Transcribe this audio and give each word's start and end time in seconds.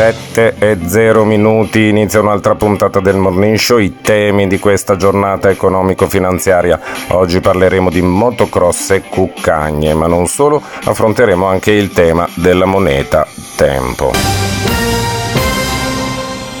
7 0.00 0.54
e 0.58 0.78
0 0.86 1.26
minuti 1.26 1.88
inizia 1.88 2.20
un'altra 2.20 2.54
puntata 2.54 3.00
del 3.00 3.18
Morning 3.18 3.58
Show, 3.58 3.76
i 3.76 4.00
temi 4.00 4.46
di 4.48 4.58
questa 4.58 4.96
giornata 4.96 5.50
economico-finanziaria. 5.50 6.80
Oggi 7.08 7.40
parleremo 7.40 7.90
di 7.90 8.00
motocross 8.00 8.92
e 8.92 9.02
cuccagne, 9.02 9.92
ma 9.92 10.06
non 10.06 10.26
solo, 10.26 10.62
affronteremo 10.84 11.44
anche 11.44 11.72
il 11.72 11.90
tema 11.90 12.26
della 12.36 12.64
moneta 12.64 13.26
tempo. 13.56 14.10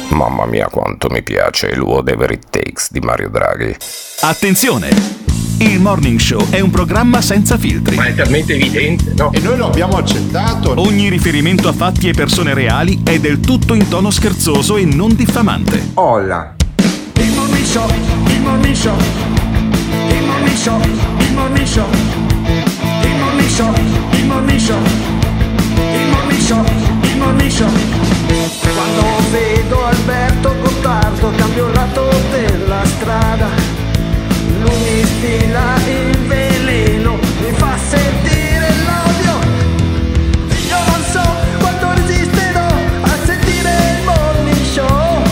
Mamma 0.08 0.44
mia 0.44 0.68
quanto 0.70 1.08
mi 1.08 1.22
piace 1.22 1.68
il 1.68 1.80
Whatever 1.80 2.32
It 2.32 2.44
Takes 2.50 2.92
di 2.92 3.00
Mario 3.00 3.30
Draghi. 3.30 3.74
Attenzione! 4.20 5.39
Il 5.62 5.78
Morning 5.78 6.18
Show 6.18 6.48
è 6.48 6.60
un 6.60 6.70
programma 6.70 7.20
senza 7.20 7.58
filtri. 7.58 7.94
Ma 7.94 8.06
è 8.06 8.14
talmente 8.14 8.54
evidente, 8.54 9.12
no? 9.14 9.30
E 9.30 9.40
noi 9.40 9.58
lo 9.58 9.66
abbiamo 9.66 9.98
accettato. 9.98 10.72
Ogni 10.80 11.10
riferimento 11.10 11.68
a 11.68 11.74
fatti 11.74 12.08
e 12.08 12.12
persone 12.14 12.54
reali 12.54 13.02
è 13.04 13.18
del 13.18 13.40
tutto 13.40 13.74
in 13.74 13.86
tono 13.86 14.10
scherzoso 14.10 14.78
e 14.78 14.86
non 14.86 15.14
diffamante. 15.14 15.90
Olla. 15.94 16.54
Il 17.16 17.32
Morning 17.32 17.66
Show, 17.66 17.86
il 18.26 18.40
Morning 18.40 18.74
Show, 18.74 18.96
il 20.08 20.24
Morning 20.24 20.56
Show, 20.56 20.80
il 21.18 21.32
Morning 21.34 21.66
Show, 21.66 21.86
il 23.02 23.16
Morning 23.18 23.48
Show, 23.58 23.74
il 24.12 24.24
Morning 24.24 24.58
Show, 24.58 24.78
il 25.76 26.08
Morning 26.08 26.40
Show, 26.40 26.64
il 27.02 27.16
Morning 27.18 27.50
Show. 27.50 27.70
Quando 28.74 29.02
vedo 29.30 29.84
Alberto 29.84 30.54
Gottardo 30.62 31.32
cambio 31.36 31.66
il 31.66 31.74
lato 31.74 32.08
della 32.30 32.82
strada. 32.86 33.69
Lui 34.60 34.76
mi 34.76 35.04
stila 35.04 35.76
il 35.86 36.18
veleno, 36.26 37.18
mi 37.40 37.52
fa 37.56 37.76
sentire 37.88 38.68
l'odio. 38.84 39.38
Io 40.68 40.78
non 40.86 41.02
so 41.10 41.22
quanto 41.58 41.92
resisterò 41.94 42.66
a 43.00 43.16
sentire 43.24 43.70
il 43.70 44.04
morning 44.04 44.64
show. 44.64 45.22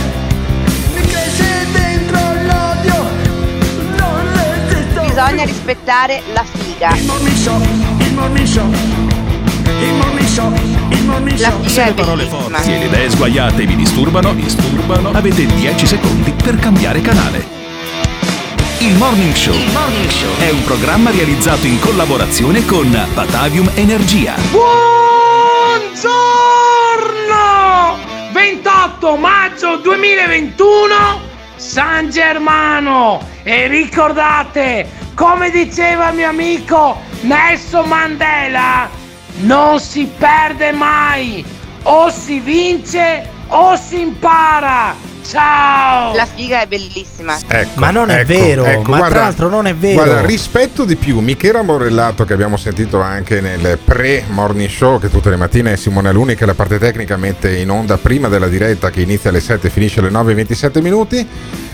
Mi 0.95 1.03
cresce 1.03 1.67
dentro 1.73 2.19
l'odio, 2.47 3.07
non 3.97 4.21
resisto. 4.33 5.01
Bisogna 5.03 5.45
rispettare 5.45 6.23
la 6.33 6.45
figa. 6.45 6.95
Il 6.95 7.05
morning 7.05 7.37
show, 7.37 7.61
il 7.99 8.15
morning 8.15 8.47
show, 8.47 8.71
il 8.71 9.95
morning 9.95 10.27
show, 10.27 10.53
il 10.89 11.05
morning 11.05 11.39
La. 11.39 11.53
Se 11.67 11.85
le 11.85 11.93
parole 11.93 12.25
forti 12.25 12.73
e 12.73 12.79
le 12.79 12.85
idee 12.87 13.11
sguaiate 13.11 13.67
vi 13.67 13.77
disturbano, 13.77 14.33
vi 14.33 14.43
disturbano, 14.43 15.11
avete 15.13 15.45
10 15.45 15.87
secondi 15.87 16.33
per 16.33 16.57
cambiare 16.57 17.01
canale. 17.03 17.58
Il 18.81 18.97
Morning 18.97 19.35
Show 19.35 19.57
è 20.39 20.51
un 20.51 20.63
programma 20.63 21.11
realizzato 21.11 21.67
in 21.67 21.81
collaborazione 21.81 22.65
con 22.65 22.89
Batavium 23.13 23.69
Energia. 23.75 24.37
Buongiorno! 24.53 25.99
28 28.31 29.17
maggio 29.17 29.79
2021 29.79 30.95
San 31.57 32.09
Germano 32.11 33.21
e 33.43 33.67
ricordate 33.67 34.89
come 35.15 35.51
diceva 35.51 36.11
il 36.11 36.15
mio 36.15 36.29
amico 36.29 37.01
Nelson 37.23 37.89
Mandela 37.89 38.89
non 39.39 39.81
si 39.81 40.09
perde 40.17 40.71
mai 40.71 41.45
o 41.83 42.11
si 42.11 42.39
vince 42.39 43.29
o 43.49 43.75
si 43.75 44.03
impara 44.03 45.08
ciao 45.29 46.15
La 46.15 46.27
figa 46.27 46.63
è 46.63 46.67
bellissima. 46.67 47.39
Ecco, 47.47 47.81
Ma 47.81 47.91
non 47.91 48.11
è 48.11 48.21
ecco, 48.21 48.27
vero, 48.27 48.65
ecco, 48.65 48.91
ma 48.91 48.97
guarda- 48.97 49.09
tra 49.09 49.21
l'altro 49.21 49.49
non 49.49 49.67
è 49.67 49.75
vero. 49.75 50.03
Guarda, 50.03 50.27
rispetto 50.27 50.85
di 50.85 50.97
più, 50.97 51.21
Michela 51.21 51.63
Morellato 51.63 52.25
che 52.25 52.33
abbiamo 52.33 52.57
sentito 52.57 53.01
anche 53.01 53.41
nel 53.41 53.79
pre-morning 53.83 54.69
show 54.69 54.99
che 54.99 55.11
tutte 55.11 55.31
le 55.31 55.37
mattine 55.37 55.73
è 55.75 55.77
Simone 55.77 56.09
Aluni 56.09 56.35
che 56.35 56.47
la 56.47 56.55
parte 56.55 56.79
tecnica 56.79 57.17
mette 57.17 57.57
in 57.57 57.71
onda 57.71 57.99
prima 57.99 58.29
della 58.29 58.49
diretta 58.49 58.91
che 58.91 59.03
inizia 59.03 59.31
alle 59.31 59.41
7 59.41 59.67
e 59.67 59.71
finisce 59.71 60.01
alle 60.01 60.11
9 60.11 60.33
e 60.33 60.35
27 60.35 60.81
minuti. 60.81 61.29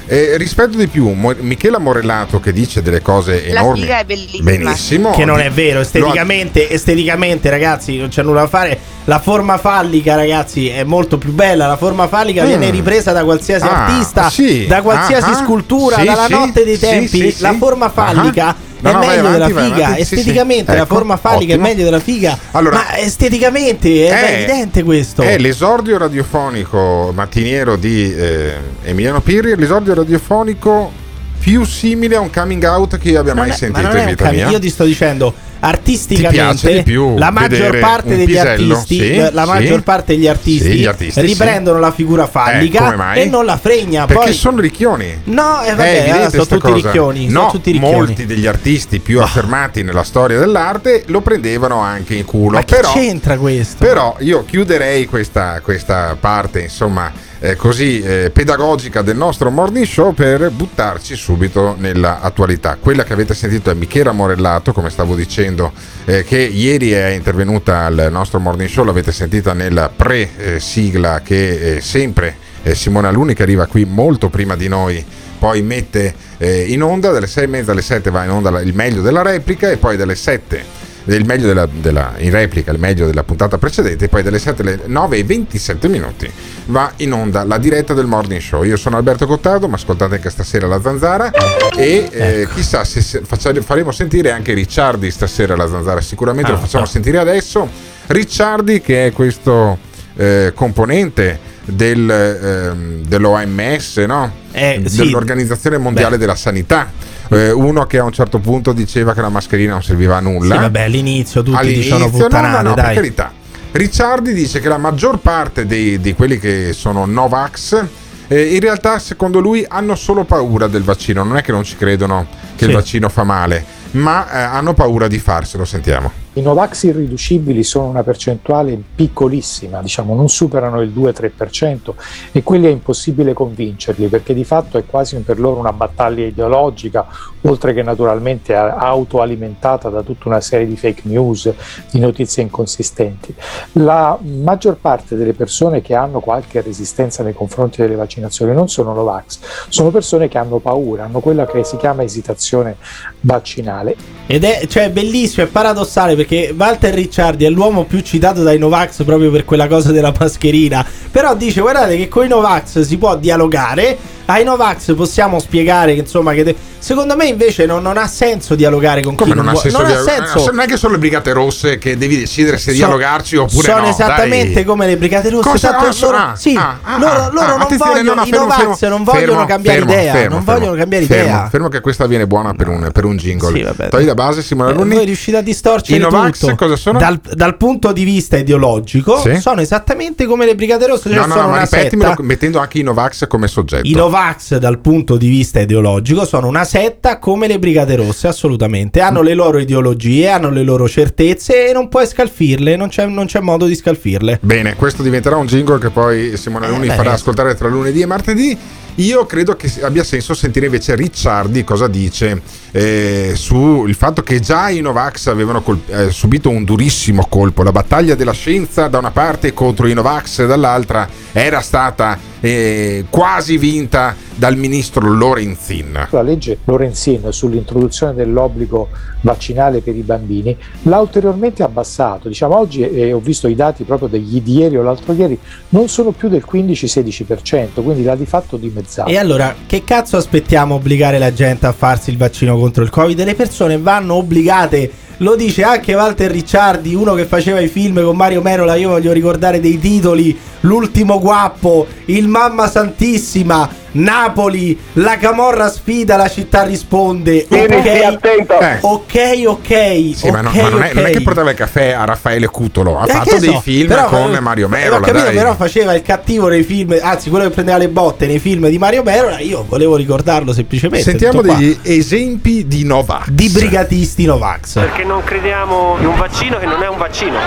E 0.07 0.37
rispetto 0.37 0.77
di 0.77 0.87
più, 0.87 1.09
Mo- 1.13 1.35
Michela 1.41 1.79
Morellato 1.79 2.39
che 2.39 2.53
dice 2.53 2.83
delle 2.83 3.01
cose 3.01 3.45
La 3.49 3.61
enormi. 3.61 3.81
figa 3.81 3.99
è 4.01 4.05
bellissima. 4.05 4.43
Benissimo. 4.51 5.11
Che 5.13 5.25
non 5.25 5.41
è 5.41 5.51
vero, 5.51 5.81
esteticamente, 5.81 6.69
esteticamente 6.71 7.49
ragazzi, 7.49 7.97
non 7.97 8.09
c'è 8.09 8.23
nulla 8.23 8.43
da 8.43 8.49
fare. 8.49 8.79
La 9.05 9.19
forma 9.19 9.57
fallica, 9.59 10.15
ragazzi, 10.15 10.69
è 10.69 10.85
molto 10.85 11.17
più 11.19 11.33
bella. 11.33 11.67
La 11.67 11.77
forma 11.79 12.07
fallica 12.07 12.43
Mm. 12.45 12.47
viene 12.47 12.71
ripresa 12.71 13.13
da 13.13 13.25
qualsiasi 13.25 13.65
Ah, 13.65 13.87
artista, 13.87 14.29
sì. 14.31 14.67
da 14.67 14.83
qualsiasi 14.83 15.31
Ah, 15.31 15.35
scultura, 15.37 15.97
sì, 15.99 16.05
dalla 16.05 16.27
sì, 16.27 16.33
notte 16.33 16.65
dei 16.65 16.75
sì, 16.75 16.81
tempi. 16.81 17.31
sì, 17.33 17.41
la 17.41 17.55
forma 17.55 17.89
fallica 17.91 18.49
Ah. 18.49 18.57
È 18.91 18.93
No, 18.93 18.99
no, 19.01 19.07
vai 19.07 19.17
meglio 19.17 19.29
avanti, 19.29 19.53
della 19.53 19.63
figa. 19.69 19.85
avanti, 19.87 20.01
sì, 20.01 20.07
sì. 20.07 20.15
esteticamente 20.15 20.73
la 20.75 20.79
Ecco, 20.83 20.95
forma 20.95 21.17
fallica 21.17 21.53
ottimo. 21.53 21.67
è 21.67 21.69
meglio 21.71 21.85
della 21.85 22.01
figa. 22.01 22.39
Allora- 22.53 22.77
ma 22.77 22.99
esteticamente 22.99 24.07
è, 24.09 24.11
È- 24.13 24.33
evidente 24.35 24.83
questo. 24.83 25.23
È 25.23 25.39
l'esordio 25.39 25.99
radiofonico 25.99 27.13
mattiniero 27.15 27.77
di 27.77 28.15
eh, 28.15 28.53
Emiliano 28.85 29.21
Pirri, 29.21 29.53
è 29.53 29.57
l'esordio 29.57 29.95
radiofonico 29.95 30.93
più 31.39 31.65
simile 31.65 32.17
a 32.17 32.21
un 32.21 32.31
coming 32.31 32.63
out 32.65 32.97
che 32.99 33.11
io 33.11 33.21
abbia 33.21 33.35
Non 33.35 33.45
mai 33.45 33.53
è- 33.53 33.57
sentito 33.57 33.87
ma 33.87 33.93
è 33.95 34.01
in 34.01 34.07
vita 34.09 34.31
mia. 34.31 34.49
Io 34.49 34.59
ti 34.59 34.71
sto 34.71 34.85
dicendo 34.85 35.33
artisticamente 35.67 36.83
più 36.83 37.17
la 37.17 37.31
maggior 37.31 37.79
parte 37.79 38.17
degli 38.17 38.27
pisello? 38.27 38.75
artisti 38.75 38.99
Sì, 38.99 39.11
eh, 39.15 39.31
la 39.33 39.43
sì. 39.43 39.49
maggior 39.49 39.83
parte 39.83 40.13
degli 40.15 40.27
artisti, 40.29 40.85
artisti, 40.87 41.21
riprendono 41.21 41.79
la 41.79 41.91
figura 41.93 42.25
Eh, 42.25 42.29
fallica 42.29 42.95
mai? 42.97 43.23
e 43.23 43.25
non 43.27 43.45
la 43.45 43.57
fregna 43.57 44.07
Perché 44.07 44.25
poi 44.25 44.33
sono 44.33 44.61
ricchioni. 44.61 45.21
No, 45.25 45.63
eh, 45.63 45.71
vabbè, 45.71 45.89
evidente 45.89 46.11
allora 46.13 46.31
sono 46.31 46.45
tutti 46.45 46.73
cosa. 46.73 46.75
ricchioni, 46.75 47.29
sono 47.31 47.41
No, 47.45 47.51
tutti 47.51 47.71
ricchioni. 47.73 47.95
molti 47.97 48.27
degli 48.27 48.47
artisti 48.47 49.01
più 49.01 49.21
affermati 49.21 49.83
nella 49.83 50.03
storia 50.05 50.39
dell'arte 50.39 51.05
lo 51.07 51.21
prendevano 51.21 51.79
anche 51.81 52.15
in 52.15 52.25
culo. 52.25 52.57
Ma 52.59 52.65
che 52.65 52.77
però, 52.77 52.93
c'entra 52.93 53.37
questo? 53.37 53.85
Però 53.85 54.17
io 54.21 54.45
chiuderei 54.45 55.07
questa, 55.07 55.61
questa 55.63 56.17
parte, 56.19 56.61
insomma, 56.61 57.11
eh, 57.45 57.57
così 57.57 58.01
eh, 58.01 58.31
pedagogica 58.31 59.03
del 59.03 59.17
nostro 59.17 59.51
morning 59.51 59.85
show 59.85 60.15
per 60.15 60.49
buttarci 60.51 61.15
subito 61.15 61.77
nella 61.79 62.21
attualità. 62.23 62.79
Quella 62.81 63.05
che 63.05 63.13
avete 63.13 63.35
sentito 63.35 63.71
è 63.71 63.75
Michela 63.75 64.13
Morellato, 64.13 64.73
come 64.73 64.89
stavo 64.89 65.15
dicendo, 65.15 65.71
eh, 66.07 66.25
che 66.25 66.39
ieri 66.39 66.93
è 66.93 67.09
intervenuta 67.09 67.85
al 67.85 68.09
nostro 68.11 68.41
morning 68.41 68.71
show, 68.71 68.83
l'avete 68.83 69.13
sentita 69.13 69.53
nella 69.53 69.91
pre-sigla 69.95 71.21
che 71.21 71.75
eh, 71.77 71.81
sempre 71.83 72.35
eh, 72.63 72.75
Simone 72.75 73.09
Aluni 73.09 73.35
che 73.35 73.43
arriva 73.43 73.67
qui 73.67 73.85
molto 73.85 74.31
prima 74.31 74.57
di 74.57 74.69
noi 74.69 75.05
poi 75.39 75.61
mette 75.61 76.15
eh, 76.39 76.63
in 76.69 76.83
onda 76.83 77.11
dalle 77.11 77.27
6 77.27 77.45
e 77.45 77.47
mezza 77.47 77.73
alle 77.73 77.83
7 77.83 78.09
va 78.09 78.25
in 78.25 78.31
onda 78.31 78.61
il 78.61 78.73
meglio 78.73 79.03
della 79.03 79.21
replica 79.21 79.71
e 79.71 79.77
poi 79.77 79.99
dalle 79.99 80.15
7 80.15 80.84
il 81.07 81.25
meglio 81.27 81.47
della, 81.47 81.67
della- 81.71 82.15
in 82.19 82.31
replica 82.31 82.71
il 82.73 82.79
meglio 82.79 83.05
della 83.07 83.25
puntata 83.25 83.59
precedente 83.59 84.09
poi 84.09 84.23
dalle 84.23 84.39
7 84.39 84.63
alle 84.63 84.81
9 84.87 85.19
e 85.19 85.25
27 85.25 85.89
minuti 85.89 86.31
va 86.67 86.91
in 86.97 87.13
onda 87.13 87.45
la 87.45 87.59
diretta 87.59 87.93
del 87.93 88.07
morning 88.07 88.41
show 88.41 88.63
io 88.63 88.77
sono 88.77 88.97
Alberto 88.97 89.27
Cottardo 89.27 89.69
ma 89.69 89.77
ascoltate 89.77 90.15
anche 90.15 90.31
stasera 90.31 90.67
la 90.67 90.81
zanzara 90.81 91.31
e 91.77 92.09
eh, 92.11 92.49
chissà 92.55 92.85
se, 92.85 93.03
se 93.03 93.21
faccia- 93.25 93.53
faremo 93.61 93.91
sentire 93.93 94.31
anche 94.31 94.55
Ricciardi 94.55 95.11
stasera 95.11 95.57
la 95.57 95.69
zanzara 95.69 96.01
sicuramente 96.01 96.51
lo 96.51 96.57
Ah, 96.57 96.61
facciamo 96.61 96.85
ah. 96.85 96.89
sentire 96.89 97.19
adesso 97.19 97.69
Ricciardi 98.07 98.81
che 98.81 99.07
è 99.09 99.13
questo 99.13 99.77
eh, 100.17 100.53
componente 100.55 101.39
del, 101.65 102.09
ehm, 102.11 103.03
dell'OMS 103.07 103.97
no? 104.07 104.33
Eh, 104.53 104.83
sì. 104.87 104.99
dell'Organizzazione 104.99 105.77
Mondiale 105.79 106.13
Beh. 106.13 106.19
della 106.19 106.35
Sanità 106.37 106.91
eh, 107.31 107.51
uno 107.51 107.87
che 107.87 107.99
a 107.99 108.05
un 108.05 108.13
certo 108.13 108.39
punto 108.39 108.73
diceva 108.73 109.15
che 109.15 109.21
la 109.21 109.29
mascherina 109.29 109.73
non 109.73 109.83
serviva 109.83 110.17
a 110.17 110.21
nulla 110.21 110.55
Sì, 110.57 110.61
vabbè, 110.61 110.81
all'inizio 110.83 111.43
tutti 111.43 111.57
All'inizio, 111.57 111.83
dicevano 111.97 112.05
no, 112.05 112.11
puttanate, 112.11 112.63
no, 112.63 112.69
no, 112.69 112.75
per 112.75 112.85
dai. 112.85 112.95
carità. 112.95 113.33
Ricciardi 113.73 114.33
dice 114.33 114.61
che 114.61 114.69
la 114.69 114.79
maggior 114.79 115.19
parte 115.19 115.67
dei- 115.67 115.99
di 116.01 116.15
quelli 116.15 116.39
che 116.39 116.73
sono 116.73 117.07
Novax 117.07 117.85
eh, 118.29 118.55
in 118.55 118.61
realtà 118.61 118.99
secondo 118.99 119.39
lui 119.41 119.65
hanno 119.69 119.95
solo 119.97 120.25
paura 120.25 120.67
del 120.67 120.83
vaccino, 120.83 121.23
non 121.25 121.37
è 121.37 121.43
che 121.43 121.53
non 121.53 121.63
ci 121.65 121.77
credono 121.77 122.27
che 122.57 122.65
Sì. 122.65 122.71
il 122.71 122.77
vaccino 122.77 123.09
fa 123.09 123.23
male, 123.25 123.65
ma 123.93 124.31
eh, 124.31 124.39
hanno 124.39 124.73
paura 124.75 125.09
di 125.09 125.19
farselo, 125.19 125.65
sentiamo. 125.65 126.11
I 126.37 126.41
Novax 126.41 126.83
irriducibili 126.83 127.63
sono 127.63 127.87
una 127.87 128.03
percentuale 128.03 128.77
piccolissima, 128.93 129.81
diciamo 129.81 130.17
non 130.17 130.29
superano 130.29 130.81
il 130.81 130.91
2-3% 130.91 131.93
e 132.33 132.43
quelli 132.43 132.67
è 132.67 132.71
impossibile 132.71 133.33
convincerli 133.33 134.09
perché 134.09 134.35
di 134.35 134.43
fatto 134.43 134.77
è 134.77 134.85
quasi 134.85 135.17
per 135.19 135.39
loro 135.39 135.61
una 135.61 135.73
battaglia 135.73 136.25
ideologica, 136.25 137.07
oltre 137.43 137.73
che 137.73 137.85
naturalmente 137.85 138.53
autoalimentata 138.57 139.89
da 139.91 140.03
tutta 140.03 140.29
una 140.29 140.41
serie 140.41 140.67
di 140.67 140.77
fake 140.77 141.03
news, 141.05 141.53
di 141.93 142.01
notizie 142.01 142.43
inconsistenti. 142.43 143.33
La 143.75 144.19
maggior 144.21 144.77
parte 144.81 145.15
delle 145.15 145.35
persone 145.35 145.83
che 145.83 145.95
hanno 145.95 146.19
qualche 146.19 146.63
resistenza 146.63 147.23
nei 147.23 147.35
confronti 147.35 147.81
delle 147.81 147.95
vaccinazioni 147.95 148.53
non 148.53 148.69
sono 148.69 148.93
Novax, 148.93 149.39
sono 149.69 149.91
persone 149.91 150.27
che 150.27 150.39
hanno 150.39 150.59
paura, 150.59 151.05
hanno 151.05 151.21
quella 151.21 151.47
che 151.47 151.63
si 151.63 151.77
chiama 151.77 152.03
esitazione 152.03 152.77
vaccinale. 153.21 153.95
Ed 154.27 154.43
è 154.43 154.67
cioè, 154.67 154.91
bellissimo, 154.91 155.47
è 155.47 155.49
paradossale 155.49 156.17
perché 156.17 156.24
Walter 156.57 156.95
Ricciardi 156.95 157.45
è 157.45 157.51
l'uomo 157.51 157.85
più 157.85 158.01
citato 158.01 158.43
dai 158.43 158.59
Novax 158.59 159.05
proprio 159.05 159.31
per 159.31 159.45
quella 159.45 159.67
cosa 159.67 159.93
della 159.93 160.13
mascherina. 160.17 160.85
Però 161.11 161.35
dice: 161.35 161.61
guardate 161.61 161.97
che 161.97 162.09
con 162.09 162.25
i 162.25 162.29
Novax 162.29 162.81
si 162.81 162.97
può 162.99 163.17
dialogare. 163.17 163.97
Ai 164.27 164.43
Novax 164.43 164.95
possiamo 164.95 165.39
spiegare 165.39 165.95
che 165.95 166.01
insomma 166.01 166.33
che. 166.33 166.45
De- 166.45 166.57
Secondo 166.85 167.17
me 167.17 167.25
invece 167.25 167.65
non, 167.65 167.81
non, 167.81 167.97
ha 167.97 168.07
senso 168.07 168.55
dialogare 168.55 169.01
con 169.01 169.15
Come 169.15 169.31
chi 169.31 169.37
non, 169.37 169.47
non, 169.47 169.55
ha 169.55 169.59
senso. 169.59 169.81
non 169.81 169.91
ha 169.91 170.03
senso. 170.03 170.51
Non 170.51 170.61
è 170.61 170.67
che 170.67 170.77
sono 170.77 170.93
le 170.93 170.99
brigate 170.99 171.33
rosse 171.33 171.79
che 171.79 171.97
devi 171.97 172.19
decidere 172.19 172.59
se 172.59 172.73
So- 172.73 172.77
dialogarci 172.77 173.37
oppure 173.37 173.63
sono 173.67 173.81
no. 173.81 173.89
esattamente 173.89 174.53
dai. 174.53 174.65
come 174.65 174.87
le 174.87 174.99
brigate 174.99 175.31
rosse. 175.31 175.49
Cosa- 175.49 175.71
tanto 175.71 175.87
ah, 175.87 175.93
so- 175.93 176.05
loro, 176.11 176.17
ah, 176.19 176.37
sì, 176.37 176.55
ah, 176.55 176.79
ah, 176.83 176.99
loro, 176.99 177.13
ah, 177.13 177.31
loro 177.33 177.47
ah, 177.55 177.57
non 177.57 177.77
vogliono, 177.79 178.03
no, 178.03 178.21
no, 178.21 178.27
fermo, 178.27 178.77
fermo, 178.77 178.97
non 178.97 179.05
vogliono 179.05 179.27
fermo, 179.33 179.45
cambiare 179.47 179.79
idea. 179.81 180.13
fermo, 180.13 180.35
non 180.35 180.45
fermo, 180.45 180.59
vogliono 180.61 180.77
cambiare 180.77 181.05
idea. 181.05 181.49
Fermo 181.49 181.69
che 181.69 181.81
questa 181.81 182.07
viene 182.07 182.27
buona 182.27 182.53
per 182.53 182.69
un, 182.69 182.91
per 182.93 183.05
un 183.07 183.17
jingle. 183.17 183.57
Sì, 183.57 183.63
vabbè. 183.63 183.89
Togli 183.89 184.05
la 184.05 184.15
base, 184.15 184.43
Simone 184.43 184.69
Eh, 184.69 184.73
Alunni. 184.75 184.95
voi 184.95 185.05
riuscite 185.07 185.39
a 185.39 185.41
distorcere 185.41 185.97
I 185.97 186.01
Novax 186.03 186.39
tutto. 186.39 186.55
cosa 186.55 186.77
sono? 186.77 186.99
Dal, 186.99 187.19
dal 187.33 187.57
punto 187.57 187.93
di 187.93 188.05
vista 188.05 188.37
ideologico, 188.37 189.21
Sì. 189.21 189.41
sono 189.41 189.63
esattamente 189.63 190.27
come 190.27 190.45
le 190.45 190.55
brigate 190.55 190.87
rosse. 190.87 191.09
Cioè 191.09 191.19
no, 191.19 191.27
no, 191.29 191.33
sono 191.33 191.47
no, 191.47 191.53
ma 191.53 191.61
ripetimelo 191.63 192.17
mettendo 192.19 192.59
anche 192.59 192.79
i 192.79 192.83
Novax 192.83 193.27
come 193.27 193.49
soggetto. 193.49 193.87
I 193.87 193.95
Novax 193.95 194.59
dal 194.59 194.81
punto 194.81 195.17
di 195.17 195.29
vista 195.29 195.61
ideologico 195.61 196.27
sono 196.27 196.47
una 196.47 196.65
setta 196.75 197.21
come 197.21 197.47
le 197.47 197.61
Brigate 197.61 197.95
Rosse, 197.95 198.27
assolutamente. 198.27 199.01
Hanno 199.01 199.23
le 199.23 199.35
loro 199.35 199.61
ideologie, 199.61 200.29
hanno 200.29 200.51
le 200.51 200.65
loro 200.65 200.89
certezze 200.89 201.69
e 201.69 201.73
non 201.73 201.89
puoi 201.89 202.05
scalfirle, 202.05 202.75
non 202.75 202.89
c'è, 202.89 203.07
non 203.07 203.27
c'è 203.27 203.39
modo 203.39 203.67
di 203.67 203.77
scalfirle. 203.77 204.41
Bene, 204.43 204.75
questo 204.75 205.05
diventerà 205.05 205.37
un 205.37 205.47
jingle 205.47 205.79
che 205.79 205.91
poi 205.91 206.37
Simone 206.37 206.67
Alunni 206.67 206.89
Eh, 206.89 206.95
farà 206.95 207.13
ascoltare 207.13 207.55
tra 207.55 207.69
lunedì 207.69 208.01
e 208.01 208.07
martedì. 208.07 208.59
Io 208.97 209.25
credo 209.25 209.55
che 209.55 209.71
abbia 209.83 210.03
senso 210.03 210.35
sentire 210.35 210.67
invece 210.67 210.97
Ricciardi 210.97 211.63
cosa 211.63 211.87
dice 211.87 212.43
eh, 212.77 213.35
sul 213.37 213.95
fatto 213.95 214.23
che 214.23 214.41
già 214.41 214.69
i 214.69 214.81
Novax 214.81 215.29
avevano 215.29 215.63
colp- 215.63 215.89
eh, 215.89 216.11
subito 216.11 216.51
un 216.51 216.65
durissimo 216.65 217.25
colpo. 217.29 217.63
La 217.63 217.71
battaglia 217.71 218.17
della 218.17 218.33
scienza 218.33 218.89
da 218.89 218.99
una 218.99 219.13
parte 219.13 219.55
contro 219.55 219.87
i 219.87 219.95
Novax 219.95 220.45
dall'altra 220.45 221.09
era 221.31 221.61
stata 221.61 222.19
eh, 222.41 223.07
quasi 223.11 223.59
vinta 223.59 224.17
dal 224.35 224.57
ministro 224.57 225.09
Lorenzin. 225.09 226.09
La 226.11 226.23
legge 226.23 226.59
Lorenzin 226.65 227.29
sull'introduzione 227.31 228.13
dell'obbligo 228.13 228.89
vaccinale 229.21 229.81
per 229.81 229.97
i 229.97 230.03
bambini 230.03 230.57
l'ha 230.83 230.99
ulteriormente 230.99 231.63
abbassato. 231.63 232.29
Diciamo 232.29 232.59
oggi, 232.59 232.83
e 232.83 233.13
ho 233.13 233.21
visto 233.21 233.49
i 233.49 233.55
dati 233.55 233.85
proprio 233.85 234.09
degli 234.09 234.43
di 234.43 234.59
ieri 234.59 234.77
o 234.77 234.83
l'altro 234.83 235.13
ieri, 235.13 235.39
non 235.71 235.89
sono 235.89 236.11
più 236.11 236.29
del 236.29 236.45
15-16%, 236.49 237.83
quindi 237.83 238.03
l'ha 238.03 238.17
di 238.17 238.27
fatto 238.27 238.57
dimezzato. 238.57 239.09
E 239.09 239.17
allora, 239.17 239.55
che 239.67 239.85
cazzo 239.85 240.17
aspettiamo 240.17 240.75
obbligare 240.75 241.19
la 241.19 241.33
gente 241.33 241.67
a 241.67 241.73
farsi 241.73 242.11
il 242.11 242.19
vaccino 242.19 242.57
contro 242.65 242.83
il 242.83 242.89
Covid? 242.91 243.23
Le 243.23 243.35
persone 243.35 243.79
vanno 243.79 244.15
obbligate. 244.15 244.91
Lo 245.19 245.37
dice 245.37 245.63
anche 245.63 245.95
Walter 245.95 246.31
Ricciardi, 246.31 246.95
uno 246.95 247.15
che 247.15 247.25
faceva 247.25 247.61
i 247.61 247.69
film 247.69 248.03
con 248.03 248.17
Mario 248.17 248.43
Merola. 248.43 248.75
Io 248.75 248.89
voglio 248.91 249.13
ricordare 249.13 249.61
dei 249.61 249.79
titoli: 249.79 250.37
L'ultimo 250.61 251.21
guappo, 251.21 251.87
Il 252.07 252.27
Mamma 252.27 252.69
Santissima, 252.69 253.69
Napoli, 253.93 254.77
La 254.95 255.17
Camorra 255.19 255.69
sfida, 255.71 256.17
la 256.17 256.29
città 256.29 256.65
risponde. 256.65 257.47
Ok, 257.49 257.71
Eh. 257.71 258.79
ok, 258.81 259.43
ok. 259.47 260.15
Sì, 260.17 260.31
ma, 260.31 260.41
no- 260.41 260.49
ok, 260.51 260.57
ma 260.63 260.69
non, 260.69 260.83
è, 260.83 260.93
non 260.95 261.07
è 261.07 261.11
che 261.11 261.23
portava 261.23 261.51
il 261.51 261.57
caffè 261.57 261.91
a 261.93 262.05
Raffaele 262.05 262.47
Cutolo, 262.49 262.99
ha 262.99 263.05
Eh, 263.07 263.13
fatto 263.13 263.39
dei 263.39 263.53
so, 263.53 263.61
film 263.61 263.87
però- 263.89 264.09
con 264.09 264.37
Mario 264.41 264.67
eh, 264.67 264.71
Merola. 264.71 264.97
Ho 264.97 265.01
capito, 265.01 265.25
dai. 265.25 265.35
però 265.35 265.55
faceva 265.55 265.95
il 265.95 266.03
cattivo 266.03 266.49
nei 266.49 266.63
film, 266.65 266.97
anzi 267.01 267.31
quello 267.31 267.45
che 267.45 267.51
prendeva 267.51 267.79
le 267.79 267.89
botte 267.89 268.27
nei 268.27 268.39
film 268.41 268.69
di 268.69 268.79
Mario 268.79 269.03
Merola. 269.05 269.39
Io 269.39 269.65
volevo 269.69 269.95
ricordarlo 269.97 270.53
semplicemente. 270.53 271.05
Sentiamo 271.09 271.41
tutto 271.41 271.53
qua. 271.53 271.57
degli 271.59 271.79
esempi 271.83 272.67
di 272.67 272.85
Novax. 272.85 273.29
di 273.29 273.49
brigatisti 273.49 274.25
Novax. 274.25 274.73
Perché 274.75 275.04
non 275.05 275.23
crediamo 275.23 275.97
in 276.01 276.07
un 276.07 276.17
vaccino 276.17 276.59
che 276.59 276.67
non 276.67 276.83
è 276.83 276.89
un 276.89 276.97
vaccino. 276.97 277.39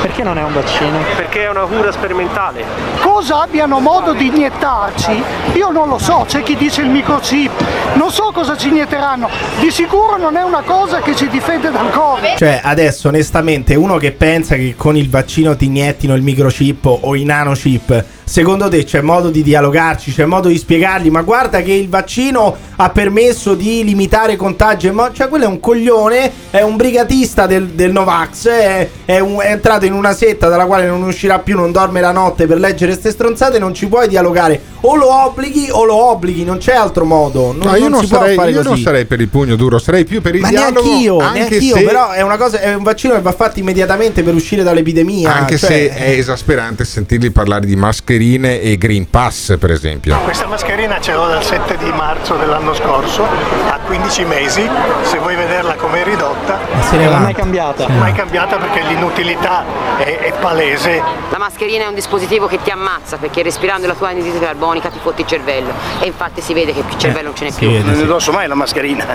Perché 0.00 0.22
non 0.22 0.38
è 0.38 0.42
un 0.42 0.52
vaccino? 0.52 0.98
Perché 1.16 1.44
è 1.44 1.50
una 1.50 1.64
cura 1.64 1.92
sperimentale. 1.92 2.64
Cosa 3.00 3.40
abbiano 3.42 3.80
modo 3.80 4.12
di 4.12 4.26
iniettarci? 4.26 5.22
Io 5.54 5.70
non 5.70 5.88
lo 5.88 5.98
so, 5.98 6.24
c'è 6.26 6.42
chi 6.42 6.56
dice 6.56 6.82
il 6.82 6.88
microchip, 6.88 7.52
non 7.94 8.10
so 8.10 8.30
cosa 8.32 8.56
ci 8.56 8.68
inietteranno, 8.68 9.28
di 9.60 9.70
sicuro 9.70 10.16
non 10.16 10.36
è 10.36 10.42
una 10.42 10.62
cosa 10.62 11.00
che 11.00 11.14
ci 11.14 11.28
difende 11.28 11.70
dal 11.70 11.90
Covid. 11.90 12.36
Cioè, 12.36 12.60
adesso 12.62 13.08
onestamente, 13.08 13.74
uno 13.74 13.96
che 13.96 14.12
pensa 14.12 14.54
che 14.54 14.74
con 14.76 14.96
il 14.96 15.10
vaccino 15.10 15.56
ti 15.56 15.66
iniettino 15.66 16.14
il 16.14 16.22
microchip 16.22 16.84
o 16.86 17.14
i 17.14 17.24
nanochip, 17.24 18.04
secondo 18.24 18.68
te 18.68 18.84
c'è 18.84 19.00
modo 19.00 19.30
di 19.30 19.42
dialogarci, 19.42 20.12
c'è 20.12 20.24
modo 20.24 20.48
di 20.48 20.56
spiegargli, 20.58 21.10
ma 21.10 21.22
guarda 21.22 21.60
che 21.62 21.72
il 21.72 21.88
vaccino 21.88 22.56
ha 22.76 22.90
permesso 22.90 23.54
di 23.54 23.84
limitare 23.84 24.36
contagi, 24.36 24.90
ma 24.90 25.10
cioè 25.12 25.28
quello 25.28 25.44
è 25.44 25.48
un 25.48 25.60
coglione, 25.60 26.30
è 26.50 26.62
un 26.62 26.76
brigatista 26.76 27.46
del, 27.46 27.68
del 27.68 27.92
Novax, 27.92 28.48
è, 28.48 28.88
è 29.04 29.18
un- 29.18 29.40
è 29.40 29.50
entrato 29.50 29.84
in 29.84 29.92
una 29.92 30.12
setta 30.12 30.48
dalla 30.48 30.66
quale 30.66 30.86
non 30.86 31.02
uscirà 31.02 31.38
più, 31.38 31.56
non 31.56 31.72
dorme 31.72 32.00
la 32.00 32.12
notte 32.12 32.46
per 32.46 32.58
leggere 32.58 32.92
ste 32.94 33.10
stronzate, 33.10 33.58
non 33.58 33.74
ci 33.74 33.86
puoi 33.86 34.08
dialogare, 34.08 34.60
o 34.82 34.96
lo 34.96 35.12
obblighi 35.26 35.68
o 35.70 35.84
lo 35.84 35.94
obblighi, 35.94 36.44
non 36.44 36.58
c'è 36.58 36.74
altro 36.74 37.04
modo, 37.04 37.52
non, 37.52 37.68
No, 37.68 37.74
io, 37.76 37.82
non 37.88 37.90
non 37.92 38.06
sarei, 38.06 38.34
fare 38.36 38.50
io 38.50 38.62
non 38.62 38.78
sarei 38.78 39.04
per 39.04 39.20
il 39.20 39.28
pugno 39.28 39.56
duro, 39.56 39.78
sarei 39.78 40.04
più 40.04 40.20
per 40.20 40.34
il 40.34 40.40
Ma 40.40 40.48
dialogo. 40.48 40.82
neanch'io, 40.82 41.18
anche 41.18 41.38
neanch'io, 41.38 41.76
se, 41.76 41.82
però 41.84 42.10
è 42.10 42.22
una 42.22 42.36
cosa, 42.36 42.60
è 42.60 42.74
un 42.74 42.82
vaccino 42.82 43.14
che 43.14 43.20
va 43.20 43.32
fatto 43.32 43.58
immediatamente 43.60 44.22
per 44.22 44.34
uscire 44.34 44.62
dall'epidemia. 44.62 45.34
anche 45.34 45.56
cioè- 45.58 45.70
se 45.70 45.88
è 45.94 46.10
esasperante 46.10 46.84
sentirli 46.84 47.30
parlare 47.30 47.66
di 47.66 47.76
mascherine 48.12 48.60
e 48.60 48.76
Green 48.76 49.08
Pass, 49.08 49.56
per 49.58 49.70
esempio. 49.70 50.18
Questa 50.18 50.46
mascherina 50.46 51.00
ce 51.00 51.12
l'ho 51.12 51.26
dal 51.28 51.42
7 51.42 51.78
di 51.78 51.90
marzo 51.92 52.34
dell'anno 52.34 52.74
scorso, 52.74 53.24
a 53.24 53.78
15 53.78 54.24
mesi, 54.24 54.68
se 55.02 55.18
vuoi 55.18 55.34
vederla 55.34 55.74
come 55.76 56.02
è 56.02 56.04
ridotta. 56.04 56.58
se 56.90 56.96
ne 56.96 57.08
va. 57.08 57.18
Non 57.18 57.28
è 57.28 57.34
cambiata. 57.34 57.88
Mai 57.88 58.12
cambiata 58.12 58.56
perché 58.56 58.82
l'inutilità 58.82 59.64
è, 59.96 60.18
è 60.18 60.32
palese. 60.38 61.02
La 61.30 61.38
mascherina 61.38 61.84
è 61.84 61.88
un 61.88 61.94
dispositivo 61.94 62.46
che 62.46 62.58
ti 62.62 62.70
ammazza 62.70 63.16
perché 63.16 63.42
respirando 63.42 63.86
la 63.86 63.94
tua 63.94 64.08
anidride 64.08 64.38
carbonica 64.38 64.90
ti 64.90 64.98
fotti 65.00 65.22
il 65.22 65.26
cervello 65.26 65.72
e 66.00 66.06
infatti 66.06 66.42
si 66.42 66.52
vede 66.52 66.74
che 66.74 66.80
il 66.80 66.98
cervello 66.98 67.28
non 67.28 67.36
ce 67.36 67.44
n'è 67.44 67.52
più. 67.52 67.70
Non 67.82 67.98
indosso 67.98 68.30
mai 68.30 68.46
la 68.46 68.54
mascherina. 68.54 69.06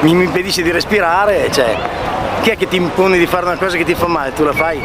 Mi, 0.00 0.14
mi 0.14 0.24
impedisce 0.24 0.62
di 0.62 0.70
respirare, 0.70 1.50
cioè. 1.52 1.76
Chi 2.40 2.50
è 2.50 2.56
che 2.56 2.68
ti 2.68 2.76
impone 2.76 3.18
di 3.18 3.26
fare 3.26 3.44
una 3.44 3.56
cosa 3.56 3.76
che 3.76 3.84
ti 3.84 3.94
fa 3.94 4.06
male? 4.06 4.32
Tu 4.32 4.44
la 4.44 4.52
fai? 4.52 4.80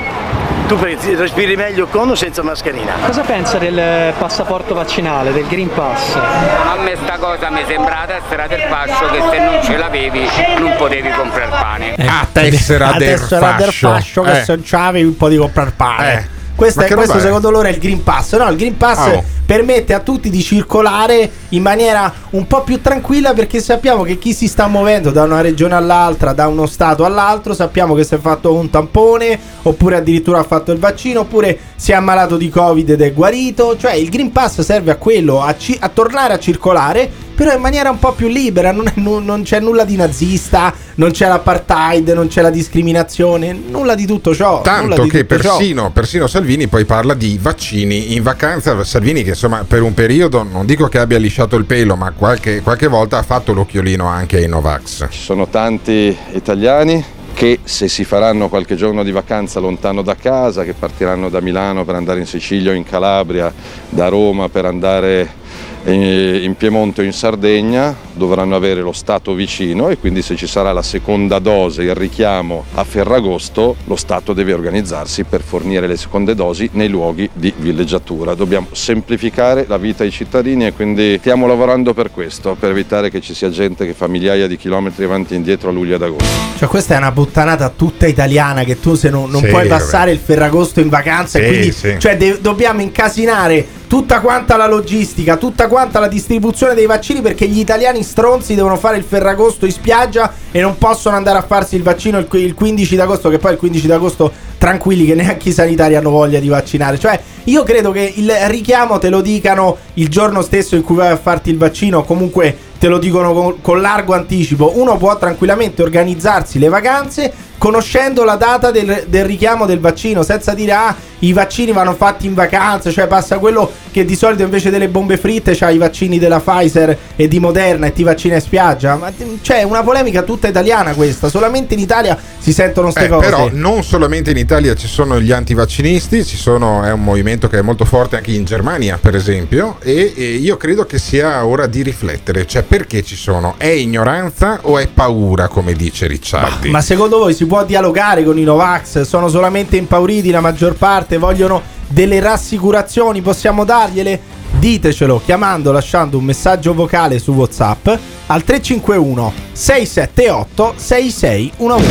Tu 0.71 0.77
respiri 0.77 1.57
meglio 1.57 1.85
con 1.88 2.12
o 2.12 2.15
senza 2.15 2.44
mascherina? 2.44 2.94
Cosa 3.06 3.23
pensa 3.23 3.57
del 3.57 4.13
passaporto 4.18 4.73
vaccinale, 4.73 5.33
del 5.33 5.45
Green 5.45 5.68
Pass? 5.73 6.16
A 6.16 6.78
me 6.81 6.95
sta 6.95 7.18
cosa 7.18 7.49
mi 7.49 7.61
sembra 7.68 8.06
la 8.07 8.13
tessera 8.21 8.47
del 8.47 8.61
fascio 8.69 9.06
che 9.09 9.21
se 9.30 9.40
non 9.44 9.61
ce 9.61 9.75
l'avevi 9.75 10.25
non 10.59 10.73
potevi 10.78 11.09
comprare 11.11 11.49
pane. 11.49 11.95
Ah, 12.07 12.25
tessera 12.31 12.92
la 12.92 12.97
del 12.97 13.19
tessera 13.19 13.51
del 13.51 13.66
fascio. 13.66 13.90
fascio 13.90 14.21
che 14.21 14.40
Eh. 14.40 14.44
se 14.45 14.56
non 14.56 14.63
c'avevi 14.66 15.06
un 15.06 15.18
po' 15.18 15.28
di 15.28 15.35
comprare 15.35 15.73
pane. 15.75 16.13
Eh. 16.13 16.40
Questo, 16.61 16.81
è- 16.81 16.94
questo 16.94 17.19
secondo 17.19 17.49
loro 17.49 17.68
è 17.68 17.71
il 17.71 17.80
Green 17.80 18.03
Pass. 18.03 18.37
No, 18.37 18.47
il 18.49 18.56
Green 18.56 18.77
Pass 18.77 18.97
Ah, 18.97 19.13
oh. 19.15 19.23
permette 19.45 19.94
a 19.95 19.99
tutti 19.99 20.30
di 20.30 20.41
circolare 20.41 21.30
in 21.49 21.61
maniera 21.63 22.13
un 22.31 22.45
po' 22.45 22.61
più 22.61 22.81
tranquilla 22.81 23.33
perché 23.33 23.59
sappiamo 23.59 24.03
che 24.03 24.18
chi 24.19 24.31
si 24.33 24.47
sta 24.47 24.68
muovendo 24.68 25.09
da 25.11 25.23
una 25.23 25.41
regione 25.41 25.73
all'altra, 25.73 26.33
da 26.33 26.47
uno 26.47 26.65
stato 26.68 27.03
all'altro, 27.03 27.53
sappiamo 27.56 27.95
che 27.95 28.03
si 28.03 28.13
è 28.13 28.19
fatto 28.19 28.53
un 28.53 28.69
tampone 28.69 29.39
oppure 29.63 29.97
addirittura 29.97 30.39
ha 30.39 30.44
fatto 30.44 30.71
il 30.71 30.77
vaccino 30.80 31.21
oppure 31.21 31.57
si 31.75 31.91
è 31.91 31.95
ammalato 31.95 32.37
di 32.37 32.49
Covid 32.49 32.89
ed 32.91 33.01
è 33.01 33.11
guarito. 33.11 33.75
Cioè 33.77 33.94
il 33.94 34.09
Green 34.09 34.31
Pass 34.31 34.61
serve 34.61 34.91
a 34.91 34.95
quello, 34.97 35.41
a, 35.41 35.56
ci- 35.57 35.77
a 35.80 35.89
tornare 35.89 36.33
a 36.33 36.39
circolare 36.39 37.09
però 37.42 37.56
in 37.56 37.62
maniera 37.62 37.90
un 37.90 37.98
po' 37.98 38.12
più 38.12 38.28
libera, 38.28 38.71
non, 38.71 38.86
è- 38.86 38.92
non- 38.98 39.26
non 39.26 39.42
c'è 39.42 39.60
nulla 39.60 39.83
di 39.83 39.95
nazista, 39.95 40.71
non 40.98 41.10
c'è 41.10 41.28
l'apartheid, 41.28 42.10
non 42.10 42.28
c'è 42.28 42.44
la 42.44 42.52
discriminazione, 42.52 43.52
nulla 43.68 43.95
di 43.95 44.06
tutto 44.06 44.36
ciò. 44.36 44.62
Tanto 44.62 45.07
che 45.07 45.26
persino, 45.26 45.90
persino 45.90 46.28
Salvini 46.28 46.68
poi 46.68 46.86
parla 46.86 47.16
di 47.16 47.40
vaccini 47.42 48.14
in 48.14 48.21
vacanza. 48.21 48.83
Salvini, 48.83 49.24
che 49.24 49.30
insomma 49.30 49.66
per 49.68 49.81
un 49.81 49.95
periodo 49.95 50.44
non 50.44 50.68
dico 50.68 50.88
che 50.88 51.00
abbia 51.00 51.18
lisciato 51.18 51.56
il 51.56 51.66
pelo, 51.66 51.95
ma 51.95 52.12
qualche, 52.12 52.62
qualche 52.62 52.86
volta 52.86 53.18
ha 53.18 53.24
fatto 53.24 53.54
l'occhiolino 53.54 54.06
anche 54.06 54.38
ai 54.38 54.48
Novax. 54.48 55.07
Ci 55.10 55.19
sono 55.19 55.48
tanti 55.48 56.16
italiani 56.33 57.04
che 57.33 57.57
se 57.64 57.88
si 57.88 58.04
faranno 58.04 58.50
qualche 58.50 58.76
giorno 58.76 59.02
di 59.04 59.12
vacanza 59.12 59.60
lontano 59.60 60.04
da 60.04 60.14
casa, 60.14 60.64
che 60.64 60.74
partiranno 60.74 61.28
da 61.30 61.42
Milano 61.42 61.86
per 61.86 61.95
andare 61.95 62.19
in 62.19 62.28
Sicilia 62.28 62.69
o 62.69 62.76
in 62.76 62.83
Calabria, 62.83 63.52
da 63.90 64.10
Roma 64.10 64.48
per 64.48 64.66
andare 64.66 65.40
in 65.85 66.54
Piemonte 66.57 67.02
o 67.02 67.04
in 67.04 67.11
Sardegna 67.11 67.95
dovranno 68.14 68.56
avere 68.56 68.81
lo 68.81 68.92
Stato 68.92 69.33
vicino 69.33 69.90
e 69.90 69.97
quindi 69.97 70.21
se 70.21 70.35
ci 70.35 70.45
sarà 70.45 70.71
la 70.71 70.83
seconda 70.83 71.40
dose, 71.40 71.81
il 71.81 71.95
richiamo 71.95 72.66
a 72.76 72.83
Ferragosto, 72.83 73.76
lo 73.85 73.95
Stato 73.95 74.33
deve 74.33 74.54
organizzarsi 74.54 75.23
per 75.23 75.42
fornire 75.42 75.88
le 75.88 75.97
seconde 75.97 76.35
dosi 76.35 76.69
nei 76.73 76.88
luoghi 76.88 77.28
di 77.33 77.52
villeggiatura. 77.57 78.35
Dobbiamo 78.35 78.68
semplificare 78.71 79.66
la 79.68 79.78
vita 79.78 80.04
ai 80.04 80.11
cittadini 80.11 80.68
e 80.68 80.73
quindi 80.73 81.18
stiamo 81.19 81.47
lavorando 81.47 81.94
per 81.94 82.11
questo, 82.11 82.56
per 82.59 82.69
evitare 82.69 83.09
che 83.09 83.19
ci 83.21 83.33
sia 83.33 83.50
gente 83.50 83.85
che 83.85 83.94
fa 83.94 84.07
migliaia 84.07 84.45
di 84.47 84.57
chilometri 84.57 85.04
avanti 85.06 85.33
e 85.33 85.38
indietro 85.38 85.69
a 85.69 85.71
luglio 85.71 85.95
ed 85.95 86.02
agosto. 86.04 86.26
Cioè, 86.57 86.68
questa 86.68 86.94
è 86.94 86.97
una 86.97 87.11
puttanata 87.11 87.69
tutta 87.76 88.06
italiana 88.06 88.64
che 88.64 88.80
tu 88.80 88.94
se 88.94 89.09
non, 89.09 89.30
non 89.31 89.42
Sì, 89.42 89.47
puoi 89.47 89.68
vabbè. 89.68 89.81
passare 89.81 90.11
il 90.11 90.19
Ferragosto 90.19 90.80
in 90.80 90.90
vacanza 90.90 91.40
Sì, 91.40 91.45
quindi 91.45 91.71
sì. 91.71 91.95
cioè, 91.97 92.18
de- 92.18 92.38
dobbiamo 92.40 92.81
incasinare 92.81 93.80
tutta 93.92 94.21
quanta 94.21 94.56
la 94.56 94.68
logistica, 94.68 95.36
tutta 95.36 95.68
quanta 95.68 96.00
la 96.00 96.07
distribuzione 96.07 96.74
dei 96.74 96.86
vaccini 96.86 97.19
perché 97.19 97.45
gli 97.45 97.60
italiani 97.60 98.04
stronzi 98.04 98.56
devono 98.56 98.78
fare 98.78 98.95
il 98.95 99.04
Ferragosto 99.04 99.66
in 99.66 99.74
spiaggia 99.74 100.31
e 100.50 100.62
non 100.62 100.78
possono 100.78 101.18
andare 101.18 101.40
a 101.40 101.42
farsi 101.42 101.76
il 101.76 101.83
vaccino 101.83 102.18
il, 102.18 102.26
il 102.31 102.54
15 102.54 102.95
d'agosto, 102.95 103.28
che 103.28 103.38
poi 103.38 103.52
il 103.52 103.57
15 103.57 103.88
d'agosto 103.88 104.31
tranquilli 104.57 105.06
che 105.06 105.14
neanche 105.14 105.50
i 105.50 105.52
sanitari 105.52 105.98
hanno 105.98 106.10
voglia 106.10 106.40
di 106.40 106.48
vaccinare. 106.48 106.98
Cioè, 106.98 107.19
io 107.44 107.64
credo 107.64 107.92
che 107.92 108.14
il 108.16 108.31
richiamo 108.48 108.98
te 108.98 109.10
lo 109.10 109.19
dicano 109.19 109.76
il 109.95 110.07
giorno 110.07 110.42
stesso 110.42 110.78
in 110.78 110.83
cui 110.83 110.95
vai 110.95 111.12
a 111.12 111.18
farti 111.18 111.50
il 111.50 111.57
vaccino, 111.57 112.06
comunque 112.06 112.56
te 112.81 112.88
lo 112.88 112.97
dicono 112.97 113.31
con, 113.31 113.61
con 113.61 113.80
largo 113.80 114.16
anticipo. 114.16 114.71
Uno 114.80 114.97
può 114.97 115.16
tranquillamente 115.16 115.83
organizzarsi 115.83 116.57
le 116.57 116.68
vacanze 116.68 117.31
conoscendo 117.59 118.23
la 118.23 118.38
data 118.38 118.71
del, 118.71 119.06
del 119.07 119.23
richiamo 119.23 119.68
del 119.68 119.80
vaccino, 119.80 120.23
senza 120.23 120.56
dire 120.56 120.71
ah, 120.71 120.95
i 121.19 121.31
vaccini 121.31 121.73
vanno 121.73 121.94
fatti 121.94 122.26
in 122.26 122.33
vacanza, 122.33 122.90
cioè 122.90 123.06
passa 123.06 123.38
quello 123.38 123.71
che 123.92 124.06
di 124.06 124.16
solito 124.16 124.44
invece 124.44 124.69
delle 124.69 124.88
bombe 124.88 125.18
fritte 125.18 125.56
c'ha 125.56 125.69
i 125.69 125.78
vaccini 125.78 126.18
della 126.18 126.40
Pfizer 126.40 126.98
e 127.16 127.28
di 127.28 127.40
Moderna 127.40 127.88
e 127.88 127.94
ti 127.94 128.04
vaccina 128.04 128.36
in 128.36 128.42
spiaggia. 128.42 128.95
Ma 128.95 129.12
c'è 129.42 129.60
è 129.60 129.64
una 129.64 129.83
polemica 129.83 130.24
tutta 130.24 130.48
italiana 130.48 130.94
questa, 130.94 131.30
solamente 131.30 131.74
in 131.76 131.80
Italia 131.81 132.18
si 132.40 132.54
sentono 132.54 132.92
queste 132.92 133.06
Eh, 133.06 133.10
cose. 133.10 133.30
però 133.30 133.50
non 133.52 133.83
solamente 133.83 134.31
in 134.31 134.38
Italia 134.38 134.74
ci 134.76 134.88
sono 134.88 135.19
gli 135.19 135.31
antivaccinisti, 135.31 136.26
ci 136.26 136.38
sono, 136.38 136.83
è 136.83 136.92
un 136.92 137.04
movimento 137.04 137.48
che 137.48 137.60
è 137.60 137.62
molto 137.62 137.86
forte 137.86 138.16
anche 138.16 138.31
in 138.31 138.45
Germania, 138.45 138.98
per 139.00 139.16
esempio, 139.16 139.78
e, 139.81 140.14
e 140.16 140.24
io 140.36 140.57
credo 140.57 140.86
che 140.86 140.98
sia 140.98 141.45
ora 141.45 141.68
di 141.68 141.83
riflettere, 141.83 142.48
cioè 142.48 142.64
perché 142.64 143.04
ci 143.04 143.16
sono? 143.16 143.56
È 143.57 143.68
ignoranza 143.68 144.60
o 144.64 144.80
è 144.80 144.88
paura, 144.88 145.48
come 145.48 145.74
dice 145.74 146.07
Ricciardi? 146.07 146.69
Ma 146.69 146.81
secondo 146.81 147.18
voi 147.19 147.33
si 147.33 147.45
può 147.45 147.64
dialogare 147.66 148.24
con 148.24 148.38
i 148.38 148.44
Novax? 148.44 149.02
Sono 149.02 149.28
solamente 149.28 149.78
impauriti 149.78 150.31
la 150.31 150.40
maggior 150.40 150.74
parte, 150.74 151.18
vogliono 151.18 151.62
delle 151.92 152.19
rassicurazioni, 152.19 153.21
possiamo 153.21 153.64
dargliele? 153.66 154.40
Ditecelo 154.57 155.21
chiamando, 155.24 155.71
lasciando 155.71 156.18
un 156.18 156.24
messaggio 156.24 156.74
vocale 156.74 157.19
su 157.19 157.31
WhatsApp 157.31 157.88
al 158.28 158.44
351 158.44 159.33
678 159.52 160.74
6611. 160.76 161.90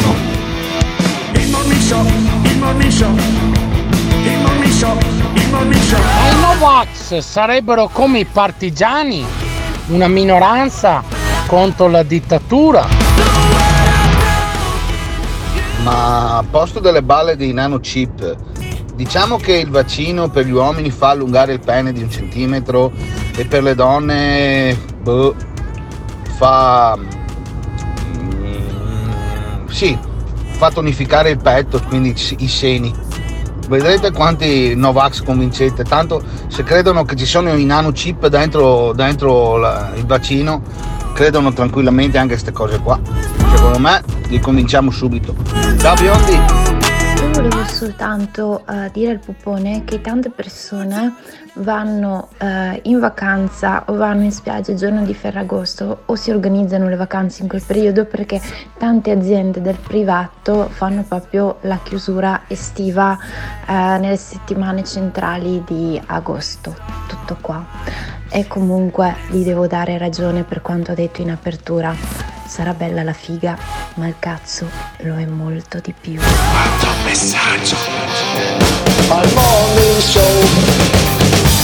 Il 1.32 1.50
morning 1.50 1.80
show, 1.80 2.04
il 2.04 2.58
morning 2.58 2.90
show, 2.90 3.14
il 3.14 4.38
morning 4.40 4.72
show, 4.72 4.96
il 5.34 5.48
morning 5.50 5.82
show. 5.82 5.98
Ma 5.98 6.28
i 6.28 6.40
Novax 6.40 7.18
sarebbero 7.18 7.88
come 7.92 8.20
i 8.20 8.24
partigiani, 8.24 9.24
una 9.88 10.08
minoranza 10.08 11.02
contro 11.46 11.88
la 11.88 12.02
dittatura. 12.02 12.86
Ma 15.82 16.36
a 16.36 16.44
posto 16.48 16.78
delle 16.78 17.02
balle 17.02 17.36
dei 17.36 17.52
nanochip, 17.52 18.36
diciamo 19.00 19.38
che 19.38 19.54
il 19.54 19.70
vaccino 19.70 20.28
per 20.28 20.44
gli 20.44 20.50
uomini 20.50 20.90
fa 20.90 21.08
allungare 21.08 21.54
il 21.54 21.60
pene 21.60 21.90
di 21.90 22.02
un 22.02 22.10
centimetro 22.10 22.92
e 23.34 23.46
per 23.46 23.62
le 23.62 23.74
donne 23.74 24.78
boh, 25.00 25.34
fa 26.36 26.98
mm, 28.18 29.68
sì, 29.68 29.98
fa 30.50 30.70
tonificare 30.70 31.30
il 31.30 31.38
petto, 31.38 31.80
quindi 31.88 32.14
i 32.36 32.48
seni. 32.48 32.94
Vedrete 33.68 34.12
quanti 34.12 34.74
Novax 34.74 35.22
convincete, 35.22 35.82
tanto 35.84 36.22
se 36.48 36.62
credono 36.62 37.04
che 37.04 37.16
ci 37.16 37.24
sono 37.24 37.54
i 37.54 37.64
nanochip 37.64 38.26
dentro, 38.26 38.92
dentro 38.92 39.56
la- 39.56 39.92
il 39.94 40.04
vaccino, 40.04 40.60
credono 41.14 41.54
tranquillamente 41.54 42.18
anche 42.18 42.34
a 42.34 42.36
queste 42.36 42.52
cose 42.52 42.78
qua. 42.80 43.00
Secondo 43.54 43.78
me 43.78 44.02
li 44.28 44.38
convinciamo 44.38 44.90
subito. 44.90 45.34
Ciao 45.78 45.94
biondi! 45.94 46.59
Volevo 47.40 47.64
soltanto 47.64 48.66
eh, 48.68 48.90
dire 48.92 49.12
al 49.12 49.18
pupone 49.18 49.84
che 49.84 50.02
tante 50.02 50.28
persone 50.28 51.14
vanno 51.54 52.28
eh, 52.36 52.80
in 52.82 52.98
vacanza 52.98 53.84
o 53.86 53.94
vanno 53.94 54.24
in 54.24 54.30
spiaggia 54.30 54.72
il 54.72 54.76
giorno 54.76 55.06
di 55.06 55.14
Ferragosto 55.14 56.02
o 56.04 56.14
si 56.16 56.30
organizzano 56.30 56.86
le 56.86 56.96
vacanze 56.96 57.40
in 57.40 57.48
quel 57.48 57.62
periodo 57.66 58.04
perché 58.04 58.38
tante 58.76 59.10
aziende 59.10 59.62
del 59.62 59.78
privato 59.78 60.68
fanno 60.68 61.02
proprio 61.02 61.56
la 61.62 61.78
chiusura 61.82 62.42
estiva 62.46 63.16
eh, 63.66 63.72
nelle 63.72 64.18
settimane 64.18 64.84
centrali 64.84 65.62
di 65.66 65.98
agosto. 66.08 66.76
Tutto 67.08 67.38
qua. 67.40 67.64
E 68.28 68.46
comunque 68.48 69.14
gli 69.30 69.44
devo 69.44 69.66
dare 69.66 69.96
ragione 69.96 70.44
per 70.44 70.60
quanto 70.60 70.92
ha 70.92 70.94
detto 70.94 71.22
in 71.22 71.30
apertura. 71.30 72.39
Sarà 72.50 72.74
bella 72.74 73.04
la 73.04 73.12
figa, 73.12 73.56
ma 73.94 74.08
il 74.08 74.16
cazzo 74.18 74.68
lo 75.02 75.16
è 75.16 75.24
molto 75.24 75.78
di 75.78 75.94
più. 75.98 76.20
messaggio. 77.04 77.76
Al 79.08 79.32
morning 79.34 80.00
show 80.00 80.48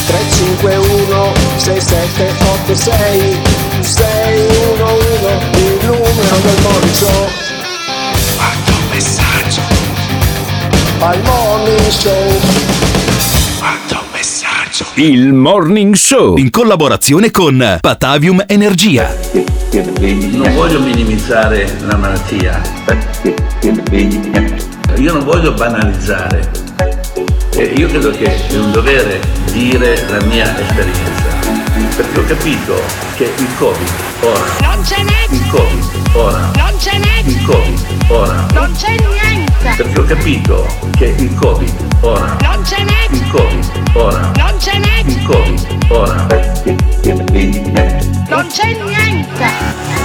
351 0.06 1.32
6786 1.56 3.36
611 3.80 5.58
il 5.58 5.86
numero 5.86 6.36
del 6.36 6.62
morning 6.62 6.94
show 6.94 7.28
Quanto 8.36 8.72
messaggio. 8.92 9.62
Al 11.00 11.20
morning 11.24 11.88
show 11.88 12.14
Quanto 12.14 12.65
messaggio. 14.76 14.84
Il 14.94 15.32
Morning 15.32 15.94
Show 15.94 16.36
in 16.36 16.50
collaborazione 16.50 17.30
con 17.30 17.78
Patavium 17.80 18.44
Energia. 18.46 19.14
Non 19.72 20.52
voglio 20.54 20.80
minimizzare 20.80 21.70
la 21.86 21.96
malattia. 21.96 22.60
Io 24.96 25.12
non 25.12 25.24
voglio 25.24 25.52
banalizzare. 25.52 26.50
Io 27.74 27.88
credo 27.88 28.10
che 28.10 28.48
è 28.48 28.58
un 28.58 28.72
dovere 28.72 29.20
dire 29.52 30.04
la 30.08 30.22
mia 30.24 30.58
esperienza. 30.58 31.25
Perché 31.76 32.18
ho 32.18 32.24
capito 32.24 32.80
che 33.16 33.24
il 33.36 33.54
Covid 33.58 33.90
ora. 34.22 34.40
Non 34.60 34.82
c'è 34.82 35.02
niente! 35.02 35.34
Il 35.34 35.46
Covid 35.50 36.08
ora. 36.14 36.50
Non 36.56 36.76
c'è 36.78 36.98
niente! 36.98 37.30
Il 37.30 37.44
Covid 37.44 37.86
ora. 38.08 38.46
Non 38.54 38.72
c'è 38.72 38.96
niente! 38.96 39.74
Perché 39.76 40.00
ho 40.00 40.04
capito 40.04 40.66
che 40.96 41.14
il 41.18 41.34
Covid 41.34 41.96
ora. 42.00 42.36
Non 42.40 42.62
c'è 42.62 42.82
niente! 42.82 43.16
Il 43.16 43.30
Covid 43.30 43.82
ora. 43.92 44.32
Non 44.36 44.56
c'è 44.58 44.78
niente! 44.78 45.10
Il 45.10 45.26
Covid 45.26 45.84
ora. 45.88 46.26
Non 48.28 48.46
c'è 48.46 48.72
niente! 48.82 50.04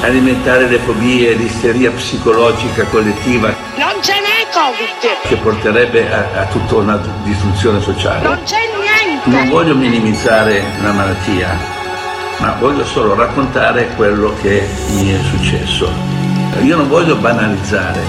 Alimentare 0.00 0.68
le 0.68 0.78
fobie, 0.78 1.34
l'isteria 1.34 1.90
psicologica 1.90 2.84
collettiva 2.84 3.54
Non 3.76 4.00
ce 4.02 4.12
n'è 4.12 4.35
Covid! 4.56 5.28
che 5.28 5.36
porterebbe 5.36 6.10
a, 6.10 6.40
a 6.40 6.44
tutta 6.46 6.76
una 6.76 6.98
distruzione 7.24 7.78
sociale. 7.78 8.26
Non 8.26 8.40
c'è 8.42 8.56
niente! 8.80 9.28
Non 9.28 9.50
voglio 9.50 9.74
minimizzare 9.74 10.64
la 10.80 10.92
malattia, 10.92 11.54
ma 12.38 12.56
voglio 12.58 12.82
solo 12.86 13.14
raccontare 13.14 13.88
quello 13.96 14.32
che 14.40 14.66
mi 14.94 15.12
è 15.12 15.20
successo. 15.24 15.92
Io 16.62 16.74
non 16.74 16.88
voglio 16.88 17.16
banalizzare. 17.16 18.00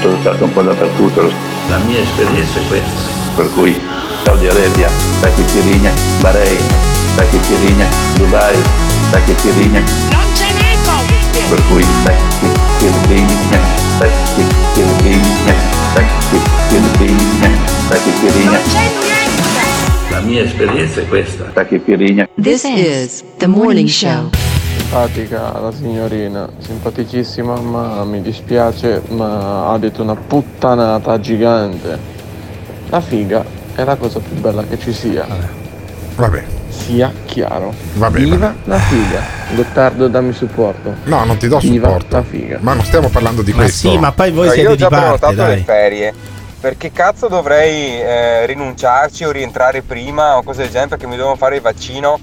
Sono 0.00 0.16
stato 0.20 0.44
un 0.44 0.52
po' 0.54 0.62
dappertutto. 0.62 1.30
La 1.68 1.76
mia 1.84 2.00
esperienza 2.00 2.60
è 2.60 2.66
questa. 2.66 3.10
Per 3.36 3.52
cui 3.52 3.78
Saudi 4.24 4.48
Arabia, 4.48 4.88
Pakistan, 5.20 5.92
Bahrain, 6.20 6.64
Pakistan, 7.14 7.86
Dubai, 8.14 8.56
Pakistan, 9.10 9.70
Non 9.72 10.34
ce 10.34 10.50
n'è 10.54 10.78
Covid! 10.82 11.48
per 11.50 11.62
cui 11.68 11.84
Pakistan, 12.04 13.60
Pakistan, 13.98 14.48
Non 15.44 15.79
c'è 15.92 16.06
niente! 16.70 17.78
La 20.10 20.20
mia 20.20 20.42
esperienza 20.42 21.00
è 21.00 21.08
questa. 21.08 21.52
This 22.40 22.64
is 22.64 23.24
the 23.38 23.46
morning 23.46 23.88
show. 23.88 24.30
Simpatica 24.76 25.58
la 25.58 25.72
signorina, 25.72 26.48
simpaticissima, 26.58 27.58
ma 27.60 28.04
mi 28.04 28.22
dispiace, 28.22 29.02
ma 29.08 29.70
ha 29.70 29.78
detto 29.78 30.02
una 30.02 30.14
puttanata 30.14 31.18
gigante. 31.18 31.98
La 32.88 33.00
figa 33.00 33.44
è 33.74 33.84
la 33.84 33.96
cosa 33.96 34.20
più 34.20 34.36
bella 34.36 34.64
che 34.64 34.78
ci 34.78 34.92
sia. 34.92 35.26
Vabbè. 36.16 36.59
Sia 36.90 37.12
chiaro. 37.24 37.72
Vabbè, 37.94 38.18
Viva 38.18 38.52
la 38.64 38.78
figa. 38.78 39.22
Gottardo 39.54 40.08
dammi 40.08 40.32
supporto. 40.32 40.94
No, 41.04 41.24
non 41.24 41.36
ti 41.36 41.46
do 41.46 41.58
Viva 41.58 41.86
supporto. 41.88 42.16
la 42.16 42.22
figa. 42.24 42.58
Ma 42.60 42.74
non 42.74 42.84
stiamo 42.84 43.08
parlando 43.08 43.42
di 43.42 43.52
Ma 43.52 43.58
questo. 43.62 43.88
sì, 43.90 43.96
ma 43.98 44.10
poi 44.12 44.30
voi 44.32 44.46
No, 44.46 44.52
siete 44.52 44.66
io 44.66 44.72
ho 44.72 44.76
di 44.76 44.82
già 44.82 44.88
parte, 44.88 45.04
prenotato 45.18 45.34
dai. 45.34 45.56
le 45.56 45.62
ferie. 45.64 46.14
Perché 46.60 46.90
cazzo 46.92 47.28
dovrei 47.28 48.00
eh, 48.00 48.44
rinunciarci 48.46 49.24
o 49.24 49.30
rientrare 49.30 49.82
prima 49.82 50.36
o 50.36 50.42
cose 50.42 50.62
del 50.62 50.70
genere 50.70 50.88
perché 50.90 51.06
mi 51.06 51.16
devono 51.16 51.36
fare 51.36 51.56
il 51.56 51.62
vaccino? 51.62 52.18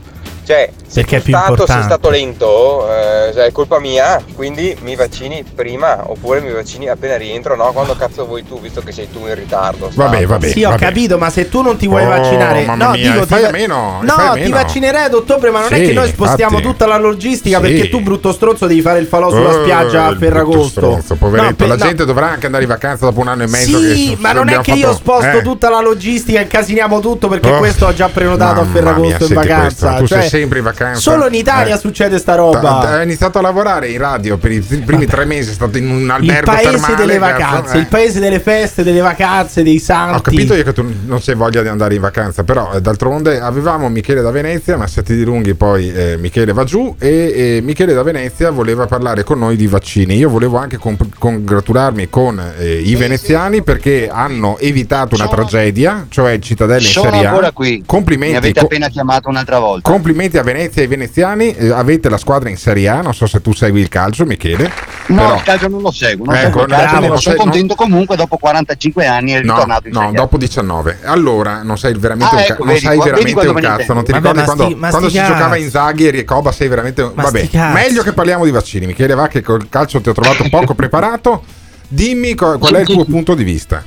Cioè, 0.48 0.70
se 0.88 1.01
Perché 1.01 1.18
è 1.18 1.20
più 1.20 1.34
stato, 1.34 1.46
sei 1.48 1.75
importante. 1.75 1.84
stato 1.84 2.10
lento, 2.10 2.88
eh, 2.89 3.32
cioè, 3.34 3.46
è 3.48 3.51
colpa 3.51 3.80
mia, 3.80 4.24
quindi 4.34 4.77
mi 4.82 4.96
vaccini 4.96 5.44
prima 5.44 6.04
oppure 6.10 6.39
mi 6.39 6.50
vaccini 6.54 6.88
appena 6.88 7.18
rientro, 7.18 7.58
no? 7.58 7.74
Quando 7.74 7.98
cazzo 7.98 8.25
vuoi 8.25 8.46
tu, 8.48 8.58
visto 8.62 8.80
che 8.80 8.94
sei 8.94 9.10
tu 9.12 9.20
in 9.27 9.36
ritardo. 9.36 9.89
Vabbè, 9.94 10.16
stato. 10.20 10.27
vabbè. 10.32 10.48
Sì, 10.48 10.63
ho 10.63 10.74
capito, 10.75 11.18
ma 11.18 11.30
se 11.30 11.50
tu 11.50 11.62
non 11.62 11.75
ti 11.75 11.86
vuoi 11.86 12.06
Oh, 12.06 12.08
vaccinare, 12.08 12.63
no, 12.66 12.75
mia, 12.92 13.12
dico, 13.12 13.25
fai 13.25 13.39
ti 13.42 13.46
a 13.46 13.51
meno, 13.51 14.00
no, 14.01 14.34
ti 14.36 14.50
vaccinerai 14.50 15.04
ad 15.04 15.13
ottobre, 15.16 15.50
ma 15.51 15.60
non 15.60 15.74
è 15.74 15.80
Sì, 15.80 15.86
che 15.88 15.92
noi 15.94 16.08
spostiamo 16.08 16.56
infatti. 16.60 16.72
tutta 16.72 16.88
la 16.88 16.98
logistica 16.98 17.58
Sì. 17.58 17.63
perché 17.63 17.89
tu, 17.89 18.00
brutto 18.00 18.32
stronzo, 18.32 18.68
devi 18.68 18.80
fare 18.80 19.00
il 19.00 19.08
falò 19.08 19.30
sulla 19.30 19.50
Oh, 19.50 19.62
spiaggia 19.63 20.06
a 20.06 20.16
Ferragosto. 20.16 20.51
brutto 20.54 20.70
stronzo, 20.70 21.16
poveretto. 21.16 21.50
No, 21.50 21.56
per- 21.58 21.68
la 21.68 21.75
no. 21.75 21.84
gente 21.84 22.06
dovrà 22.06 22.27
anche 22.30 22.46
andare 22.46 22.63
in 22.63 22.70
vacanza 22.70 23.04
dopo 23.04 23.20
un 23.20 23.27
anno 23.27 23.44
e 23.44 23.48
mezzo. 23.48 23.77
Sì, 23.80 24.12
che 24.12 24.22
ma 24.22 24.32
non 24.32 24.48
è 24.48 24.62
che 24.62 24.72
io 24.72 24.94
sposto 24.94 25.39
eh. 25.39 25.42
tutta 25.42 25.70
la 25.70 25.82
logistica, 25.82 26.39
incasiniamo 26.39 27.01
tutto 27.01 27.27
perché 27.27 27.50
Oh, 27.50 27.58
questo 27.58 27.88
ho 27.88 27.94
già 27.94 28.08
prenotato 28.08 28.62
a 28.62 28.66
Ferragosto 28.66 29.25
in 29.25 29.34
vacanza. 29.34 30.06
Cioè, 30.06 30.22
sei 30.37 30.37
sempre 30.39 30.60
in 30.60 30.63
vacanza. 30.63 31.00
Solo 31.00 31.27
in 31.27 31.34
Italia 31.34 31.75
Eh. 31.75 31.79
succede 31.79 32.17
sta 32.20 32.36
roba. 32.36 32.79
Ha 32.79 33.03
iniziato 33.03 33.39
a 33.39 33.41
lavorare 33.41 33.89
in 33.89 33.98
radio 33.98 34.38
per 34.38 34.51
i 34.51 34.60
primi 34.60 35.06
tre 35.06 35.25
mesi, 35.25 35.50
è 35.50 35.53
stato 35.53 35.77
in 35.77 35.89
un 35.89 36.01
Il 36.03 36.10
albergo 36.12 36.51
paese 36.51 36.70
termale, 36.70 36.96
delle 36.96 37.17
vacanze, 37.17 37.75
eh. 37.75 37.79
il 37.79 37.88
paese 37.88 38.20
delle 38.20 38.39
feste, 38.39 38.84
delle 38.84 39.00
vacanze, 39.00 39.63
dei 39.63 39.79
santi. 39.79 40.17
Ho 40.17 40.22
capito 40.22 40.53
io 40.53 40.63
che 40.63 40.74
tu 40.74 40.86
non 41.06 41.22
sei 41.22 41.36
voglia 41.36 41.62
di 41.62 41.67
andare 41.67 41.96
in 41.96 42.01
vacanza, 42.01 42.44
però 42.44 42.74
eh, 42.74 42.82
d'altronde 42.82 43.39
avevamo 43.39 43.89
Michele 43.89 44.22
da 44.22 44.32
Venezia, 44.32 44.77
ma 44.77 44.88
siete 44.88 45.15
di 45.15 45.24
lunghi 45.24 45.53
poi 45.56 45.91
eh, 45.91 46.17
Michele 46.17 46.53
va 46.53 46.63
giù 46.63 46.96
e, 47.00 47.60
Michele 47.63 47.94
da 47.94 48.03
Venezia 48.03 48.51
voleva 48.51 48.86
parlare 48.86 49.24
con 49.24 49.39
noi 49.39 49.56
di 49.56 49.67
vaccini. 49.67 50.15
Io 50.15 50.29
volevo 50.29 50.58
anche 50.58 50.77
comp- 50.77 51.17
congratularmi 51.17 52.10
con 52.10 52.41
eh, 52.58 52.75
i 52.79 52.96
veneziani 52.96 53.63
perché 53.63 54.10
hanno 54.12 54.58
evitato 54.60 55.15
una 55.15 55.27
tragedia, 55.27 56.06
cioè 56.10 56.32
il 56.34 56.41
Cittadella 56.41 56.82
in 56.86 56.91
Sono 56.91 57.10
Serie 57.10 57.25
A. 57.25 57.29
ancora 57.29 57.51
qui. 57.51 57.84
Complimenti. 57.86 58.32
Mi 58.34 58.38
avete 58.38 58.60
co- 58.60 58.65
appena 58.65 58.88
chiamato 58.89 59.29
un'altra 59.29 59.60
volta. 59.60 59.89
Complimenti 59.89 60.27
a 60.36 60.44
Venezia 60.44 60.82
e 60.82 60.86
ai 60.86 60.90
veneziani, 60.90 61.54
eh, 61.56 61.70
avete 61.70 62.10
la 62.10 62.18
squadra 62.18 62.50
in 62.50 62.58
Serie 62.58 62.90
A, 62.90 63.02
non 63.02 63.14
so 63.14 63.26
se 63.28 63.40
tu 63.42 63.54
segui 63.54 63.80
il 63.80 63.88
calcio 63.88 64.26
Michele. 64.26 64.72
No, 65.08 65.16
però- 65.16 65.36
il 65.36 65.44
calcio 65.44 65.68
non 65.70 65.82
lo 65.82 65.92
seguo, 65.92 66.26
non 66.26 66.36
Ecco, 66.36 66.46
seguo 66.60 66.66
calcio, 66.66 66.94
non 66.96 67.02
sono 67.06 67.18
sei- 67.20 67.36
non- 67.36 67.44
contento 67.46 67.76
comunque 67.76 68.16
dopo 68.18 68.38
45 68.38 69.06
anni 69.06 69.32
è 69.32 69.42
No, 69.42 69.54
ritornato 69.54 69.88
in 69.88 69.94
no, 69.94 70.00
Serie 70.02 70.16
A. 70.16 70.20
dopo 70.22 70.38
19. 70.38 70.98
Allora 71.04 71.62
non 71.64 71.78
sei 71.78 71.94
veramente 71.94 72.36
Ah, 72.36 72.38
un, 72.40 72.44
ecco, 72.44 72.64
non 72.66 72.68
vedi 72.74 72.80
sai 72.86 72.98
veramente 72.98 73.48
un 73.48 73.54
cazzo. 73.62 73.94
Non 73.94 74.04
ti 74.04 74.12
ricordi 74.12 74.38
Vabbè, 74.40 74.40
ma 74.40 74.46
quando, 74.56 74.64
sti- 74.66 74.80
quando 74.90 75.10
si 75.10 75.16
giocava 75.24 75.56
in 75.56 75.70
Zaghi 75.70 76.08
e 76.08 76.10
Ricoba 76.10 76.52
sei 76.52 76.68
veramente 76.68 77.02
un... 77.04 77.12
Ma 77.14 77.24
Vabbè, 77.24 77.50
meglio 77.74 78.04
che 78.04 78.12
parliamo 78.12 78.44
di 78.44 78.52
vaccini. 78.52 78.86
Michele 78.88 79.14
va 79.14 79.28
che 79.28 79.42
col 79.42 79.68
calcio 79.70 80.02
ti 80.02 80.10
ho 80.10 80.14
trovato 80.14 80.44
poco 80.50 80.74
preparato. 80.76 81.44
Dimmi 81.88 82.36
qual 82.36 82.60
è 82.60 82.80
il 82.82 82.86
tuo 82.86 83.06
punto 83.06 83.34
di 83.34 83.44
vista. 83.46 83.84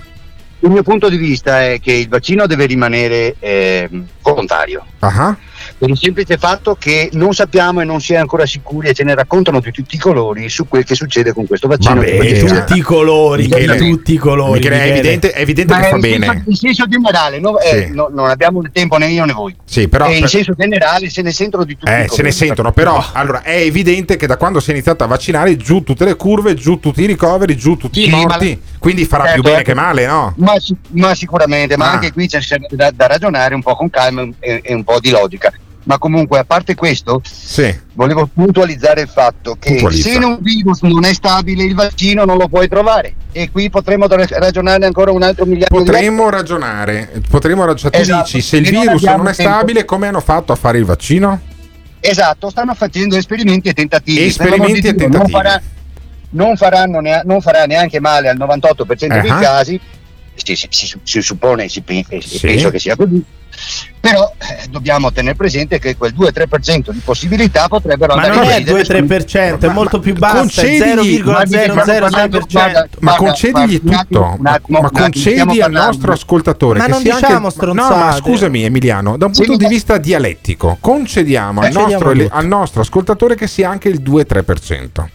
Il 0.63 0.71
mio 0.71 0.83
punto 0.83 1.09
di 1.09 1.17
vista 1.17 1.63
è 1.65 1.81
che 1.81 1.93
il 1.93 2.09
vaccino 2.09 2.47
deve 2.47 2.67
rimanere 2.67 3.35
ehm, 3.39 4.07
volontario. 4.23 4.85
Ah, 4.99 5.35
Per 5.79 5.89
il 5.89 5.97
semplice 5.99 6.37
fatto 6.37 6.77
che 6.79 7.09
non 7.12 7.33
sappiamo 7.33 7.81
e 7.81 7.85
non 7.85 8.00
si 8.00 8.12
è 8.12 8.17
ancora 8.17 8.45
sicuri 8.47 8.89
e 8.89 8.95
ce 8.95 9.05
ne 9.05 9.15
raccontano 9.15 9.61
di 9.61 9.71
tutti 9.71 9.97
i 9.97 9.99
colori 9.99 10.49
su 10.49 10.69
quel 10.69 10.85
che 10.85 10.95
succede 10.95 11.33
con 11.33 11.47
questo 11.47 11.69
vaccino. 11.69 11.95
Vabbè, 11.97 12.19
che 12.19 12.33
di 12.33 12.45
tutti 12.47 12.77
i 12.77 12.81
colori, 12.81 13.43
Michele, 13.45 13.77
di 13.77 13.91
tutti 13.91 14.12
i 14.12 14.17
colori. 14.17 14.53
Michele, 14.59 14.75
è 14.75 14.79
Michele. 14.79 14.99
evidente, 14.99 15.31
è 15.33 15.41
evidente 15.41 15.75
che 15.75 15.81
fa 15.81 15.97
in 15.97 16.03
senso- 16.03 16.19
bene. 16.19 16.43
In 16.47 16.55
senso 16.57 16.87
generale, 16.87 17.39
no, 17.41 17.59
eh, 17.59 17.87
Sì. 17.87 17.95
no- 17.95 18.11
non 18.12 18.29
abbiamo 18.29 18.61
il 18.62 18.71
tempo 18.73 18.97
né 18.99 19.09
io 19.09 19.25
né 19.25 19.33
voi. 19.33 19.55
Sì, 19.65 19.89
però 19.89 20.07
e 20.09 20.15
in 20.15 20.21
per- 20.21 20.29
senso 20.29 20.53
generale 20.57 21.09
se 21.11 21.23
ne 21.23 21.33
sentono 21.33 21.65
di 21.65 21.77
tutti 21.77 21.91
i 21.91 21.95
Eh, 21.95 21.97
colori. 22.07 22.15
se 22.17 22.23
ne 22.23 22.31
sentono, 22.33 22.73
però 22.73 23.05
allora 23.12 23.43
è 23.43 23.57
evidente 23.61 24.17
che 24.17 24.27
da 24.27 24.37
quando 24.37 24.61
si 24.61 24.71
è 24.71 24.73
iniziato 24.73 25.05
a 25.05 25.07
vaccinare 25.07 25.57
giù 25.57 25.83
tutte 25.83 26.05
le 26.05 26.17
curve, 26.17 26.55
giù 26.55 26.79
tutti 26.81 27.03
i 27.03 27.07
ricoveri, 27.07 27.57
giù 27.57 27.77
tutti 27.77 28.00
i 28.00 28.05
Sì, 28.05 28.11
ma- 28.11 28.17
morti, 28.19 28.61
quindi 28.79 29.05
farà 29.05 29.25
Certo, 29.25 29.41
più 29.41 29.50
bene 29.50 29.61
ecco. 29.62 29.69
che 29.71 29.75
male, 29.75 30.07
no? 30.07 30.35
Ma, 30.37 30.53
ma 30.91 31.15
sicuramente, 31.15 31.77
ma 31.77 31.89
Ah. 31.91 31.93
anche 31.93 32.12
qui 32.12 32.27
c'è 32.27 32.41
sempre 32.41 32.77
da, 32.77 32.91
da 32.91 33.07
ragionare 33.07 33.55
un 33.55 33.62
po' 33.62 33.75
con 33.77 33.89
calma 33.91 34.27
e, 34.41 34.61
e 34.62 34.75
un 34.75 34.85
po' 34.85 34.99
di 35.00 35.11
logica. 35.11 35.53
Ma 35.91 35.99
comunque, 35.99 36.39
a 36.39 36.45
parte 36.45 36.77
questo, 36.77 37.21
Sì. 37.25 37.77
volevo 37.95 38.31
puntualizzare 38.33 39.01
il 39.01 39.09
fatto 39.09 39.57
che 39.59 39.71
Puntualizza. 39.71 40.09
se 40.09 40.19
un 40.25 40.39
virus 40.41 40.83
non 40.83 41.05
è 41.05 41.13
stabile, 41.13 41.65
il 41.65 41.75
vaccino 41.75 42.25
non 42.25 42.37
lo 42.37 42.47
puoi 42.47 42.69
trovare. 42.69 43.15
E 43.33 43.51
qui 43.51 43.69
potremmo 43.71 44.07
ra- 44.07 44.25
ragionare 44.29 44.87
ancora 44.87 45.11
un 45.11 45.25
altro 45.25 45.47
miliardo 45.47 45.77
di 45.77 45.85
Potremmo 45.85 46.31
ragionare, 46.31 47.11
potremmo 47.29 47.65
ragionare. 47.65 47.97
Tu 47.97 48.09
Esatto, 48.09 48.23
dici 48.23 48.41
se 48.41 48.59
il 48.59 48.69
e 48.69 48.71
non 48.71 48.81
virus 48.83 49.03
abbiamo 49.03 49.23
non 49.25 49.33
è 49.33 49.35
tempo. 49.35 49.53
stabile, 49.53 49.85
come 49.85 50.07
hanno 50.07 50.21
fatto 50.21 50.53
a 50.53 50.55
fare 50.55 50.79
il 50.79 50.85
vaccino? 50.85 51.41
Esatto, 51.99 52.51
stanno 52.51 52.75
facendo 52.75 53.17
esperimenti 53.17 53.69
e 53.69 53.73
tentativi. 53.73 54.27
Esperimenti 54.27 54.81
di 54.83 54.87
e 54.87 54.93
Dio, 54.95 55.09
non 55.09 55.11
tentativi. 55.27 55.33
farà- 55.33 55.61
Non, 56.33 56.55
non 57.25 57.41
farà 57.41 57.65
neanche 57.65 57.99
male 57.99 58.29
al 58.29 58.37
98% 58.37 59.21
dei 59.21 59.31
Ah. 59.31 59.39
casi, 59.41 59.81
si, 60.45 60.55
si- 60.57 60.69
si- 60.71 60.99
si 61.03 61.21
suppone 61.23 61.69
si 61.69 61.81
pe- 61.83 62.05
e 62.09 62.21
Sì. 62.21 62.39
penso 62.41 62.71
che 62.71 62.79
sia 62.79 62.97
così. 62.97 63.23
Però 64.01 64.33
eh, 64.39 64.69
dobbiamo 64.71 65.13
tenere 65.13 65.35
presente 65.35 65.79
che 65.79 65.97
quel 65.97 66.15
2-3% 66.17 66.93
di 66.93 67.00
possibilità 67.05 67.69
potrebbero 67.69 68.15
Ma 68.15 68.23
andare 68.23 68.39
non 68.41 68.49
è 68.49 68.57
il 68.59 68.67
ridere 68.67 69.00
2-3%, 69.05 69.61
è 69.69 69.73
molto 69.73 69.99
più 69.99 70.15
basso, 70.15 70.37
è 70.37 70.39
concedigli- 70.41 71.23
0,006%. 71.23 72.89
Ma 73.00 73.17
concegligli 73.17 73.81
tutto, 73.81 74.37
ma, 74.39 74.59
concedi 74.91 75.61
al 75.61 75.71
nostro 75.73 76.13
ascoltatore 76.13 76.79
Ma 76.79 76.85
che 76.87 76.91
non 76.91 77.00
sia 77.00 77.15
diciamo 77.15 77.33
anche, 77.35 77.43
no, 77.45 77.50
stronzate. 77.50 77.95
ma 78.05 78.13
scusami 78.13 78.65
Emiliano, 78.65 79.17
da 79.19 79.26
un 79.26 79.33
punto 79.33 79.57
di 79.57 79.67
vista 79.67 79.99
dialettico, 79.99 80.79
concediamo 80.81 81.61
al 81.61 81.73
nostro, 81.73 82.15
al 82.31 82.47
nostro 82.47 82.81
ascoltatore 82.81 83.35
che 83.35 83.47
sia 83.47 83.69
anche 83.69 83.89
il 83.89 84.00
2-3%. 84.00 85.09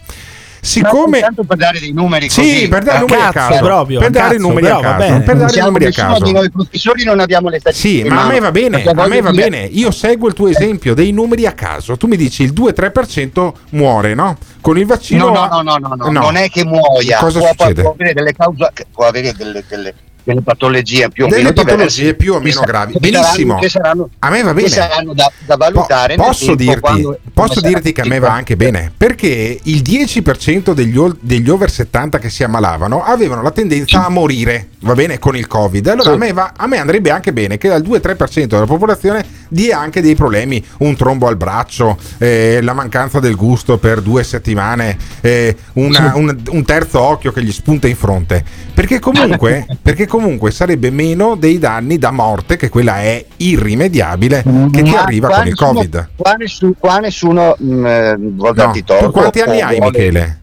Siccome 0.65 1.19
soltanto 1.19 1.43
per 1.43 1.57
dare 1.57 1.79
dei 1.79 1.93
numeri 1.93 2.29
Sì, 2.29 2.41
così, 2.41 2.67
per 2.67 2.83
dare 2.83 2.97
a 2.97 2.99
numeri 3.01 3.21
a 3.21 3.31
caso, 3.31 3.63
proprio, 3.63 3.99
per 3.99 4.09
dare 4.09 4.25
i 4.25 4.37
cazzo, 4.37 4.47
numeri 4.47 4.65
a 4.65 4.69
però, 4.79 4.81
caso, 4.81 5.13
per 5.23 5.35
dare 5.35 5.45
i 5.45 5.49
Siamo 5.53 5.67
numeri 5.67 5.85
a 5.85 5.91
caso. 5.91 6.23
di 6.23 6.31
noi 6.31 6.51
professori 6.51 7.03
non 7.03 7.19
abbiamo 7.19 7.49
le 7.49 7.59
statistiche. 7.59 8.03
Sì, 8.03 8.09
ma 8.09 8.23
a 8.23 8.27
me 8.27 8.39
va 8.39 8.51
bene, 8.51 8.83
a 8.83 9.07
me 9.07 9.21
va 9.21 9.31
dire- 9.31 9.49
bene. 9.49 9.65
Io 9.65 9.91
seguo 9.91 10.27
il 10.27 10.33
tuo 10.33 10.47
esempio 10.47 10.93
dei 10.93 11.11
numeri 11.11 11.45
a 11.45 11.51
caso. 11.53 11.97
Tu 11.97 12.07
mi 12.07 12.17
dici 12.17 12.43
il 12.43 12.51
2-3% 12.53 13.53
muore, 13.71 14.13
no? 14.15 14.37
Con 14.61 14.77
il 14.77 14.85
vaccino. 14.85 15.29
No, 15.29 15.45
no, 15.47 15.61
no, 15.61 15.77
no, 15.77 15.93
no, 15.95 16.09
no, 16.09 16.19
non 16.19 16.35
è 16.35 16.49
che 16.49 16.65
muoia, 16.65 17.19
Cosa 17.19 17.39
può, 17.39 17.47
succede? 17.49 17.81
può 17.83 17.91
avere 17.91 18.13
delle 18.13 18.33
cause, 18.33 18.71
può 18.91 19.05
avere 19.05 19.33
delle, 19.33 19.63
delle- 19.67 19.93
delle 20.25 20.41
patologie 20.41 21.07
più 21.09 21.25
o 21.25 21.27
Delle 21.27 21.43
meno 21.43 21.53
patologie 21.53 22.15
più 22.15 22.33
o 22.33 22.39
meno 22.39 22.61
gravi. 22.61 22.95
Benissimo. 22.99 23.59
che 23.59 23.69
saranno- 23.69 24.09
A 24.19 24.29
me 24.31 24.41
va 24.41 24.53
bene. 24.55 24.67
saranno 24.69 25.13
da, 25.13 25.31
da 25.45 25.55
valutare. 25.55 26.15
nel 26.15 26.25
Posso 26.25 26.55
dirti, 26.55 26.79
quando- 26.81 27.19
posso 27.31 27.61
dirti 27.61 27.91
che 27.93 28.01
a 28.01 28.05
me 28.05 28.17
va 28.19 28.31
anche 28.33 28.55
bene 28.55 28.91
perché 28.95 29.59
il 29.61 29.81
10% 29.83 30.73
degli, 30.73 30.99
degli 31.21 31.47
over 31.49 31.69
70 31.69 32.17
che 32.17 32.29
si 32.29 32.43
ammalavano 32.43 33.03
avevano 33.03 33.41
la 33.43 33.51
tendenza 33.51 34.03
a 34.05 34.09
morire, 34.09 34.69
va 34.79 34.93
bene, 34.95 35.19
con 35.19 35.37
il 35.37 35.45
Covid. 35.47 35.85
Allora 35.87 36.09
Sì. 36.09 36.15
a, 36.15 36.17
me 36.17 36.33
va- 36.33 36.53
a 36.57 36.65
me 36.67 36.77
andrebbe 36.79 37.11
anche 37.11 37.31
bene 37.31 37.57
che 37.59 37.67
dal 37.69 37.83
2-3% 37.83 38.55
della 38.55 38.65
popolazione 38.65 39.23
dia 39.47 39.79
anche 39.79 40.01
dei 40.01 40.15
problemi, 40.15 40.63
un 40.79 40.95
trombo 40.95 41.27
al 41.27 41.37
braccio, 41.37 41.97
eh, 42.17 42.59
la 42.63 42.73
mancanza 42.73 43.19
del 43.19 43.35
gusto 43.35 43.77
per 43.77 44.01
due 44.01 44.23
settimane, 44.23 44.97
eh, 45.21 45.55
una- 45.73 46.13
un, 46.15 46.35
un 46.49 46.65
terzo 46.65 46.99
occhio 46.99 47.31
che 47.31 47.43
gli 47.43 47.51
spunta 47.51 47.87
in 47.87 47.95
fronte. 47.95 48.43
Perché 48.73 48.99
comunque, 48.99 49.65
perché 49.81 50.07
comunque 50.15 50.51
sarebbe 50.51 50.89
meno 50.91 51.35
dei 51.35 51.57
danni 51.59 51.97
da 51.97 52.11
morte, 52.11 52.55
che 52.55 52.69
quella 52.69 53.01
è 53.01 53.25
irrimediabile, 53.37 54.43
che 54.71 54.81
ti 54.81 54.89
Ma 54.91 55.01
arriva 55.03 55.27
con 55.29 55.43
il 55.45 55.49
nessuno- 55.49 55.73
Covid. 55.73 56.09
Qua, 56.15 56.33
nessu- 56.33 56.75
qua 56.79 56.97
nessuno 56.99 57.55
mh, 57.59 57.85
eh, 57.85 58.15
vuol 58.17 58.47
No, 58.49 58.53
darti 58.53 58.83
torto. 58.83 59.05
tu 59.05 59.11
quanti 59.11 59.39
anni 59.41 59.61
o 59.61 59.65
hai, 59.65 59.77
vuole- 59.77 59.97
Michele? 59.99 60.39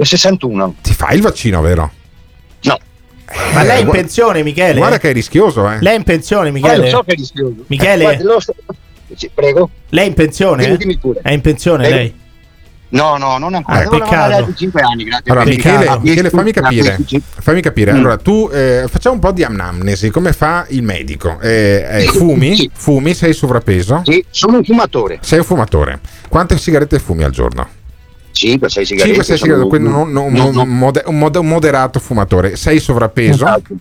61. 0.00 0.74
Ti 0.82 0.92
fai 0.94 1.16
il 1.16 1.22
vaccino, 1.22 1.60
vero? 1.62 1.90
No. 2.62 2.78
Ma 3.54 3.62
lei 3.62 3.78
è 3.78 3.82
in 3.82 3.88
pensione, 3.90 4.42
Michele? 4.42 4.78
Guarda 4.78 4.98
che 4.98 5.10
è 5.10 5.12
rischioso, 5.12 5.68
eh. 5.70 5.78
Lei 5.80 5.94
è 5.94 5.96
in 5.96 6.02
pensione, 6.04 6.50
Ma 6.50 6.58
Michele? 6.58 6.82
lo 6.84 6.88
so 6.88 7.02
che 7.02 7.12
è 7.12 7.16
rischioso. 7.16 7.64
Michele? 7.66 8.02
Guarda, 8.04 8.24
lo 8.24 8.40
so- 8.40 8.54
prego. 9.34 9.70
Lei 9.88 10.04
è 10.04 10.08
in 10.08 10.14
pensione? 10.14 10.62
Dimmi, 10.64 10.74
eh? 10.74 10.78
dimmi 10.78 10.98
pure. 10.98 11.20
È 11.22 11.30
in 11.32 11.40
pensione 11.40 11.82
Prego. 11.84 11.96
lei? 11.96 12.14
No, 12.90 13.16
no, 13.18 13.36
non 13.38 13.54
ancora. 13.54 13.80
Eh, 13.80 13.82
Devo 13.84 13.98
lavorare 13.98 14.34
altri 14.34 14.54
5 14.56 14.80
anni, 14.80 15.04
grazie. 15.04 15.30
Allora, 15.30 15.46
Michele, 15.46 15.98
Michele, 16.00 16.30
fammi 16.30 16.52
capire. 16.52 16.98
Fammi 17.40 17.60
capire. 17.60 17.92
Mm. 17.92 17.96
Allora, 17.96 18.16
tu 18.16 18.48
eh, 18.52 18.84
facciamo 18.88 19.14
un 19.16 19.20
po' 19.20 19.32
di 19.32 19.44
anamnesi. 19.44 20.10
Come 20.10 20.32
fa 20.32 20.64
il 20.70 20.82
medico? 20.82 21.38
Eh, 21.40 21.86
eh, 21.88 22.02
fumi? 22.06 22.70
Fumi? 22.72 23.12
Sei 23.14 23.34
sovrappeso? 23.34 24.02
Sì, 24.04 24.24
sono 24.30 24.58
un 24.58 24.64
fumatore. 24.64 25.18
Sei 25.20 25.38
un 25.38 25.44
fumatore. 25.44 26.00
Quante 26.28 26.56
sigarette 26.56 26.98
fumi 26.98 27.24
al 27.24 27.30
giorno? 27.30 27.68
5-6 28.32 28.82
sigarette. 28.82 29.20
5-6 29.20 29.22
sono- 29.22 29.36
sigarette, 29.38 29.68
quindi 29.68 29.88
un 29.88 30.16
un 31.36 31.46
moderato 31.46 31.98
fumatore. 32.00 32.56
Sei 32.56 32.78
sovrappeso? 32.78 33.44
Esatto. 33.44 33.74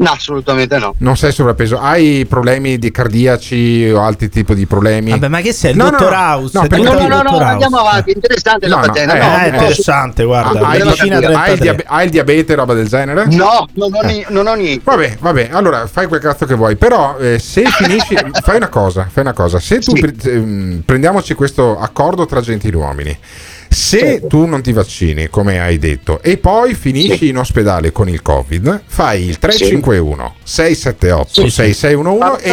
No, 0.00 0.10
assolutamente 0.12 0.78
no. 0.78 0.94
Non 0.98 1.16
sei 1.16 1.32
sovrappeso? 1.32 1.78
Hai 1.80 2.24
problemi 2.28 2.78
di 2.78 2.90
cardiaci 2.92 3.90
o 3.90 4.00
altri 4.00 4.28
tipi 4.28 4.54
di 4.54 4.64
problemi? 4.66 5.10
Vabbè, 5.10 5.26
ma 5.28 5.40
che 5.40 5.52
sei? 5.52 5.74
No, 5.74 5.84
no, 5.84 5.90
dottor 5.90 6.10
no. 6.12 6.16
House? 6.16 6.58
No, 6.58 6.66
No, 6.70 6.92
no, 6.92 7.06
no, 7.08 7.22
no, 7.22 7.38
andiamo 7.38 7.78
avanti. 7.78 8.12
Interessante 8.12 8.66
No, 8.68 8.76
la 8.76 8.80
no, 8.80 8.86
faccenda. 8.92 9.14
eh, 9.14 9.18
no, 9.18 9.44
Eh, 9.44 9.48
interessante, 9.48 10.24
guarda. 10.24 10.60
hai, 10.66 10.78
il 10.78 10.84
Medicina 10.84 11.18
dia- 11.18 11.28
hai 11.28 11.34
il 11.52 11.58
33. 11.58 11.60
diabe- 11.64 11.84
hai 11.88 12.04
il 12.04 12.10
diabete, 12.10 12.54
roba 12.54 12.74
del 12.74 12.86
genere? 12.88 13.24
No, 13.26 13.66
no, 13.74 13.88
non, 13.88 14.04
ho- 14.04 14.24
non 14.28 14.46
ho 14.46 14.54
niente. 14.54 14.82
Vabbè, 14.84 15.16
vabbè, 15.20 15.48
allora 15.52 15.86
fai 15.88 16.06
quel 16.06 16.20
cazzo 16.20 16.46
che 16.46 16.54
vuoi, 16.54 16.76
però 16.76 17.16
eh, 17.18 17.38
se 17.40 17.64
finisci, 17.64 18.16
fai 18.42 18.56
una 18.56 18.68
cosa, 18.68 19.08
fai 19.10 19.24
una 19.24 19.32
cosa, 19.32 19.58
se 19.58 19.80
tu 19.80 19.96
Sì. 19.96 20.00
pre- 20.00 20.32
ehm, 20.32 20.82
prendiamoci 20.84 21.34
questo 21.34 21.76
accordo 21.78 22.24
tra 22.24 22.40
gentiluomini, 22.40 23.18
Se 23.68 24.22
tu 24.26 24.46
non 24.46 24.62
ti 24.62 24.72
vaccini, 24.72 25.28
come 25.28 25.60
hai 25.60 25.78
detto, 25.78 26.20
e 26.22 26.36
poi 26.38 26.74
finisci 26.74 27.28
in 27.28 27.38
ospedale 27.38 27.92
con 27.92 28.08
il 28.08 28.22
Covid, 28.22 28.82
fai 28.86 29.24
il 29.24 29.38
351 29.38 30.34
678 30.42 31.48
6611 31.48 32.42
e 32.42 32.52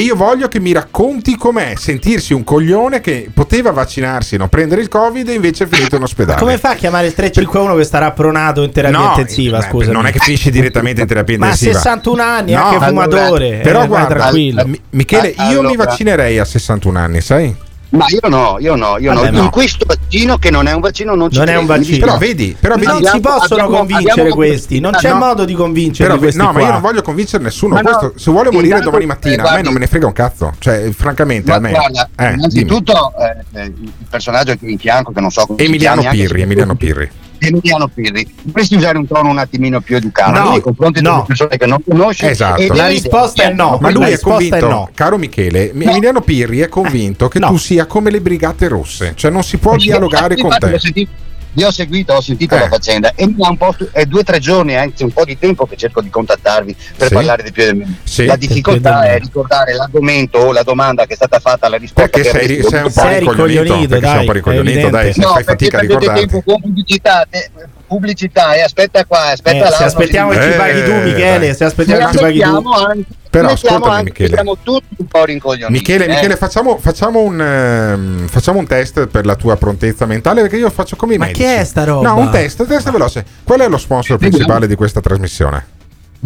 io 0.00 0.12
e 0.12 0.14
voglio 0.14 0.48
che 0.48 0.60
mi 0.60 0.72
racconti 0.72 1.36
com'è 1.36 1.72
sentirsi 1.76 2.34
un 2.34 2.44
coglione 2.44 3.00
che 3.00 3.30
poteva 3.32 3.70
vaccinarsi, 3.70 4.36
non 4.36 4.48
prendere 4.48 4.82
il 4.82 4.88
Covid 4.88 5.26
e 5.28 5.32
invece 5.32 5.64
è 5.64 5.66
finito 5.66 5.96
in 5.96 6.02
ospedale. 6.02 6.38
Come 6.38 6.58
fa 6.58 6.70
a 6.70 6.74
chiamare 6.74 7.06
il 7.06 7.14
351 7.14 7.76
che 7.76 7.84
starà 7.84 8.10
pronato 8.10 8.62
in 8.62 8.72
terapia 8.72 8.98
No, 8.98 9.08
intensiva? 9.10 9.58
eh, 9.58 9.62
Scusa, 9.70 9.92
non 9.92 10.04
è 10.06 10.12
che 10.12 10.18
finisci 10.18 10.50
direttamente 10.50 11.00
in 11.00 11.06
terapia 11.06 11.38
Ma 11.38 11.46
a 11.46 11.50
intensiva. 11.50 11.78
61 11.78 12.22
anni, 12.22 12.52
No, 12.52 12.62
anche 12.64 12.84
allora, 12.84 13.04
fumatore. 13.08 13.60
Però 13.62 13.82
eh, 13.84 13.86
guarda, 13.86 14.14
tranquillo. 14.14 14.66
Mi- 14.66 14.80
Michele, 14.90 15.28
io 15.28 15.62
mi 15.62 15.68
allora- 15.68 15.84
vaccinerei 15.84 16.38
a 16.40 16.44
61 16.44 16.98
anni, 16.98 17.20
sai? 17.22 17.54
Ma 17.88 18.04
io 18.08 18.28
no, 18.28 18.56
io 18.58 18.74
no, 18.74 18.98
io 18.98 19.14
Vabbè, 19.14 19.30
no. 19.30 19.38
no. 19.38 19.44
In 19.44 19.50
questo 19.50 19.84
vaccino 19.86 20.38
che 20.38 20.50
non 20.50 20.66
è 20.66 20.72
un 20.72 20.80
vaccino 20.80 21.14
non 21.14 21.30
ci 21.30 21.38
Non 21.38 21.46
è 21.48 21.52
credo. 21.52 21.60
un 21.60 21.66
vaccino. 21.66 21.98
Però 22.04 22.18
vedi, 22.18 22.56
però 22.58 22.74
vedi- 22.74 22.86
non 22.86 22.96
si 23.02 23.06
Abbiamo- 23.06 23.38
possono 23.38 23.60
abbiamo- 23.62 23.76
convincere 23.78 24.10
abbiamo- 24.20 24.34
questi, 24.34 24.80
non 24.80 24.92
c'è 24.92 25.08
no. 25.10 25.14
modo 25.16 25.44
di 25.44 25.54
convincere 25.54 26.08
Però, 26.08 26.18
questi 26.20 26.38
no, 26.40 26.46
ma 26.46 26.52
qua. 26.52 26.62
io 26.62 26.72
non 26.72 26.80
voglio 26.80 27.02
convincere 27.02 27.42
nessuno. 27.44 27.74
Ma 27.74 27.80
no, 27.82 27.96
questo- 27.96 28.18
se 28.18 28.30
vuole 28.32 28.50
morire 28.50 28.66
intanto, 28.66 28.86
domani 28.86 29.06
mattina, 29.06 29.34
eh, 29.34 29.36
a 29.38 29.42
me 29.42 29.48
guardi- 29.48 29.62
non 29.64 29.72
me 29.74 29.78
ne 29.78 29.86
frega 29.86 30.06
un 30.06 30.12
cazzo. 30.12 30.52
Cioè, 30.58 30.90
francamente, 30.90 31.50
Ma 31.50 31.56
a 31.56 31.60
me. 31.60 31.70
guarda, 31.70 32.08
Eh, 32.16 32.32
innanzitutto 32.32 33.12
eh, 33.18 33.60
eh, 33.60 33.64
il 33.66 33.92
personaggio 34.10 34.52
che 34.56 34.66
mi 34.66 34.76
fianco, 34.78 35.12
che 35.12 35.20
non 35.20 35.30
so 35.30 35.46
come 35.46 35.58
si 35.60 35.64
Emiliano 35.66 36.02
Pirri, 36.10 36.42
Emiliano 36.42 36.74
Pirri. 36.74 37.10
Emiliano 37.38 37.88
Pirri, 37.88 38.26
dovresti 38.42 38.76
usare 38.76 38.98
un 38.98 39.06
tono 39.06 39.30
un 39.30 39.38
attimino 39.38 39.80
più 39.80 39.96
educato 39.96 40.38
No, 40.38 40.50
nei 40.50 40.60
confronti 40.60 41.00
no. 41.02 41.10
delle 41.12 41.24
persone 41.26 41.56
che 41.56 41.66
non 41.66 41.78
conosci. 41.86 42.26
Esatto. 42.26 42.74
La 42.74 42.86
risposta 42.86 43.42
è 43.44 43.52
no. 43.52 43.78
Ma 43.80 43.90
lui 43.90 44.10
è 44.10 44.18
convinto, 44.18 44.68
no. 44.68 44.90
caro 44.94 45.16
Michele, 45.18 45.70
Mi- 45.74 45.84
Emiliano 45.86 46.20
Pirri 46.20 46.58
è 46.60 46.68
convinto 46.68 47.28
che 47.28 47.38
no. 47.38 47.48
tu 47.48 47.56
sia 47.56 47.86
come 47.86 48.10
le 48.10 48.20
brigate 48.20 48.68
rosse, 48.68 49.12
cioè 49.16 49.30
non 49.30 49.42
si 49.42 49.56
può 49.58 49.78
Sì, 49.78 49.86
dialogare 49.86 50.36
con 50.36 50.54
te. 50.58 50.78
Sentito, 50.78 51.10
io 51.56 51.68
ho 51.68 51.70
seguito, 51.70 52.12
ho 52.14 52.20
sentito 52.20 52.54
Eh. 52.54 52.58
la 52.60 52.68
faccenda 52.68 53.12
e 53.14 53.26
mi 53.26 53.34
ha 53.44 53.48
un 53.50 53.56
po' 53.56 53.72
stu- 53.72 53.90
è 53.92 54.04
due 54.04 54.20
o 54.20 54.22
tre 54.22 54.38
giorni, 54.38 54.76
anzi 54.76 55.02
un 55.04 55.10
po' 55.12 55.24
di 55.24 55.38
tempo 55.38 55.66
che 55.66 55.76
cerco 55.76 56.00
di 56.00 56.10
contattarvi 56.10 56.76
per 56.96 57.08
Sì. 57.08 57.14
parlare 57.14 57.42
di 57.42 57.50
più 57.52 57.64
del 57.64 57.76
meno. 57.76 57.94
Sì. 58.04 58.24
La 58.26 58.36
difficoltà 58.36 59.04
è 59.04 59.18
ricordare 59.18 59.74
l'argomento 59.74 60.38
o 60.38 60.52
la 60.52 60.62
domanda 60.62 61.06
che 61.06 61.12
è 61.14 61.16
stata 61.16 61.38
fatta, 61.38 61.68
la 61.68 61.76
risposta 61.76 62.08
Perché 62.10 62.22
che 62.22 62.38
sei, 62.38 62.44
avresti 62.60 62.68
sei 62.70 62.82
un 62.82 62.92
po' 62.92 63.30
ricoglionito, 63.30 63.88
perché 63.88 64.04
sei 64.06 64.10
un 64.10 64.16
dai, 64.16 64.26
po' 64.26 64.32
ricoglionito, 64.32 64.88
dai, 64.90 65.12
No, 65.16 65.28
fai 65.32 65.44
fatica 65.44 65.78
a 65.78 65.80
ricordarti. 65.80 66.20
tempo 66.20 66.42
con 66.42 66.60
pubblicità, 66.60 67.26
eh, 67.30 67.50
pubblicità 67.86 68.54
e 68.54 68.62
aspetta 68.62 69.04
qua, 69.04 69.30
aspetta 69.32 69.56
Eh, 69.56 69.60
là. 69.60 69.70
se 69.70 69.76
non 69.78 69.86
aspettiamo 69.88 70.30
che 70.30 70.48
paghi 70.56 70.84
tu, 70.84 70.90
Eh, 70.90 71.02
Michele, 71.04 71.54
se 71.54 71.64
aspettiamo 71.64 72.00
Ci 72.00 72.06
che 72.06 72.12
ci 72.16 72.22
paghi 72.24 72.38
tu. 72.40 72.44
mettiamo 72.52 72.70
anche, 72.72 73.04
Però 73.30 73.48
ascoltami, 73.50 73.94
anche, 73.94 74.10
Michele. 74.10 74.34
Siamo 74.34 74.56
tutti 74.62 74.86
un 74.96 75.06
po' 75.06 75.24
rincoglioniti. 75.24 75.72
Michele, 75.72 76.04
eh. 76.04 76.08
Michele 76.08 76.36
facciamo, 76.36 76.78
facciamo 76.78 77.20
un, 77.20 77.40
ehm, 77.40 78.26
facciamo 78.28 78.58
un 78.58 78.66
test 78.66 79.06
per 79.06 79.26
la 79.26 79.36
tua 79.36 79.56
prontezza 79.56 80.06
mentale 80.06 80.40
perché 80.42 80.56
io 80.56 80.70
faccio 80.70 80.96
come 80.96 81.14
i 81.14 81.18
Ma 81.18 81.26
medici. 81.26 81.44
che 81.44 81.58
è 81.60 81.64
sta 81.64 81.84
roba? 81.84 82.08
No, 82.08 82.16
un 82.18 82.30
test, 82.30 82.60
un 82.60 82.66
test 82.66 82.90
veloce. 82.90 83.24
Qual 83.44 83.60
è 83.60 83.68
lo 83.68 83.78
sponsor 83.78 84.18
principale 84.18 84.66
di 84.66 84.74
questa 84.74 85.00
trasmissione? 85.00 85.66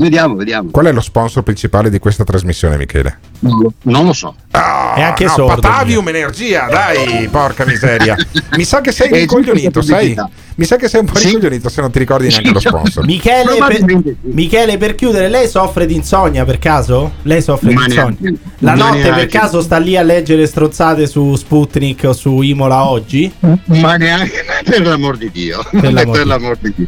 Vediamo, 0.00 0.34
vediamo. 0.34 0.70
Qual 0.70 0.86
è 0.86 0.92
lo 0.92 1.02
sponsor 1.02 1.42
principale 1.42 1.90
di 1.90 1.98
questa 1.98 2.24
trasmissione, 2.24 2.78
Michele? 2.78 3.18
Non 3.40 4.06
lo 4.06 4.12
so. 4.14 4.34
Ah, 4.52 4.94
È 4.94 5.02
anche 5.02 5.24
no, 5.24 5.30
sordo, 5.30 5.60
Patavium 5.60 6.08
Energia, 6.08 6.66
dai, 6.70 7.28
porca 7.30 7.66
miseria. 7.66 8.16
Mi 8.56 8.64
sa 8.64 8.80
che 8.80 8.92
sei 8.92 9.26
giusto 9.26 9.82
sai? 9.82 10.16
Mi 10.56 10.64
sa 10.66 10.76
che 10.76 10.88
sei 10.88 11.00
un 11.00 11.06
po' 11.06 11.16
Sì. 11.16 11.38
se 11.68 11.80
non 11.80 11.90
ti 11.90 11.98
ricordi 11.98 12.28
neanche 12.28 12.50
lo 12.50 12.60
sponsor. 12.60 13.04
Michele 13.04 13.56
per. 13.66 14.14
Michele, 14.22 14.76
per 14.78 14.94
chiudere, 14.94 15.28
lei 15.28 15.48
soffre 15.48 15.86
di 15.86 15.94
insonnia 15.94 16.44
per 16.44 16.58
caso? 16.58 17.12
Lei 17.22 17.40
soffre 17.42 17.72
Ma 17.72 17.84
di 17.86 17.92
insonnia? 17.92 18.16
neanche. 18.20 18.40
La 18.58 18.74
Ma 18.74 18.88
notte 18.90 19.10
per 19.12 19.26
caso 19.26 19.60
sta 19.62 19.78
lì 19.78 19.96
a 19.96 20.02
leggere 20.02 20.46
strozzate 20.46 21.06
su 21.06 21.34
Sputnik 21.36 22.04
o 22.04 22.12
su 22.12 22.40
Imola 22.42 22.84
oggi? 22.88 23.32
Ma 23.66 23.96
neanche 23.96 24.44
per 24.64 24.86
l'amor 24.86 25.16
di 25.16 25.30
Dio. 25.30 25.62
l'amor 25.72 26.10
Per 26.10 26.22
di- 26.22 26.28
l'amor 26.28 26.56
di 26.60 26.74
Dio. 26.76 26.86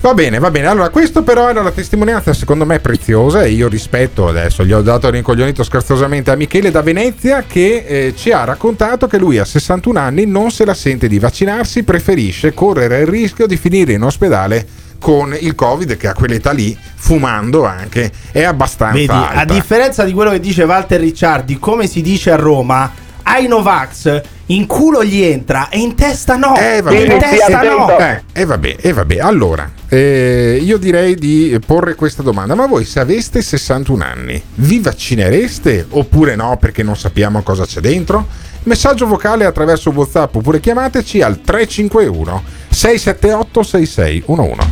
Va 0.00 0.14
bene, 0.14 0.38
va 0.38 0.50
bene. 0.50 0.66
Allora, 0.68 0.88
questo 0.88 1.22
però 1.30 1.48
era 1.48 1.62
la 1.62 1.70
testimonianza 1.70 2.34
secondo 2.34 2.66
me 2.66 2.80
preziosa 2.80 3.44
e 3.44 3.50
io 3.50 3.68
rispetto 3.68 4.26
adesso, 4.26 4.64
gli 4.64 4.72
ho 4.72 4.82
dato 4.82 5.08
rincoglionito 5.10 5.62
scherzosamente 5.62 6.32
a 6.32 6.34
Michele 6.34 6.72
da 6.72 6.82
Venezia 6.82 7.44
che 7.46 7.84
eh, 7.86 8.14
ci 8.16 8.32
ha 8.32 8.42
raccontato 8.42 9.06
che 9.06 9.16
lui 9.16 9.38
a 9.38 9.44
61 9.44 9.96
anni 9.96 10.26
non 10.26 10.50
se 10.50 10.64
la 10.64 10.74
sente 10.74 11.06
di 11.06 11.20
vaccinarsi, 11.20 11.84
preferisce 11.84 12.52
correre 12.52 13.02
il 13.02 13.06
rischio 13.06 13.46
di 13.46 13.56
finire 13.56 13.92
in 13.92 14.02
ospedale 14.02 14.66
con 14.98 15.32
il 15.38 15.54
Covid 15.54 15.96
che 15.96 16.08
a 16.08 16.14
quell'età 16.14 16.50
lì, 16.50 16.76
fumando 16.96 17.64
anche, 17.64 18.10
è 18.32 18.42
abbastanza 18.42 18.98
Vedi, 18.98 19.12
a 19.12 19.28
alta. 19.28 19.54
differenza 19.54 20.02
di 20.02 20.12
quello 20.12 20.32
che 20.32 20.40
dice 20.40 20.64
Walter 20.64 20.98
Ricciardi, 20.98 21.60
come 21.60 21.86
si 21.86 22.02
dice 22.02 22.32
a 22.32 22.36
Roma, 22.36 22.92
ai 23.22 23.46
Novax 23.46 24.20
in 24.50 24.66
culo 24.66 25.04
gli 25.04 25.22
entra 25.22 25.68
e 25.68 25.78
in 25.78 25.94
testa 25.94 26.36
no. 26.36 26.56
Eh, 26.56 26.82
vabbè. 26.82 26.96
in 26.96 27.18
testa 27.18 27.62
no. 27.62 27.98
Eh, 27.98 28.22
e 28.32 28.44
vabbè, 28.44 28.76
e 28.80 28.92
vabbè. 28.92 29.18
Allora, 29.18 29.70
eh, 29.88 30.58
io 30.60 30.76
direi 30.76 31.14
di 31.14 31.58
porre 31.64 31.94
questa 31.94 32.22
domanda. 32.22 32.54
Ma 32.54 32.66
voi 32.66 32.84
se 32.84 33.00
aveste 33.00 33.42
61 33.42 34.04
anni, 34.04 34.42
vi 34.56 34.80
vaccinereste 34.80 35.86
oppure 35.90 36.34
no 36.34 36.56
perché 36.58 36.82
non 36.82 36.96
sappiamo 36.96 37.42
cosa 37.42 37.64
c'è 37.64 37.80
dentro? 37.80 38.26
Messaggio 38.64 39.06
vocale 39.06 39.46
attraverso 39.46 39.90
WhatsApp 39.90 40.34
oppure 40.34 40.60
chiamateci 40.60 41.22
al 41.22 41.40
351 41.40 42.42
678 42.68 43.62
6611. 43.62 44.68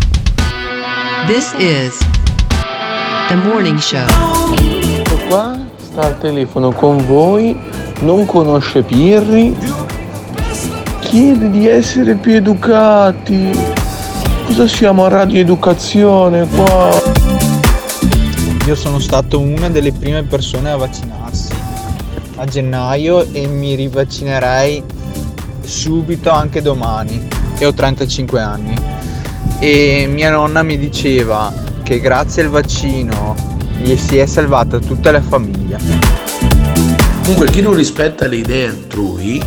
This 1.27 1.53
is 1.59 1.99
the 3.29 3.37
morning 3.37 3.79
show. 3.79 4.07
Questo 4.55 5.17
qua 5.29 5.68
sta 5.99 6.07
al 6.07 6.19
telefono 6.19 6.71
con 6.71 7.05
voi, 7.05 7.59
non 8.03 8.25
conosce 8.25 8.83
Pirri, 8.83 9.57
chiede 11.01 11.51
di 11.51 11.67
essere 11.67 12.15
più 12.15 12.37
educati. 12.37 13.51
Cosa 14.47 14.69
siamo 14.69 15.07
a 15.07 15.09
radioeducazione 15.09 16.47
qua? 16.47 16.91
Io 18.65 18.75
sono 18.77 19.01
stato 19.01 19.41
una 19.41 19.69
delle 19.71 19.91
prime 19.91 20.23
persone 20.23 20.71
a 20.71 20.77
vaccinarsi 20.77 21.53
a 22.37 22.45
gennaio 22.45 23.27
e 23.33 23.49
mi 23.49 23.75
rivaccinerei 23.75 24.81
subito 25.63 26.31
anche 26.31 26.63
domani 26.63 27.27
e 27.59 27.67
ho 27.67 27.75
35 27.75 28.41
anni 28.41 28.75
e 29.59 30.07
mia 30.09 30.31
nonna 30.31 30.63
mi 30.63 30.79
diceva 30.79 31.53
che 31.83 31.99
grazie 31.99 32.45
al 32.45 32.51
vaccino 32.51 33.58
gli 33.81 33.97
si 33.97 34.19
è 34.19 34.27
salvata 34.27 34.79
tutta 34.79 35.11
la 35.11 35.21
famiglia. 35.23 35.79
Comunque 37.23 37.51
chi 37.51 37.61
non 37.61 37.75
rispetta 37.75 38.27
le 38.27 38.37
idee 38.37 38.69
altrui, 38.69 39.43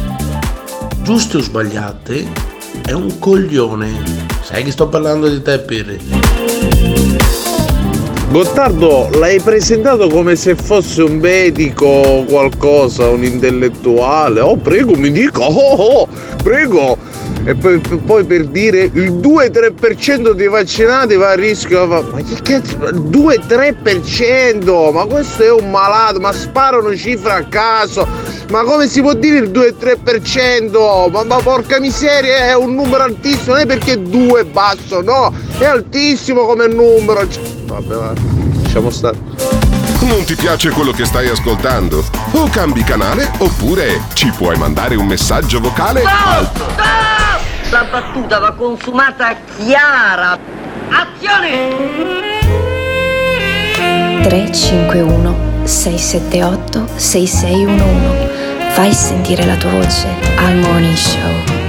giuste 1.02 1.38
o 1.38 1.40
sbagliate, 1.42 2.28
è 2.86 2.92
un 2.92 3.20
coglione. 3.20 3.92
Sai 4.42 4.64
che 4.64 4.72
sto 4.72 4.88
parlando 4.88 5.28
di 5.28 5.42
te, 5.42 5.60
Pirri? 5.60 6.00
Gottardo, 8.30 9.10
l'hai 9.16 9.42
presentato 9.42 10.08
come 10.08 10.38
se 10.38 10.56
fosse 10.56 11.02
un 11.04 11.18
medico 11.18 11.86
o 11.86 12.24
qualcosa, 12.24 13.10
un 13.10 13.26
intellettuale. 13.26 14.40
Oh, 14.40 14.56
prego, 14.56 14.96
mi 14.96 15.12
dica, 15.12 15.42
oh, 15.42 15.76
oh, 15.76 16.08
prego. 16.42 16.98
E 17.44 17.56
poi, 17.56 17.80
poi 17.80 18.24
per 18.24 18.46
dire 18.46 18.90
il 18.94 19.14
2-3% 19.14 20.32
dei 20.32 20.48
vaccinati 20.48 21.16
va 21.16 21.32
a 21.32 21.36
rischio. 21.36 21.88
Ma 21.88 22.22
che 22.22 22.40
cazzo? 22.42 22.78
2-3%? 22.78 24.94
Ma 24.94 25.06
questo 25.06 25.44
è 25.44 25.52
un 25.52 25.72
malato, 25.72 26.20
ma 26.20 26.32
sparano 26.32 26.96
cifre 26.96 27.32
a 27.32 27.44
caso. 27.46 28.08
Ma 28.50 28.64
come 28.64 28.88
si 28.88 29.02
può 29.02 29.14
dire 29.14 29.38
il 29.38 29.50
2-3%? 29.50 31.10
Ma, 31.10 31.24
ma 31.24 31.38
porca 31.38 31.80
miseria, 31.80 32.50
è 32.50 32.56
un 32.56 32.76
numero 32.76 33.04
altissimo, 33.04 33.54
non 33.54 33.64
è 33.64 33.66
perché 33.66 34.00
2 34.02 34.42
è 34.42 34.46
basso, 34.46 35.02
no, 35.02 35.34
è 35.58 35.66
altissimo 35.66 36.46
come 36.46 36.68
numero. 36.68 37.28
Cioè, 37.28 37.42
Vabbè, 37.66 37.96
va, 37.96 38.14
lasciamo 38.62 38.90
stare. 38.90 39.18
Non 40.02 40.24
ti 40.26 40.36
piace 40.36 40.72
quello 40.72 40.92
che 40.92 41.06
stai 41.06 41.30
ascoltando? 41.30 42.04
O 42.32 42.50
cambi 42.50 42.84
canale 42.84 43.32
oppure 43.38 44.02
ci 44.14 44.32
puoi 44.36 44.58
mandare 44.58 44.96
un 44.96 45.06
messaggio 45.06 45.60
vocale 45.60 46.02
al 46.04 47.21
La 47.72 47.86
battuta 47.90 48.38
va 48.40 48.52
consumata 48.52 49.34
chiara. 49.56 50.38
Azione! 50.90 51.70
351 54.24 55.64
678 55.64 56.88
6611 56.98 58.30
Fai 58.72 58.92
sentire 58.94 59.46
la 59.46 59.56
tua 59.56 59.72
voce 59.72 60.08
al 60.36 60.56
Morning 60.56 60.96
Show. 60.96 61.61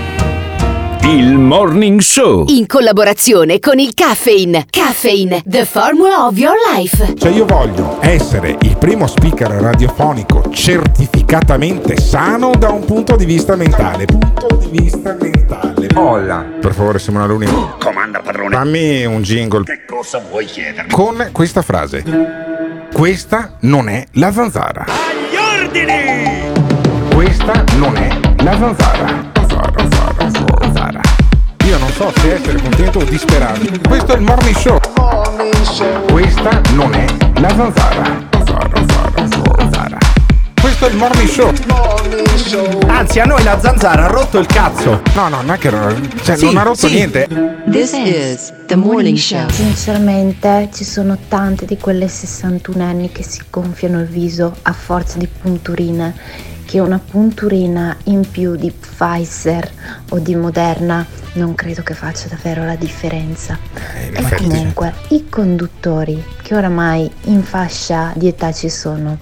Il 1.04 1.36
Morning 1.36 2.00
Show. 2.00 2.44
In 2.48 2.66
collaborazione 2.66 3.58
con 3.58 3.78
il 3.78 3.92
Caffeine. 3.94 4.66
Caffeine, 4.70 5.42
the 5.46 5.64
formula 5.64 6.26
of 6.26 6.36
your 6.38 6.54
life. 6.74 7.14
Cioè 7.18 7.30
io 7.32 7.44
voglio 7.44 7.98
essere 8.00 8.56
il 8.62 8.76
primo 8.78 9.06
speaker 9.06 9.48
radiofonico 9.50 10.48
certificatamente 10.50 11.98
sano 12.00 12.52
da 12.56 12.70
un 12.70 12.84
punto 12.84 13.16
di 13.16 13.24
vista 13.24 13.56
mentale. 13.56 14.06
Punto 14.06 14.56
di 14.56 14.78
vista 14.78 15.16
mentale. 15.20 15.88
Olla. 15.94 16.44
Per 16.60 16.72
favore 16.72 16.98
Simona 16.98 17.26
Luni. 17.26 17.46
Comanda 17.78 18.20
padrone. 18.20 18.54
Fammi 18.54 19.04
un 19.04 19.22
jingle 19.22 19.64
Che 19.64 19.84
cosa 19.86 20.22
vuoi 20.30 20.44
chiedermi? 20.46 20.90
con 20.90 21.28
questa 21.32 21.62
frase. 21.62 22.04
Questa 22.92 23.56
non 23.60 23.88
è 23.88 24.04
la 24.12 24.32
zanzara. 24.32 24.84
Agli 24.86 25.62
ordini! 25.62 26.50
Questa 27.14 27.64
non 27.76 27.96
è 27.96 28.08
La. 28.42 28.56
Zanzara, 28.58 29.30
so 31.92 32.12
se 32.16 32.35
essere 32.35 32.61
contento 32.61 32.98
o 33.00 33.05
disperato. 33.05 33.61
Questo 33.87 34.12
è 34.12 34.16
il 34.16 34.22
morning 34.22 34.57
show. 34.57 34.78
Questa 36.11 36.61
non 36.74 36.94
è 36.94 37.05
la 37.40 37.48
zanzara. 37.48 38.28
Zanzara. 38.44 39.98
Questo 40.61 40.87
è 40.87 40.90
il 40.90 40.96
morning 40.96 41.28
show. 41.28 41.52
Anzi, 42.87 43.20
a 43.20 43.24
noi 43.24 43.42
la 43.42 43.59
zanzara 43.61 44.05
ha 44.05 44.09
rotto 44.09 44.38
il 44.38 44.46
cazzo. 44.46 45.02
No, 45.14 45.28
no, 45.28 45.42
non 45.42 45.50
è 45.52 45.59
che 45.59 45.70
cioè, 46.22 46.37
Sì, 46.37 46.44
non 46.46 46.57
ha 46.57 46.62
rotto 46.62 46.87
sì. 46.87 46.94
niente. 46.94 47.28
This 47.70 47.92
is 47.92 48.52
the 48.66 48.76
morning 48.76 49.16
show. 49.16 49.48
Sinceramente 49.50 50.68
ci 50.72 50.85
sono 50.85 51.16
tante 51.28 51.66
di 51.66 51.76
quelle 51.78 52.09
61 52.09 52.83
anni 52.83 53.11
che 53.12 53.22
si 53.22 53.40
gonfiano 53.50 54.00
il 54.00 54.07
viso 54.07 54.55
a 54.62 54.72
forza 54.72 55.18
di 55.18 55.26
punturine, 55.26 56.14
che 56.72 56.80
una 56.80 56.98
punturina 56.98 57.94
in 58.04 58.26
più 58.30 58.56
di 58.56 58.70
Pfizer 58.70 59.70
o 60.08 60.18
di 60.18 60.35
Moderna 60.35 61.06
non 61.35 61.54
credo 61.54 61.82
che 61.82 61.92
faccia 61.92 62.28
davvero 62.28 62.64
la 62.64 62.76
differenza. 62.76 63.58
in 64.08 64.16
e 64.16 64.37
comunque 64.37 64.94
i 65.08 65.28
conduttori 65.28 66.24
che 66.40 66.54
oramai 66.54 67.11
in 67.24 67.42
fascia 67.42 68.14
di 68.16 68.26
età 68.26 68.52
ci 68.52 68.70
sono, 68.70 69.18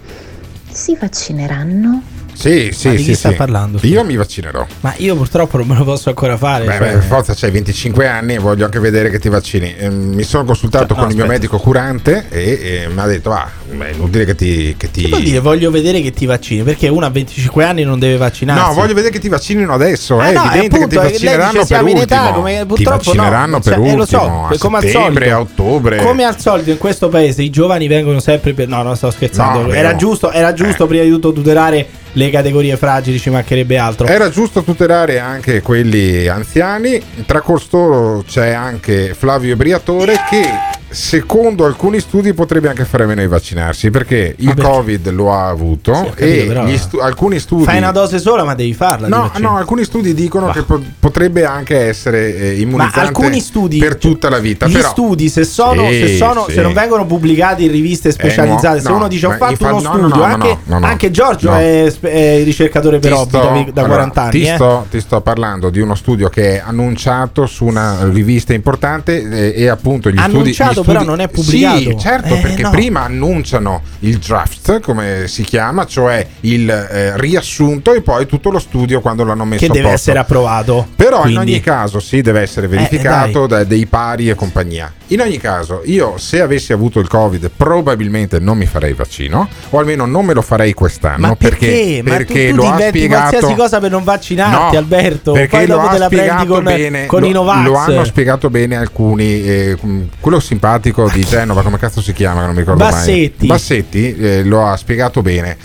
si 0.71 0.95
vaccineranno? 0.95 2.20
Sì, 2.41 2.71
sì, 2.73 2.89
Ma 2.89 2.95
di 2.95 3.01
sì. 3.01 3.05
chi 3.11 3.15
sta 3.15 3.29
sì. 3.29 3.35
parlando? 3.35 3.79
Io 3.83 4.03
mi 4.03 4.17
vaccinerò. 4.17 4.67
Ma 4.81 4.95
io 4.97 5.15
purtroppo 5.15 5.59
non 5.59 5.67
me 5.67 5.77
lo 5.77 5.85
posso 5.85 6.09
ancora 6.09 6.39
fare. 6.39 6.65
Beh, 6.65 6.71
cioè- 6.73 6.87
beh, 6.87 6.93
per 6.95 7.03
forza 7.03 7.35
c'hai 7.35 7.51
25 7.51 8.09
anni 8.09 8.35
e 8.35 8.39
voglio 8.39 8.65
anche 8.65 8.79
vedere 8.79 9.11
che 9.11 9.19
ti 9.19 9.29
vaccini. 9.29 9.75
Ehm, 9.77 10.15
mi 10.15 10.23
sono 10.23 10.45
consultato 10.45 10.87
Cioè, 10.87 10.97
no, 10.97 11.03
con 11.03 11.11
il 11.11 11.17
mio 11.17 11.25
aspetta. 11.27 11.41
medico 11.43 11.59
curante 11.63 12.25
e, 12.31 12.85
e 12.85 12.89
mi 12.89 12.99
ha 12.99 13.05
detto: 13.05 13.31
Ah, 13.31 13.47
è 13.69 13.91
inutile 13.93 14.25
che 14.25 14.35
ti. 14.35 14.75
Che 14.75 14.91
ti... 14.91 15.03
Che 15.03 15.09
vuol 15.09 15.23
dire 15.23 15.39
voglio 15.41 15.71
vedere 15.71 16.01
che 16.01 16.13
ti 16.13 16.25
vaccini? 16.25 16.63
Perché 16.63 16.89
uno 16.89 17.05
a 17.05 17.11
25 17.11 17.63
anni 17.63 17.83
non 17.83 17.99
deve 17.99 18.17
vaccinarsi. 18.17 18.65
No, 18.69 18.73
voglio 18.73 18.95
vedere 18.95 19.13
che 19.13 19.19
ti 19.21 19.29
vaccinino 19.29 19.75
adesso. 19.75 20.19
Eh 20.23 20.31
è 20.31 20.33
no, 20.33 20.45
evidente 20.45 20.77
appunto, 20.77 21.01
che 21.01 21.07
ti 21.07 21.13
vaccineranno 21.13 21.61
dice 21.61 21.77
per 21.77 21.89
in 21.89 21.97
età, 21.99 22.21
ultimo. 22.21 22.37
come- 22.37 22.59
ti 22.61 22.65
purtroppo 22.67 22.91
no, 22.91 22.97
vaccineranno 22.97 23.61
cioè, 23.61 23.75
per 23.75 23.85
eh, 23.87 23.95
lo 23.97 24.07
so, 24.07 24.17
ultimo 24.17 24.47
a 24.47 24.59
come 24.59 24.77
al 24.79 24.83
settembre, 24.85 25.29
solito. 25.29 25.35
a 25.37 25.41
ottobre. 25.41 25.97
Come 25.99 26.25
al 26.25 26.41
solito 26.41 26.71
in 26.71 26.79
questo 26.79 27.09
paese 27.11 27.43
i 27.43 27.51
giovani 27.51 27.87
vengono 27.87 28.19
sempre 28.19 28.55
per... 28.55 28.67
No, 28.67 28.81
non 28.83 28.97
sto 28.97 29.11
scherzando. 29.11 29.67
No, 29.67 29.73
era 29.75 29.95
giusto, 29.95 30.31
era 30.31 30.55
giusto 30.55 30.87
prima 30.87 31.05
di 31.05 31.11
tutto 31.11 31.33
tutelare 31.35 31.87
le 32.13 32.31
categorie 32.31 32.77
fragili, 32.77 33.19
ci 33.19 33.31
mancherebbe 33.31 33.79
altro. 33.79 34.07
Era 34.07 34.31
giusto 34.31 34.63
tutelare 34.63 35.19
anche 35.19 35.61
quelli 35.63 36.27
anziani. 36.29 37.01
Tra 37.27 37.41
costoro 37.41 38.25
c'è 38.27 38.51
anche 38.51 39.15
Flavio 39.15 39.57
Briatore 39.57 40.17
che 40.29 40.70
secondo 40.91 41.65
alcuni 41.65 42.01
studi 42.01 42.35
potrebbe 42.35 42.69
anche 42.69 42.85
fare 42.85 43.07
meno 43.07 43.21
di 43.21 43.29
vaccinarsi 43.29 43.91
perché 43.91 44.35
il 44.39 44.55
perché? 44.55 44.63
Covid 44.63 45.11
lo 45.11 45.33
ha 45.33 45.49
avuto 45.49 45.95
Sì, 45.95 46.11
capito, 46.15 46.67
e 46.67 46.79
stu- 46.79 46.99
alcuni 46.99 47.39
studi 47.39 47.65
Fai 47.65 47.79
una 47.79 47.93
dose 47.93 48.19
sola, 48.19 48.45
ma 48.45 48.55
devi 48.55 48.75
farla. 48.75 49.09
No, 49.09 49.31
no, 49.39 49.57
alcuni 49.57 49.85
studi 49.85 50.15
dicono 50.15 50.47
Bah. 50.47 50.53
che 50.53 50.63
po- 50.63 50.83
potrebbe 50.99 51.45
anche 51.45 51.79
essere 51.79 52.37
eh, 52.37 52.61
immunizzante 52.61 53.41
studi 53.41 53.79
per 53.79 53.97
tutta 53.97 54.29
la 54.29 54.39
vita. 54.39 54.67
Gli 54.67 54.73
però, 54.73 54.89
studi, 54.89 55.29
se 55.29 55.45
sono, 55.45 55.89
Sì, 55.89 55.99
se, 55.99 56.17
sono 56.17 56.45
sì. 56.47 56.55
se 56.55 56.63
non 56.63 56.73
vengono 56.73 57.07
pubblicati 57.07 57.65
in 57.65 57.71
riviste 57.71 58.11
specializzate, 58.11 58.77
no, 58.77 58.83
se 58.83 58.89
no, 58.89 58.97
uno 58.97 59.09
dice 59.09 59.27
ho 59.27 59.31
fatto 59.33 59.51
infa- 59.53 59.73
uno 59.73 59.81
no, 59.81 59.97
no, 59.97 60.09
studio, 60.09 60.17
no, 60.17 60.25
anche, 60.25 60.59
anche 60.87 61.11
Giorgio 61.11 61.55
è, 61.55 61.93
è 62.01 62.43
ricercatore 62.45 62.99
per 62.99 63.13
hobby 63.13 63.31
da, 63.31 63.71
da 63.73 63.83
allora, 63.83 63.87
40 64.11 64.21
anni. 64.23 64.31
Ti 64.31 64.43
eh. 64.43 64.55
sto, 64.55 64.87
ti 64.91 65.01
sto 65.01 65.21
parlando 65.21 65.71
di 65.71 65.81
uno 65.81 65.95
studio 65.95 66.29
che 66.29 66.57
è 66.57 66.63
annunciato 66.65 67.47
su 67.47 67.65
una 67.65 68.09
rivista 68.11 68.53
importante 68.53 69.53
eh, 69.53 69.63
e 69.63 69.69
appunto 69.69 70.11
gli 70.11 70.19
studi. 70.19 70.53
Annunciato, 70.83 70.83
gli 70.83 70.87
però 70.87 71.01
studi- 71.01 71.05
non 71.05 71.21
è 71.21 71.29
pubblicato. 71.29 71.79
Sì, 71.79 71.97
certo, 71.99 72.35
Eh, 72.35 72.39
perché 72.41 72.63
no. 72.63 72.71
prima 72.71 73.03
annunciano 73.03 73.83
il 74.01 74.19
draft, 74.19 74.81
come 74.81 75.25
si 75.27 75.43
chiama, 75.43 75.87
cioè 75.87 76.27
il 76.41 76.69
eh, 76.71 77.19
riassunto 77.19 77.93
e 77.95 78.03
poi 78.03 78.27
tutto 78.27 78.51
lo 78.51 78.59
studio 78.59 79.01
quando 79.01 79.25
l'hanno 79.25 79.45
messo 79.45 79.67
che 79.67 79.73
deve 79.73 79.91
essere 79.91 80.19
approvato. 80.19 80.87
Però 80.97 81.21
Quindi- 81.23 81.33
in 81.33 81.39
ogni 81.39 81.61
caso 81.61 82.01
sì, 82.01 82.21
deve 82.23 82.41
essere 82.41 82.67
verificato 82.67 83.47
da 83.47 83.65
dei 83.65 83.87
pari 83.87 84.29
e 84.29 84.35
compagnia. 84.35 84.93
In 85.13 85.21
ogni 85.21 85.39
caso, 85.39 85.83
io 85.87 86.19
se 86.19 86.41
avessi 86.41 86.73
avuto 86.73 87.01
il 87.01 87.09
Covid 87.09 87.51
probabilmente 87.57 88.39
non 88.39 88.57
mi 88.57 88.67
farei 88.67 88.91
il 88.91 88.97
vaccino, 88.97 89.49
o 89.71 89.79
almeno 89.81 90.07
non 90.07 90.25
me 90.25 90.35
lo 90.35 90.41
farei 90.43 90.73
quest'anno 90.73 91.27
Ma 91.29 91.35
perché? 91.37 92.01
Ma 92.05 92.11
perché 92.11 92.51
tu, 92.51 92.57
tu 92.57 92.63
lo 92.63 92.69
ha 92.69 92.79
spiegato 92.81 93.29
qualsiasi 93.31 93.55
cosa 93.57 93.81
per 93.81 93.91
non 93.91 94.05
vaccinarti, 94.05 94.73
No, 94.75 94.79
Alberto. 94.79 95.33
perché 95.33 95.57
Poi 95.57 95.67
lo 95.67 95.75
dopo 95.75 95.87
ha 95.89 95.91
te 95.93 95.99
la 95.99 96.09
prendi 96.09 96.27
spiegato 96.29 96.55
con, 96.55 96.65
bene, 96.65 97.07
con 97.07 97.23
lo, 97.23 97.43
lo 97.63 97.75
hanno 97.75 98.05
spiegato 98.05 98.51
bene 98.51 98.77
alcuni 98.77 99.43
eh, 99.43 99.77
com- 99.81 100.07
quello 100.21 100.39
simpatico 100.39 101.11
di 101.13 101.25
Genova 101.25 101.63
come 101.63 101.79
cazzo 101.79 102.01
si 102.01 102.13
chiama 102.13 102.43
non 102.45 102.53
mi 102.53 102.61
ricordo 102.61 102.85
Bassetti. 102.85 103.35
mai 103.41 103.49
Bassetti 103.49 104.17
eh, 104.17 104.45
lo 104.45 104.65
ha 104.65 104.77
spiegato 104.77 105.23
bene 105.23 105.57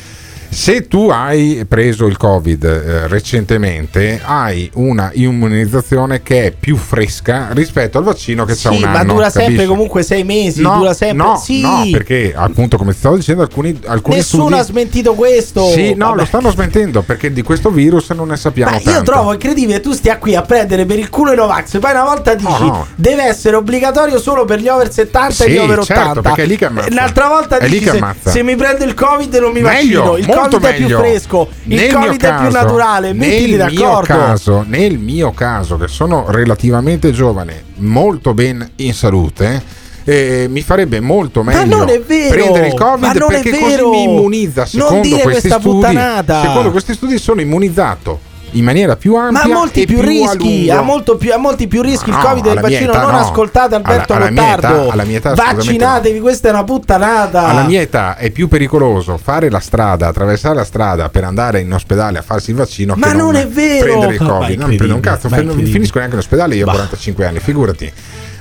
se 0.55 0.87
tu 0.87 1.09
hai 1.09 1.65
preso 1.67 2.05
il 2.05 2.15
Covid 2.15 2.63
eh, 2.63 3.07
recentemente, 3.07 4.21
hai 4.23 4.69
una 4.75 5.11
immunizzazione 5.13 6.23
che 6.23 6.45
è 6.45 6.51
più 6.57 6.77
fresca 6.77 7.49
rispetto 7.51 7.97
al 7.97 8.05
vaccino 8.05 8.45
che 8.45 8.55
Sì, 8.55 8.67
un 8.67 8.77
ma 8.79 8.99
anno. 8.99 9.13
dura 9.13 9.29
sempre 9.29 9.51
capisci? 9.51 9.67
comunque 9.67 10.01
sei 10.03 10.23
mesi. 10.23 10.61
No, 10.61 10.77
dura 10.77 10.93
sempre. 10.93 11.17
no, 11.27 11.35
sì. 11.37 11.59
no, 11.59 11.83
perché 11.91 12.33
appunto, 12.33 12.77
come 12.77 12.93
stavo 12.93 13.17
dicendo, 13.17 13.41
alcuni, 13.41 13.77
alcuni 13.85 14.15
Nessuno 14.15 14.45
studi. 14.45 14.59
ha 14.59 14.63
smentito 14.63 15.13
questo. 15.13 15.67
Sì, 15.71 15.93
no, 15.93 16.05
Vabbè. 16.07 16.19
lo 16.19 16.25
stanno 16.25 16.49
smentendo 16.51 17.01
perché 17.01 17.33
di 17.33 17.41
questo 17.41 17.69
virus 17.69 18.09
non 18.11 18.29
ne 18.29 18.37
sappiamo 18.37 18.71
Ma 18.71 18.77
tanto. 18.79 18.91
io 18.97 19.03
trovo 19.03 19.33
incredibile, 19.33 19.81
tu 19.81 19.91
stia 19.91 20.17
qui 20.17 20.35
a 20.35 20.41
prendere 20.41 20.85
per 20.85 20.97
il 20.99 21.09
culo 21.09 21.33
i 21.33 21.35
Novax, 21.35 21.79
poi 21.79 21.91
una 21.91 22.03
volta 22.05 22.33
dici 22.33 22.49
no. 22.65 22.87
deve 22.95 23.23
essere 23.25 23.57
obbligatorio 23.57 24.17
solo 24.19 24.45
per 24.45 24.59
gli 24.59 24.69
over 24.69 24.89
70 24.91 25.27
e 25.27 25.47
Sì, 25.47 25.51
gli 25.51 25.57
over 25.57 25.79
80. 25.79 26.03
certo, 26.05 26.21
perché 26.21 26.43
è 26.43 26.45
lì 26.45 26.55
che 26.55 26.65
ammazza. 26.65 26.87
E 26.87 26.93
L'altra 26.93 27.27
volta 27.27 27.59
dici 27.59 27.89
se, 27.89 28.01
se 28.23 28.41
mi 28.41 28.55
prendo 28.55 28.85
il 28.85 28.93
Covid 28.93 29.35
non 29.35 29.51
mi 29.51 29.59
Meglio, 29.61 29.99
vaccino, 30.03 30.17
il 30.17 30.25
molto 30.49 30.57
Covid 30.57 30.71
è 30.71 30.75
più 30.75 30.83
meglio. 30.85 30.99
fresco, 30.99 31.49
il 31.63 31.75
Nel 31.75 31.93
Covid 31.93 32.21
mio 32.21 32.29
è 32.29 32.37
più 32.37 32.51
naturale, 32.51 33.13
mettili 33.13 33.55
nel 33.55 33.71
mio 33.71 33.79
d'accordo. 33.81 34.05
caso, 34.05 34.65
nel 34.67 34.97
mio 34.97 35.31
caso, 35.31 35.77
che 35.77 35.87
sono 35.87 36.25
relativamente 36.29 37.11
giovane, 37.11 37.63
molto 37.75 38.33
ben 38.33 38.67
in 38.77 38.93
salute, 38.93 39.61
eh, 40.03 40.47
mi 40.49 40.61
farebbe 40.61 40.99
molto 40.99 41.41
meglio 41.43 41.85
vero! 41.85 42.29
prendere 42.29 42.67
il 42.67 42.73
Covid 42.73 43.25
perché 43.27 43.49
così 43.59 43.83
mi 43.83 44.03
immunizza. 44.03 44.65
Secondo 44.65 45.17
questi 45.17 45.49
studi, 45.49 45.97
secondo 46.25 46.71
questi 46.71 46.93
studi 46.93 47.17
sono 47.17 47.41
immunizzato 47.41 48.24
in 48.57 48.63
maniera 48.63 48.95
più 48.95 49.13
Ma 49.15 49.27
ampia 49.27 49.41
ha 49.43 49.47
molti 49.47 49.81
e 49.81 49.85
più, 49.85 49.99
più 49.99 50.05
a 50.05 50.07
rischi, 50.33 50.69
ha, 50.69 50.81
molto 50.81 51.17
più, 51.17 51.33
ha 51.33 51.37
molti 51.37 51.67
più 51.67 51.81
rischi 51.81 52.09
il 52.09 52.15
No, 52.15 52.21
Covid 52.21 52.43
del 52.43 52.59
vaccino. 52.59 52.91
età 52.91 53.01
non 53.01 53.11
no. 53.11 53.17
ascoltate 53.19 53.75
Alberto 53.75 54.13
Alla- 54.13 54.25
alla 54.25 54.31
mia 54.31 54.55
Gottardo. 54.55 54.81
età- 54.83 54.93
alla 54.93 55.03
mia 55.03 55.17
età, 55.17 55.33
Vaccinatevi, 55.33 56.19
questa 56.19 56.47
è 56.47 56.51
una 56.51 56.63
puttanata. 56.63 57.47
Alla 57.47 57.63
mia 57.63 57.81
età 57.81 58.15
è 58.17 58.29
più 58.31 58.47
pericoloso 58.47 59.17
fare 59.17 59.49
la 59.49 59.59
strada, 59.59 60.07
attraversare 60.07 60.55
la 60.55 60.63
strada 60.65 61.09
per 61.09 61.23
andare 61.23 61.59
in 61.59 61.73
ospedale 61.73 62.17
a 62.17 62.21
farsi 62.21 62.51
il 62.51 62.55
vaccino 62.55 62.95
Ma 62.95 63.07
che 63.07 63.13
non 63.13 63.35
è 63.35 63.47
vero! 63.47 63.83
prendere 63.85 64.13
il 64.15 64.21
Ma 64.21 64.27
Covid. 64.29 64.59
Non 64.59 64.75
prendo 64.75 64.95
un 64.95 65.01
cazzo, 65.01 65.29
ma 65.29 65.41
non 65.41 65.57
finisco 65.65 65.97
neanche 65.97 66.15
in 66.15 66.21
ospedale, 66.21 66.55
io 66.55 66.63
ho 66.63 66.65
Bah. 66.67 66.71
45 66.73 67.25
anni, 67.25 67.39
figurati. 67.39 67.91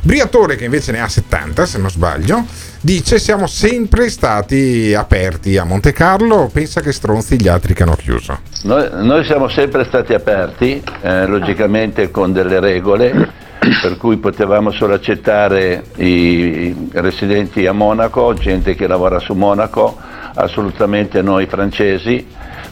Briatore, 0.03 0.57
che 0.57 0.65
invece 0.65 0.93
ne 0.93 1.01
ha 1.01 1.09
70, 1.09 1.65
se 1.67 1.79
non 1.79 1.91
sbaglio, 1.91 2.45
dice 2.85 3.19
siamo 3.19 3.47
sempre 3.47 4.11
stati 4.11 4.93
aperti 4.95 5.57
a 5.57 5.65
Monte 5.65 5.93
Carlo, 5.93 6.51
pensa 6.53 6.83
che 6.83 6.93
stronzi 6.93 7.41
gli 7.41 7.49
altri 7.49 7.73
che 7.73 7.83
hanno 7.83 7.97
chiuso. 7.97 8.41
Noi, 8.65 8.89
noi 9.03 9.25
siamo 9.25 9.49
sempre 9.49 9.85
stati 9.85 10.13
aperti, 10.13 10.83
eh, 11.01 11.27
logicamente 11.27 12.11
con 12.11 12.35
delle 12.35 12.61
regole, 12.61 13.33
per 13.81 13.97
cui 13.97 14.19
potevamo 14.19 14.71
solo 14.71 14.93
accettare 14.93 15.83
i, 15.97 16.91
residenti 16.93 17.67
a 17.67 17.73
Monaco, 17.73 18.35
gente 18.35 18.75
che 18.75 18.87
lavora 18.87 19.19
su 19.19 19.33
Monaco, 19.33 19.97
assolutamente 20.35 21.23
noi 21.23 21.47
francesi, 21.47 22.27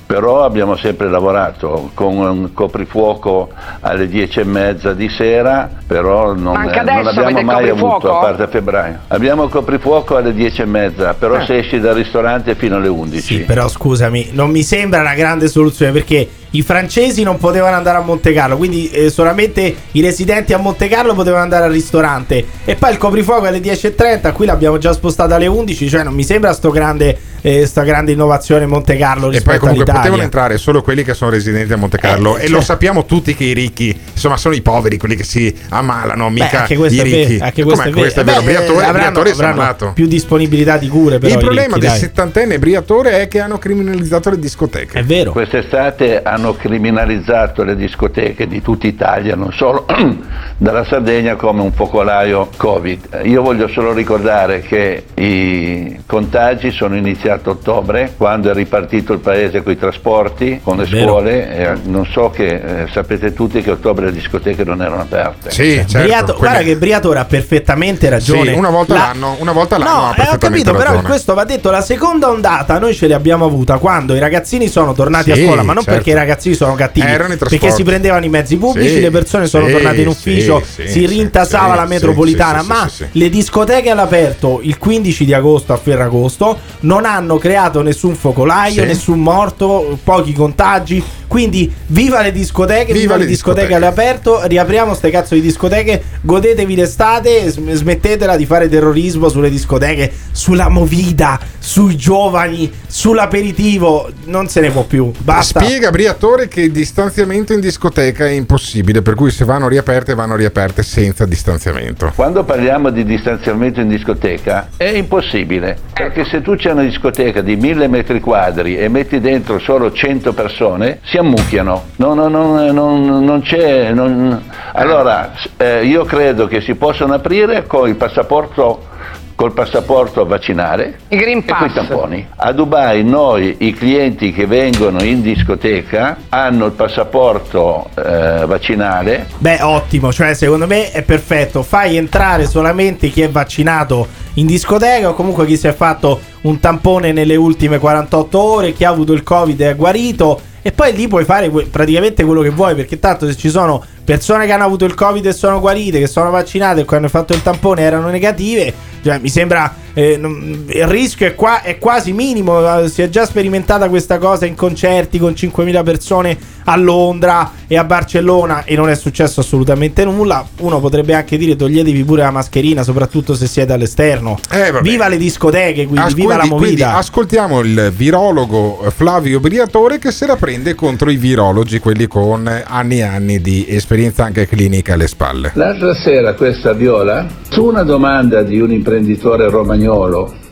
però 0.06 0.44
abbiamo 0.44 0.76
sempre 0.76 1.08
lavorato 1.08 1.90
con 1.94 2.16
un 2.16 2.52
coprifuoco 2.52 3.50
alle 3.80 4.08
dieci 4.08 4.40
e 4.40 4.44
mezza 4.44 4.92
di 4.92 5.08
sera, 5.08 5.70
però 5.86 6.34
non, 6.34 6.60
eh, 6.62 6.82
non 6.82 7.06
abbiamo 7.06 7.42
mai 7.42 7.68
avuto, 7.68 8.16
a 8.16 8.20
parte 8.20 8.42
a 8.42 8.48
febbraio. 8.48 8.98
Abbiamo 9.08 9.44
il 9.44 9.50
coprifuoco 9.50 10.16
alle 10.16 10.34
dieci 10.34 10.62
e 10.62 10.66
mezza, 10.66 11.14
però 11.14 11.36
Eh. 11.36 11.46
se 11.46 11.58
esci 11.58 11.80
dal 11.80 11.94
ristorante 11.94 12.54
fino 12.54 12.76
alle 12.76 12.88
11. 12.88 13.20
Sì, 13.20 13.40
però 13.40 13.68
scusami, 13.68 14.30
non 14.32 14.50
mi 14.50 14.62
sembra 14.62 15.00
una 15.00 15.14
grande 15.14 15.48
soluzione 15.48 15.92
perché 15.92 16.28
i 16.54 16.62
francesi 16.62 17.22
non 17.22 17.38
potevano 17.38 17.76
andare 17.76 17.96
a 17.98 18.02
Monte 18.02 18.32
Carlo, 18.32 18.56
quindi 18.58 18.90
eh, 18.90 19.08
solamente 19.08 19.74
i 19.92 20.00
residenti 20.02 20.52
a 20.52 20.58
Monte 20.58 20.88
Carlo 20.88 21.14
potevano 21.14 21.42
andare 21.42 21.64
al 21.64 21.72
ristorante. 21.72 22.44
E 22.64 22.74
poi 22.74 22.90
il 22.90 22.98
coprifuoco 22.98 23.46
alle 23.46 23.60
10.30, 23.60 24.32
qui 24.32 24.44
l'abbiamo 24.46 24.76
già 24.76 24.92
spostato 24.92 25.32
alle 25.32 25.46
11, 25.46 25.88
cioè 25.88 26.02
non 26.02 26.12
mi 26.12 26.24
sembra 26.24 26.52
sto 26.52 26.70
grande, 26.70 27.18
eh, 27.40 27.64
sta 27.64 27.82
grande 27.84 28.12
innovazione 28.12 28.66
Monte 28.66 28.96
Carlo 28.96 29.28
rispetto 29.30 29.71
comunque 29.72 29.92
all'Italia. 29.92 30.00
potevano 30.00 30.22
entrare 30.22 30.58
solo 30.58 30.82
quelli 30.82 31.02
che 31.04 31.14
sono 31.14 31.30
residenti 31.30 31.72
a 31.72 31.76
Monte 31.76 31.98
Carlo 31.98 32.36
Eh, 32.36 32.38
e 32.38 32.46
cioè- 32.46 32.50
lo 32.50 32.60
sappiamo 32.60 33.04
tutti 33.04 33.34
che 33.34 33.44
i 33.44 33.52
ricchi, 33.54 33.98
insomma 34.12 34.36
sono 34.36 34.54
i 34.54 34.60
poveri 34.62 34.98
quelli 34.98 35.16
che 35.16 35.24
si 35.24 35.54
ammalano, 35.70 36.26
Beh, 36.26 36.32
mica 36.32 36.60
anche 36.60 36.76
questo 36.76 37.00
i 37.00 37.04
ricchi. 37.04 37.32
vero, 37.34 37.44
anche 37.44 37.62
questo 37.64 37.82
Com'è? 37.82 37.90
è 37.90 37.94
vero. 37.94 38.00
Questo 38.00 38.20
è 38.20 38.22
Eh, 38.22 38.26
vero, 38.26 38.38
beh, 38.40 38.44
Briatore, 38.44 38.84
avranno- 38.86 39.20
Briatore 39.20 39.30
avranno 39.30 39.92
più 39.94 40.06
disponibilità 40.06 40.76
di 40.76 40.88
cure 40.88 41.18
però 41.18 41.32
Il 41.32 41.38
problema 41.38 41.66
ricchi, 41.74 41.80
del 41.80 41.88
dai. 41.90 41.98
settantenne 41.98 42.58
Briatore 42.58 43.20
è 43.20 43.28
che 43.28 43.40
hanno 43.40 43.58
criminalizzato 43.58 44.30
le 44.30 44.38
discoteche. 44.38 44.98
È 44.98 45.04
vero. 45.04 45.32
Quest'estate 45.32 46.22
hanno 46.22 46.54
criminalizzato 46.54 47.62
le 47.64 47.76
discoteche 47.76 48.46
di 48.46 48.60
tutta 48.62 48.86
Italia, 48.86 49.34
non 49.36 49.52
solo 49.52 49.86
dalla 50.56 50.84
Sardegna, 50.84 51.36
come 51.36 51.62
un 51.62 51.72
focolaio 51.72 52.48
Covid. 52.56 53.20
Io 53.24 53.42
voglio 53.42 53.68
solo 53.68 53.92
ricordare 53.92 54.60
che 54.60 55.04
i 55.14 56.00
contagi 56.06 56.70
sono 56.70 56.96
iniziati 56.96 57.48
a 57.48 57.52
ottobre, 57.52 58.12
quando 58.16 58.50
è 58.50 58.54
ripartito 58.54 59.12
il 59.12 59.18
paese 59.20 59.61
con 59.62 59.72
i 59.72 59.78
trasporti, 59.78 60.60
con 60.62 60.76
le 60.76 60.84
Vero. 60.84 61.06
scuole. 61.12 61.56
e 61.56 61.72
non 61.84 62.06
so 62.06 62.30
che 62.30 62.46
eh, 62.82 62.86
sapete 62.92 63.32
tutti 63.32 63.60
che 63.62 63.70
a 63.70 63.72
ottobre 63.74 64.06
le 64.06 64.12
discoteche 64.12 64.64
non 64.64 64.80
erano 64.82 65.02
aperte. 65.02 65.50
Sì, 65.50 65.74
certo. 65.86 65.98
Briato- 65.98 66.36
guarda 66.38 66.58
che 66.62 66.76
Briatore 66.76 67.18
ha 67.20 67.24
perfettamente 67.24 68.08
ragione. 68.08 68.52
Sì, 68.52 68.58
una 68.58 68.70
volta 68.70 68.94
La- 68.94 69.00
l'anno, 69.12 69.36
una 69.38 69.52
volta 69.52 69.78
l'anno 69.78 69.90
No, 69.90 69.96
ha 69.96 70.08
eh, 70.08 70.10
ho 70.10 70.14
perfettamente 70.14 70.46
capito, 70.64 70.72
però 70.72 70.90
ragione. 70.90 71.08
questo 71.08 71.34
va 71.34 71.44
detto, 71.44 71.70
la 71.70 71.80
seconda 71.82 72.28
ondata 72.30 72.78
noi 72.78 72.94
ce 72.94 73.06
l'abbiamo 73.08 73.44
avuta 73.44 73.78
quando 73.78 74.14
i 74.14 74.18
ragazzini 74.18 74.68
sono 74.68 74.92
tornati 74.92 75.32
Sì, 75.32 75.40
a 75.40 75.44
scuola, 75.44 75.62
ma 75.62 75.72
non 75.72 75.82
certo. 75.82 75.98
perché 75.98 76.10
i 76.10 76.14
ragazzini 76.14 76.54
sono 76.54 76.74
cattivi, 76.74 77.06
Erano 77.06 77.34
i 77.34 77.36
trasporti. 77.36 77.58
perché 77.58 77.74
si 77.74 77.82
prendevano 77.82 78.24
i 78.24 78.28
mezzi 78.28 78.56
pubblici, 78.56 78.94
Sì, 78.94 79.00
le 79.00 79.10
persone 79.10 79.46
sono 79.46 79.66
sì, 79.66 79.72
tornate 79.72 80.00
in 80.00 80.08
ufficio, 80.08 80.62
sì, 80.64 80.82
si 80.86 80.92
sì, 81.00 81.06
rintasava 81.06 81.72
sì, 81.72 81.76
la 81.78 81.82
sì, 81.84 81.88
metropolitana, 81.88 82.58
sì, 82.60 82.64
sì, 82.64 82.70
ma 82.72 82.88
sì, 82.88 82.94
sì. 82.96 83.06
le 83.18 83.28
discoteche 83.28 83.90
all'aperto 83.90 84.60
il 84.62 84.78
15 84.78 85.24
di 85.24 85.32
agosto 85.34 85.72
a 85.72 85.76
Ferragosto 85.76 86.58
non 86.80 87.04
hanno 87.04 87.38
creato 87.38 87.82
nessun 87.82 88.14
focolaio, 88.14 88.80
Sì. 88.82 88.86
nessun 88.86 89.20
morto, 89.52 89.98
pochi 90.02 90.32
contagi. 90.32 91.02
Quindi 91.32 91.72
viva 91.86 92.20
le 92.20 92.30
discoteche, 92.30 92.92
viva, 92.92 93.16
le 93.16 93.24
discoteche, 93.24 93.74
all'aperto, 93.74 94.42
riapriamo 94.44 94.92
ste 94.92 95.08
cazzo 95.08 95.34
di 95.34 95.40
discoteche, 95.40 96.02
godetevi 96.20 96.74
l'estate, 96.74 97.50
sm- 97.50 97.72
smettetela 97.72 98.36
di 98.36 98.44
fare 98.44 98.68
terrorismo 98.68 99.30
sulle 99.30 99.48
discoteche, 99.48 100.12
sulla 100.30 100.68
movida, 100.68 101.40
sui 101.58 101.96
giovani, 101.96 102.70
sull'aperitivo, 102.86 104.10
non 104.26 104.48
se 104.48 104.60
ne 104.60 104.70
può 104.70 104.84
più, 104.84 105.10
basta. 105.20 105.60
Spiega 105.60 105.90
Briatore 105.90 106.48
che 106.48 106.60
il 106.60 106.72
distanziamento 106.72 107.54
in 107.54 107.60
discoteca 107.60 108.26
è 108.26 108.32
impossibile, 108.32 109.00
per 109.00 109.14
cui 109.14 109.30
se 109.30 109.46
vanno 109.46 109.68
riaperte 109.68 110.14
vanno 110.14 110.36
riaperte 110.36 110.82
senza 110.82 111.24
distanziamento. 111.24 112.12
Quando 112.14 112.44
parliamo 112.44 112.90
di 112.90 113.06
distanziamento 113.06 113.80
in 113.80 113.88
discoteca 113.88 114.68
è 114.76 114.84
impossibile, 114.84 115.78
perché 115.94 116.26
se 116.26 116.42
tu 116.42 116.56
c'è 116.56 116.72
una 116.72 116.82
discoteca 116.82 117.40
di 117.40 117.56
mille 117.56 117.88
metri 117.88 118.20
quadri 118.20 118.76
e 118.76 118.88
metti 118.88 119.18
dentro 119.18 119.41
solo 119.60 119.92
100 119.92 120.32
persone, 120.32 121.00
si 121.04 121.16
ammucchiano. 121.18 121.82
No, 121.96 122.14
no, 122.14 122.28
no, 122.28 122.70
non, 122.72 123.24
non 123.24 123.40
c'è. 123.42 123.92
non- 123.92 124.42
Allora, 124.72 125.32
eh, 125.56 125.84
io 125.84 126.04
credo 126.04 126.46
che 126.46 126.60
si 126.60 126.74
possano 126.74 127.14
aprire 127.14 127.66
con 127.66 127.88
il 127.88 127.96
passaporto 127.96 128.90
col 129.34 129.52
passaporto 129.52 130.24
vaccinale 130.26 130.98
I 131.08 131.16
Green 131.16 131.38
e 131.38 131.44
con 131.44 131.66
i 131.68 131.72
Pass. 131.72 131.74
tamponi. 131.74 132.26
A 132.36 132.52
Dubai 132.52 133.04
noi 133.04 133.56
i 133.58 133.72
clienti 133.72 134.32
che 134.32 134.46
vengono 134.46 135.02
in 135.02 135.22
discoteca 135.22 136.16
hanno 136.28 136.66
il 136.66 136.72
passaporto 136.72 137.88
eh, 137.94 138.44
vaccinale 138.46 139.26
Beh, 139.38 139.62
ottimo, 139.62 140.12
cioè 140.12 140.34
secondo 140.34 140.66
me 140.66 140.90
è 140.90 141.02
perfetto. 141.02 141.62
Fai 141.62 141.96
entrare 141.96 142.46
solamente 142.46 143.08
chi 143.08 143.22
è 143.22 143.28
vaccinato 143.28 144.06
in 144.34 144.46
discoteca 144.46 145.10
o 145.10 145.14
comunque 145.14 145.46
chi 145.46 145.56
si 145.56 145.66
è 145.68 145.74
fatto 145.74 146.20
un 146.42 146.58
tampone 146.60 147.12
nelle 147.12 147.36
ultime 147.36 147.78
48 147.78 148.38
ore, 148.38 148.72
chi 148.72 148.84
ha 148.84 148.88
avuto 148.88 149.12
il 149.12 149.22
Covid 149.22 149.60
e 149.60 149.70
è 149.70 149.76
guarito. 149.76 150.40
E 150.62 150.70
poi 150.70 150.92
lì 150.94 151.08
puoi 151.08 151.24
fare 151.24 151.50
praticamente 151.50 152.22
quello 152.24 152.40
che 152.40 152.50
vuoi, 152.50 152.76
perché 152.76 153.00
tanto 153.00 153.26
se 153.26 153.34
ci 153.36 153.48
sono 153.48 153.84
persone 154.04 154.46
che 154.46 154.52
hanno 154.52 154.64
avuto 154.64 154.84
il 154.84 154.94
Covid 154.94 155.24
e 155.26 155.32
sono 155.32 155.60
guarite, 155.60 155.98
che 155.98 156.06
sono 156.06 156.30
vaccinate 156.30 156.80
e 156.80 156.84
che 156.84 156.94
hanno 156.96 157.08
fatto 157.08 157.32
il 157.32 157.42
tampone 157.42 157.82
erano 157.82 158.08
negative, 158.08 158.72
cioè, 159.02 159.18
mi 159.18 159.28
sembra 159.28 159.74
eh, 159.94 160.12
il 160.20 160.86
rischio 160.86 161.26
è, 161.26 161.34
qua, 161.34 161.62
è 161.62 161.78
quasi 161.78 162.12
minimo. 162.12 162.80
eh, 162.80 162.88
Si 162.88 163.02
è 163.02 163.08
già 163.08 163.24
sperimentata 163.26 163.88
questa 163.88 164.18
cosa 164.18 164.46
in 164.46 164.54
concerti 164.54 165.18
con 165.18 165.32
5.000 165.32 165.82
persone 165.82 166.38
a 166.64 166.76
Londra 166.76 167.50
e 167.66 167.76
a 167.76 167.84
Barcellona 167.84 168.64
e 168.64 168.76
non 168.76 168.88
è 168.88 168.94
successo 168.94 169.40
assolutamente 169.40 170.04
nulla. 170.04 170.46
Uno 170.60 170.80
potrebbe 170.80 171.14
anche 171.14 171.36
dire 171.36 171.56
toglietevi 171.56 172.04
pure 172.04 172.22
la 172.22 172.30
mascherina, 172.30 172.82
soprattutto 172.82 173.34
se 173.34 173.46
siete 173.46 173.72
all'esterno. 173.72 174.38
viva 174.82 175.08
le 175.08 175.16
discoteche, 175.16 175.84
quindi 175.86 176.06
As- 176.06 176.14
viva 176.14 176.36
la 176.36 176.44
movida. 176.46 176.96
ascoltiamo 176.96 177.60
il 177.60 177.92
virologo 177.94 178.84
Flavio 178.94 179.40
Briatore 179.40 179.98
che 179.98 180.10
se 180.12 180.26
la 180.26 180.36
prende 180.36 180.74
contro 180.74 181.10
i 181.10 181.16
virologi, 181.16 181.78
quelli 181.80 182.06
con 182.06 182.46
anni 182.64 182.98
e 182.98 183.02
anni 183.02 183.40
di 183.40 183.66
esperienza 183.68 184.24
anche 184.24 184.46
clinica 184.46 184.94
alle 184.94 185.06
spalle. 185.08 185.50
L'altra 185.54 185.94
sera 185.94 186.34
questa 186.34 186.72
Viola, 186.72 187.26
su 187.48 187.64
una 187.64 187.82
domanda 187.82 188.42
di 188.42 188.60
un 188.60 188.70
imprenditore 188.70 189.48
romagnolo, 189.48 189.80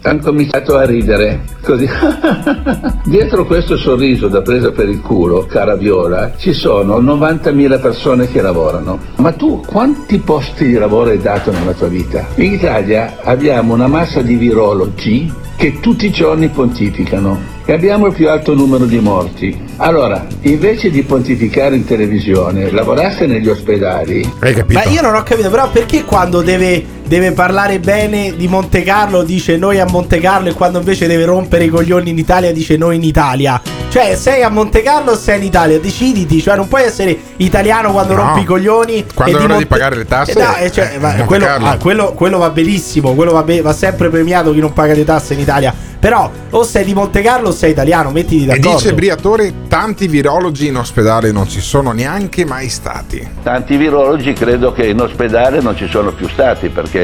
hanno 0.02 0.20
cominciato 0.22 0.76
a 0.76 0.84
ridere 0.84 1.40
così. 1.62 1.88
Dietro 3.04 3.44
questo 3.44 3.76
sorriso 3.76 4.28
da 4.28 4.42
presa 4.42 4.70
per 4.70 4.88
il 4.88 5.00
culo, 5.00 5.46
cara 5.46 5.76
Viola, 5.76 6.32
ci 6.36 6.52
sono 6.52 7.00
90.000 7.00 7.80
persone 7.80 8.28
che 8.28 8.40
lavorano. 8.40 8.98
Ma 9.16 9.32
tu 9.32 9.62
quanti 9.66 10.18
posti 10.18 10.66
di 10.66 10.74
lavoro 10.74 11.10
hai 11.10 11.18
dato 11.18 11.50
nella 11.50 11.72
tua 11.72 11.88
vita? 11.88 12.26
In 12.36 12.52
Italia 12.52 13.18
abbiamo 13.22 13.74
una 13.74 13.88
massa 13.88 14.22
di 14.22 14.36
virologi 14.36 15.32
che 15.56 15.78
tutti 15.78 16.06
i 16.06 16.10
giorni 16.10 16.48
pontificano 16.48 17.58
e 17.66 17.74
abbiamo 17.74 18.06
il 18.06 18.14
più 18.14 18.30
alto 18.30 18.54
numero 18.54 18.86
di 18.86 18.98
morti. 18.98 19.56
Allora, 19.76 20.26
invece 20.40 20.90
di 20.90 21.02
pontificare 21.02 21.76
in 21.76 21.84
televisione, 21.84 22.70
lavorasse 22.70 23.26
negli 23.26 23.46
ospedali. 23.46 24.28
Ma 24.68 24.84
io 24.84 25.02
non 25.02 25.14
ho 25.14 25.22
capito, 25.22 25.50
però 25.50 25.70
perché 25.70 26.04
quando 26.04 26.40
deve, 26.40 26.82
deve 27.10 27.32
parlare 27.32 27.80
bene 27.80 28.34
di 28.36 28.46
Monte 28.46 28.84
Carlo 28.84 29.24
dice 29.24 29.56
noi 29.56 29.80
a 29.80 29.84
Monte 29.84 30.20
Carlo 30.20 30.48
e 30.48 30.52
quando 30.52 30.78
invece 30.78 31.08
deve 31.08 31.24
rompere 31.24 31.64
i 31.64 31.68
coglioni 31.68 32.10
in 32.10 32.18
Italia 32.18 32.52
dice 32.52 32.76
noi 32.76 32.94
in 32.94 33.02
Italia? 33.02 33.60
Cioè, 33.88 34.14
sei 34.14 34.44
a 34.44 34.48
Monte 34.48 34.80
Carlo 34.82 35.10
o 35.10 35.16
sei 35.16 35.38
in 35.38 35.42
Italia? 35.42 35.80
Deciditi, 35.80 36.40
cioè 36.40 36.54
non 36.54 36.68
puoi 36.68 36.84
essere 36.84 37.18
italiano 37.38 37.90
quando 37.90 38.14
No. 38.14 38.22
rompi 38.22 38.42
i 38.42 38.44
coglioni. 38.44 39.04
Quando 39.12 39.36
e 39.36 39.40
è 39.40 39.42
ora 39.42 39.46
di 39.54 39.58
Monte- 39.64 39.66
pagare 39.66 39.96
le 39.96 40.04
tasse, 40.06 40.38
Eh, 40.60 40.70
cioè, 40.70 40.92
eh, 40.94 40.98
ma 41.00 41.08
Monte 41.08 41.24
quello, 41.24 41.46
ah, 41.46 41.76
quello- 41.76 42.12
quello 42.12 42.38
va 42.38 42.50
benissimo, 42.50 43.14
quello 43.14 43.32
va, 43.32 43.42
be- 43.42 43.60
va 43.62 43.72
sempre 43.72 44.08
premiato 44.08 44.52
chi 44.52 44.60
non 44.60 44.72
paga 44.72 44.94
le 44.94 45.02
tasse 45.04 45.34
in 45.34 45.40
Italia. 45.40 45.74
Però 46.00 46.30
o 46.50 46.62
sei 46.62 46.84
di 46.84 46.94
Monte 46.94 47.20
Carlo 47.20 47.48
o 47.48 47.52
sei 47.52 47.72
italiano, 47.72 48.10
mettiti 48.10 48.44
E 48.44 48.46
d'accordo. 48.46 48.76
dice 48.78 48.94
Briatore, 48.94 49.52
tanti 49.68 50.06
virologi 50.06 50.68
in 50.68 50.76
ospedale 50.76 51.30
non 51.30 51.46
ci 51.46 51.60
sono 51.60 51.90
neanche 51.92 52.46
mai 52.46 52.70
stati. 52.70 53.26
Tanti 53.42 53.76
virologi 53.76 54.32
credo 54.32 54.72
che 54.72 54.86
in 54.86 54.98
ospedale 55.00 55.60
non 55.60 55.76
ci 55.76 55.86
sono 55.90 56.10
più 56.12 56.26
stati 56.28 56.70
perché 56.70 56.99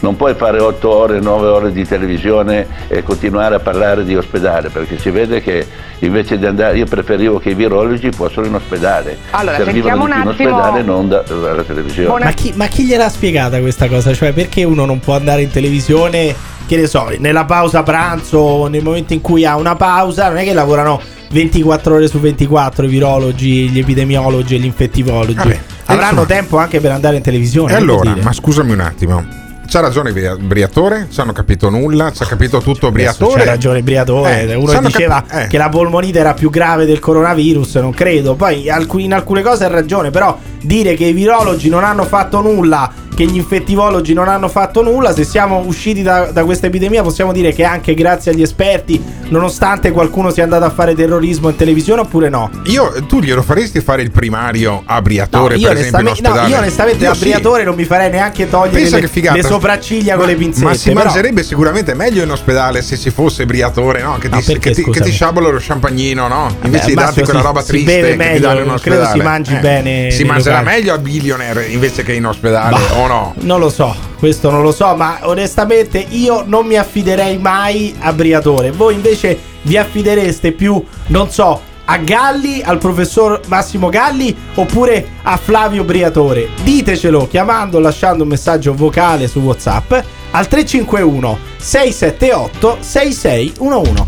non 0.00 0.16
puoi 0.16 0.34
fare 0.34 0.60
8 0.60 0.88
ore, 0.88 1.20
9 1.20 1.46
ore 1.46 1.72
di 1.72 1.86
televisione 1.86 2.66
e 2.88 3.02
continuare 3.02 3.56
a 3.56 3.60
parlare 3.60 4.04
di 4.04 4.16
ospedale 4.16 4.68
perché 4.68 4.98
si 4.98 5.10
vede 5.10 5.40
che 5.40 5.66
invece 6.00 6.38
di 6.38 6.46
andare, 6.46 6.76
io 6.78 6.86
preferivo 6.86 7.38
che 7.38 7.50
i 7.50 7.54
virologi 7.54 8.10
fossero 8.12 8.46
in 8.46 8.54
ospedale, 8.54 9.18
Allora, 9.30 9.56
servivano 9.56 10.06
di 10.06 10.12
più 10.12 10.20
in 10.20 10.28
ospedale 10.28 10.82
non 10.82 11.08
da- 11.08 11.22
dalla 11.22 11.62
televisione. 11.62 12.24
Ma 12.24 12.32
chi, 12.32 12.52
ma 12.54 12.66
chi 12.66 12.84
gliel'ha 12.84 13.08
spiegata 13.08 13.58
questa 13.60 13.88
cosa? 13.88 14.14
Cioè, 14.14 14.32
perché 14.32 14.64
uno 14.64 14.84
non 14.84 15.00
può 15.00 15.16
andare 15.16 15.42
in 15.42 15.50
televisione, 15.50 16.34
che 16.66 16.76
ne 16.76 16.86
so, 16.86 17.10
nella 17.18 17.44
pausa 17.44 17.82
pranzo, 17.82 18.66
nel 18.68 18.82
momento 18.82 19.12
in 19.12 19.20
cui 19.20 19.44
ha 19.44 19.56
una 19.56 19.74
pausa, 19.74 20.28
non 20.28 20.38
è 20.38 20.44
che 20.44 20.52
lavorano 20.52 21.00
24 21.30 21.94
ore 21.94 22.08
su 22.08 22.20
24 22.20 22.86
i 22.86 22.88
virologi, 22.88 23.68
gli 23.68 23.78
epidemiologi 23.78 24.54
e 24.54 24.58
gli 24.58 24.64
infettivologi. 24.64 25.76
Avranno 25.90 26.20
insomma- 26.22 26.26
tempo 26.26 26.56
anche 26.58 26.80
per 26.80 26.90
andare 26.92 27.16
in 27.16 27.22
televisione. 27.22 27.72
E 27.72 27.76
allora, 27.76 28.14
ma 28.20 28.32
scusami 28.32 28.72
un 28.72 28.80
attimo. 28.80 29.24
C'ha 29.70 29.80
ragione 29.80 30.12
Bria- 30.12 30.34
Briatore? 30.34 31.08
Ci 31.10 31.20
hanno 31.20 31.32
capito 31.32 31.68
nulla? 31.68 32.10
Ci 32.10 32.22
ha 32.22 32.26
capito 32.26 32.60
tutto 32.62 32.90
Briatore? 32.90 33.44
C'ha 33.44 33.50
ragione 33.50 33.82
Briatore. 33.82 34.48
Eh, 34.48 34.54
Uno 34.54 34.80
diceva 34.80 35.22
capi- 35.26 35.44
eh. 35.44 35.46
che 35.46 35.58
la 35.58 35.68
polmonite 35.68 36.18
era 36.18 36.32
più 36.32 36.48
grave 36.48 36.86
del 36.86 36.98
coronavirus, 37.00 37.74
non 37.76 37.92
credo. 37.92 38.34
Poi 38.34 38.64
in 38.64 39.12
alcune 39.12 39.42
cose 39.42 39.66
ha 39.66 39.68
ragione, 39.68 40.10
però 40.10 40.38
dire 40.62 40.94
che 40.94 41.04
i 41.04 41.12
virologi 41.12 41.68
non 41.68 41.84
hanno 41.84 42.04
fatto 42.04 42.40
nulla, 42.40 42.90
che 43.18 43.24
gli 43.24 43.34
infettivologi 43.34 44.12
non 44.14 44.28
hanno 44.28 44.46
fatto 44.48 44.80
nulla, 44.80 45.12
se 45.12 45.24
siamo 45.24 45.64
usciti 45.66 46.02
da, 46.02 46.26
da 46.30 46.44
questa 46.44 46.66
epidemia 46.68 47.02
possiamo 47.02 47.32
dire 47.32 47.52
che 47.52 47.64
anche 47.64 47.92
grazie 47.94 48.30
agli 48.30 48.42
esperti, 48.42 49.02
nonostante 49.30 49.90
qualcuno 49.90 50.30
sia 50.30 50.44
andato 50.44 50.64
a 50.64 50.70
fare 50.70 50.94
terrorismo 50.94 51.48
in 51.48 51.56
televisione 51.56 52.02
oppure 52.02 52.28
no. 52.28 52.48
Io, 52.66 52.92
tu 53.08 53.18
glielo 53.18 53.42
faresti 53.42 53.80
fare 53.80 54.02
il 54.02 54.12
primario 54.12 54.82
a 54.86 54.94
No, 54.94 55.02
Briatore, 55.02 55.56
io, 55.56 55.66
per 55.66 55.78
esempio, 55.78 55.98
in 56.00 56.06
onestamente, 56.06 56.22
no, 56.22 56.28
ospedale? 56.28 56.48
io 56.52 56.58
onestamente 56.58 57.04
Io 57.04 57.10
a 57.10 57.14
sì. 57.14 57.20
Briatore 57.24 57.64
non 57.64 57.74
mi 57.74 57.84
farei 57.84 58.10
neanche 58.10 58.48
togliere 58.48 58.88
le, 58.88 59.10
le 59.32 59.42
sopracciglia 59.42 60.14
con 60.16 60.26
le 60.26 60.34
pinzette. 60.36 60.64
Ma 60.64 60.74
si 60.74 60.88
però- 60.92 61.02
mangerebbe 61.04 61.42
sicuramente 61.42 61.94
meglio 61.94 62.22
in 62.22 62.30
ospedale 62.30 62.82
se 62.82 62.96
ci 62.96 63.10
fosse 63.10 63.46
Briatore, 63.46 64.00
no? 64.00 64.12
Che 64.18 64.28
ti, 64.28 64.34
No, 64.36 64.58
che 64.60 64.70
ti, 64.70 64.84
che 64.84 65.00
ti 65.00 65.10
sciabola 65.10 65.48
lo 65.48 65.58
champagnino, 65.60 66.28
no? 66.28 66.54
Invece 66.62 66.86
di 66.86 66.94
darti 66.94 67.22
quella 67.22 67.40
si- 67.40 67.44
roba 67.46 67.60
si 67.62 67.66
triste 67.68 67.86
beve 67.92 68.06
che 68.06 68.12
ti 68.12 68.16
meglio, 68.18 68.46
danno 68.46 68.60
in 68.60 68.70
ospedale. 68.70 69.02
credo 69.02 69.18
si 69.18 69.26
mangi 69.26 69.54
bene 69.56 70.10
Si 70.12 70.22
mangerà 70.22 70.62
meglio 70.62 70.94
a 70.94 70.98
Billionaire 70.98 71.66
invece 71.66 72.04
che 72.04 72.12
in 72.12 72.24
ospedale, 72.26 72.76
o 72.96 73.06
no? 73.08 73.34
Non 73.38 73.58
lo 73.58 73.70
so, 73.70 73.94
questo 74.18 74.50
non 74.50 74.62
lo 74.62 74.70
so, 74.70 74.94
ma 74.94 75.18
onestamente 75.22 75.98
io 75.98 76.44
non 76.46 76.66
mi 76.66 76.76
affiderei 76.76 77.38
mai 77.38 77.96
a 77.98 78.12
Briatore. 78.12 78.70
Voi 78.70 78.94
invece 78.94 79.36
vi 79.62 79.76
affidereste 79.76 80.52
più, 80.52 80.82
non 81.08 81.30
so, 81.30 81.60
a 81.86 81.96
Galli, 81.96 82.60
al 82.62 82.78
professor 82.78 83.40
Massimo 83.46 83.88
Galli 83.88 84.36
oppure 84.54 85.08
a 85.22 85.36
Flavio 85.38 85.84
Briatore? 85.84 86.50
Ditecelo 86.62 87.26
chiamando 87.26 87.80
lasciando 87.80 88.22
un 88.24 88.28
messaggio 88.28 88.74
vocale 88.74 89.26
su 89.26 89.40
WhatsApp 89.40 89.92
al 90.32 90.46
351 90.46 91.38
678 91.56 92.76
6611. 92.80 94.04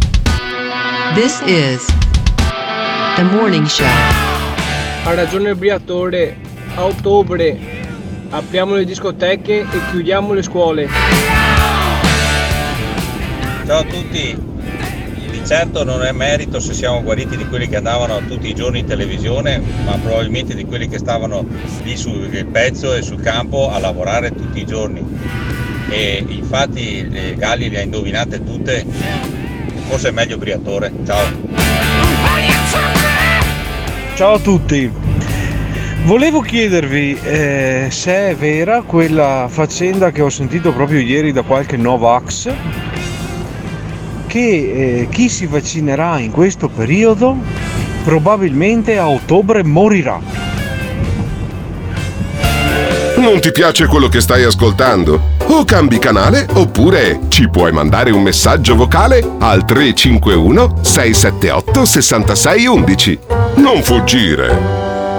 This 1.14 1.40
is 1.46 1.86
The 3.16 3.22
Morning 3.22 3.66
Show. 3.66 3.86
Ha 5.04 5.14
ragione 5.14 5.50
il 5.50 5.56
Briatore, 5.56 6.36
a 6.74 6.84
ottobre 6.84 7.79
apriamo 8.30 8.74
le 8.74 8.84
discoteche 8.84 9.60
e 9.60 9.66
chiudiamo 9.90 10.32
le 10.32 10.42
scuole. 10.42 10.88
Ciao 13.66 13.78
a 13.78 13.84
tutti, 13.84 14.36
di 15.30 15.42
certo 15.46 15.84
non 15.84 16.02
è 16.02 16.12
merito 16.12 16.58
se 16.58 16.72
siamo 16.72 17.02
guariti 17.02 17.36
di 17.36 17.46
quelli 17.46 17.68
che 17.68 17.76
andavano 17.76 18.20
tutti 18.26 18.48
i 18.48 18.54
giorni 18.54 18.80
in 18.80 18.86
televisione, 18.86 19.62
ma 19.84 19.92
probabilmente 19.92 20.54
di 20.54 20.64
quelli 20.64 20.88
che 20.88 20.98
stavano 20.98 21.46
lì 21.82 21.96
sul 21.96 22.46
pezzo 22.50 22.94
e 22.94 23.02
sul 23.02 23.20
campo 23.20 23.70
a 23.70 23.78
lavorare 23.78 24.34
tutti 24.34 24.60
i 24.60 24.66
giorni. 24.66 25.04
E 25.88 26.24
infatti 26.28 27.08
le 27.08 27.34
Galli 27.36 27.68
le 27.68 27.78
ha 27.78 27.82
indovinate 27.82 28.42
tutte, 28.44 28.84
forse 29.88 30.08
è 30.08 30.12
meglio 30.12 30.38
Briatore. 30.38 30.92
Ciao. 31.04 31.24
Ciao 34.14 34.34
a 34.34 34.38
tutti. 34.38 34.99
Volevo 36.04 36.40
chiedervi 36.40 37.18
eh, 37.22 37.88
se 37.90 38.30
è 38.30 38.34
vera 38.34 38.82
quella 38.82 39.46
faccenda 39.48 40.10
che 40.10 40.22
ho 40.22 40.30
sentito 40.30 40.72
proprio 40.72 40.98
ieri 40.98 41.30
da 41.30 41.42
qualche 41.42 41.76
Novax 41.76 42.52
che 44.26 44.38
eh, 44.38 45.08
chi 45.10 45.28
si 45.28 45.46
vaccinerà 45.46 46.18
in 46.18 46.30
questo 46.30 46.68
periodo 46.68 47.36
probabilmente 48.04 48.96
a 48.96 49.08
ottobre 49.08 49.62
morirà. 49.62 50.20
Non 53.16 53.38
ti 53.40 53.52
piace 53.52 53.86
quello 53.86 54.08
che 54.08 54.20
stai 54.20 54.44
ascoltando? 54.44 55.20
O 55.48 55.64
cambi 55.64 55.98
canale 55.98 56.46
oppure 56.54 57.20
ci 57.28 57.50
puoi 57.50 57.72
mandare 57.72 58.10
un 58.10 58.22
messaggio 58.22 58.74
vocale 58.74 59.22
al 59.40 59.64
351 59.64 60.78
678 60.80 61.84
6611. 61.84 63.18
Non 63.56 63.82
fuggire. 63.82 64.89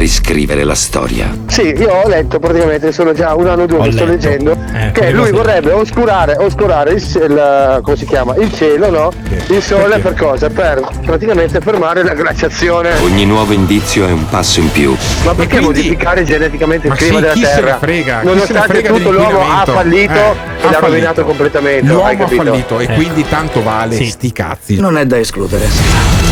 riscrivere 0.00 0.64
la 0.64 0.74
storia. 0.74 1.36
Sì, 1.46 1.74
io 1.76 1.90
ho 1.92 2.08
letto 2.08 2.38
praticamente, 2.38 2.90
sono 2.90 3.12
già 3.12 3.34
un 3.34 3.46
anno 3.46 3.62
o 3.64 3.66
due 3.66 3.78
Ho 3.78 3.82
che 3.82 3.92
sto 3.92 4.04
leggendo, 4.06 4.56
Eh, 4.72 4.90
che 4.92 5.10
lui 5.10 5.30
vorrebbe 5.30 5.72
oscurare, 5.72 6.36
oscurare 6.38 6.92
il, 6.92 7.02
il- 7.02 7.80
come 7.82 7.96
si 7.96 8.06
chiama? 8.06 8.34
il 8.36 8.52
cielo, 8.54 8.90
no? 8.90 9.12
Il 9.48 9.62
sole 9.62 9.98
per 9.98 10.14
cosa? 10.14 10.48
Per 10.48 10.80
praticamente 11.04 11.60
fermare 11.60 12.02
la 12.02 12.14
glaciazione. 12.14 12.96
Ogni 13.00 13.26
nuovo 13.26 13.52
indizio 13.52 14.06
è 14.06 14.10
un 14.10 14.26
passo 14.28 14.60
in 14.60 14.72
più. 14.72 14.96
Ma 15.24 15.34
perché 15.34 15.60
modificare 15.60 16.24
geneticamente 16.24 16.86
il 16.86 16.92
Ma 16.92 16.98
clima 16.98 17.16
sì, 17.16 17.20
della 17.20 17.32
chi 17.34 17.44
se 17.44 17.54
ne 17.54 17.60
Terra? 17.60 17.78
frega? 17.78 18.14
Chi 18.20 18.20
se 18.20 18.24
ne 18.26 18.32
Nonostante 18.32 18.72
frega 18.72 18.88
tutto 18.92 19.10
l'uomo 19.10 19.40
ha 19.50 19.64
fallito 19.66 20.12
Eh, 20.12 20.16
e 20.16 20.20
ha 20.20 20.32
l'ha 20.32 20.36
fallito. 20.72 20.86
rovinato 20.86 21.24
completamente. 21.24 21.86
hai 21.86 21.92
L'uomo 22.16 22.24
ha 22.24 22.28
fallito 22.28 22.78
e 22.80 22.86
quindi 22.94 23.28
tanto 23.28 23.62
vale 23.62 24.02
sti 24.02 24.32
cazzi. 24.32 24.80
Non 24.80 24.96
è 24.96 25.04
da 25.04 25.18
escludere. 25.18 26.29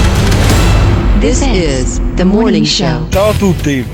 This 1.20 1.40
is 1.42 2.00
The 2.14 2.24
Morning 2.24 2.64
Show. 2.64 3.08
Ciao 3.10 3.30
a 3.30 3.34
tutti. 3.34 3.84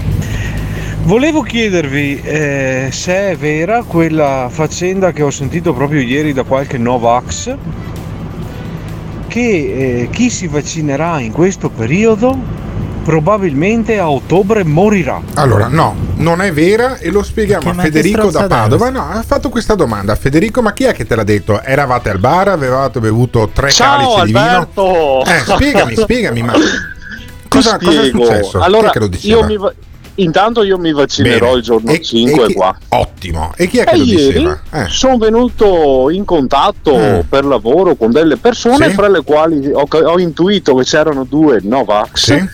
Volevo 1.04 1.42
chiedervi 1.42 2.20
eh, 2.22 2.88
se 2.92 3.30
è 3.30 3.36
vera 3.36 3.82
quella 3.82 4.48
faccenda 4.50 5.12
che 5.12 5.22
ho 5.22 5.30
sentito 5.30 5.72
proprio 5.72 6.00
ieri 6.00 6.32
da 6.32 6.42
qualche 6.44 6.78
Novax 6.78 7.56
che 9.26 9.40
eh, 9.40 10.08
chi 10.10 10.30
si 10.30 10.46
vaccinerà 10.46 11.18
in 11.20 11.32
questo 11.32 11.68
periodo 11.68 12.36
probabilmente 13.04 13.98
a 13.98 14.08
ottobre 14.08 14.64
morirà. 14.64 15.20
Allora, 15.34 15.68
no, 15.68 15.94
non 16.16 16.40
è 16.40 16.52
vera 16.52 16.96
e 16.98 17.10
lo 17.10 17.22
spieghiamo 17.22 17.70
Che- 17.70 17.78
a 17.78 17.82
Federico 17.82 18.30
da 18.30 18.46
Padova. 18.46 18.88
No, 18.88 19.08
ha 19.10 19.22
fatto 19.26 19.50
questa 19.50 19.74
domanda. 19.74 20.14
Federico, 20.14 20.62
ma 20.62 20.72
chi 20.72 20.84
è 20.84 20.94
che 20.94 21.06
te 21.06 21.14
l'ha 21.14 21.24
detto? 21.24 21.62
Eravate 21.62 22.08
al 22.10 22.18
bar, 22.18 22.48
avevate 22.48 23.00
bevuto 23.00 23.50
tre 23.52 23.70
Ciao 23.70 24.14
calici 24.14 24.36
Alberto! 24.36 25.22
di 25.24 25.30
vino? 25.30 25.36
Eh, 25.36 25.40
spiegami, 25.54 25.96
spiegami, 25.96 26.42
ma 26.42 26.52
cosa, 27.54 27.76
Ti 27.78 27.84
cosa 27.86 28.00
è 28.00 28.04
spiego. 28.06 28.24
successo? 28.24 28.60
Allora, 28.60 28.92
io 29.22 29.44
mi 29.44 29.56
va- 29.56 29.72
intanto 30.16 30.62
io 30.62 30.78
mi 30.78 30.92
vaccinerò 30.92 31.46
Bene. 31.46 31.56
il 31.58 31.62
giorno 31.62 31.90
E- 31.90 32.00
5 32.02 32.44
e 32.44 32.46
chi- 32.48 32.52
qua. 32.54 32.76
Ottimo. 32.90 33.52
E 33.56 33.66
chi 33.66 33.78
è 33.78 33.84
che 33.84 33.94
E 33.94 33.96
lo 33.98 34.04
ieri 34.04 34.26
diceva? 34.32 34.60
Eh. 34.72 34.86
sono 34.88 35.16
venuto 35.18 36.08
in 36.10 36.24
contatto 36.24 36.96
Mm. 36.96 37.18
per 37.28 37.44
lavoro 37.44 37.94
con 37.96 38.10
delle 38.12 38.36
persone 38.36 38.88
Sì. 38.88 38.94
fra 38.94 39.08
le 39.08 39.22
quali 39.24 39.70
ho, 39.72 39.86
ho 39.90 40.18
intuito 40.20 40.74
che 40.76 40.84
c'erano 40.84 41.24
due 41.24 41.58
Novax 41.62 42.10
Sì. 42.14 42.48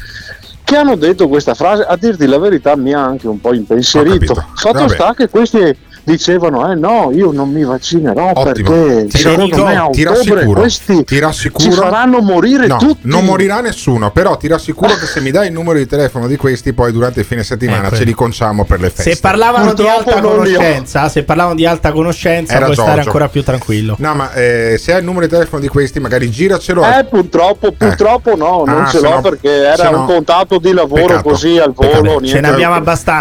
che 0.65 0.77
hanno 0.77 0.95
detto 0.97 1.29
questa 1.29 1.55
frase. 1.55 1.83
A 1.83 1.97
dirti 1.97 2.27
la 2.27 2.39
verità 2.39 2.77
mi 2.77 2.93
ha 2.95 3.05
anche 3.05 3.27
un 3.27 3.41
po' 3.41 3.53
impensierito. 3.53 4.35
Fatto 4.55 4.79
Vabbè. 4.79 4.89
sta 4.95 5.15
che 5.15 5.29
questi 5.29 5.77
dicevano 6.11 6.71
eh 6.71 6.75
no 6.75 7.11
io 7.13 7.31
non 7.33 7.51
mi 7.51 7.65
vaccinerò 7.65 8.31
Ottimo. 8.35 8.43
perché 8.71 9.07
Ti, 9.09 9.19
secondo 9.19 9.65
me 9.65 9.77
a 9.77 9.89
ti 9.91 10.03
rassicuro, 10.05 10.61
questi 10.61 11.05
ti 11.05 11.19
rassicuro. 11.19 11.65
ci 11.65 11.71
faranno 11.73 12.21
morire 12.21 12.67
No, 12.67 12.77
tutti 12.77 13.01
non 13.09 13.25
morirà 13.25 13.61
nessuno, 13.61 14.11
però 14.11 14.37
ti 14.37 14.47
rassicuro 14.49 14.95
che 14.95 15.07
se 15.07 15.21
mi 15.21 15.31
dai 15.31 15.47
il 15.49 15.53
numero 15.53 15.79
di 15.79 15.87
telefono 15.87 16.27
di 16.27 16.37
questi, 16.37 16.73
poi 16.73 16.93
durante 16.93 17.21
il 17.21 17.27
fine 17.27 17.43
settimana 17.43 17.87
Ecco. 17.89 17.97
ce 17.97 18.05
li 18.05 18.13
conciamo 18.13 18.65
per 18.65 18.81
le 18.81 18.91
feste. 18.91 19.15
Se 19.15 19.21
parlavano 19.21 19.73
di 19.75 19.83
Purtroppo 19.83 20.11
alta 20.11 20.21
li 20.21 20.27
ho. 20.27 20.31
conoscenza, 20.59 21.09
se 21.09 21.23
parlavano 21.25 21.55
di 21.57 21.67
alta 21.67 21.93
conoscenza, 21.93 22.55
Era 22.55 22.65
puoi 22.67 22.75
stare 22.77 22.91
Giorgio. 22.93 23.07
ancora 23.09 23.29
più 23.29 23.43
tranquillo. 23.43 23.97
No, 23.99 24.15
ma 24.15 24.33
eh, 24.35 24.77
se 24.79 24.93
hai 24.93 24.99
il 25.01 25.05
numero 25.05 25.27
di 25.27 25.33
telefono 25.33 25.61
di 25.61 25.69
questi, 25.69 26.01
magari 26.01 26.31
giracelo. 26.31 26.83
Eh, 26.85 27.05
purtroppo, 27.05 27.73
purtroppo 27.73 28.37
no, 28.37 28.63
non 28.67 28.83
Ah, 28.83 28.87
ce 28.89 29.01
l'ho 29.01 29.11
no- 29.11 29.21
perché 29.21 29.51
era 29.51 29.91
no- 29.91 30.01
un 30.01 30.07
contatto 30.07 30.59
di 30.59 30.73
lavoro 30.73 31.07
Peccato. 31.07 31.29
così 31.29 31.59
al 31.59 31.73
volo. 31.73 32.19
niente. 32.21 32.41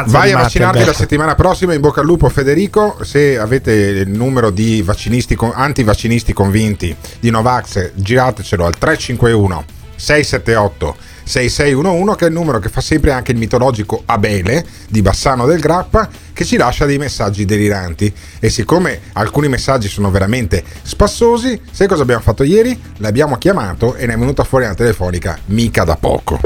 Vai 0.08 0.32
a 0.32 0.38
vaccinarti 0.38 0.86
la 0.86 0.94
settimana 0.94 1.36
prossima. 1.36 1.74
In 1.74 1.82
bocca 1.82 2.02
al 2.02 2.06
lupo, 2.06 2.30
Federico. 2.30 2.79
Se 3.02 3.38
avete 3.38 3.72
il 3.72 4.10
numero 4.10 4.50
di 4.52 4.82
vaccinisti, 4.82 5.36
con- 5.36 5.52
antivaccinisti 5.54 6.34
convinti 6.34 6.96
di 7.20 7.30
Novax, 7.30 7.92
giratecelo 7.94 8.66
al 8.66 8.78
351 8.78 9.66
678 9.96 10.96
6611, 11.24 12.16
che 12.16 12.26
è 12.26 12.28
il 12.28 12.34
numero 12.34 12.58
che 12.60 12.70
fa 12.70 12.82
sempre 12.82 13.12
anche 13.12 13.34
il 13.34 13.38
mitologico 13.38 14.02
Abele 14.06 14.66
di 14.88 15.02
Bassano 15.02 15.46
del 15.46 15.60
Grappa, 15.60 16.10
che 16.34 16.44
ci 16.44 16.58
lascia 16.58 16.86
dei 16.86 16.98
messaggi 16.98 17.46
deliranti. 17.46 18.12
E 18.40 18.50
siccome 18.50 19.02
alcuni 19.14 19.48
messaggi 19.48 19.88
sono 19.88 20.10
veramente 20.10 20.64
spassosi, 20.82 21.62
sai 21.70 21.88
cosa 21.88 22.02
abbiamo 22.02 22.22
fatto 22.22 22.44
ieri? 22.44 22.80
L'abbiamo 22.98 23.38
chiamato 23.38 23.96
e 23.96 24.08
ne 24.08 24.14
è 24.14 24.18
venuta 24.18 24.44
fuori 24.44 24.66
una 24.66 24.74
telefonica 24.74 25.38
mica 25.46 25.84
da 25.84 25.98
poco. 25.98 26.40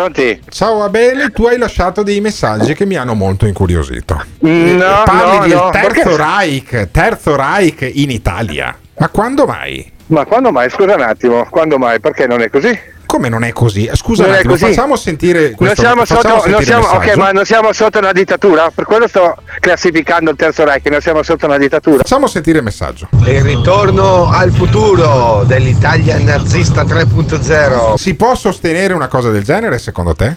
Pronti? 0.00 0.42
Ciao 0.50 0.82
Abele, 0.82 1.30
tu 1.30 1.46
hai 1.46 1.56
lasciato 1.56 2.02
dei 2.02 2.20
messaggi 2.20 2.74
che 2.74 2.84
mi 2.84 2.96
hanno 2.96 3.14
molto 3.14 3.46
incuriosito. 3.46 4.22
No, 4.40 4.48
Eh, 4.50 4.76
Parli 5.06 5.36
no, 5.38 5.46
del 5.46 5.54
no, 5.56 5.70
terzo 5.70 5.88
perché- 6.02 6.16
Reich, 6.16 6.90
terzo 6.90 7.34
Reich 7.34 7.90
in 7.94 8.10
Italia. 8.10 8.76
Ma 8.98 9.08
quando 9.08 9.46
mai? 9.46 9.90
Ma 10.08 10.26
quando 10.26 10.52
mai? 10.52 10.68
Scusa 10.68 10.96
un 10.96 11.00
attimo, 11.00 11.46
quando 11.48 11.78
mai? 11.78 11.98
Perché 11.98 12.26
non 12.26 12.42
è 12.42 12.50
così? 12.50 12.78
Come 13.06 13.28
non 13.28 13.44
è 13.44 13.52
così? 13.52 13.88
Scusa 13.94 14.22
Non 14.22 14.32
un 14.32 14.36
attimo, 14.38 14.52
così. 14.54 14.64
facciamo 14.66 14.96
sentire 14.96 15.52
questo 15.52 15.82
non 15.82 15.94
siamo 15.94 16.04
facciamo 16.04 16.40
sotto, 16.40 16.50
non 16.50 16.62
siamo, 16.62 16.84
ok, 16.86 16.98
messaggio. 16.98 17.18
ma 17.20 17.30
non 17.30 17.44
siamo 17.44 17.72
sotto 17.72 17.98
una 17.98 18.12
dittatura? 18.12 18.70
Per 18.74 18.84
quello 18.84 19.06
sto 19.08 19.36
classificando 19.60 20.30
il 20.30 20.36
terzo 20.36 20.64
Reich, 20.64 20.86
non 20.88 21.00
siamo 21.00 21.22
sotto 21.22 21.46
una 21.46 21.58
dittatura. 21.58 21.98
Facciamo 21.98 22.26
sentire 22.26 22.58
il 22.58 22.64
messaggio. 22.64 23.08
Il 23.24 23.40
ritorno 23.42 24.30
al 24.30 24.50
futuro 24.50 25.44
dell'Italia 25.46 26.18
nazista 26.18 26.82
3.0. 26.82 27.94
Si 27.94 28.14
può 28.14 28.34
sostenere 28.34 28.92
una 28.92 29.08
cosa 29.08 29.30
del 29.30 29.44
genere 29.44 29.78
secondo 29.78 30.14
te? 30.14 30.36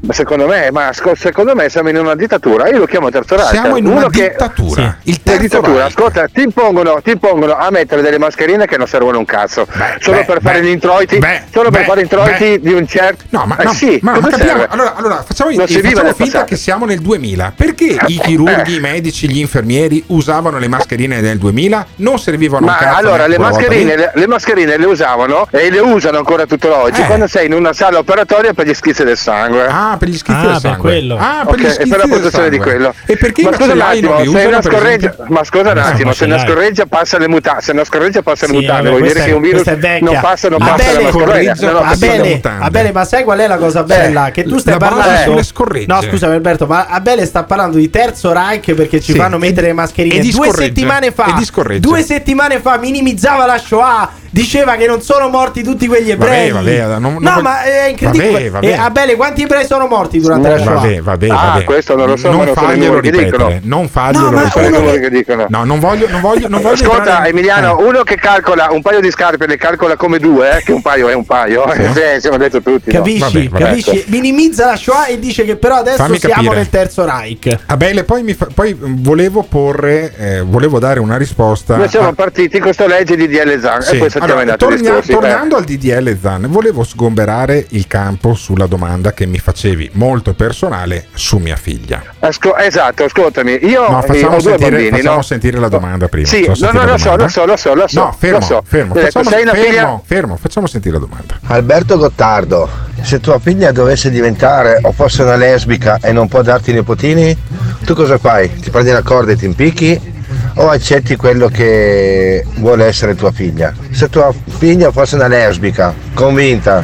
Ma 0.00 0.12
secondo 0.14 0.46
me, 0.46 0.70
ma 0.70 0.90
secondo 0.92 1.56
me 1.56 1.68
siamo 1.68 1.88
in 1.88 1.96
una 1.96 2.14
dittatura. 2.14 2.68
Io 2.68 2.78
lo 2.78 2.86
chiamo 2.86 3.10
terzo 3.10 3.34
Reich. 3.34 3.50
Siamo 3.50 3.76
in 3.76 3.86
Uno 3.86 3.96
una 3.96 4.08
che- 4.08 4.28
dittatura. 4.30 4.96
Sì. 5.02 5.10
Il 5.10 5.22
terzo 5.22 5.40
dittatura. 5.40 5.72
Reich. 5.72 5.86
Ascolta, 5.88 6.26
ti 6.32 6.42
impongono, 6.42 7.00
ti 7.02 7.10
impongono 7.10 7.56
a 7.56 7.68
mettere 7.70 8.00
delle 8.00 8.16
mascherine 8.18 8.66
che 8.66 8.76
non 8.76 8.86
servono 8.86 9.18
un 9.18 9.24
cazzo. 9.24 9.66
solo 9.98 10.18
beh, 10.18 10.24
per 10.24 10.40
fare 10.40 10.60
beh, 10.60 10.66
gli 10.66 10.70
introiti. 10.70 11.18
beh, 11.18 11.42
solo 11.52 11.70
per 11.70 11.80
beh, 11.80 11.86
fare 11.86 12.00
introiti 12.02 12.44
beh. 12.44 12.60
di 12.60 12.72
un 12.74 12.86
certo. 12.86 13.24
No, 13.30 13.44
ma, 13.46 13.56
Eh 13.56 13.64
no, 13.64 13.72
sì, 13.72 13.98
ma, 14.02 14.18
capiamo. 14.20 14.66
Allora, 14.68 14.94
allora 14.94 15.24
facciamo, 15.26 15.50
Non 15.50 15.66
si 15.66 15.78
eh, 15.78 15.82
facciamo 15.82 16.12
finta 16.14 16.44
che 16.44 16.56
siamo 16.56 16.84
nel 16.86 17.00
2000. 17.00 17.52
Perché 17.56 17.98
i 18.06 18.20
chirurghi, 18.20 18.76
i 18.76 18.80
medici, 18.80 19.28
gli 19.28 19.38
infermieri 19.40 20.02
usavano 20.08 20.58
le 20.58 20.68
mascherine 20.68 21.20
nel 21.20 21.38
2000? 21.38 21.86
Non 21.96 22.20
servivano 22.20 22.66
Ma 22.66 22.72
un 22.72 22.78
cazzo 22.78 22.96
allora 22.98 23.26
le 23.26 23.38
mascherine, 23.38 23.96
le, 23.96 24.12
le 24.14 24.26
mascherine 24.28 24.76
le 24.76 24.86
usavano 24.86 25.48
e 25.50 25.70
le 25.70 25.80
usano 25.80 26.18
ancora 26.18 26.46
tuttora 26.46 26.76
oggi 26.82 27.00
Eh. 27.00 27.06
quando 27.06 27.26
sei 27.26 27.46
in 27.46 27.52
una 27.52 27.72
sala 27.72 27.98
operatoria 27.98 28.52
per 28.54 28.64
gli 28.66 28.74
schizzi 28.74 29.02
del 29.02 29.16
sangue. 29.18 29.66
Ah, 29.66 29.87
per 29.96 30.08
gli 30.08 30.16
schizzi 30.16 30.38
Ah, 30.38 30.42
del 30.42 30.50
per 30.52 30.60
sangue. 30.60 30.78
quello. 30.80 31.16
Ah, 31.16 31.42
per 31.44 31.54
Ok, 31.54 31.60
gli 31.60 31.64
e 31.64 31.70
schizzi 31.70 31.88
per 31.88 31.98
la 31.98 32.04
del 32.04 32.12
protezione 32.12 32.50
di 32.50 32.58
quello. 32.58 32.94
E 33.06 33.16
perché 33.16 33.42
ma 33.42 33.52
scusa 33.54 33.72
un 33.72 33.80
attimo, 33.80 34.18
se 34.24 34.44
una 34.46 34.62
scorreggia, 34.62 35.14
ma 35.28 35.44
scusa 35.44 35.70
un 35.70 35.78
Ah, 35.78 35.84
attimo, 35.86 36.12
se 36.12 36.24
una 36.24 36.38
scorreggia 36.38 36.86
passa 36.86 37.18
le 37.18 37.28
mutande, 37.28 37.62
se 37.62 37.72
una 37.72 37.84
scorreggia 37.84 38.22
passa 38.22 38.46
le 38.46 38.52
mutande, 38.52 38.90
vuol 38.90 39.02
dire 39.02 39.24
che 39.24 39.30
un 39.32 39.40
virus 39.40 39.62
questa 39.62 39.72
è 39.72 39.90
vecchia. 39.92 40.10
non 40.10 40.20
passa, 40.20 40.48
non 40.48 40.62
Ah, 40.62 40.64
passa 40.66 40.76
bene, 40.76 40.92
la 40.92 41.00
mascherina. 41.02 41.24
correggia, 41.26 41.66
No, 41.66 41.72
no, 41.72 41.78
passa 41.80 42.06
capito. 42.06 42.22
le 42.22 42.40
Abele, 42.60 42.92
ma 42.92 43.04
sai 43.04 43.24
qual 43.24 43.38
è 43.38 43.46
la 43.46 43.56
cosa 43.56 43.82
bella? 43.84 44.30
Che 44.30 44.44
tu 44.44 44.58
stai 44.58 44.76
parlando 44.76 45.42
sulle. 45.42 45.84
No, 45.86 46.02
scusa 46.02 46.26
Alberto, 46.26 46.66
ma 46.66 46.86
Abele 46.86 47.26
sta 47.26 47.44
parlando 47.44 47.76
di 47.76 47.90
terzo 47.90 48.32
Reich 48.32 48.74
perché 48.74 49.00
ci 49.00 49.12
Sì. 49.12 49.18
fanno 49.18 49.38
mettere 49.38 49.68
le 49.68 49.72
mascherine. 49.72 50.16
E 50.16 50.28
due 50.30 50.50
settimane 50.52 51.10
fa, 51.12 51.36
E 51.68 51.80
due 51.80 52.02
settimane 52.02 52.60
fa 52.60 52.78
minimizzava 52.78 53.46
la 53.46 53.58
Shoah, 53.58 54.10
diceva 54.30 54.76
che 54.76 54.86
non 54.86 55.00
sono 55.02 55.28
morti 55.28 55.62
tutti 55.62 55.86
quegli 55.86 56.10
ebrei. 56.10 56.50
Vabbè, 56.50 56.80
vabbè, 56.82 56.98
non- 56.98 57.12
non 57.14 57.22
no, 57.22 57.30
voglio- 57.30 57.42
ma 57.42 57.62
è 57.62 57.86
incredibile. 57.88 58.30
Vabbè, 58.32 58.50
vabbè. 58.50 58.66
E 58.66 58.72
Abele, 58.74 59.16
quanti 59.16 59.42
ebrei 59.42 59.66
sono 59.66 59.86
morti 59.86 60.20
durante 60.20 60.48
la 60.48 60.58
Shoah? 60.58 60.74
Vabbè, 60.74 61.00
vabbè, 61.00 61.26
Ah, 61.30 61.62
questo 61.64 61.94
non 61.96 62.08
lo 62.08 62.16
so, 62.16 62.30
non 62.30 62.44
che 62.52 63.00
ripetere. 63.00 63.60
Non 63.64 63.88
farglielo 63.88 64.30
No, 64.30 64.42
ripetere. 64.44 65.10
dicono. 65.10 65.46
No, 65.48 65.64
non 65.64 65.78
voglio, 65.80 66.08
non 66.08 66.20
voglio, 66.20 66.48
non 66.48 66.60
voglio 66.60 66.74
Ascolta 66.74 66.96
entrare 66.98 67.28
Emiliano, 67.30 67.78
eh. 67.78 67.82
uno 67.84 68.02
che 68.02 68.16
calcola 68.16 68.68
un 68.70 68.82
paio 68.82 69.00
di 69.00 69.10
scarpe 69.10 69.46
le 69.46 69.56
calcola 69.56 69.96
come 69.96 70.18
due, 70.18 70.58
eh, 70.58 70.62
che 70.62 70.72
un 70.72 70.82
paio 70.82 71.08
è 71.08 71.14
un 71.14 71.24
paio, 71.24 71.70
eh, 71.72 71.88
sì, 71.92 72.20
siamo 72.20 72.36
detto 72.36 72.60
tutti. 72.60 72.90
no? 72.92 72.98
Capisci? 72.98 73.48
Vabbè, 73.48 73.48
vabbè. 73.48 73.64
Capisci? 73.64 74.04
Minimizza 74.08 74.66
la 74.66 74.76
Shoah 74.76 75.06
e 75.06 75.18
dice 75.18 75.44
che 75.44 75.56
però 75.56 75.76
adesso 75.76 75.96
Fammi 75.96 76.18
siamo 76.18 76.34
capire. 76.34 76.54
nel 76.56 76.68
terzo 76.68 77.04
Reich. 77.04 77.56
Abele, 77.66 78.04
poi, 78.04 78.22
mi 78.22 78.34
fa- 78.34 78.48
poi 78.52 78.76
volevo 78.78 79.42
porre, 79.42 80.12
eh, 80.16 80.40
volevo 80.42 80.78
dare 80.78 81.00
una 81.00 81.16
risposta. 81.16 81.76
Noi 81.76 81.88
siamo 81.88 82.08
a- 82.08 82.12
partiti 82.12 82.58
con 82.58 82.72
sta 82.72 82.86
legge 82.86 83.16
di 83.16 83.28
DL 83.28 83.58
Zan 83.60 83.82
Sì. 83.82 83.94
e 83.94 83.98
poi 83.98 84.10
saltiamo 84.18 84.40
Allora, 84.40 84.56
tornia- 84.56 84.78
discorsi. 84.80 85.10
eh. 85.10 85.14
tornando 85.14 85.56
al 85.56 85.64
DDL 85.64 86.18
Zan, 86.20 86.46
volevo 86.48 86.84
sgomberare 86.84 87.66
il 87.70 87.86
campo 87.86 88.34
sulla 88.34 88.66
domanda 88.66 89.12
che 89.12 89.26
mi 89.26 89.38
facevi 89.38 89.90
molto 89.94 90.34
personale 90.34 91.06
su 91.14 91.38
mia 91.38 91.56
figlia. 91.56 92.02
Asco- 92.20 92.56
esatto, 92.56 93.04
ascoltami, 93.04 93.58
io 93.66 93.88
No, 93.88 94.02
eh, 94.02 94.06
facciamo, 94.06 94.36
ho 94.36 94.40
due 94.40 94.50
sentire, 94.50 94.70
bambini, 94.70 94.90
facciamo 94.96 95.16
no? 95.16 95.22
sentire 95.22 95.58
la 95.58 95.68
domanda 95.68 96.08
prima. 96.08 96.26
Sì, 96.26 96.46
no, 96.58 96.70
no, 96.72 96.84
lo 96.84 96.96
so, 96.98 97.16
lo 97.16 97.28
so, 97.28 97.44
lo 97.46 97.56
so, 97.56 97.74
lo 97.74 97.86
so. 97.88 98.00
No, 98.00 98.16
fermo, 98.18 98.38
lo 98.38 98.44
so. 98.44 98.62
fermo. 98.64 98.94
Ecco, 98.94 99.04
Facciamo, 99.06 99.30
sei 99.30 99.42
una 99.42 99.52
fermo, 99.52 99.66
figlia- 99.66 100.00
fermo, 100.04 100.36
facciamo 100.36 100.66
sentire 100.66 100.94
la 100.94 101.00
domanda. 101.00 101.38
Alberto 101.46 101.96
Gottardo, 101.96 102.68
se 103.02 103.20
tua 103.20 103.38
figlia 103.38 103.72
dovesse 103.72 104.10
diventare 104.10 104.78
o 104.82 104.92
fosse 104.92 105.22
una 105.22 105.36
lesbica 105.36 105.98
e 106.02 106.12
non 106.12 106.28
può 106.28 106.42
darti 106.42 106.70
i 106.70 106.74
nipotini, 106.74 107.36
tu 107.84 107.94
cosa 107.94 108.18
fai? 108.18 108.52
Ti 108.60 108.70
prendi 108.70 108.90
la 108.90 109.02
corda 109.02 109.32
e 109.32 109.36
ti 109.36 109.44
impicchi 109.44 110.16
o 110.58 110.68
accetti 110.68 111.16
quello 111.16 111.48
che 111.48 112.44
vuole 112.56 112.84
essere 112.84 113.14
tua 113.14 113.32
figlia? 113.32 113.72
Se 113.90 114.08
tua 114.08 114.32
figlia 114.58 114.90
fosse 114.90 115.14
una 115.14 115.28
lesbica, 115.28 115.94
convinta, 116.14 116.82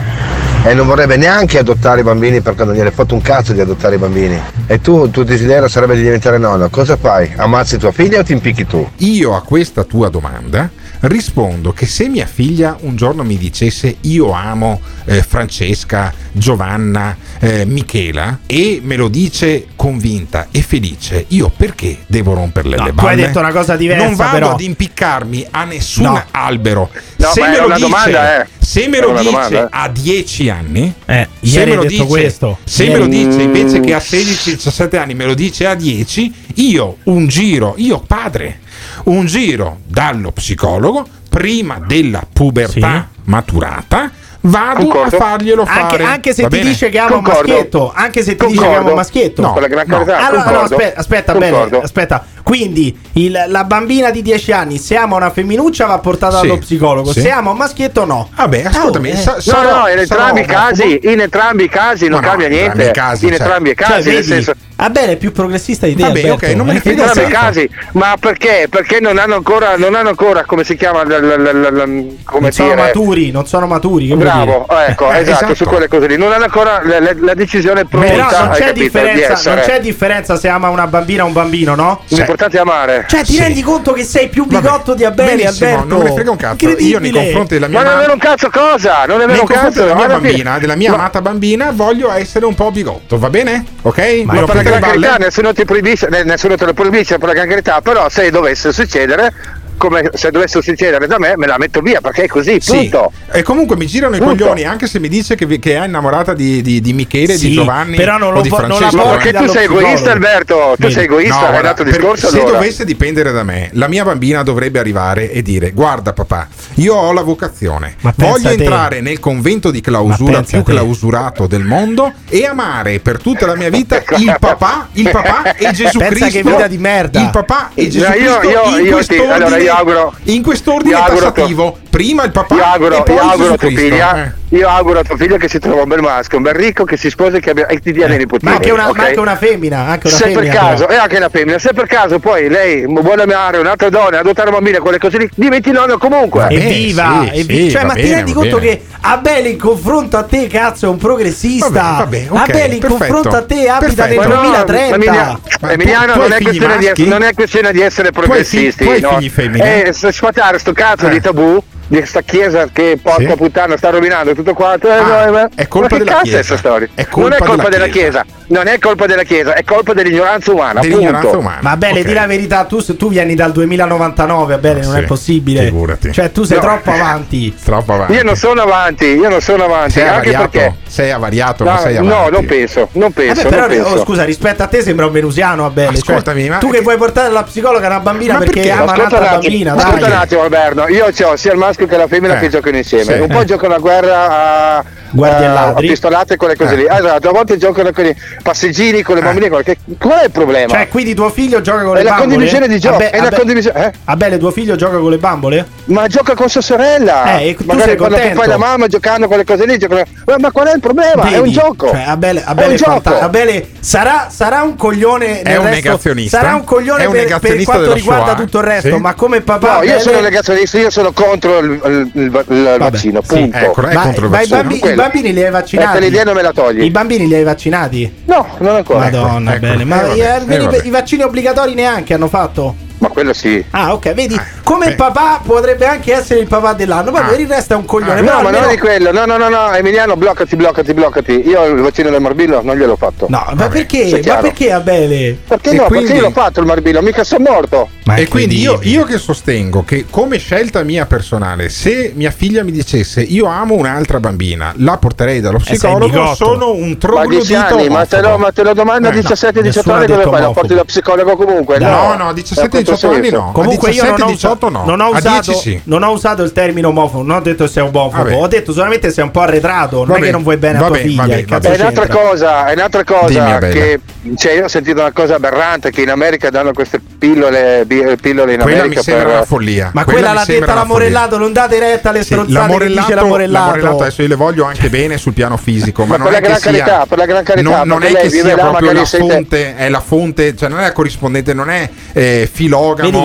e 0.64 0.74
non 0.74 0.86
vorrebbe 0.86 1.16
neanche 1.16 1.58
adottare 1.58 2.00
i 2.00 2.04
bambini 2.04 2.40
perché 2.40 2.64
non 2.64 2.74
gliene 2.74 2.88
è 2.88 2.92
fatto 2.92 3.14
un 3.14 3.20
cazzo 3.20 3.52
di 3.52 3.60
adottare 3.60 3.96
i 3.96 3.98
bambini, 3.98 4.40
e 4.66 4.80
tu, 4.80 5.04
il 5.04 5.10
tuo 5.10 5.24
desiderio 5.24 5.68
sarebbe 5.68 5.96
di 5.96 6.02
diventare 6.02 6.38
nonno, 6.38 6.68
cosa 6.70 6.96
fai? 6.96 7.32
Ammazzi 7.36 7.76
tua 7.76 7.92
figlia 7.92 8.20
o 8.20 8.22
ti 8.22 8.32
impicchi 8.32 8.66
tu? 8.66 8.88
Io 8.98 9.34
a 9.34 9.42
questa 9.42 9.84
tua 9.84 10.08
domanda 10.08 10.70
rispondo 11.06 11.72
che 11.72 11.86
se 11.86 12.08
mia 12.08 12.26
figlia 12.26 12.76
un 12.80 12.96
giorno 12.96 13.22
mi 13.24 13.36
dicesse 13.36 13.96
io 14.02 14.30
amo 14.32 14.80
eh, 15.06 15.22
Francesca, 15.22 16.12
Giovanna, 16.32 17.16
eh, 17.40 17.64
Michela 17.66 18.40
e 18.46 18.80
me 18.82 18.96
lo 18.96 19.08
dice 19.08 19.66
convinta 19.76 20.48
e 20.50 20.62
felice, 20.62 21.26
io 21.28 21.52
perché 21.54 21.98
devo 22.06 22.32
romperle 22.34 22.76
No, 22.76 22.84
le 22.84 22.88
tu 22.90 22.94
balle? 22.96 23.08
hai 23.10 23.16
detto 23.26 23.38
una 23.38 23.52
cosa 23.52 23.76
diversa, 23.76 24.04
Non 24.04 24.14
vado 24.14 24.32
però. 24.32 24.50
ad 24.52 24.60
impiccarmi 24.60 25.46
a 25.50 25.64
nessun 25.64 26.04
No. 26.04 26.24
albero. 26.30 26.90
No, 27.16 27.28
se 27.32 27.40
me 27.42 27.50
dice, 27.50 27.78
domanda, 27.80 28.42
eh. 28.42 28.46
se 28.58 28.88
me 28.88 29.00
lo 29.00 29.10
dice 29.12 29.24
domanda, 29.24 29.64
eh. 29.64 29.68
a 29.70 29.88
10 29.88 30.48
anni, 30.50 30.94
Eh, 31.06 31.28
se 31.42 31.64
me 31.66 31.74
lo 31.74 31.84
dice, 31.84 32.06
questo. 32.06 32.58
se 32.64 32.84
Ieri. 32.84 32.94
me 32.94 32.98
lo 33.00 33.06
dice 33.10 33.42
invece 33.42 33.80
che 33.80 33.94
a 33.94 33.98
16-17 34.00 34.96
anni 34.96 35.14
me 35.14 35.26
lo 35.26 35.34
dice 35.34 35.66
a 35.66 35.74
10, 35.74 36.32
io 36.54 36.96
un 37.04 37.26
giro, 37.28 37.74
io 37.76 38.00
padre, 38.00 38.60
un 39.04 39.26
giro 39.26 39.80
dallo 39.86 40.30
psicologo 40.30 41.06
prima 41.28 41.78
della 41.78 42.26
pubertà 42.30 43.08
maturata. 43.24 44.10
Vado 44.46 44.80
Concordo. 44.82 45.16
a 45.16 45.18
farglielo 45.20 45.64
fare. 45.64 45.80
Anche, 45.80 46.02
anche 46.02 46.34
se 46.34 46.42
Va 46.42 46.48
ti 46.48 46.56
bene? 46.58 46.68
dice 46.68 46.90
che 46.90 46.98
ama 46.98 47.16
un 47.16 47.22
Concordo. 47.22 47.48
maschietto, 47.52 47.92
anche 47.94 48.22
se 48.22 48.36
ti 48.36 48.44
dice 48.44 48.58
che 48.58 48.64
Concordo. 48.64 48.80
ama 48.80 48.90
un 48.90 48.96
maschietto. 48.96 49.40
No, 49.42 49.58
la 49.58 49.84
no. 49.86 49.96
Allora, 49.96 50.28
no, 50.28 50.42
concordo. 50.42 50.60
aspetta, 50.74 51.00
aspetta, 51.00 51.32
Concordo. 51.32 51.68
bene, 51.70 51.82
aspetta. 51.84 52.24
Quindi 52.42 52.98
il- 53.14 53.44
la 53.48 53.64
bambina 53.64 54.10
di 54.10 54.20
10 54.20 54.52
anni, 54.52 54.76
se 54.76 54.96
ama 54.96 55.16
una 55.16 55.30
femminuccia, 55.30 55.86
va 55.86 55.98
portata 55.98 56.40
Sì, 56.40 56.46
dallo 56.46 56.58
psicologo. 56.58 57.10
sì. 57.12 57.22
Se 57.22 57.30
ama 57.30 57.50
un 57.52 57.56
maschietto, 57.56 58.04
no. 58.04 58.28
Vabbè, 58.36 58.64
ascoltami, 58.66 59.10
Oh, 59.10 59.12
eh. 59.12 59.16
sa- 59.16 59.36
No, 59.46 59.62
no, 59.80 59.88
in 59.88 59.98
entrambi 60.00 60.40
i 60.40 60.44
casi, 60.44 61.00
in 61.04 61.20
entrambi 61.20 61.64
i 61.64 61.68
casi 61.70 62.08
non 62.08 62.20
No, 62.20 62.26
no, 62.26 62.28
cambia 62.28 62.48
niente. 62.48 62.90
casi, 62.90 63.24
in 63.24 63.30
cioè- 63.32 63.40
entrambi 63.40 63.70
i 63.70 63.74
Cioè, 63.74 63.86
casi, 63.86 64.08
nel 64.08 64.14
vedi, 64.16 64.26
senso 64.26 64.52
Abele 64.76 65.12
è 65.12 65.16
più 65.16 65.30
progressista 65.30 65.86
di 65.86 65.94
te. 65.94 66.02
Vabbè, 66.02 66.18
Alberto. 66.22 66.46
ok, 66.46 66.52
non 66.54 66.66
me 66.66 66.72
ne 66.72 66.80
frega 66.80 67.02
in 67.02 67.08
entrambi 67.08 67.30
i 67.30 67.32
casi, 67.32 67.70
ma 67.92 68.16
perché? 68.18 68.66
Perché 68.68 68.98
non 69.00 69.18
hanno 69.18 69.36
ancora, 69.36 69.76
non 69.76 69.94
hanno 69.94 70.08
ancora 70.08 70.44
come 70.44 70.64
si 70.64 70.76
chiama, 70.76 71.04
l- 71.04 71.06
l- 71.08 71.42
l- 71.42 71.74
l- 71.74 72.16
come 72.24 72.40
Non 72.40 72.50
sono 72.52 72.70
dire, 72.70 72.80
maturi, 72.82 73.30
non 73.30 73.46
sono 73.46 73.66
maturi. 73.68 74.08
che 74.08 74.14
vuol 74.14 74.26
Bravo, 74.42 74.66
dire? 74.68 74.86
ecco, 74.88 75.10
Eh, 75.10 75.18
esatto, 75.18 75.30
esatto. 75.36 75.54
su 75.54 75.64
quelle 75.64 75.88
cose 75.88 76.06
lì. 76.06 76.16
Non 76.16 76.32
hanno 76.32 76.44
ancora 76.44 76.80
la, 76.84 77.00
la- 77.00 77.14
la 77.18 77.34
decisione 77.34 77.84
pronta, 77.84 78.08
Però 78.08 78.28
non 78.30 78.50
c'è, 78.50 78.64
capito, 78.66 78.98
non 79.00 79.60
c'è 79.64 79.80
differenza 79.80 80.36
se 80.36 80.48
ama 80.48 80.68
una 80.68 80.86
bambina 80.86 81.24
o 81.24 81.26
un 81.26 81.32
bambino, 81.32 81.74
no? 81.74 82.02
L'importante 82.08 82.56
è 82.56 82.60
amare. 82.60 83.04
Cioè, 83.08 83.22
ti 83.24 83.32
Sì. 83.34 83.38
rendi 83.38 83.62
conto 83.62 83.92
che 83.92 84.04
sei 84.04 84.28
più 84.28 84.46
Vabbè, 84.46 84.60
bigotto 84.62 84.94
di 84.94 85.04
Abele, 85.04 85.46
Alberto? 85.46 85.84
non 85.86 85.98
me 85.98 86.04
ne 86.04 86.12
frega 86.12 86.30
un 86.30 86.36
cazzo. 86.36 86.68
Io 86.78 86.98
nei 86.98 87.10
confronti 87.10 87.54
della 87.54 87.68
mia 87.68 87.78
Ma 87.78 87.84
non 87.84 87.94
è 87.94 88.00
vero 88.00 88.12
un 88.12 88.18
cazzo 88.18 88.50
cosa? 88.50 89.04
Non 89.06 89.20
è 89.20 89.26
vero 89.26 89.40
un 89.42 89.46
cazzo. 89.46 89.80
della 89.82 89.94
mia 89.94 90.06
bambina, 90.06 90.58
della 90.58 90.74
mia 90.76 90.90
Ma- 90.90 90.96
amata 90.96 91.20
bambina, 91.20 91.70
voglio 91.72 92.10
essere 92.12 92.44
un 92.46 92.54
po' 92.54 92.70
bigotto, 92.70 93.18
va 93.18 93.30
bene? 93.30 93.64
Ok? 93.82 94.22
Ma 94.24 94.32
per 94.44 94.54
la 94.56 94.62
le 94.62 94.80
carità 94.80 95.16
nessuno 95.16 95.52
ti 95.52 95.64
proibisce, 95.64 96.08
ne- 96.10 96.22
nessuno 96.24 96.56
te 96.56 96.64
lo 96.64 96.72
proibisce 96.72 97.18
per 97.18 97.28
la 97.28 97.34
gran 97.34 97.48
carità, 97.48 97.80
però 97.80 98.08
se 98.08 98.30
dovesse 98.30 98.72
succedere, 98.72 99.32
come 99.76 100.10
se 100.14 100.30
dovesse 100.30 100.60
succedere 100.62 101.06
da 101.06 101.18
me, 101.18 101.34
me 101.36 101.46
la 101.46 101.56
metto 101.58 101.80
via 101.80 102.00
perché 102.00 102.24
è 102.24 102.26
così, 102.28 102.58
Sì. 102.60 102.72
punto. 102.88 103.12
E 103.32 103.42
comunque 103.42 103.76
mi 103.76 103.86
girano 103.86 104.16
Punto. 104.16 104.32
i 104.34 104.36
coglioni 104.38 104.62
anche 104.64 104.86
se 104.86 104.98
mi 105.00 105.08
dice 105.08 105.34
che, 105.34 105.46
vi- 105.46 105.58
che 105.58 105.76
è 105.76 105.84
innamorata 105.84 106.34
di, 106.34 106.62
di, 106.62 106.80
di 106.80 106.92
Michele, 106.92 107.36
Sì, 107.36 107.48
di 107.48 107.54
Giovanni 107.54 107.96
però 107.96 108.16
non 108.18 108.32
lo 108.32 108.40
di 108.40 108.48
vo- 108.48 108.60
non 108.60 108.68
la 108.70 108.76
Francesco. 108.76 109.08
Perché 109.10 109.32
tu 109.32 109.46
sei 109.48 109.64
egoista. 109.64 110.12
Alberto. 110.12 110.74
Tu 110.78 110.90
sei 110.90 111.04
egoista, 111.04 111.34
No, 111.34 111.40
guarda, 111.48 111.60
nato 111.68 111.82
il 111.82 111.88
per- 111.90 111.98
discorso 111.98 112.28
se 112.28 112.38
allora. 112.40 112.52
dovesse 112.58 112.84
dipendere 112.84 113.32
da 113.32 113.42
me, 113.42 113.70
la 113.72 113.88
mia 113.88 114.04
bambina 114.04 114.42
dovrebbe 114.42 114.78
arrivare 114.78 115.30
e 115.30 115.42
dire: 115.42 115.70
Guarda, 115.72 116.12
papà, 116.12 116.48
io 116.74 116.94
ho 116.94 117.12
la 117.12 117.22
vocazione, 117.22 117.94
Ma 118.00 118.12
voglio 118.16 118.50
entrare 118.50 119.00
nel 119.00 119.18
convento 119.20 119.70
di 119.70 119.80
clausura 119.80 120.42
più 120.42 120.62
clausurato 120.62 121.46
del 121.46 121.62
mondo 121.64 122.12
e 122.28 122.44
amare 122.46 123.00
per 123.00 123.18
tutta 123.20 123.46
la 123.46 123.54
mia 123.56 123.70
vita 123.70 124.02
il 124.18 124.36
papà, 124.38 124.88
il 124.92 125.08
papà 125.10 125.54
e 125.56 125.72
Gesù 125.72 125.98
Pensa 125.98 126.14
Cristo. 126.14 126.30
che 126.30 126.42
vita 126.42 126.66
di 126.66 126.78
merda. 126.78 127.20
Il 127.20 127.30
papà 127.30 127.70
e 127.74 127.88
Gesù 127.88 128.06
No, 128.08 128.14
io- 128.14 128.38
Cristo 128.38 128.48
io- 128.48 128.78
in 128.78 128.84
io 128.86 129.04
ti- 129.04 129.18
allora 129.18 129.56
io 129.64 129.74
auguro- 129.74 130.14
in 130.24 130.42
quest'ordine 130.42 130.94
tassativo. 131.06 131.78
Prima 131.94 132.24
il 132.24 132.32
papà 132.32 132.56
Io 132.56 132.64
auguro, 132.64 132.96
e 132.98 133.02
poi 133.04 133.14
io 133.14 133.20
auguro 133.20 133.36
Gesù 133.38 133.52
a 133.52 133.56
tua 133.56 133.68
Cristo. 133.68 133.80
figlia, 133.84 134.24
Eh. 134.24 134.56
io 134.56 134.68
auguro 134.68 134.98
a 134.98 135.02
tua 135.04 135.16
figlia 135.16 135.36
che 135.36 135.48
si 135.48 135.60
trova 135.60 135.82
un 135.82 135.88
bel 135.88 136.00
maschio, 136.00 136.38
un 136.38 136.42
bel 136.42 136.54
ricco 136.54 136.82
che 136.84 136.96
si 136.96 137.08
sposa 137.08 137.36
e 137.36 137.40
che 137.40 137.50
abbia, 137.50 137.66
e 137.68 137.78
ti 137.78 137.92
dia 137.92 138.08
dei 138.08 138.18
nipotini. 138.18 138.50
Ma 138.50 138.56
anche 138.56 138.72
una, 138.72 138.88
ok? 138.88 138.96
ma 138.96 139.04
anche 139.04 139.20
una 139.20 139.36
femmina, 139.36 139.78
anche 139.86 140.06
una 140.08 140.16
se 140.16 140.24
per 140.24 140.32
femmina. 140.42 140.54
caso, 140.54 140.86
però. 140.86 140.98
e 140.98 141.02
anche 141.02 141.18
la 141.20 141.28
femmina, 141.28 141.58
se 141.60 141.72
per 141.72 141.86
caso 141.86 142.18
poi 142.18 142.48
lei 142.48 142.84
vuole 142.88 143.22
amare 143.22 143.58
un'altra 143.58 143.90
donna, 143.90 144.18
adottare 144.18 144.48
un 144.48 144.54
bambino, 144.56 144.80
quelle 144.80 144.98
cose 144.98 145.18
lì, 145.18 145.30
diventi 145.36 145.70
nonno 145.70 145.96
comunque. 145.96 146.46
E 146.48 146.56
Vabbè, 146.58 146.66
viva, 146.66 147.26
sì, 147.32 147.38
e 147.38 147.42
sì, 147.44 147.70
cioè, 147.70 147.84
ma 147.84 147.92
ti 147.94 148.00
bene, 148.02 148.14
rendi 148.16 148.32
va 148.32 148.40
conto 148.40 148.58
bene. 148.58 148.70
che 148.70 148.82
Abele 149.06 149.48
in 149.50 149.58
confronto 149.58 150.16
a 150.16 150.22
te, 150.24 150.46
cazzo, 150.48 150.86
è 150.86 150.88
un 150.88 150.96
progressista. 150.96 151.68
Vabbè, 151.68 151.98
vabbè, 151.98 152.26
ok, 152.30 152.48
Abele 152.48 152.74
in 152.74 152.80
perfetto, 152.80 152.88
confronto 152.88 153.36
a 153.36 153.42
te 153.44 153.68
abita 153.68 154.06
nel 154.06 154.16
Ma 154.16 154.26
no, 154.26 154.34
2030. 154.40 155.40
Emiliano, 155.68 156.12
tu- 156.14 156.20
tu 156.20 156.20
non, 156.20 156.32
è 156.32 156.42
questione 156.42 156.76
di, 156.78 156.84
maschi? 156.86 157.06
non 157.08 157.22
è 157.22 157.34
questione 157.34 157.72
di 157.72 157.80
essere 157.80 158.10
Tu 158.10 158.18
progressisti, 158.20 158.84
tu 158.84 159.00
no? 159.00 159.18
Femmine? 159.58 159.84
Eh, 159.84 159.92
sfatare 160.12 160.58
sto 160.58 160.72
cazzo 160.72 161.06
Eh. 161.06 161.10
di 161.10 161.20
tabù 161.20 161.62
di 161.86 162.04
sta 162.06 162.22
chiesa 162.22 162.68
che 162.72 162.98
porca 163.00 163.30
Sì. 163.30 163.36
puttana 163.36 163.76
sta 163.76 163.90
rovinando 163.90 164.34
tutto 164.34 164.54
quanto. 164.54 164.88
eh, 164.88 164.92
Ah, 164.92 165.26
no, 165.26 165.38
eh, 165.38 165.48
è 165.54 165.68
colpa 165.68 165.88
ma 165.90 165.96
che 165.98 166.04
della 166.04 166.10
cazzo 166.16 166.22
Chiesa. 166.24 166.38
è 166.38 166.42
sta 166.42 166.56
storia? 166.56 166.88
È 166.94 167.06
colpa 167.06 167.28
non 167.28 167.32
è 167.32 167.38
colpa 167.46 167.68
della 167.68 167.84
della 167.84 167.86
Chiesa. 167.86 168.22
chiesa. 168.22 168.42
non 168.48 168.66
è 168.66 168.78
colpa 168.78 169.06
della 169.06 169.22
Chiesa, 169.22 169.54
è 169.54 169.64
colpa 169.64 169.92
dell'ignoranza 169.94 170.52
umana. 170.52 170.80
punto. 170.80 171.40
Ma 171.60 171.76
bene, 171.76 172.02
di 172.02 172.12
la 172.12 172.26
verità, 172.26 172.64
tu, 172.64 172.82
tu 172.96 173.08
vieni 173.08 173.34
dal 173.34 173.52
2099, 173.52 174.58
bene, 174.58 174.80
non 174.82 174.94
Sì, 174.94 175.00
è 175.00 175.02
possibile. 175.04 175.64
figurati. 175.64 176.12
Cioè, 176.12 176.30
tu 176.32 176.42
sei 176.44 176.56
No. 176.58 176.62
troppo 176.62 176.90
avanti. 176.90 177.54
Troppo 177.64 177.92
avanti. 177.94 178.12
Io 178.14 178.22
non 178.22 178.36
sono 178.36 178.62
avanti, 178.62 179.04
io 179.06 179.28
non 179.28 179.40
sono 179.40 179.64
avanti, 179.64 179.92
Sei 179.92 180.02
anche 180.08 180.28
avariato, 180.34 180.48
perché... 180.50 180.74
sei 180.86 181.10
avariato, 181.10 181.64
No, 181.64 181.70
ma 181.70 181.78
sei 181.78 181.94
no, 181.94 182.14
avanti. 182.16 182.30
non 182.32 182.44
penso, 182.46 182.88
non 182.92 183.12
penso, 183.12 183.42
Vabbè, 183.42 183.48
però, 183.48 183.66
non 183.66 183.76
penso. 183.76 183.88
oh, 183.94 184.04
scusa, 184.04 184.24
rispetto 184.24 184.62
a 184.62 184.66
te 184.66 184.82
sembra 184.82 185.06
un 185.06 185.12
venusiano, 185.12 185.64
Abele. 185.64 185.88
Cioè, 185.96 185.98
Ascoltami, 186.14 186.48
ma- 186.48 186.58
tu 186.58 186.70
che 186.70 186.80
vuoi 186.80 186.96
portare 186.96 187.30
la 187.32 187.42
psicologa 187.42 187.86
una 187.86 188.00
bambina 188.00 188.34
Ma 188.34 188.38
perché, 188.40 188.70
ama 188.70 188.92
un'altra 188.92 189.18
bambina, 189.20 189.72
ascolta 189.74 190.06
un 190.06 190.12
attimo 190.12 190.42
Alberto, 190.42 190.88
io 190.88 191.06
ho 191.06 191.36
sia 191.36 191.52
il 191.52 191.58
maschio 191.74 191.86
che 191.86 191.96
la 191.96 192.06
femmina 192.06 192.36
Eh, 192.36 192.40
che 192.40 192.48
giocano 192.48 192.76
insieme, 192.76 193.04
sì. 193.04 193.20
un 193.20 193.28
po' 193.28 193.40
Eh. 193.40 193.44
giocano 193.44 193.74
a 193.74 193.78
guerra 193.78 194.76
a, 194.78 194.84
Guardie 195.10 195.44
e 195.44 195.48
a, 195.48 195.66
a 195.68 195.72
pistolate 195.74 196.34
e 196.34 196.36
quelle 196.36 196.56
cose 196.56 196.74
Eh. 196.74 196.76
lì, 196.76 196.86
esatto, 196.88 197.28
a 197.28 197.32
volte 197.32 197.56
giocano 197.56 197.92
con 197.92 198.04
i 198.06 198.16
passeggini, 198.42 199.02
con 199.02 199.16
le 199.16 199.22
bambine, 199.22 199.48
con- 199.48 199.62
qual 199.98 200.20
è 200.20 200.24
il 200.24 200.30
problema? 200.30 200.68
Cioè, 200.68 200.88
quindi 200.88 201.14
tuo 201.14 201.30
figlio 201.30 201.60
gioca 201.60 201.82
con 201.82 201.94
È 201.96 201.98
le 201.98 202.02
la 202.04 202.10
bambole? 202.10 202.30
condivisione 202.30 202.68
di 202.68 202.78
gioco, 202.80 202.94
Abbe- 202.96 203.10
è 203.10 203.18
la 203.20 203.26
Abbe- 203.26 203.36
condivisione- 203.36 203.86
eh? 203.86 203.92
Abele, 204.04 204.38
tuo 204.38 204.50
figlio 204.50 204.76
gioca 204.76 204.96
con 204.98 205.10
le 205.10 205.18
bambole? 205.18 205.66
Ma 205.86 206.06
gioca 206.08 206.34
con 206.34 206.48
sua 206.48 206.60
sorella. 206.62 207.38
Eh, 207.38 207.48
e 207.50 207.54
tu 207.56 207.64
Magari 207.64 207.88
sei 207.90 207.96
quando 207.96 208.14
tu 208.16 208.20
contento? 208.22 208.40
fai 208.40 208.48
la 208.48 208.58
mamma 208.58 208.86
giocando 208.86 209.28
con 209.28 209.36
le 209.36 209.44
cose 209.44 209.66
lì, 209.66 209.78
giocano- 209.78 210.02
ma, 210.26 210.36
ma 210.38 210.50
qual 210.50 210.66
è 210.68 210.74
il 210.74 210.80
problema? 210.80 211.22
è 211.22 211.36
un 211.36 211.42
Vedi? 211.42 211.52
gioco. 211.52 211.88
Cioè, 211.88 212.04
Abele, 212.06 212.40
è 212.40 212.44
Abele, 212.46 212.68
un 212.68 212.74
è 212.74 212.78
fanta- 212.78 213.10
gioco. 213.10 213.24
Abele 213.24 213.68
sarà, 213.80 214.28
sarà 214.30 214.62
un 214.62 214.76
coglione. 214.76 215.42
È 215.42 215.56
un 215.56 215.64
resto- 215.66 215.74
negazionista. 215.88 216.38
Sarà 216.38 216.54
un 216.54 216.64
coglione 216.64 217.02
È 217.02 217.06
un 217.06 217.12
per, 217.12 217.38
per 217.38 217.62
quanto 217.62 217.92
riguarda 217.92 218.34
tutto 218.34 218.58
il 218.58 218.64
resto, 218.64 218.88
Sì. 218.94 219.00
ma 219.00 219.14
come 219.14 219.40
papà. 219.42 219.76
No, 219.76 219.82
io 219.84 219.98
sono 220.00 220.20
negazionista, 220.20 220.78
io 220.78 220.90
sono 220.90 221.12
contro 221.12 221.60
il, 221.64 221.80
il- 221.84 222.10
il- 222.14 222.44
il 222.48 222.76
vaccino, 222.78 223.20
sì, 223.22 223.34
punto. 223.34 223.56
ecco, 223.56 223.82
è 223.86 223.94
Ma, 223.94 224.12
ma 224.28 224.40
i, 224.42 224.46
bambi- 224.46 224.80
i 224.84 224.94
bambini 224.94 225.32
li 225.32 225.42
hai 225.44 225.50
vaccinati? 225.50 226.00
l'idea 226.00 226.24
non 226.24 226.34
me 226.34 226.42
la 226.42 226.52
togli. 226.52 226.82
I 226.82 226.90
bambini 226.90 227.26
li 227.26 227.34
hai 227.34 227.44
vaccinati? 227.44 228.12
No, 228.26 228.46
non 228.58 228.76
ancora. 228.76 228.98
Madonna, 229.00 229.50
ecco. 229.52 229.60
bene. 229.60 229.84
Ma 229.84 230.02
Eh, 230.02 230.06
vabbè, 230.38 230.54
i- 230.60 230.64
eh, 230.76 230.80
i 230.84 230.90
vaccini 230.90 231.22
obbligatori 231.22 231.74
neanche 231.74 232.14
hanno 232.14 232.28
fatto? 232.28 232.74
Ma 232.98 233.08
quello 233.14 233.32
sì. 233.32 233.64
Ah, 233.70 233.94
ok, 233.94 234.12
vedi, 234.12 234.38
come 234.62 234.88
beh. 234.88 234.94
papà 234.96 235.40
potrebbe 235.42 235.86
anche 235.86 236.12
essere 236.12 236.40
il 236.40 236.46
papà 236.46 236.74
dell'anno, 236.74 237.10
ma 237.10 237.20
Ah. 237.24 237.28
per 237.28 237.40
il 237.40 237.48
resto 237.48 237.72
è 237.72 237.76
un 237.76 237.86
coglione. 237.86 238.20
Ah, 238.20 238.22
No, 238.22 238.42
ma 238.42 238.50
non 238.50 238.64
è 238.64 238.68
di 238.68 238.78
quello. 238.78 239.10
No, 239.12 239.24
no, 239.24 239.38
no, 239.38 239.48
no, 239.48 239.72
Emiliano, 239.72 240.16
bloccati, 240.16 240.54
bloccati, 240.56 240.92
bloccati. 240.92 241.48
Io 241.48 241.64
il 241.64 241.80
vaccino 241.80 242.10
del 242.10 242.20
morbillo 242.20 242.60
non 242.62 242.76
gliel'ho 242.76 242.96
fatto. 242.96 243.26
No, 243.30 243.42
ma 243.46 243.54
Vabbè, 243.54 243.68
perché? 243.72 244.20
Ma 244.26 244.34
perché 244.36 244.70
Abele? 244.72 245.38
Perché 245.48 245.70
E 245.70 245.74
no? 245.76 245.84
quindi- 245.84 246.06
Perché 246.08 246.20
io 246.20 246.26
l'ho 246.26 246.32
fatto 246.34 246.60
il 246.60 246.66
morbillo, 246.66 247.00
mica 247.00 247.24
sono 247.24 247.44
morto. 247.50 247.88
Ma 248.04 248.16
e 248.16 248.28
quindi 248.28 248.60
io, 248.60 248.78
io 248.82 249.04
che 249.04 249.16
sostengo 249.16 249.82
che 249.84 250.04
come 250.10 250.36
scelta 250.38 250.82
mia 250.82 251.06
personale, 251.06 251.68
se 251.70 252.12
mia 252.14 252.30
figlia 252.30 252.62
mi 252.62 252.70
dicesse 252.72 253.22
io 253.22 253.46
amo 253.46 253.74
un'altra 253.74 254.20
bambina, 254.20 254.74
la 254.78 254.98
porterei 254.98 255.40
dallo 255.40 255.58
sei 255.58 255.76
psicologo, 255.78 256.34
sono 256.34 256.72
un 256.72 256.90
Ma 256.90 256.96
troglodito 256.98 257.44
10 257.44 257.54
anni, 257.54 257.88
ma 257.88 258.04
te 258.04 258.20
lo, 258.20 258.36
ma 258.36 258.50
te 258.52 258.62
lo 258.62 258.74
domanda 258.74 259.08
a 259.08 259.12
Eh, 259.12 259.14
no, 259.14 259.20
17-18 259.20 259.62
nessuno 259.62 259.94
ha 259.94 259.96
anni 259.98 260.06
dove 260.06 260.18
detto 260.18 260.30
fai? 260.30 260.40
Omofobo. 260.42 260.60
porti 260.60 260.74
da 260.74 260.84
psicologo 260.84 261.36
comunque? 261.36 261.78
No, 261.78 262.14
no, 262.16 262.26
un 262.28 262.34
17-18 262.34 263.03
anni 263.08 263.30
controsenso. 263.30 263.44
no. 263.46 263.52
Comunque 263.52 263.88
a 263.88 263.92
io 263.92 264.04
non 264.04 264.20
ho, 264.22 264.26
17-18 264.26 264.32
usato, 264.32 264.68
no. 264.70 264.84
non, 264.84 265.00
ho 265.00 265.08
usato, 265.10 265.50
10 265.52 265.58
sì. 265.58 265.80
non 265.84 266.02
ho 266.02 266.10
usato 266.10 266.42
il 266.42 266.52
termine 266.52 266.86
omofobo, 266.86 267.22
non 267.22 267.36
ho 267.36 267.40
detto 267.40 267.66
sei 267.66 267.82
omofobo, 267.82 268.22
Vabbè. 268.22 268.34
ho 268.36 268.46
detto 268.46 268.72
solamente 268.72 269.10
sei 269.10 269.24
un 269.24 269.30
po' 269.30 269.40
arretrato, 269.40 269.98
non 269.98 270.06
Vabbè, 270.08 270.20
è 270.20 270.24
che 270.24 270.30
non 270.30 270.42
vuoi 270.42 270.56
bene 270.56 270.76
a 270.76 270.80
tua 270.80 270.88
vabbè, 270.90 271.02
figlia. 271.02 271.22
vabbè, 271.22 271.34
che 271.36 271.44
vabbè. 271.46 271.68
È 271.70 271.80
un'altra 271.80 272.08
cosa, 272.08 272.66
è 272.66 272.72
un'altra 272.74 273.02
Dimmi, 273.02 273.18
cosa 273.20 273.54
Abele. 273.56 273.72
che 273.72 274.00
cioè, 274.36 274.52
io 274.52 274.64
ho 274.64 274.68
sentito 274.68 275.00
una 275.00 275.12
cosa 275.12 275.34
aberrante 275.34 275.90
che 275.90 276.00
in 276.00 276.08
America 276.10 276.48
danno 276.48 276.72
queste 276.72 276.98
pillole, 277.18 277.84
bi- 277.86 278.16
pillole 278.20 278.54
in 278.54 278.60
Quella 278.60 278.76
mi 278.76 278.80
America 278.80 279.02
sembra 279.02 279.24
per 279.24 279.34
una 279.34 279.44
follia. 279.44 279.90
Ma 279.92 280.04
quella, 280.04 280.28
mi 280.30 280.34
l'ha 280.34 280.44
detta 280.46 280.64
una 280.64 280.74
l'amorellato, 280.74 281.38
non 281.38 281.52
date 281.52 281.78
retta 281.78 282.08
alle 282.08 282.20
Sì, 282.20 282.32
stronzate 282.32 282.54
che 282.54 282.66
l'amorellato, 282.66 283.06
dice 283.06 283.14
l'amorellato. 283.20 283.64
l'amorellato, 283.66 284.02
adesso 284.02 284.22
io 284.22 284.28
le 284.28 284.34
voglio 284.34 284.64
anche 284.64 284.88
bene 284.88 285.18
sul 285.18 285.34
piano 285.34 285.56
fisico, 285.58 286.04
ma, 286.06 286.16
non 286.16 286.28
per 286.28 286.36
è 286.36 286.40
la 286.40 286.40
che 286.40 286.46
gran 286.46 286.60
sia, 286.60 286.70
carità, 286.70 287.06
per 287.06 287.18
la 287.18 287.26
gran 287.26 287.44
carità, 287.44 287.84
non, 287.84 288.02
è 288.02 288.14
che 288.14 288.30
sia 288.30 288.56
proprio 288.56 288.92
la 288.92 289.04
fonte, 289.04 289.76
è 289.76 289.88
la 289.90 290.00
fonte, 290.00 290.56
cioè 290.56 290.68
non 290.70 290.78
è 290.78 290.82
la 290.82 290.92
corrispondente, 290.92 291.52
non 291.52 291.68
è 291.68 291.88
eh, 292.12 292.48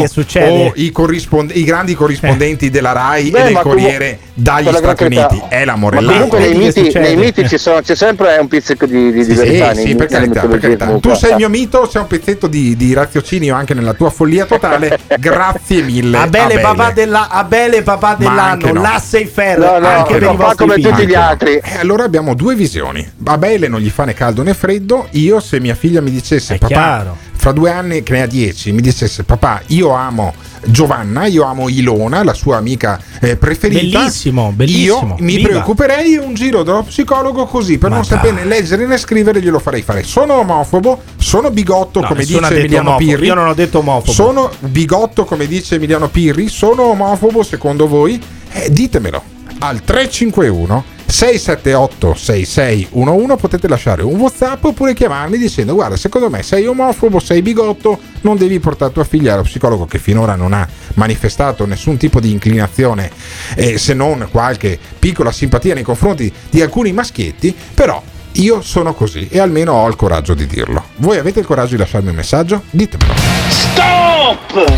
succede? 0.08 0.68
o 0.68 0.72
i, 0.76 0.92
corrisponde- 0.92 1.54
i 1.54 1.64
grandi 1.64 1.96
corrispondenti 1.96 2.70
della 2.70 2.92
RAI 2.92 3.30
Beh, 3.30 3.40
e 3.40 3.44
del 3.46 3.60
Corriere 3.62 4.20
dagli 4.34 4.66
la 4.70 4.80
gran 4.80 4.96
Stati. 4.96 5.04
Uniti, 5.16 5.42
è 5.50 5.60
Ma 5.60 5.66
l'amorellato. 5.66 6.14
comunque 6.14 6.40
nei 6.40 6.56
miti, 6.56 6.92
nei 6.98 7.16
miti 7.16 7.48
ci 7.48 7.58
sono, 7.58 7.82
c'è 7.82 7.96
sempre 7.96 8.38
un 8.38 8.48
pizzico 8.48 8.86
di, 8.86 9.12
di, 9.12 9.24
Sì, 9.24 9.34
verità 9.34 9.74
sì, 9.74 9.84
nei- 9.84 9.96
per 9.96 10.08
carità, 10.08 10.42
per 10.48 10.60
carità. 10.60 10.86
Tu 11.00 11.14
sei 11.16 11.30
il 11.30 11.36
Eh. 11.36 11.38
mio 11.38 11.50
mito, 11.50 11.88
sei 11.90 12.02
un 12.02 12.08
pezzetto 12.08 12.48
di, 12.48 12.76
di 12.76 12.94
raziocinio 12.94 13.56
anche 13.56 13.74
nella 13.74 13.94
tua 13.94 14.10
follia 14.10 14.46
totale. 14.46 14.98
Grazie 15.20 15.82
mille. 15.82 16.18
Abele 16.18 16.60
papà, 16.60 16.92
della, 16.92 17.30
Abele 17.30 17.82
papà 17.82 18.16
dell'anno, 18.16 18.72
no. 18.74 18.82
l'asse 18.82 19.20
in 19.20 19.28
ferro, 19.30 19.74
No, 19.74 19.80
no, 19.80 19.88
anche 19.88 20.14
per 20.14 20.22
i 20.22 20.26
papà 20.26 20.38
vostri 20.44 20.58
come 20.58 20.74
figli. 20.76 20.88
tutti 20.90 21.06
gli 21.08 21.14
no. 21.14 21.22
altri. 21.22 21.52
E 21.56 21.78
allora 21.80 22.04
abbiamo 22.04 22.34
due 22.34 22.56
visioni. 22.56 23.08
Abele 23.26 23.68
non 23.68 23.80
gli 23.80 23.90
fa 23.90 24.06
né 24.06 24.14
caldo 24.14 24.42
né 24.44 24.54
freddo. 24.54 25.08
Io, 25.12 25.40
se 25.40 25.60
mia 25.60 25.76
figlia 25.76 26.02
mi 26.02 26.12
dicesse, 26.12 26.56
È 26.56 26.58
papà, 26.58 26.74
chiaro. 26.74 27.18
Fra 27.40 27.54
due 27.54 27.72
anni 27.72 28.04
che 28.04 28.12
ne 28.12 28.24
ha 28.24 28.28
dieci, 28.28 28.74
mi 28.74 28.82
dicesse, 28.82 29.24
papà, 29.24 29.62
io 29.68 29.92
amo 29.92 30.34
Giovanna, 30.66 31.26
io 31.26 31.46
amo 31.46 31.70
Ilona, 31.70 32.22
la 32.22 32.34
sua 32.34 32.58
amica 32.58 33.00
eh, 33.22 33.38
preferita. 33.38 34.00
Bellissimo, 34.00 34.52
bellissimo. 34.54 35.16
Io 35.18 35.24
mi 35.24 35.38
Viva. 35.38 35.48
preoccuperei 35.48 36.18
un 36.18 36.34
giro 36.34 36.64
dallo 36.64 36.84
psicologo 36.84 37.46
così 37.46 37.78
per 37.78 37.92
Ma 37.92 37.96
non 37.96 38.04
sapere 38.04 38.34
né 38.34 38.44
leggere 38.44 38.86
né 38.86 38.98
scrivere, 38.98 39.42
glielo 39.42 39.60
farei 39.60 39.84
fare. 39.84 40.04
Sono 40.04 40.34
omofobo, 40.34 41.02
sono 41.16 41.50
bigotto, 41.50 42.02
No, 42.02 42.08
come 42.08 42.26
dice 42.26 42.40
Emiliano 42.40 42.90
omofobo. 42.90 43.10
Pirri. 43.10 43.26
Io 43.28 43.34
non 43.36 43.48
ho 43.48 43.54
detto 43.54 43.80
omofobo. 43.80 44.12
Sono 44.12 44.52
bigotto, 44.60 45.24
come 45.24 45.48
dice 45.48 45.76
Emiliano 45.76 46.10
Pirri. 46.10 46.50
Sono 46.50 46.84
omofobo 46.88 47.42
secondo 47.42 47.88
voi? 47.88 48.22
Eh, 48.52 48.70
ditemelo 48.70 49.24
al 49.60 49.82
351 49.82 50.98
678 51.10 52.14
6611 52.14 53.36
potete 53.38 53.68
lasciare 53.68 54.04
un 54.04 54.20
whatsapp 54.20 54.64
oppure 54.64 54.94
chiamarmi 54.94 55.38
dicendo 55.38 55.74
guarda 55.74 55.98
secondo 55.98 56.30
me 56.30 56.44
sei 56.44 56.68
omofobo 56.68 57.20
sei 57.20 57.42
bigotto 57.42 58.00
non 58.22 58.38
devi 58.38 58.60
portare 58.60 58.94
tua 58.94 59.04
figlia 59.04 59.34
allo 59.34 59.42
psicologo 59.42 59.86
che 59.86 59.98
finora 59.98 60.36
non 60.36 60.54
ha 60.54 60.68
manifestato 60.94 61.66
nessun 61.66 61.98
tipo 61.98 62.20
di 62.20 62.32
inclinazione 62.32 63.10
eh, 63.56 63.80
se 63.80 63.96
non 63.96 64.28
qualche 64.32 64.78
piccola 65.00 65.32
simpatia 65.32 65.74
nei 65.74 65.84
confronti 65.84 66.32
di 66.48 66.62
alcuni 66.62 66.92
maschietti 66.94 67.56
però 67.74 68.02
io 68.34 68.62
sono 68.62 68.94
così 68.94 69.28
e 69.32 69.40
almeno 69.40 69.74
ho 69.74 69.88
il 69.88 69.96
coraggio 69.96 70.36
di 70.36 70.46
dirlo 70.46 70.84
voi 70.98 71.18
avete 71.18 71.40
il 71.40 71.48
coraggio 71.48 71.72
di 71.72 71.78
lasciarmi 71.78 72.10
un 72.10 72.16
messaggio? 72.16 72.64
ditemelo 72.70 73.14
Stop! 73.50 74.78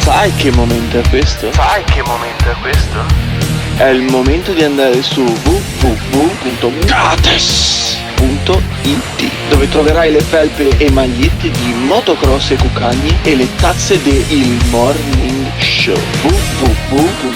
Sai 0.00 0.34
che 0.34 0.50
momento 0.50 0.98
è 0.98 1.08
questo? 1.08 1.52
Sai 1.52 1.84
che 1.84 2.02
momento 2.02 2.50
è 2.50 2.54
questo? 2.60 3.41
È 3.82 3.88
il 3.88 4.02
momento 4.02 4.52
di 4.52 4.62
andare 4.62 5.02
su 5.02 5.22
www.gates.it 5.22 5.90
dove 9.48 9.68
troverai 9.68 10.12
le 10.12 10.20
felpe 10.20 10.76
e 10.76 10.88
magliette 10.92 11.50
di 11.50 11.72
motocross 11.72 12.52
e 12.52 12.56
cucagni 12.58 13.12
e 13.24 13.34
le 13.34 13.48
tazze 13.56 14.00
del 14.00 14.56
Morning 14.70 15.50
Show 15.58 15.98
www.gates.it 16.22 17.30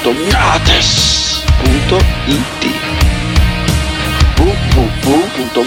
www.gates 4.37 5.67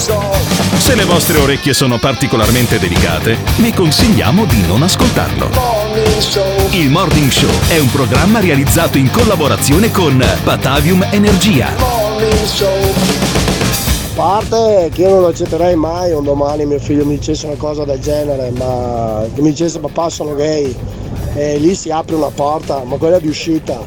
Se 0.00 0.94
le 0.94 1.04
vostre 1.04 1.36
orecchie 1.36 1.74
sono 1.74 1.98
particolarmente 1.98 2.78
delicate, 2.78 3.36
vi 3.56 3.70
consigliamo 3.70 4.46
di 4.46 4.66
non 4.66 4.82
ascoltarlo. 4.82 5.50
Il 6.70 6.88
Morning 6.88 7.30
Show 7.30 7.50
è 7.68 7.78
un 7.78 7.90
programma 7.90 8.40
realizzato 8.40 8.96
in 8.96 9.10
collaborazione 9.10 9.90
con 9.90 10.24
Batavium 10.42 11.06
Energia. 11.10 11.66
A 11.66 12.14
parte 14.14 14.88
che 14.94 15.02
io 15.02 15.16
non 15.16 15.24
accetterei 15.26 15.76
mai 15.76 16.12
un 16.12 16.24
domani 16.24 16.64
mio 16.64 16.78
figlio 16.78 17.04
mi 17.04 17.18
dicesse 17.18 17.44
una 17.44 17.56
cosa 17.56 17.84
del 17.84 18.00
genere, 18.00 18.50
ma 18.52 19.26
che 19.34 19.42
mi 19.42 19.50
dicesse 19.50 19.80
papà 19.80 20.08
sono 20.08 20.34
gay 20.34 20.74
e 21.34 21.58
lì 21.58 21.74
si 21.74 21.90
apre 21.90 22.14
una 22.14 22.30
porta, 22.34 22.82
ma 22.86 22.96
quella 22.96 23.18
di 23.18 23.28
uscita. 23.28 23.78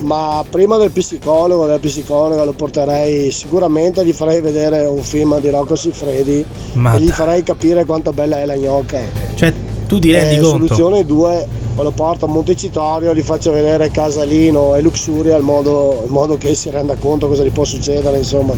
Ma 0.00 0.42
prima 0.48 0.76
del 0.78 0.90
psicologo, 0.90 1.66
della 1.66 1.78
psicologa 1.78 2.44
lo 2.44 2.52
porterei 2.52 3.30
sicuramente, 3.30 4.04
gli 4.04 4.12
farei 4.12 4.40
vedere 4.40 4.80
un 4.86 5.02
film 5.02 5.38
di 5.40 5.50
Rocco 5.50 5.76
Siffredi 5.76 6.44
Ma 6.74 6.94
e 6.94 7.00
gli 7.00 7.10
farei 7.10 7.42
capire 7.42 7.84
quanto 7.84 8.12
bella 8.12 8.40
è 8.40 8.46
la 8.46 8.56
gnocca. 8.56 8.98
Cioè, 9.34 9.52
tu 9.86 9.98
ti 9.98 10.10
rendi 10.12 10.36
Eh, 10.36 10.40
conto? 10.40 10.66
Soluzione 10.74 11.04
2, 11.04 11.48
lo 11.76 11.90
porto 11.90 12.24
a 12.24 12.28
Montecitorio, 12.28 13.14
gli 13.14 13.22
faccio 13.22 13.52
vedere 13.52 13.90
Casalino 13.90 14.74
e 14.74 14.80
Luxuria 14.80 15.36
in 15.36 15.44
modo, 15.44 16.02
in 16.06 16.12
modo 16.12 16.38
che 16.38 16.54
si 16.54 16.70
renda 16.70 16.94
conto 16.94 17.28
cosa 17.28 17.42
gli 17.42 17.50
può 17.50 17.64
succedere, 17.64 18.16
insomma. 18.18 18.54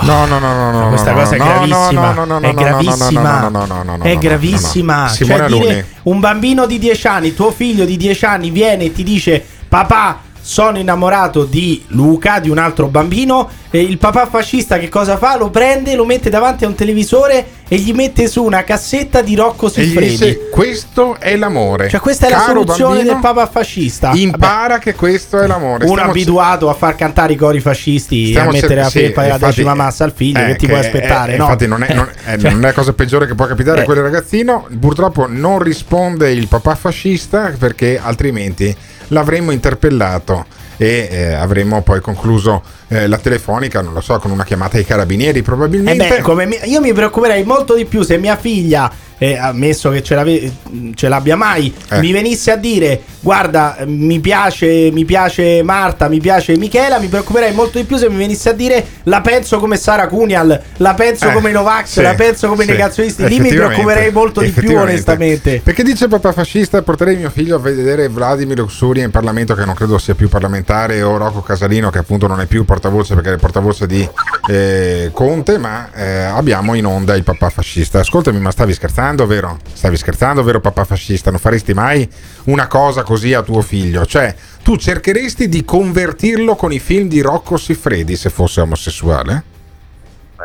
No, 0.00 0.26
no, 0.26 0.38
no, 0.38 0.54
no, 0.54 0.70
no. 0.70 0.88
Questa 0.90 1.10
no, 1.12 1.18
cosa 1.20 1.34
è 1.34 1.38
no, 1.38 1.44
gravissima. 1.44 2.12
no, 2.12 2.24
no, 2.24 2.38
no, 2.38 2.46
è 2.46 2.52
no, 2.52 2.60
no, 2.60 2.64
gravissima. 2.64 3.40
no, 3.40 3.48
no, 3.48 3.66
no, 3.66 3.82
no, 3.82 3.96
no, 3.96 4.04
È 4.04 4.12
no, 4.14 4.18
gravissima. 4.20 4.96
no, 4.96 5.02
no. 5.02 5.08
Cioè, 5.08 5.46
dire 5.48 5.86
un 6.04 6.20
bambino 6.20 6.66
di 6.66 6.78
10 6.78 7.06
anni, 7.08 7.34
tuo 7.34 7.50
figlio 7.50 7.84
di 7.84 7.96
10 7.96 8.24
anni, 8.24 8.50
viene 8.50 8.84
e 8.84 8.92
ti 8.92 9.02
dice: 9.02 9.44
Papà. 9.68 10.20
Sono 10.48 10.78
innamorato 10.78 11.44
di 11.44 11.84
Luca, 11.88 12.38
di 12.40 12.48
un 12.48 12.56
altro 12.56 12.86
bambino. 12.86 13.50
E 13.70 13.82
il 13.82 13.98
papà 13.98 14.26
fascista 14.26 14.78
che 14.78 14.88
cosa 14.88 15.18
fa? 15.18 15.36
Lo 15.36 15.50
prende, 15.50 15.94
lo 15.94 16.06
mette 16.06 16.30
davanti 16.30 16.64
a 16.64 16.68
un 16.68 16.74
televisore 16.74 17.46
e 17.68 17.76
gli 17.76 17.92
mette 17.92 18.26
su 18.28 18.42
una 18.42 18.64
cassetta 18.64 19.20
di 19.20 19.34
Rocco 19.34 19.66
E 19.66 19.70
Siffredi. 19.70 20.08
dice: 20.08 20.48
Questo 20.50 21.16
è 21.20 21.36
l'amore. 21.36 21.90
Cioè, 21.90 22.00
questa 22.00 22.28
è 22.28 22.30
la 22.30 22.36
Caro 22.38 22.60
soluzione 22.62 22.94
bambino, 22.94 23.12
del 23.12 23.20
papà 23.20 23.46
fascista. 23.46 24.12
Impara 24.14 24.78
che 24.78 24.94
questo 24.94 25.38
è 25.38 25.46
l'amore. 25.46 25.84
Uno 25.84 25.92
Stiamo- 25.92 26.10
abituato 26.12 26.70
a 26.70 26.72
far 26.74 26.94
cantare 26.96 27.34
i 27.34 27.36
cori 27.36 27.60
fascisti 27.60 28.32
e 28.32 28.38
a 28.38 28.50
mettere 28.50 28.76
la 28.76 28.88
sì, 28.88 29.00
felpa 29.00 29.26
e 29.26 29.28
la 29.28 29.36
decima 29.36 29.74
massa 29.74 30.04
al 30.04 30.12
figlio, 30.16 30.40
eh, 30.40 30.46
che 30.46 30.56
ti 30.56 30.66
puoi 30.66 30.78
aspettare? 30.78 31.34
è- 31.34 31.36
no? 31.36 31.42
Infatti, 31.44 31.66
non 31.66 31.82
è, 31.82 31.92
non 31.92 32.08
è- 32.24 32.38
Cioè, 32.40 32.50
non 32.52 32.60
è 32.64 32.68
la 32.68 32.72
cosa 32.72 32.94
peggiore 32.94 33.26
che 33.26 33.34
può 33.34 33.44
capitare 33.44 33.80
Eh. 33.80 33.82
a 33.82 33.84
quel 33.84 33.98
ragazzino. 34.00 34.66
Purtroppo 34.80 35.26
non 35.28 35.58
risponde 35.58 36.32
il 36.32 36.48
papà 36.48 36.74
fascista 36.74 37.52
perché 37.58 38.00
altrimenti 38.02 38.74
l'avremmo 39.08 39.50
interpellato 39.50 40.46
e 40.76 41.08
eh, 41.10 41.32
avremmo 41.34 41.82
poi 41.82 42.00
concluso 42.00 42.62
eh, 42.88 43.06
la 43.06 43.18
telefonica, 43.18 43.80
non 43.82 43.92
lo 43.92 44.00
so, 44.00 44.18
con 44.18 44.30
una 44.30 44.44
chiamata 44.44 44.76
ai 44.78 44.84
carabinieri 44.84 45.38
Eh 45.38 45.42
probabilmente. 45.42 46.08
beh, 46.08 46.20
come 46.22 46.46
mi- 46.46 46.58
io 46.64 46.80
mi 46.80 46.92
preoccuperei 46.92 47.44
molto 47.44 47.74
di 47.74 47.84
più 47.84 48.02
se 48.02 48.16
mia 48.18 48.36
figlia, 48.36 48.90
eh, 49.20 49.36
ammesso 49.36 49.90
che 49.90 50.00
ce, 50.02 50.52
ce 50.94 51.08
l'abbia 51.08 51.34
mai, 51.34 51.74
Eh. 51.90 51.98
mi 51.98 52.12
venisse 52.12 52.52
a 52.52 52.56
dire: 52.56 53.02
Guarda, 53.20 53.78
mi 53.84 54.20
piace, 54.20 54.90
mi 54.92 55.04
piace 55.04 55.60
Marta, 55.64 56.06
mi 56.08 56.20
piace 56.20 56.56
Michela. 56.56 57.00
Mi 57.00 57.08
preoccuperei 57.08 57.52
molto 57.52 57.78
di 57.78 57.84
più 57.84 57.96
se 57.96 58.08
mi 58.08 58.16
venisse 58.16 58.50
a 58.50 58.52
dire: 58.52 58.84
La 59.04 59.20
penso 59.20 59.58
come 59.58 59.76
Sara 59.76 60.06
Cunial, 60.06 60.62
la 60.76 60.94
penso 60.94 61.28
Eh, 61.28 61.32
come 61.32 61.50
Novax, 61.50 61.86
sì, 61.86 62.02
la 62.02 62.14
penso 62.14 62.46
come 62.46 62.62
sì, 62.64 62.70
negazionisti. 62.70 63.26
Lì 63.28 63.40
mi 63.40 63.48
preoccuperei 63.48 64.12
molto 64.12 64.40
di 64.40 64.50
più, 64.50 64.76
onestamente. 64.76 65.60
Perché 65.64 65.82
dice 65.82 66.06
papà 66.06 66.30
fascista, 66.30 66.80
porterei 66.82 67.16
mio 67.16 67.30
figlio 67.30 67.56
a 67.56 67.58
vedere 67.58 68.08
Vladimir 68.08 68.56
Luxuria 68.58 69.02
in 69.02 69.10
Parlamento, 69.10 69.54
che 69.56 69.64
non 69.64 69.74
credo 69.74 69.98
sia 69.98 70.14
più 70.14 70.28
parlamentare, 70.28 71.02
o 71.02 71.16
Rocco 71.16 71.40
Casalino, 71.42 71.90
che 71.90 71.98
appunto 71.98 72.28
non 72.28 72.40
è 72.40 72.46
più 72.46 72.64
portavoce 72.78 73.14
perché 73.14 73.30
è 73.30 73.32
il 73.32 73.38
portavoce 73.40 73.86
di 73.86 74.08
eh, 74.48 75.10
Conte, 75.12 75.58
ma 75.58 75.90
eh, 75.92 76.22
abbiamo 76.22 76.74
in 76.74 76.86
onda 76.86 77.14
il 77.16 77.24
papà 77.24 77.50
fascista. 77.50 77.98
Ascoltami, 77.98 78.38
ma 78.38 78.50
stavi 78.52 78.72
scherzando, 78.72 79.26
vero? 79.26 79.58
Stavi 79.72 79.96
scherzando, 79.96 80.42
vero 80.44 80.60
papà 80.60 80.84
fascista? 80.84 81.30
Non 81.30 81.40
faresti 81.40 81.74
mai 81.74 82.08
una 82.44 82.68
cosa 82.68 83.02
così 83.02 83.34
a 83.34 83.42
tuo 83.42 83.60
figlio? 83.62 84.06
Cioè, 84.06 84.34
tu 84.62 84.76
cercheresti 84.76 85.48
di 85.48 85.64
convertirlo 85.64 86.54
con 86.54 86.72
i 86.72 86.78
film 86.78 87.08
di 87.08 87.20
Rocco 87.20 87.56
Siffredi 87.56 88.14
se 88.14 88.30
fosse 88.30 88.60
omosessuale? 88.60 89.42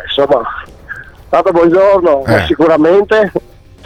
Insomma, 0.07 0.41
tanto 1.29 1.51
buongiorno, 1.51 2.25
Eh. 2.25 2.45
sicuramente, 2.47 3.31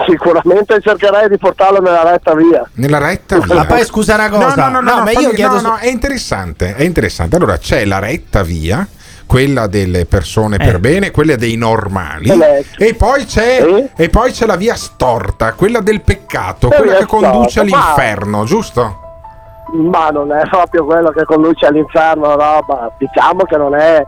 sicuramente 0.06 0.80
cercherei 0.82 1.30
di 1.30 1.38
portarlo 1.38 1.80
nella 1.82 2.04
retta 2.10 2.34
via. 2.36 2.68
Nella 2.74 2.98
retta 3.00 3.40
via. 3.40 3.56
Ma 3.56 3.66
poi 3.66 3.84
scusa 3.86 4.16
una 4.16 4.30
cosa, 4.30 4.56
No, 4.56 4.70
no, 4.70 4.82
no, 4.82 4.92
no, 4.96 5.04
ma 5.04 5.12
fammi- 5.12 5.22
io 5.26 5.30
chiedo 5.32 5.56
no, 5.62 5.70
no, 5.70 5.76
è 5.78 5.88
interessante, 5.88 6.76
è 6.76 6.84
interessante. 6.84 7.36
Allora 7.36 7.58
c'è 7.58 7.86
la 7.86 8.00
retta 8.00 8.44
via, 8.44 8.88
quella 9.26 9.68
delle 9.68 10.06
persone 10.06 10.58
per 10.58 10.76
Eh. 10.76 10.80
bene, 10.80 11.12
quella 11.12 11.36
dei 11.36 11.56
normali, 11.56 12.30
Eh. 12.30 12.66
e 12.78 12.94
poi 12.94 13.26
c'è 13.26 13.90
e 13.96 14.10
poi 14.10 14.32
c'è 14.32 14.46
la 14.46 14.56
via 14.56 14.76
storta, 14.76 15.54
quella 15.54 15.80
del 15.82 16.02
peccato, 16.02 16.72
Eh, 16.72 16.76
quella 16.76 16.96
che 16.98 17.06
conduce 17.06 17.50
storta, 17.62 17.76
ma- 17.78 17.84
all'inferno, 17.86 18.44
giusto? 18.46 19.02
Ma 19.74 20.08
non 20.10 20.32
è 20.32 20.48
proprio 20.48 20.86
quello 20.86 21.10
che 21.10 21.26
conduce 21.26 21.66
all'inferno, 21.66 22.36
roba. 22.38 22.90
Diciamo 22.98 23.44
che 23.44 23.58
non 23.58 23.76
è, 23.76 24.02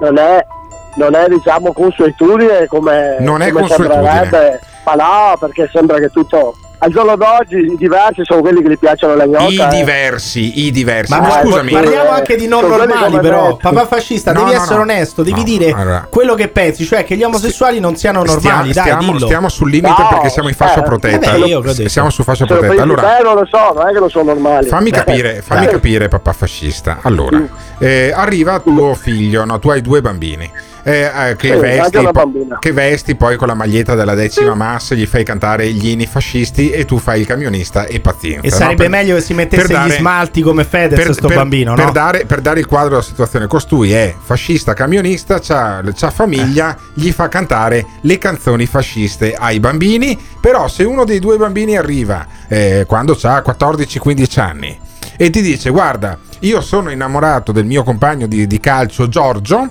non 0.00 0.16
è, 0.16 0.46
non 0.94 1.16
è 1.16 1.26
diciamo 1.28 1.72
consuetudine 1.72 2.66
come, 2.68 3.16
Non 3.18 3.42
è 3.42 3.50
come 3.50 3.66
consuetudine. 3.66 4.10
sembrerebbe. 4.12 4.60
Ma 4.84 4.94
perché 5.38 5.68
sembra 5.72 5.98
che 5.98 6.10
tutto. 6.10 6.56
Al 6.84 6.90
giorno 6.90 7.14
d'oggi 7.14 7.58
i 7.58 7.76
diversi 7.76 8.22
sono 8.24 8.40
quelli 8.40 8.60
che 8.60 8.70
gli 8.70 8.76
piacciono 8.78 9.14
le 9.14 9.28
gnocche. 9.28 9.52
I 9.52 9.60
eh. 9.60 9.68
diversi, 9.68 10.66
i 10.66 10.70
diversi. 10.72 11.12
Ma, 11.12 11.20
Ma, 11.20 11.40
scusami, 11.40 11.70
parliamo 11.70 12.10
anche 12.10 12.34
di 12.34 12.48
non 12.48 12.66
normali, 12.68 13.20
però. 13.20 13.50
me. 13.50 13.56
Papà 13.60 13.86
fascista, 13.86 14.32
No, 14.32 14.40
devi 14.40 14.56
no, 14.56 14.60
essere 14.60 14.74
no. 14.76 14.80
onesto, 14.82 15.22
devi 15.22 15.38
No, 15.38 15.44
dire 15.44 15.70
allora. 15.70 16.06
quello 16.10 16.34
che 16.34 16.48
pensi, 16.48 16.84
cioè 16.84 17.04
che 17.04 17.14
gli 17.16 17.22
omosessuali 17.22 17.78
non 17.78 17.94
siano 17.94 18.24
normali. 18.24 18.40
stiamo, 18.40 18.62
dai, 18.62 18.72
stiamo- 18.72 19.12
dillo. 19.12 19.26
stiamo 19.26 19.48
sul 19.48 19.70
limite 19.70 19.94
No, 19.96 20.08
perché 20.08 20.28
siamo 20.30 20.48
in 20.48 20.54
fascia 20.56 20.80
eh, 20.80 20.82
protetta. 20.82 21.30
vabbè, 21.30 21.46
io 21.46 21.60
detto. 21.60 21.88
siamo 21.88 22.10
su 22.10 22.24
fascia 22.24 22.46
lo 22.48 22.56
protetta. 22.58 22.82
Allora, 22.82 23.18
non 23.22 23.34
lo 23.34 23.46
so, 23.48 23.72
non 23.78 23.88
è 23.88 23.92
che 23.92 24.00
non 24.00 24.10
sono 24.10 24.24
normali. 24.32 24.66
Fammi 24.66 24.88
Eh. 24.88 24.92
capire, 24.92 25.40
fammi 25.40 25.66
Eh. 25.66 25.68
capire, 25.68 26.08
papà 26.08 26.32
fascista. 26.32 26.98
Allora, 27.02 27.40
eh, 27.78 28.12
arriva 28.12 28.58
tuo 28.58 28.94
figlio, 28.94 29.44
no? 29.44 29.60
Tu 29.60 29.70
hai 29.70 29.80
due 29.82 30.00
bambini. 30.00 30.50
eh, 30.84 31.02
eh, 31.28 31.36
che, 31.36 31.52
Sì, 31.52 31.60
vesti, 31.60 32.08
po- 32.10 32.32
che 32.58 32.72
vesti 32.72 33.14
poi 33.14 33.36
con 33.36 33.46
la 33.46 33.54
maglietta 33.54 33.94
della 33.94 34.14
decima 34.16 34.56
massa, 34.56 34.96
gli 34.96 35.06
fai 35.06 35.22
cantare 35.22 35.68
gli 35.68 35.86
inni 35.90 36.06
fascisti 36.06 36.71
e 36.72 36.84
tu 36.84 36.98
fai 36.98 37.20
il 37.20 37.26
camionista 37.26 37.86
e 37.86 38.00
pazienza. 38.00 38.46
E 38.46 38.50
no? 38.50 38.56
sarebbe 38.56 38.82
Per- 38.82 38.90
meglio 38.90 39.14
che 39.14 39.20
si 39.20 39.34
mettesse 39.34 39.66
per 39.66 39.76
dare- 39.76 39.88
gli 39.88 39.96
smalti 39.98 40.42
come 40.42 40.64
Fedez, 40.64 41.10
sto 41.10 41.28
bambino, 41.28 41.74
per 41.74 41.86
no? 41.86 41.92
dare, 41.92 42.24
per 42.24 42.40
dare 42.40 42.60
il 42.60 42.66
quadro 42.66 42.90
della 42.90 43.02
situazione, 43.02 43.46
costui 43.46 43.92
è 43.92 44.14
fascista 44.18 44.74
camionista, 44.74 45.38
c'ha, 45.40 45.82
c'ha 45.94 46.10
famiglia, 46.10 46.76
gli 46.94 47.10
fa 47.10 47.28
cantare 47.28 47.86
le 48.00 48.18
canzoni 48.18 48.66
fasciste 48.66 49.34
ai 49.34 49.60
bambini, 49.60 50.18
però 50.40 50.68
se 50.68 50.84
uno 50.84 51.04
dei 51.04 51.18
due 51.18 51.36
bambini 51.36 51.76
arriva 51.76 52.26
eh, 52.48 52.84
quando 52.86 53.18
ha 53.22 53.42
14-15 53.46 54.40
anni 54.40 54.78
e 55.16 55.30
ti 55.30 55.42
dice 55.42 55.70
guarda, 55.70 56.18
io 56.40 56.60
sono 56.60 56.90
innamorato 56.90 57.52
del 57.52 57.64
mio 57.64 57.82
compagno 57.82 58.26
di, 58.26 58.46
di 58.46 58.60
calcio 58.60 59.08
Giorgio, 59.08 59.70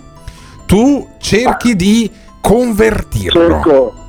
tu 0.66 1.10
cerchi 1.20 1.76
di 1.76 2.10
convertirlo. 2.40 3.48
Cerco. 3.48 4.01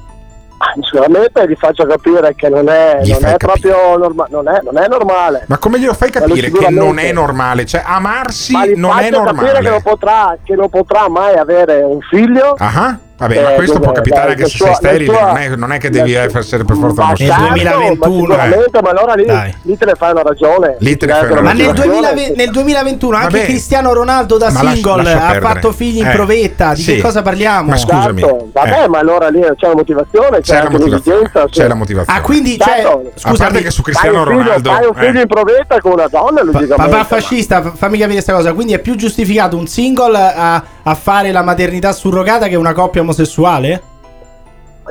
Sicuramente 0.83 1.49
gli 1.49 1.57
faccio 1.57 1.85
capire 1.87 2.35
che 2.35 2.49
non 2.49 2.69
è, 2.69 3.01
Gli 3.03 3.11
non 3.13 3.25
è 3.25 3.37
proprio 3.37 3.97
norma- 3.97 4.27
non 4.31 4.49
è, 4.49 4.61
non 4.63 4.79
è 4.79 4.87
normale. 4.89 5.45
Ma 5.49 5.59
come 5.59 5.79
glielo 5.79 5.95
fai 5.95 6.11
capire 6.11 6.51
che 6.51 6.71
non 6.71 6.99
è 6.99 7.13
normale? 7.13 7.67
Cioè, 7.67 7.83
amarsi 7.85 8.53
Ma 8.53 8.67
gli 8.67 8.75
non 8.77 8.97
è 8.99 9.11
faccio 9.11 9.23
capire 9.23 9.53
che 9.53 9.53
non, 9.53 9.63
normale. 9.63 9.83
potrà, 9.83 10.37
che 10.45 10.55
non 10.55 10.69
potrà 10.71 11.09
mai 11.09 11.37
avere 11.37 11.83
un 11.83 12.01
figlio. 12.01 12.55
Ah, 12.59 12.99
Vabbè, 13.23 13.43
ma 13.43 13.53
Eh, 13.53 13.55
questo 13.55 13.73
dove- 13.75 13.85
può 13.87 13.95
capitare 13.95 14.21
dai, 14.23 14.31
anche 14.31 14.43
nel 14.43 14.51
se 14.51 14.57
sei 14.59 14.67
nel 14.67 14.77
sterile, 14.77 15.05
suo- 15.05 15.21
non 15.27 15.37
è, 15.37 15.49
non 15.57 15.73
è 15.73 15.79
che 15.79 15.91
devi 15.91 16.13
nel- 16.13 16.31
essere 16.37 16.65
per 16.65 16.77
forza 16.77 17.01
Ma 17.03 17.07
omosessuale. 17.09 17.43
certo, 17.43 17.53
2021, 17.53 18.27
ma 18.27 18.43
sicuramente, 18.43 18.83
ma 18.83 18.89
allora 18.91 19.15
lì, 19.15 19.53
lì 19.63 19.77
te 19.79 19.85
ne 19.85 19.95
fai 19.95 20.11
una 20.13 20.23
ragione. 20.23 20.77
Lì 20.81 20.97
te 20.97 21.07
ne 21.07 21.13
fai 21.13 21.31
una 21.31 21.41
Ma 21.41 21.53
nel, 21.53 21.67
ragione. 21.67 21.87
2020 21.89 22.37
nel 22.37 22.51
2021 22.51 23.17
anche 23.17 23.31
Vabbè. 23.33 23.45
Cristiano 23.45 23.93
Ronaldo 23.93 24.37
da 24.39 24.51
Ma 24.51 24.63
lascia- 24.63 24.75
single 24.75 25.03
lascia 25.03 25.27
ha 25.27 25.41
fatto 25.41 25.73
figli 25.73 25.99
in 25.99 26.07
Eh, 26.09 26.13
provetta. 26.13 26.75
Di 26.75 26.83
sì. 26.83 26.95
che 26.97 27.01
cosa 27.01 27.23
parliamo? 27.23 27.71
Ma 27.71 27.77
scusami. 27.77 28.21
Certo, 28.21 28.49
vabbè, 28.53 28.83
Eh. 28.85 28.89
ma 28.89 28.99
allora 28.99 29.29
lì 29.29 29.41
c'è 29.41 29.67
la 29.69 29.75
motivazione, 29.75 30.41
c'è, 30.41 30.41
C'è 30.41 30.55
la 30.55 30.61
anche 30.63 30.73
motivazione. 30.79 31.31
sì. 31.33 31.41
C'è 31.51 31.69
la 31.69 31.75
motivazione. 31.75 32.19
Ah, 32.19 32.23
quindi, 32.23 32.59
cioè, 32.59 32.73
Certo. 32.75 32.89
A 33.15 33.19
scusami, 33.19 33.37
parte 33.39 33.63
che 33.63 33.71
su 33.71 33.83
Cristiano 33.83 34.25
Ronaldo. 34.25 34.71
fai 34.73 34.87
un 34.87 34.95
figlio 34.95 35.19
eh, 35.19 35.23
in 35.23 35.29
provetta 35.29 35.81
con 35.81 35.93
una 35.93 36.09
donna, 36.09 36.43
ma- 36.89 37.05
fascista, 37.05 37.63
f- 37.63 37.77
fammi 37.77 37.97
capire 37.99 38.13
questa 38.15 38.33
cosa. 38.33 38.53
Quindi 38.53 38.73
è 38.73 38.79
più 38.81 38.95
giustificato 38.97 39.57
un 39.57 39.67
single 39.67 40.17
a, 40.17 40.63
a 40.85 40.95
fare 40.95 41.33
la 41.33 41.43
maternità 41.43 41.93
surrogata 41.93 42.49
che 42.49 42.57
una 42.57 42.73
coppia 42.73 43.03
omosessuale? 43.03 43.92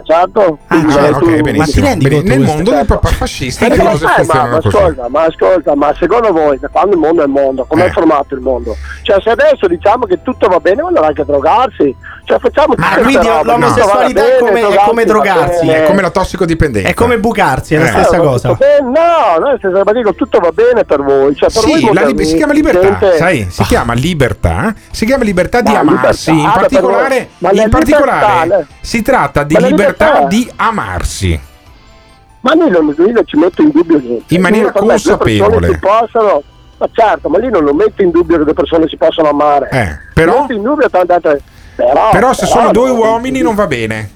Certo, 0.03 0.57
Ah, 0.67 0.75
Quindi, 0.75 0.93
ah, 0.97 1.05
eh, 1.05 1.09
ok, 1.11 1.17
tu- 1.19 1.41
benissimo. 1.41 1.57
Ma 1.57 1.65
ti 1.65 1.81
rendi 1.81 2.09
conto 2.09 2.27
Nel 2.27 2.39
mondo 2.39 2.71
del 2.71 2.85
papà 2.85 3.07
fascista 3.09 3.65
Eh, 3.65 3.69
le 3.69 3.75
ma 3.77 3.83
cose 3.91 3.97
sai, 3.97 4.07
ma, 4.09 4.15
funzionano 4.23 4.49
ma 4.55 4.61
così. 4.61 4.67
ascolta, 4.77 5.07
ma 5.09 5.21
ascolta, 5.23 5.75
ma 5.75 5.93
secondo 5.99 6.31
voi 6.31 6.59
da 6.59 6.67
quando 6.69 6.91
il 6.95 6.99
mondo 7.01 7.21
è 7.21 7.25
il 7.25 7.31
mondo, 7.31 7.65
come 7.65 7.83
Eh. 7.83 7.87
è 7.87 7.91
formato 7.91 8.35
il 8.35 8.41
mondo? 8.41 8.75
Cioè 9.03 9.21
se 9.21 9.29
adesso 9.29 9.67
diciamo 9.67 10.05
che 10.05 10.21
tutto 10.21 10.47
va 10.47 10.59
bene, 10.59 10.83
dire 10.89 11.05
anche 11.05 11.25
drogarsi. 11.25 11.95
Cioè 12.23 12.39
facciamo 12.39 12.73
Ma 12.77 12.87
quindi 13.01 13.27
l'omosessualità 13.43 14.21
no, 14.21 14.27
è 14.27 14.37
come- 14.39 14.51
bene, 14.51 14.67
è 14.75 14.77
come 14.85 15.03
drogarsi. 15.05 15.67
È 15.67 15.83
come 15.85 16.01
la 16.01 16.09
tossicodipendenza. 16.11 16.87
È 16.89 16.93
come 16.93 17.17
bucarsi, 17.19 17.75
è 17.75 17.77
la 17.79 17.85
Eh. 17.85 17.91
stessa 17.91 18.15
Eh, 18.15 18.19
cosa. 18.19 18.47
No, 18.49 19.37
no, 19.39 19.47
nel 19.47 19.57
senso 19.61 19.83
che 19.83 19.93
dico, 19.93 20.13
tutto 20.13 20.39
va 20.39 20.51
bene 20.51 20.83
per 20.85 21.01
voi. 21.01 21.35
Cioè, 21.35 21.49
per 21.51 21.63
voi 21.63 21.73
Sì, 21.73 21.81
la 21.81 21.87
moderni, 21.87 22.13
lib- 22.13 22.21
si 22.21 22.35
chiama 22.35 22.53
libertà, 22.53 22.99
sai? 23.17 23.47
Si 23.49 23.63
chiama 23.63 23.93
libertà, 23.93 24.73
si 24.91 25.05
chiama 25.05 25.23
libertà 25.23 25.61
di 25.61 25.71
Ma 25.71 25.79
amarsi. 25.79 26.29
in 26.31 26.51
particolare, 26.53 27.29
ma 27.39 27.51
la 27.51 27.63
in 27.63 27.69
particolare 27.69 28.43
libertà- 28.43 28.65
si 28.81 29.01
tratta 29.01 29.43
di 29.43 29.53
ma 29.55 29.59
la 29.59 29.67
libertà 29.67 29.90
libertà- 29.97 30.27
di 30.27 30.51
amarsi. 30.55 31.39
Ma 32.41 32.53
lì 32.53 32.69
non, 32.69 32.93
lì 32.97 33.11
non 33.11 33.23
ci 33.25 33.37
metto 33.37 33.61
in 33.61 33.69
dubbio 33.71 33.99
niente. 33.99 34.33
In 34.33 34.41
maniera 34.41 34.71
due 34.71 34.79
consapevole. 34.79 35.59
persone 35.59 35.73
Si 35.73 35.79
possono, 35.79 36.43
ma 36.77 36.89
certo, 36.91 37.29
ma 37.29 37.37
lì 37.37 37.49
non 37.49 37.63
lo 37.63 37.73
metto 37.73 38.01
in 38.01 38.09
dubbio 38.11 38.37
che 38.39 38.43
due 38.45 38.53
persone 38.53 38.87
si 38.87 38.97
possono 38.97 39.29
amare. 39.29 39.69
Eh, 39.71 39.97
però- 40.13 40.41
Metto 40.41 40.53
in 40.53 40.61
dubbio 40.63 40.89
tante 40.89 41.13
altre. 41.13 41.41
Però, 41.75 42.09
Però 42.11 42.33
se 42.33 42.45
sono 42.47 42.71
due 42.71 42.87
no, 42.89 42.95
uomini 42.95 43.41
non 43.41 43.55
va 43.55 43.65
bene. 43.67 44.09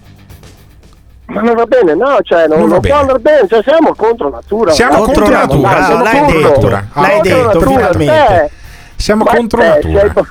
Ma 1.27 1.41
non 1.41 1.55
va 1.55 1.65
bene, 1.65 1.95
no, 1.95 2.17
cioè 2.21 2.47
non, 2.47 2.59
Non 2.59 2.69
va 2.69 2.79
bene. 2.79 2.95
andare 2.95 3.19
bene, 3.19 3.47
cioè 3.47 3.63
siamo 3.63 3.95
contro 3.95 4.29
natura. 4.29 4.71
Siamo 4.71 4.97
contro 5.03 5.25
siamo- 5.25 5.39
natura, 5.41 5.69
dai, 5.73 5.83
siamo 5.85 6.03
l'hai 6.03 6.17
contro. 6.19 6.37
detto, 6.37 6.49
natura. 6.49 6.87
l'hai 6.93 7.17
Ah, 7.17 7.21
detto 7.21 7.35
Contro 7.41 7.59
natura, 7.59 7.89
finalmente. 7.91 8.43
eh. 8.43 8.49
Siamo 8.95 9.23
Ma 9.23 9.31
contro 9.35 9.59
te, 9.61 9.67
natura. 9.67 9.99
sei- 9.99 10.23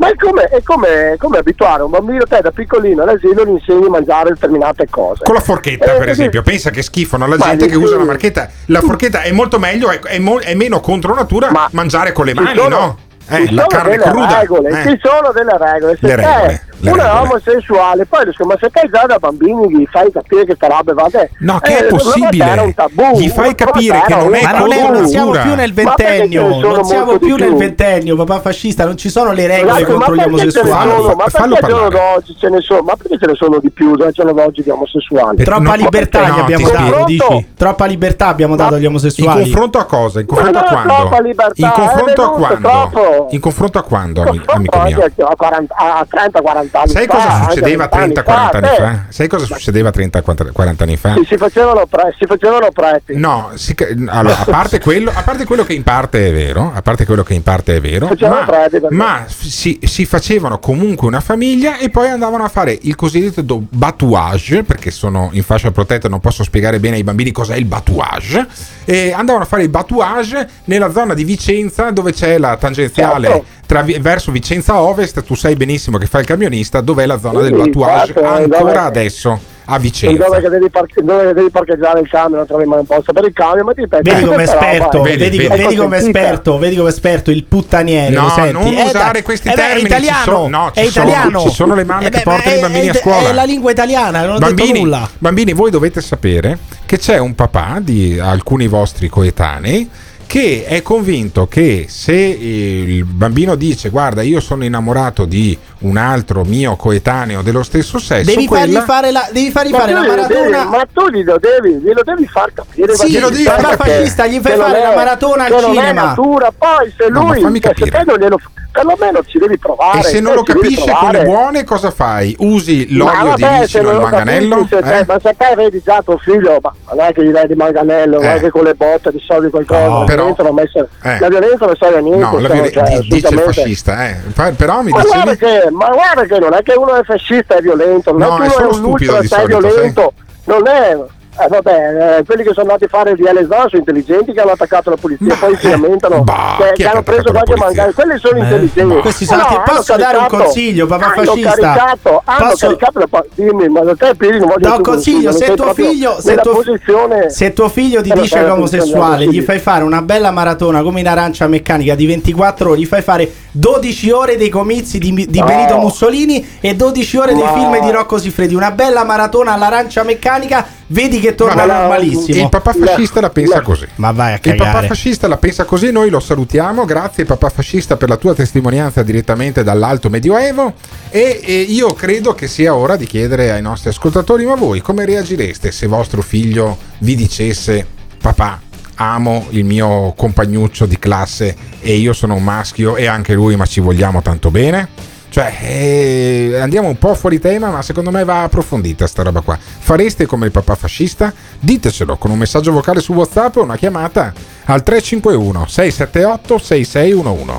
Ma 0.00 0.08
è 0.08 0.14
come, 0.16 0.44
è 0.44 0.62
come, 0.62 1.14
come 1.18 1.36
abituare 1.36 1.82
un 1.82 1.90
bambino, 1.90 2.24
te 2.24 2.40
da 2.40 2.50
piccolino 2.50 3.02
all'asilo 3.02 3.44
gli 3.44 3.50
insegni 3.50 3.84
a 3.84 3.90
mangiare 3.90 4.30
determinate 4.30 4.86
cose. 4.88 5.24
Con 5.24 5.34
la 5.34 5.40
forchetta, 5.42 5.94
Eh, 5.94 5.98
per 5.98 6.08
esempio, 6.08 6.40
pensa 6.40 6.70
che 6.70 6.80
schifano 6.80 7.26
la 7.26 7.36
gente 7.36 7.66
che 7.66 7.76
usa 7.76 7.98
la 7.98 8.04
marchetta. 8.04 8.48
La 8.66 8.80
forchetta 8.80 9.20
è 9.20 9.30
molto 9.30 9.58
meglio, 9.58 9.90
è, 9.90 9.98
è 10.00 10.18
mo- 10.18 10.38
è 10.40 10.54
meno 10.54 10.80
contro 10.80 11.14
natura 11.14 11.50
Ma 11.50 11.68
mangiare 11.72 12.12
con 12.12 12.24
le 12.24 12.32
mani, 12.32 12.56
sono- 12.56 12.78
no? 12.78 12.98
Eh, 13.28 13.46
ci 13.46 13.54
la 13.54 13.66
sono 13.68 13.82
carne 13.82 13.96
delle 13.98 14.10
cruda. 14.10 14.40
regole, 14.40 14.68
eh. 14.70 14.88
ci 14.88 15.00
sono 15.02 15.32
delle 15.32 15.56
regole. 15.58 15.96
Se 16.00 16.06
Le 16.06 16.16
regole. 16.16 16.62
Le 16.80 16.90
uno 16.90 17.00
è 17.00 17.04
regole. 17.04 17.28
omosessuale, 17.28 18.06
poi 18.06 18.24
dico, 18.26 18.44
ma 18.44 18.56
se 18.60 18.70
poi 18.70 18.88
già 18.90 19.06
da 19.06 19.18
bambini 19.18 19.68
gli 19.76 19.86
fai 19.90 20.10
capire 20.12 20.44
che 20.44 20.54
sta 20.54 20.66
roba 20.68 20.92
va 20.94 21.08
bene. 21.10 21.30
No, 21.40 21.58
che 21.60 21.76
Eh, 21.76 21.86
è 21.86 21.86
possibile. 21.88 22.44
Era 22.44 22.62
un 22.62 22.74
tabù. 22.74 23.18
Gli 23.18 23.28
fai 23.28 23.54
capire 23.54 24.02
che 24.06 24.14
non 24.14 24.34
è 24.34 24.42
Ma 24.42 24.58
non, 24.58 24.72
è- 24.72 24.90
non 24.90 25.06
siamo 25.06 25.30
più 25.32 25.54
nel 25.54 25.72
ventennio, 25.74 26.58
non 26.60 26.84
siamo 26.84 27.18
più 27.18 27.36
nel 27.36 27.54
ventennio, 27.54 28.16
papà 28.16 28.40
fascista, 28.40 28.84
non 28.84 28.96
ci 28.96 29.08
sono 29.10 29.32
le 29.32 29.46
regole 29.46 29.78
Esatto, 29.80 29.92
contro 29.94 30.14
gli 30.14 30.22
omosessuali. 30.22 30.90
sono? 30.90 31.14
Ma 31.14 31.26
fallo 31.28 31.54
perché 31.54 31.66
al 31.66 31.72
giorno 31.78 31.88
d'oggi 31.90 32.36
ce 32.38 32.48
ne 32.48 32.60
sono? 32.60 32.80
Ma 32.82 32.96
perché 32.96 33.18
ce 33.18 33.26
ne 33.26 33.34
sono 33.34 33.58
di 33.58 33.70
più 33.70 33.92
al 33.92 34.12
giorno 34.12 34.32
d'oggi 34.32 34.62
di 34.62 34.70
omosessuali? 34.70 35.44
Troppa 35.44 35.60
no, 35.62 35.74
libertà 35.74 36.26
no, 36.26 36.34
gli 36.34 36.38
abbiamo 36.40 36.68
dato, 36.70 37.04
dici? 37.04 37.46
Troppa 37.56 37.84
libertà 37.86 38.26
abbiamo 38.28 38.56
dato 38.56 38.74
agli 38.74 38.82
In 38.82 38.88
omosessuali. 38.88 39.42
confronto 39.42 39.78
a 39.78 39.84
cosa? 39.84 40.20
In 40.20 40.26
confronto 40.26 40.58
a 40.58 40.62
quando? 40.62 41.20
libertà, 41.22 41.52
In 41.66 41.70
confronto 41.74 42.22
a 42.22 42.30
quando? 42.30 43.26
In 43.30 43.40
confronto 43.40 43.78
a 43.78 43.82
quando, 43.82 44.22
amico 44.22 44.58
mio? 44.82 45.26
a 45.26 45.36
40 45.36 45.74
a 45.76 46.06
30-40 46.08 46.56
anni 46.56 46.68
Sai 46.86 47.06
cosa 47.06 47.44
succedeva 47.44 47.88
20 47.90 48.20
30-40 48.20 48.56
anni 48.56 48.76
fa? 48.76 49.04
Sai 49.08 49.28
cosa 49.28 49.44
succedeva 49.46 49.90
30-40 49.90 50.74
anni 50.78 50.96
fa? 50.96 51.14
Si 51.26 51.36
facevano, 51.36 51.86
pre- 51.86 52.14
si 52.18 52.26
facevano 52.26 52.70
preti. 52.72 53.16
No, 53.16 53.50
si 53.54 53.74
allora, 54.06 54.38
a, 54.38 54.44
parte 54.44 54.80
quello, 54.80 55.10
a 55.12 55.22
parte 55.22 55.44
quello 55.44 55.64
che 55.64 55.74
in 55.74 55.82
parte 55.82 56.28
è 56.28 56.32
vero, 56.32 56.70
a 56.74 56.82
parte 56.82 57.04
quello 57.04 57.22
che 57.22 57.34
in 57.34 57.42
parte 57.42 57.76
è 57.76 57.80
vero, 57.80 58.08
ma, 58.18 58.44
preti, 58.44 58.80
ma 58.90 59.24
si, 59.26 59.78
si 59.82 60.04
facevano 60.04 60.58
comunque 60.58 61.06
una 61.06 61.20
famiglia 61.20 61.78
e 61.78 61.90
poi 61.90 62.08
andavano 62.08 62.44
a 62.44 62.48
fare 62.48 62.78
il 62.82 62.94
cosiddetto 62.94 63.62
batouage, 63.68 64.62
perché 64.64 64.90
sono 64.90 65.30
in 65.32 65.42
fascia 65.42 65.70
protetta, 65.70 66.08
non 66.08 66.20
posso 66.20 66.44
spiegare 66.44 66.78
bene 66.78 66.96
ai 66.96 67.04
bambini 67.04 67.32
cos'è 67.32 67.56
il 67.56 67.64
batouage, 67.64 68.46
e 68.84 69.12
andavano 69.12 69.44
a 69.44 69.46
fare 69.46 69.62
il 69.62 69.68
batouage 69.68 70.48
nella 70.64 70.90
zona 70.90 71.14
di 71.14 71.24
Vicenza 71.24 71.90
dove 71.90 72.12
c'è 72.12 72.38
la 72.38 72.56
tangenziale 72.56 73.28
Certo. 73.30 73.44
Tra 73.70 73.84
verso 74.00 74.32
Vicenza 74.32 74.80
Ovest, 74.80 75.22
tu 75.22 75.36
sai 75.36 75.54
benissimo 75.54 75.96
che 75.96 76.06
fai 76.06 76.22
il 76.22 76.26
camionista, 76.26 76.80
dov'è 76.80 77.06
la 77.06 77.20
zona 77.20 77.42
del 77.42 77.52
Sì, 77.54 77.58
batouage 77.70 78.06
certo, 78.14 78.24
ancora 78.24 78.62
dove- 78.64 78.78
adesso 78.78 79.40
a 79.66 79.78
Vicenza. 79.78 80.24
dove, 80.24 80.40
che 80.40 80.48
devi 80.48 80.68
parche- 80.70 81.02
dove 81.04 81.26
che 81.28 81.32
devi 81.34 81.50
parcheggiare 81.50 82.00
il 82.00 82.08
camion, 82.08 82.38
non 82.38 82.46
trovi 82.48 82.64
mai 82.64 82.80
un 82.80 82.86
posto 82.86 83.12
per 83.12 83.26
il 83.26 83.32
camion, 83.32 83.64
ma 83.66 83.72
ti 83.72 83.82
ripeto, 83.82 84.02
Vedi 84.10 84.24
come 84.24 84.42
esperto, 84.42 85.02
Vedi, 85.02 85.16
vedi, 85.18 85.36
vedi. 85.36 85.62
vedi 85.62 85.76
come 85.76 85.96
esperto, 85.98 86.58
vedi 86.58 86.74
come 86.74 86.88
esperto 86.88 87.30
il 87.30 87.44
puttaniere. 87.44 88.12
No, 88.12 88.26
non 88.50 88.66
Eh, 88.74 88.82
usare 88.82 89.22
questi 89.22 89.46
eh 89.48 89.52
termini, 89.52 89.82
È 89.82 89.86
italiano, 89.86 90.18
ci 90.18 90.24
sono- 90.24 90.48
no, 90.48 90.70
ci 90.74 90.80
è 90.80 90.84
sono- 90.86 91.08
italiano. 91.08 91.40
ci 91.42 91.50
sono 91.50 91.74
le 91.76 91.84
mamme 91.84 92.06
Eh 92.06 92.10
che 92.10 92.16
beh, 92.16 92.22
portano 92.24 92.50
ma 92.50 92.56
i 92.56 92.60
bambini 92.62 92.86
è- 92.86 92.90
a 92.90 92.94
scuola. 92.94 93.28
È 93.28 93.32
la 93.32 93.44
lingua 93.44 93.70
italiana, 93.70 94.20
non 94.22 94.30
ho 94.30 94.38
detto 94.40 94.54
Bambini, 94.54 94.80
nulla. 94.80 95.08
bambini, 95.16 95.52
voi 95.52 95.70
dovete 95.70 96.00
sapere 96.00 96.58
che 96.86 96.98
c'è 96.98 97.18
un 97.18 97.36
papà 97.36 97.78
di 97.80 98.18
alcuni 98.20 98.66
vostri 98.66 99.08
coetanei 99.08 99.88
che 100.30 100.64
è 100.64 100.80
convinto 100.80 101.48
che 101.48 101.86
se 101.88 102.12
il 102.14 103.02
bambino 103.04 103.56
dice 103.56 103.88
guarda 103.88 104.22
io 104.22 104.38
sono 104.38 104.64
innamorato 104.64 105.24
di 105.24 105.58
un 105.80 105.96
altro 105.96 106.44
mio 106.44 106.76
coetaneo 106.76 107.42
dello 107.42 107.64
stesso 107.64 107.98
sesso 107.98 108.30
Devi 108.30 108.46
fargli 108.46 108.70
quella- 108.70 108.84
fare 108.84 109.10
la, 109.10 109.28
devi 109.32 109.50
fargli 109.50 109.72
Ma 109.72 109.78
fare 109.80 109.92
la 109.92 110.00
maratona. 110.06 110.44
devi- 110.58 110.68
ma 110.68 110.86
tu 110.92 111.08
glielo 111.08 111.36
devi, 111.40 111.78
glielo 111.82 112.02
devi 112.04 112.28
far 112.28 112.52
capire. 112.52 112.94
Sì, 112.94 113.10
glielo 113.10 113.28
devi 113.28 113.42
far 113.42 113.74
fascista, 113.74 114.26
gli 114.28 114.38
fai 114.38 114.56
fare 114.56 114.80
la 114.80 114.94
maratona 114.94 115.44
al 115.46 115.64
cinema. 115.64 116.02
natura, 116.04 116.52
poi 116.56 116.94
se 116.96 117.08
No, 117.08 117.22
ma 117.24 117.32
lui, 117.32 117.40
fammi 117.42 117.60
cioè, 117.60 117.72
se 117.76 117.90
te 117.90 118.02
non 118.06 118.16
glielo, 118.16 118.38
perlomeno 118.70 119.20
ci 119.26 119.38
devi 119.38 119.58
provare. 119.58 119.98
e 119.98 120.02
se 120.02 120.20
non 120.20 120.32
te 120.32 120.38
lo 120.38 120.44
ci 120.44 120.52
devi 120.52 120.74
capisce 120.74 120.92
con 120.98 121.10
le 121.10 121.24
buone 121.24 121.64
cosa 121.64 121.90
fai? 121.90 122.34
usi 122.38 122.94
l'olio 122.94 123.34
di 123.34 123.42
vabbè, 123.42 123.54
se 123.54 123.60
vicino 123.64 123.88
al 123.88 123.94
lo 123.96 124.00
manganello? 124.02 124.56
capisci, 124.66 124.74
Eh? 124.92 125.04
ma 125.06 125.18
se 125.20 125.34
te 125.36 125.54
vedi 125.56 125.82
già 125.84 126.00
tuo 126.02 126.18
figlio, 126.18 126.58
ma 126.62 126.72
non 126.94 127.04
è 127.06 127.12
che 127.12 127.24
gli 127.24 127.30
dai 127.30 127.46
di 127.46 127.54
manganello, 127.54 128.16
non 128.20 128.24
Eh. 128.30 128.34
è 128.36 128.40
che 128.40 128.50
con 128.50 128.64
le 128.64 128.74
botte 128.74 129.10
risolvi 129.10 129.50
qualcosa. 129.50 129.88
No, 129.88 129.98
la, 130.00 130.04
però- 130.04 130.34
violenza 130.34 130.88
eh. 131.02 131.18
la 131.18 131.28
violenza 131.28 131.66
non 131.66 131.76
serve 131.76 131.96
a 131.96 132.00
niente. 132.00 132.18
no, 132.24 132.38
la 132.38 132.48
cioè, 132.48 132.52
violen- 132.54 132.72
cioè, 132.72 132.98
di- 133.00 133.08
dice 133.08 133.28
il 133.34 133.38
fascista 133.40 134.08
eh. 134.08 134.16
Però 134.56 134.82
mi 134.82 134.90
Ma 134.90 135.02
guarda, 135.02 135.34
che, 135.34 135.68
ma 135.70 135.88
guarda 135.90 136.22
che 136.24 136.38
non 136.38 136.54
è 136.54 136.62
che 136.62 136.72
uno 136.76 136.94
è 136.94 137.02
fascista 137.04 137.56
e 137.56 137.60
violento, 137.62 138.10
non 138.16 138.20
No, 138.20 138.38
è 138.38 138.46
è 138.46 138.48
che 138.50 138.56
uno 138.56 138.64
è 138.64 138.66
un 138.68 138.74
stupido 138.74 139.12
ultra 139.12 139.20
di 139.20 139.26
se 139.28 139.36
è 139.36 139.38
solito, 139.40 139.58
violento, 139.68 140.12
non 140.44 140.66
è. 140.66 140.98
Eh, 141.42 141.48
vabbè, 141.48 142.18
eh, 142.18 142.24
quelli 142.24 142.42
che 142.42 142.50
sono 142.52 142.66
andati 142.72 142.84
a 142.84 142.88
fare 142.88 143.12
il 143.12 143.16
DLS 143.16 143.46
sono 143.48 143.68
intelligenti 143.72 144.32
che 144.32 144.40
hanno 144.40 144.50
attaccato 144.52 144.90
la 144.90 144.96
polizia, 144.96 145.34
poi 145.36 145.56
si 145.56 145.70
lamentano 145.70 146.22
bah, 146.22 146.56
che, 146.58 146.64
che 146.64 146.72
che 146.74 146.86
ha 146.86 146.90
hanno 146.92 147.02
preso 147.02 147.30
qualche 147.30 147.56
mangato. 147.56 147.92
Quelli 147.94 148.18
sono 148.18 148.36
Eh, 148.36 148.42
intelligenti. 148.42 148.94
ma 148.94 149.00
questi 149.00 149.24
sono- 149.24 149.42
No, 149.48 149.62
posso 149.64 149.96
dare 149.96 150.16
un 150.18 150.26
consiglio, 150.26 150.86
papà 150.86 151.06
hanno 151.12 151.24
fascista? 151.24 151.50
Caricato, 151.54 152.22
hanno 152.24 152.48
Posso- 152.50 152.66
caricato 152.66 152.98
la 152.98 153.06
pa- 153.08 153.24
dimmi, 153.34 153.68
ma 153.68 153.80
da 153.80 153.94
te 153.96 154.14
Piri 154.16 154.38
non 154.38 154.48
voglio 154.48 154.74
tu- 154.74 154.82
consiglio, 154.82 155.32
se 155.32 155.54
tuo 155.54 155.72
figlio, 155.72 156.20
se 156.20 156.34
tuo, 156.36 156.52
posizione 156.52 157.30
se 157.30 157.52
tuo 157.54 157.68
figlio 157.68 158.02
ti 158.02 158.10
Eh, 158.10 158.14
dice 158.20 158.38
che 158.38 158.46
è 158.46 158.52
omosessuale, 158.52 159.26
gli 159.26 159.40
fai 159.40 159.58
fare 159.58 159.82
una 159.84 160.02
bella 160.02 160.30
maratona 160.30 160.82
come 160.82 161.00
in 161.00 161.08
arancia 161.08 161.46
meccanica 161.46 161.94
di 161.94 162.06
24 162.06 162.70
ore, 162.70 162.80
gli 162.80 162.86
fai 162.86 163.00
fare 163.02 163.30
12 163.52 164.10
ore 164.10 164.36
dei 164.36 164.48
comizi 164.48 164.98
di, 164.98 165.12
di 165.28 165.38
No. 165.38 165.44
Benito 165.46 165.78
Mussolini 165.78 166.58
e 166.60 166.76
12 166.76 167.16
ore 167.16 167.34
dei 167.34 167.46
film 167.54 167.80
di 167.84 167.90
Rocco 167.90 168.18
Siffredi, 168.18 168.54
una 168.54 168.70
bella 168.70 169.04
maratona 169.04 169.52
all'arancia 169.52 170.02
meccanica, 170.04 170.66
vedi 170.88 171.18
che 171.20 171.34
torna 171.34 171.66
Vabbè, 171.66 171.78
normalissimo. 171.80 172.42
il 172.42 172.48
papà 172.48 172.72
fascista 172.72 173.20
la 173.20 173.30
pensa 173.30 173.60
così 173.62 173.86
Ma 173.96 174.12
vai 174.12 174.32
a 174.32 174.40
Il 174.42 174.54
papà 174.54 174.64
cagare. 174.64 174.86
fascista 174.86 175.26
la 175.28 175.36
pensa 175.36 175.64
così, 175.64 175.90
noi 175.90 176.10
lo 176.10 176.20
salutiamo. 176.20 176.84
Grazie 176.84 177.24
papà 177.24 177.48
fascista 177.48 177.96
per 177.96 178.08
la 178.08 178.16
tua 178.16 178.34
testimonianza 178.34 179.02
direttamente 179.02 179.62
dall'alto 179.64 180.08
medioevo. 180.10 180.74
E, 181.10 181.40
e 181.42 181.60
io 181.60 181.92
credo 181.94 182.34
che 182.34 182.46
sia 182.46 182.74
ora 182.74 182.96
di 182.96 183.06
chiedere 183.06 183.50
ai 183.50 183.62
nostri 183.62 183.88
ascoltatori: 183.90 184.44
ma 184.44 184.54
voi 184.54 184.80
come 184.80 185.04
reagireste 185.04 185.72
se 185.72 185.86
vostro 185.86 186.22
figlio 186.22 186.76
vi 186.98 187.14
dicesse 187.16 187.86
papà? 188.20 188.60
Amo 189.02 189.46
il 189.50 189.64
mio 189.64 190.12
compagnuccio 190.14 190.84
di 190.84 190.98
classe 190.98 191.56
e 191.80 191.94
io 191.94 192.12
sono 192.12 192.34
un 192.34 192.44
maschio 192.44 192.96
e 192.96 193.06
anche 193.06 193.32
lui, 193.32 193.56
ma 193.56 193.64
ci 193.64 193.80
vogliamo 193.80 194.20
tanto 194.20 194.50
bene? 194.50 194.88
Cioè, 195.30 195.56
eh, 195.62 196.58
andiamo 196.60 196.88
un 196.88 196.98
po' 196.98 197.14
fuori 197.14 197.38
tema, 197.38 197.70
ma 197.70 197.80
secondo 197.80 198.10
me 198.10 198.24
va 198.24 198.42
approfondita 198.42 199.06
sta 199.06 199.22
roba 199.22 199.40
qua. 199.40 199.58
Fareste 199.58 200.26
come 200.26 200.46
il 200.46 200.52
papà 200.52 200.74
fascista? 200.74 201.32
Ditecelo 201.58 202.18
con 202.18 202.30
un 202.30 202.36
messaggio 202.36 202.72
vocale 202.72 203.00
su 203.00 203.14
WhatsApp 203.14 203.56
o 203.56 203.62
una 203.62 203.76
chiamata 203.76 204.34
al 204.64 204.82
351 204.82 205.66
678 205.66 206.58
6611. 206.58 207.58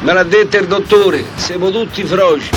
Me 0.00 0.14
l'ha 0.14 0.22
detto 0.22 0.56
il 0.56 0.66
dottore, 0.66 1.24
siamo 1.34 1.70
tutti 1.70 2.02
froci. 2.04 2.48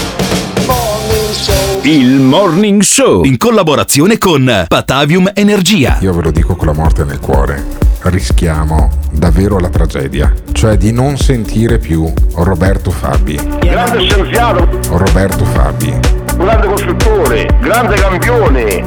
Il 1.81 2.19
Morning 2.21 2.81
Show 2.81 3.25
in 3.25 3.35
collaborazione 3.35 4.17
con 4.17 4.65
Patavium 4.65 5.29
Energia. 5.33 5.97
Io 5.99 6.13
ve 6.13 6.21
lo 6.21 6.31
dico 6.31 6.55
con 6.55 6.67
la 6.67 6.73
morte 6.73 7.03
nel 7.03 7.19
cuore. 7.19 7.82
Rischiamo 8.05 8.89
davvero 9.11 9.59
la 9.59 9.69
tragedia, 9.69 10.33
cioè 10.51 10.75
di 10.75 10.91
non 10.91 11.17
sentire 11.17 11.77
più 11.77 12.11
Roberto 12.35 12.91
Fabi. 12.91 13.39
Grande 13.61 13.99
scienziato, 14.01 14.67
Roberto 14.89 15.45
Fabi. 15.45 15.97
grande 16.35 16.67
costruttore, 16.67 17.47
grande 17.61 17.95
campione. 17.95 18.83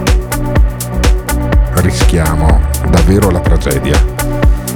Rischiamo 1.76 2.60
davvero 2.90 3.30
la 3.30 3.40
tragedia, 3.40 3.98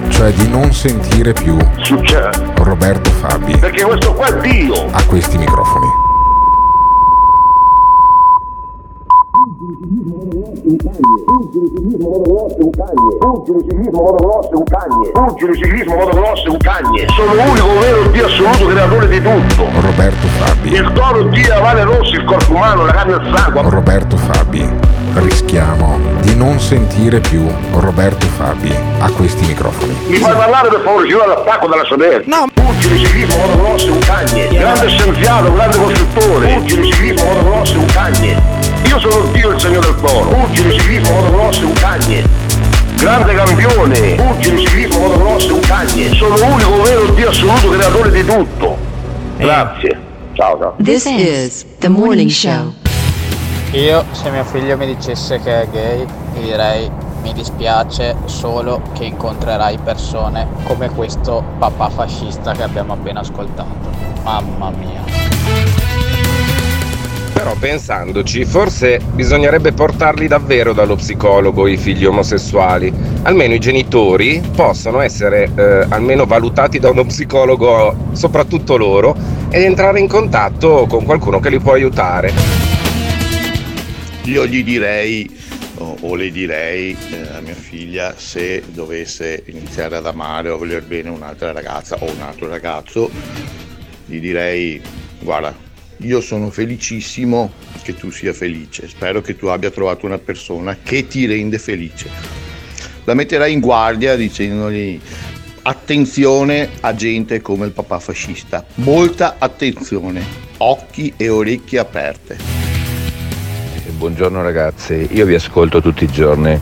cioè 0.09 0.32
di 0.32 0.49
non 0.49 0.72
sentire 0.72 1.34
più 1.34 1.59
Succede. 1.82 2.30
Roberto 2.57 3.11
Fabi 3.11 3.57
Perché 3.59 3.82
questo 3.84 4.14
qua 4.14 4.26
è 4.26 4.41
Dio. 4.41 4.86
a 4.91 5.03
questi 5.05 5.36
microfoni. 5.36 5.86
Pugili 10.76 11.68
ciclismo 11.74 12.10
motocross 12.10 12.54
un 12.60 12.70
cagne. 14.62 15.10
Pugili 15.12 15.56
ciclismo 15.56 15.96
motocross 15.96 16.44
è 16.44 16.48
un 16.48 16.56
cagne. 16.58 17.06
Sono 17.08 17.34
l'unico 17.34 17.78
vero 17.80 18.02
Dio 18.10 18.26
assoluto 18.26 18.66
creatore 18.66 19.08
di 19.08 19.20
tutto. 19.20 19.66
Roberto 19.80 20.26
Fabi. 20.38 20.72
Il 20.72 20.92
toro 20.94 21.24
Dio, 21.24 21.48
la 21.48 21.58
vale 21.60 21.82
rossa, 21.82 22.14
il 22.14 22.24
corpo 22.24 22.54
umano, 22.54 22.84
la 22.84 22.92
carne 22.92 23.14
e 23.14 23.16
il 23.16 23.36
sangue. 23.36 23.62
Roberto 23.68 24.16
Fabi. 24.16 24.70
Rischiamo 25.14 25.98
di 26.20 26.36
non 26.36 26.60
sentire 26.60 27.18
più 27.18 27.44
Roberto 27.72 28.26
Fabi 28.26 28.72
a 29.00 29.10
questi 29.10 29.44
microfoni. 29.46 29.92
Mi 30.06 30.18
fai 30.18 30.36
parlare 30.36 30.68
per 30.68 30.82
favore, 30.84 31.08
ci 31.08 31.14
vuole 31.14 31.34
l'attacco 31.34 31.66
dalla 31.66 31.84
sodera. 31.84 32.22
No. 32.26 32.46
Pugili 32.54 33.04
ciclismo 33.04 33.44
motocross 33.44 33.86
è 33.86 33.90
un 33.90 33.98
cagne. 33.98 34.48
Grande 34.48 34.88
scienziato, 34.88 35.52
grande 35.52 35.76
costruttore. 35.78 36.54
Pugili 36.54 36.92
ciclismo 36.92 37.24
motocross 37.24 37.72
è 37.72 37.76
un 37.76 37.86
cagne. 37.86 38.59
Io 38.87 38.99
sono 38.99 39.31
Dio 39.33 39.51
il 39.51 39.61
segno 39.61 39.81
del 39.81 39.95
toro. 39.97 40.28
Pugili 40.28 40.78
ciclismo 40.78 41.12
motocross 41.14 41.61
è 41.61 41.64
un 41.64 41.72
cagne. 41.72 42.24
Grande 42.97 43.35
campione. 43.35 44.14
Pugili 44.14 44.66
ciclismo 44.66 44.99
motocross 44.99 45.49
un 45.49 45.61
cagne. 45.61 46.14
Sono 46.14 46.37
l'unico 46.37 46.83
vero 46.83 47.07
Dio 47.12 47.28
assoluto 47.28 47.68
creatore 47.70 48.11
di 48.11 48.24
tutto. 48.24 48.76
Grazie. 49.37 49.99
Ciao 50.35 50.59
ciao. 50.59 50.74
This 50.83 51.05
is 51.07 51.66
the 51.78 51.89
morning 51.89 52.31
show. 52.31 52.72
Io 53.72 54.05
se 54.12 54.31
mio 54.31 54.45
figlio 54.45 54.76
mi 54.76 54.87
dicesse 54.87 55.39
che 55.41 55.62
è 55.62 55.68
gay, 55.68 56.07
gli 56.35 56.43
direi 56.43 56.91
mi 57.22 57.33
dispiace 57.33 58.16
solo 58.24 58.83
che 58.95 59.05
incontrerai 59.05 59.78
persone 59.78 60.49
come 60.64 60.91
questo 60.91 61.45
papà 61.59 61.89
fascista 61.91 62.53
che 62.53 62.62
abbiamo 62.62 62.95
appena 62.95 63.20
ascoltato. 63.20 63.68
Mamma 64.24 64.70
mia. 64.70 65.03
Però 67.33 67.55
pensandoci, 67.59 68.45
forse 68.45 69.01
bisognerebbe 69.14 69.72
portarli 69.72 70.26
davvero 70.26 70.72
dallo 70.72 70.97
psicologo 70.97 71.66
i 71.66 71.76
figli 71.76 72.05
omosessuali. 72.05 72.93
Almeno 73.22 73.55
i 73.55 73.59
genitori 73.59 74.43
possono 74.55 75.01
essere 75.01 75.51
eh, 75.55 75.87
almeno 75.89 76.26
valutati 76.26 76.78
da 76.78 76.91
uno 76.91 77.05
psicologo, 77.05 78.11
soprattutto 78.12 78.76
loro, 78.76 79.16
ed 79.51 79.62
entrare 79.62 80.01
in 80.01 80.09
contatto 80.09 80.87
con 80.89 81.05
qualcuno 81.05 81.41
che 81.41 81.51
li 81.51 81.59
può 81.59 81.72
aiutare. 81.72 82.33
Io 84.24 84.47
gli 84.47 84.62
direi 84.62 85.39
o, 85.81 86.14
le 86.14 86.31
direi 86.31 86.97
eh, 87.11 87.37
a 87.37 87.41
mia 87.41 87.55
figlia 87.55 88.14
se 88.16 88.62
dovesse 88.68 89.43
iniziare 89.47 89.97
ad 89.97 90.07
amare 90.07 90.51
o 90.51 90.59
voler 90.59 90.83
bene 90.83 91.09
un'altra 91.09 91.53
ragazza 91.53 91.97
o 92.01 92.11
un 92.11 92.20
altro 92.20 92.49
ragazzo, 92.49 93.11
gli 94.05 94.20
direi 94.20 94.81
guarda, 95.20 95.55
io 96.03 96.20
sono 96.20 96.51
felicissimo 96.51 97.53
che 97.82 97.94
tu 97.94 98.11
sia 98.11 98.32
felice, 98.32 98.88
spero 98.88 99.20
che 99.20 99.36
tu 99.36 99.46
abbia 99.46 99.70
trovato 99.70 100.07
una 100.07 100.18
persona 100.18 100.76
che 100.82 101.07
ti 101.07 101.26
rende 101.26 101.59
felice. 101.59 102.09
La 103.05 103.14
metterai 103.14 103.53
in 103.53 103.61
guardia 103.61 104.16
dicendogli 104.16 104.98
attenzione 105.62 106.70
a 106.80 106.94
gente 106.94 107.42
come 107.42 107.66
il 107.66 107.72
papà 107.72 107.98
fascista, 107.98 108.64
molta 108.76 109.36
attenzione, 109.38 110.22
occhi 110.59 111.12
e 111.16 111.28
orecchie 111.28 111.78
aperte. 111.78 112.38
Buongiorno 113.90 114.42
ragazzi, 114.42 115.09
io 115.11 115.26
vi 115.26 115.34
ascolto 115.34 115.82
tutti 115.82 116.05
i 116.05 116.11
giorni 116.11 116.59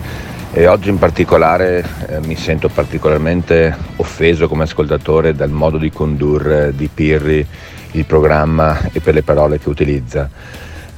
e 0.51 0.67
oggi 0.67 0.89
in 0.89 0.99
particolare 0.99 1.87
eh, 2.09 2.21
mi 2.27 2.35
sento 2.35 2.69
particolarmente 2.69 3.77
offeso 3.97 4.49
come 4.49 4.65
ascoltatore 4.65 5.35
dal 5.35 5.51
modo 5.51 5.79
di 5.79 5.93
condurre 5.93 6.73
di 6.75 6.89
Pirri 6.93 7.47
il 7.93 8.05
programma 8.05 8.91
e 8.93 9.01
per 9.01 9.15
le 9.15 9.23
parole 9.23 9.59
che 9.59 9.69
utilizza. 9.69 10.29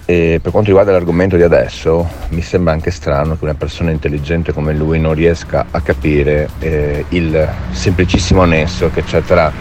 E 0.05 0.41
per 0.43 0.51
quanto 0.51 0.71
riguarda 0.71 0.91
l'argomento 0.91 1.37
di 1.37 1.43
adesso, 1.43 2.09
mi 2.31 2.43
sembra 2.43 2.73
anche 2.73 2.91
strano 2.91 3.37
che 3.37 3.45
una 3.45 3.55
persona 3.55 3.91
intelligente 3.91 4.53
come 4.53 4.75
lui 4.75 4.99
non 4.99 5.15
riesca 5.15 5.67
a 5.71 5.81
capire 5.81 6.49
eh, 6.59 7.05
il 7.11 7.49
semplicissimo 7.71 8.45
nesso 8.45 8.91
che 8.91 9.05
c'è 9.05 9.23
tra 9.23 9.53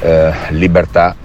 eh, 0.00 0.32
libertà 0.50 1.16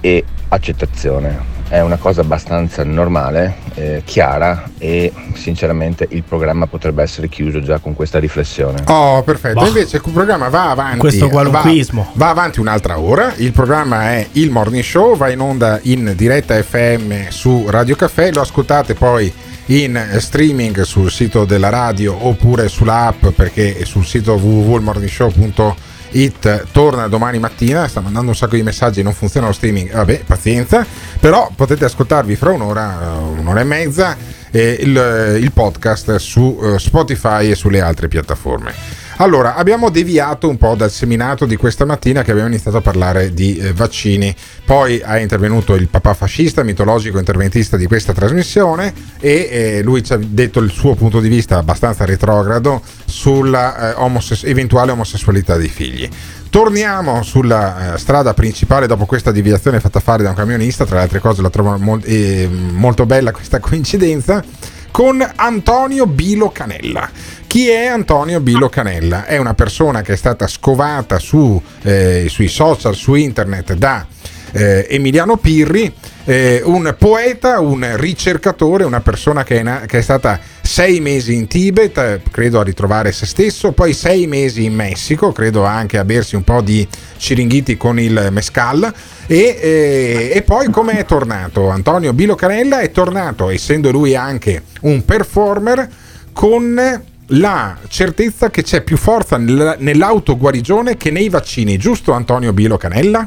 e 0.00 0.24
accettazione 0.48 1.59
è 1.70 1.80
una 1.80 1.98
cosa 1.98 2.22
abbastanza 2.22 2.82
normale, 2.82 3.58
eh, 3.74 4.02
chiara 4.04 4.70
e 4.76 5.12
sinceramente 5.34 6.04
il 6.10 6.24
programma 6.24 6.66
potrebbe 6.66 7.00
essere 7.00 7.28
chiuso 7.28 7.62
già 7.62 7.78
con 7.78 7.94
questa 7.94 8.18
riflessione. 8.18 8.82
Oh, 8.86 9.22
perfetto. 9.22 9.60
Boh. 9.60 9.66
Invece 9.68 9.98
il 10.04 10.12
programma 10.12 10.48
va 10.48 10.70
avanti. 10.70 10.98
Questo 10.98 11.28
qualunquismo. 11.28 12.10
Va, 12.14 12.24
va 12.24 12.30
avanti 12.30 12.58
un'altra 12.58 12.98
ora. 12.98 13.32
Il 13.36 13.52
programma 13.52 14.10
è 14.10 14.26
il 14.32 14.50
Morning 14.50 14.82
Show, 14.82 15.16
va 15.16 15.30
in 15.30 15.38
onda 15.38 15.78
in 15.82 16.12
diretta 16.16 16.60
FM 16.60 17.28
su 17.28 17.66
Radio 17.68 17.94
Caffè. 17.94 18.32
Lo 18.32 18.40
ascoltate 18.40 18.94
poi 18.94 19.32
in 19.66 20.16
streaming 20.18 20.80
sul 20.80 21.08
sito 21.08 21.44
della 21.44 21.68
radio 21.68 22.26
oppure 22.26 22.66
sulla 22.66 23.06
app 23.06 23.28
perché 23.28 23.84
sul 23.84 24.04
sito 24.04 24.32
www.morningshow.com 24.34 25.89
It 26.12 26.72
torna 26.72 27.06
domani 27.06 27.38
mattina, 27.38 27.86
sta 27.86 28.00
mandando 28.00 28.30
un 28.30 28.36
sacco 28.36 28.56
di 28.56 28.62
messaggi, 28.62 29.02
non 29.02 29.12
funziona 29.12 29.46
lo 29.46 29.52
streaming, 29.52 29.92
vabbè, 29.92 30.22
pazienza, 30.26 30.84
però 31.18 31.50
potete 31.54 31.84
ascoltarvi 31.84 32.36
fra 32.36 32.50
un'ora, 32.50 33.20
un'ora 33.36 33.60
e 33.60 33.64
mezza 33.64 34.16
eh, 34.50 34.76
il, 34.80 35.38
il, 35.40 35.52
podcast 35.52 36.16
su 36.16 36.58
uh, 36.60 36.78
Spotify 36.78 37.50
e 37.50 37.54
sulle 37.54 37.80
altre 37.80 38.08
piattaforme. 38.08 38.74
Allora, 39.20 39.54
abbiamo 39.54 39.90
deviato 39.90 40.48
un 40.48 40.56
po' 40.56 40.74
dal 40.74 40.90
seminato 40.90 41.44
di 41.44 41.56
questa 41.56 41.84
mattina 41.84 42.22
che 42.22 42.30
abbiamo 42.30 42.48
iniziato 42.48 42.78
a 42.78 42.80
parlare 42.80 43.34
di 43.34 43.58
eh, 43.58 43.74
vaccini. 43.74 44.34
Poi 44.64 44.96
è 44.96 45.18
intervenuto 45.18 45.74
il 45.74 45.88
papà 45.88 46.14
fascista, 46.14 46.62
mitologico 46.62 47.18
interventista 47.18 47.76
di 47.76 47.84
questa 47.84 48.14
trasmissione 48.14 48.94
e 49.20 49.48
eh, 49.50 49.82
lui 49.82 50.02
ci 50.02 50.14
ha 50.14 50.18
detto 50.18 50.60
il 50.60 50.70
suo 50.70 50.94
punto 50.94 51.20
di 51.20 51.28
vista 51.28 51.58
abbastanza 51.58 52.06
retrogrado 52.06 52.80
sulla 53.04 53.90
eh, 53.90 53.94
omosess- 53.98 54.46
eventuale 54.46 54.92
omosessualità 54.92 55.58
dei 55.58 55.68
figli. 55.68 56.08
Torniamo 56.48 57.22
sulla 57.22 57.92
eh, 57.92 57.98
strada 57.98 58.32
principale 58.32 58.86
dopo 58.86 59.04
questa 59.04 59.32
deviazione 59.32 59.80
fatta 59.80 60.00
fare 60.00 60.22
da 60.22 60.30
un 60.30 60.34
camionista, 60.34 60.86
tra 60.86 60.96
le 60.96 61.02
altre 61.02 61.18
cose 61.18 61.42
la 61.42 61.50
trovo 61.50 61.76
mo- 61.76 62.00
eh, 62.04 62.48
molto 62.50 63.04
bella 63.04 63.32
questa 63.32 63.58
coincidenza, 63.58 64.42
con 64.90 65.22
Antonio 65.36 66.06
Bilo 66.06 66.50
Canella. 66.50 67.08
Chi 67.50 67.68
è 67.68 67.86
Antonio 67.86 68.38
Bilo 68.38 68.68
Canella? 68.68 69.24
È 69.24 69.36
una 69.36 69.54
persona 69.54 70.02
che 70.02 70.12
è 70.12 70.16
stata 70.16 70.46
scovata 70.46 71.18
su, 71.18 71.60
eh, 71.82 72.26
sui 72.28 72.46
social, 72.46 72.94
su 72.94 73.14
internet 73.14 73.72
da 73.72 74.06
eh, 74.52 74.86
Emiliano 74.88 75.36
Pirri, 75.36 75.92
eh, 76.26 76.62
un 76.64 76.94
poeta, 76.96 77.58
un 77.58 77.96
ricercatore, 77.96 78.84
una 78.84 79.00
persona 79.00 79.42
che 79.42 79.58
è, 79.58 79.62
na- 79.64 79.80
che 79.80 79.98
è, 79.98 80.00
stata 80.00 80.38
sei 80.62 81.00
mesi 81.00 81.34
in 81.34 81.48
Tibet, 81.48 81.98
eh, 81.98 82.22
credo 82.30 82.60
a 82.60 82.62
ritrovare 82.62 83.10
se 83.10 83.26
stesso, 83.26 83.72
poi 83.72 83.94
sei 83.94 84.28
mesi 84.28 84.62
in 84.62 84.74
Messico, 84.76 85.32
credo 85.32 85.64
anche 85.64 85.98
a 85.98 86.04
bersi 86.04 86.36
un 86.36 86.44
po' 86.44 86.60
di 86.60 86.86
ciringhiti 87.16 87.76
con 87.76 87.98
il 87.98 88.28
mescal. 88.30 88.94
E, 89.26 89.58
eh, 89.60 90.30
e 90.32 90.42
poi 90.42 90.70
come 90.70 90.98
è 90.98 91.04
tornato? 91.04 91.68
Antonio 91.68 92.12
Bilo 92.12 92.36
Canella 92.36 92.78
è 92.78 92.92
tornato, 92.92 93.50
essendo 93.50 93.90
lui 93.90 94.14
anche 94.14 94.62
un 94.82 95.04
performer, 95.04 95.88
con 96.32 97.08
la 97.32 97.76
certezza 97.88 98.50
che 98.50 98.62
c'è 98.62 98.82
più 98.82 98.96
forza 98.96 99.36
nell'autoguarigione 99.36 100.96
che 100.96 101.10
nei 101.10 101.28
vaccini, 101.28 101.76
giusto 101.76 102.12
Antonio 102.12 102.52
Bilo 102.52 102.76
Canella? 102.76 103.26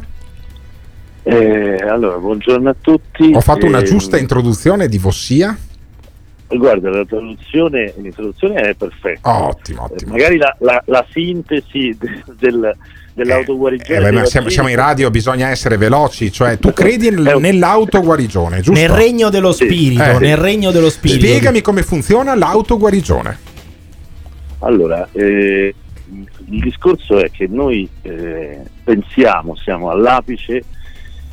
Eh, 1.26 1.76
allora, 1.88 2.18
buongiorno 2.18 2.70
a 2.70 2.76
tutti. 2.80 3.32
Ho 3.34 3.40
fatto 3.40 3.66
una 3.66 3.80
Eh, 3.80 3.84
giusta 3.84 4.18
introduzione 4.18 4.88
di 4.90 4.98
Vossia? 4.98 5.58
Guarda, 6.48 6.90
la 6.90 7.06
traduzione, 7.06 7.94
l'introduzione 7.98 8.56
è 8.62 8.74
perfetta. 8.76 9.48
Ottimo, 9.48 9.90
Eh, 9.98 10.06
magari 10.06 10.38
la, 10.38 10.54
la- 10.60 10.84
la 10.86 11.06
sintesi 11.12 11.98
de- 11.98 12.24
del, 12.38 12.76
dell'autoguarigione. 13.14 14.08
Eh, 14.10 14.12
beh, 14.12 14.26
siamo, 14.26 14.50
siamo 14.50 14.68
in 14.68 14.76
radio, 14.76 15.10
bisogna 15.10 15.48
essere 15.50 15.78
veloci, 15.78 16.30
cioè 16.32 16.60
tu 16.60 16.74
credi 16.74 17.10
nel- 17.10 17.38
nell'autoguarigione, 17.40 18.58
giusto? 18.60 18.80
Nel 18.80 18.90
regno 18.90 19.30
dello 19.30 19.54
spirito, 19.54 20.04
Eh, 20.04 20.20
nel 20.20 20.38
regno 20.38 20.72
dello 20.72 20.90
spirito. 20.90 21.26
Spiegami 21.26 21.62
come 21.62 21.82
funziona 21.84 22.36
l'autoguarigione. 22.36 23.52
Allora, 24.64 25.08
eh, 25.12 25.74
il 26.50 26.60
discorso 26.62 27.20
è 27.20 27.30
che 27.32 27.48
noi 27.50 27.88
eh, 28.02 28.60
pensiamo, 28.84 29.56
siamo 29.56 29.90
all'apice 29.90 30.64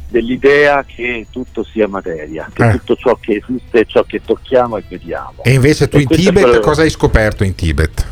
dell'idea 0.08 0.84
che 0.84 1.26
tutto 1.30 1.62
sia 1.64 1.86
materia, 1.86 2.48
che 2.52 2.66
Eh. 2.68 2.70
tutto 2.72 2.96
ciò 2.96 3.16
che 3.20 3.40
esiste 3.46 3.80
è 3.80 3.86
ciò 3.86 4.02
che 4.02 4.20
tocchiamo 4.24 4.76
e 4.78 4.84
vediamo. 4.88 5.34
E 5.42 5.52
invece 5.52 5.88
tu 5.88 5.98
E 5.98 6.00
in 6.02 6.08
Tibet 6.08 6.42
quello- 6.42 6.60
cosa 6.60 6.82
hai 6.82 6.90
scoperto 6.90 7.44
in 7.44 7.54
Tibet? 7.54 8.06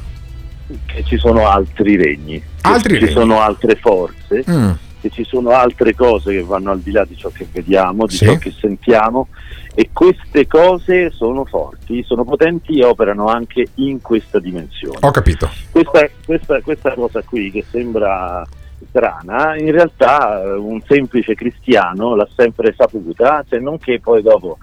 che 0.85 1.03
ci 1.05 1.17
sono 1.17 1.47
altri 1.49 1.97
regni, 1.97 2.41
Altri 2.61 2.95
ci 2.95 3.01
regni? 3.07 3.13
sono 3.13 3.41
altre 3.41 3.75
forze, 3.77 4.45
Mm. 4.49 4.71
Che 5.01 5.11
ci 5.11 5.25
sono 5.25 5.51
altre 5.51 5.95
cose 5.95 6.33
che 6.33 6.43
vanno 6.43 6.71
al 6.71 6.81
di 6.81 6.91
là 6.91 7.05
di 7.05 7.17
ciò 7.17 7.29
che 7.31 7.47
vediamo, 7.51 8.07
di 8.07 8.17
Sì. 8.17 8.25
ciò 8.27 8.37
che 8.39 8.51
sentiamo 8.51 9.29
e 9.75 9.91
queste 9.93 10.47
cose 10.47 11.11
sono 11.11 11.45
forti, 11.45 12.03
sono 12.03 12.25
potenti 12.25 12.79
e 12.81 12.85
operano 12.85 13.27
anche 13.27 13.67
in 13.77 14.01
questa 14.01 14.39
dimensione. 14.41 14.99
Ho 15.03 15.11
capito. 15.11 15.49
Questa, 15.71 16.09
questa- 16.25 16.61
questa 16.63 16.93
cosa 16.95 17.23
qui 17.23 17.51
che 17.51 17.65
sembra 17.71 18.45
strana, 18.89 19.57
in 19.57 19.71
realtà 19.73 20.43
eh, 20.43 20.53
un 20.53 20.81
semplice 20.87 21.35
cristiano 21.35 22.15
l'ha 22.15 22.29
sempre 22.37 22.75
saputa, 22.77 23.45
se 23.49 23.59
non 23.59 23.79
che 23.79 24.01
poi 24.01 24.23
dopo 24.23 24.59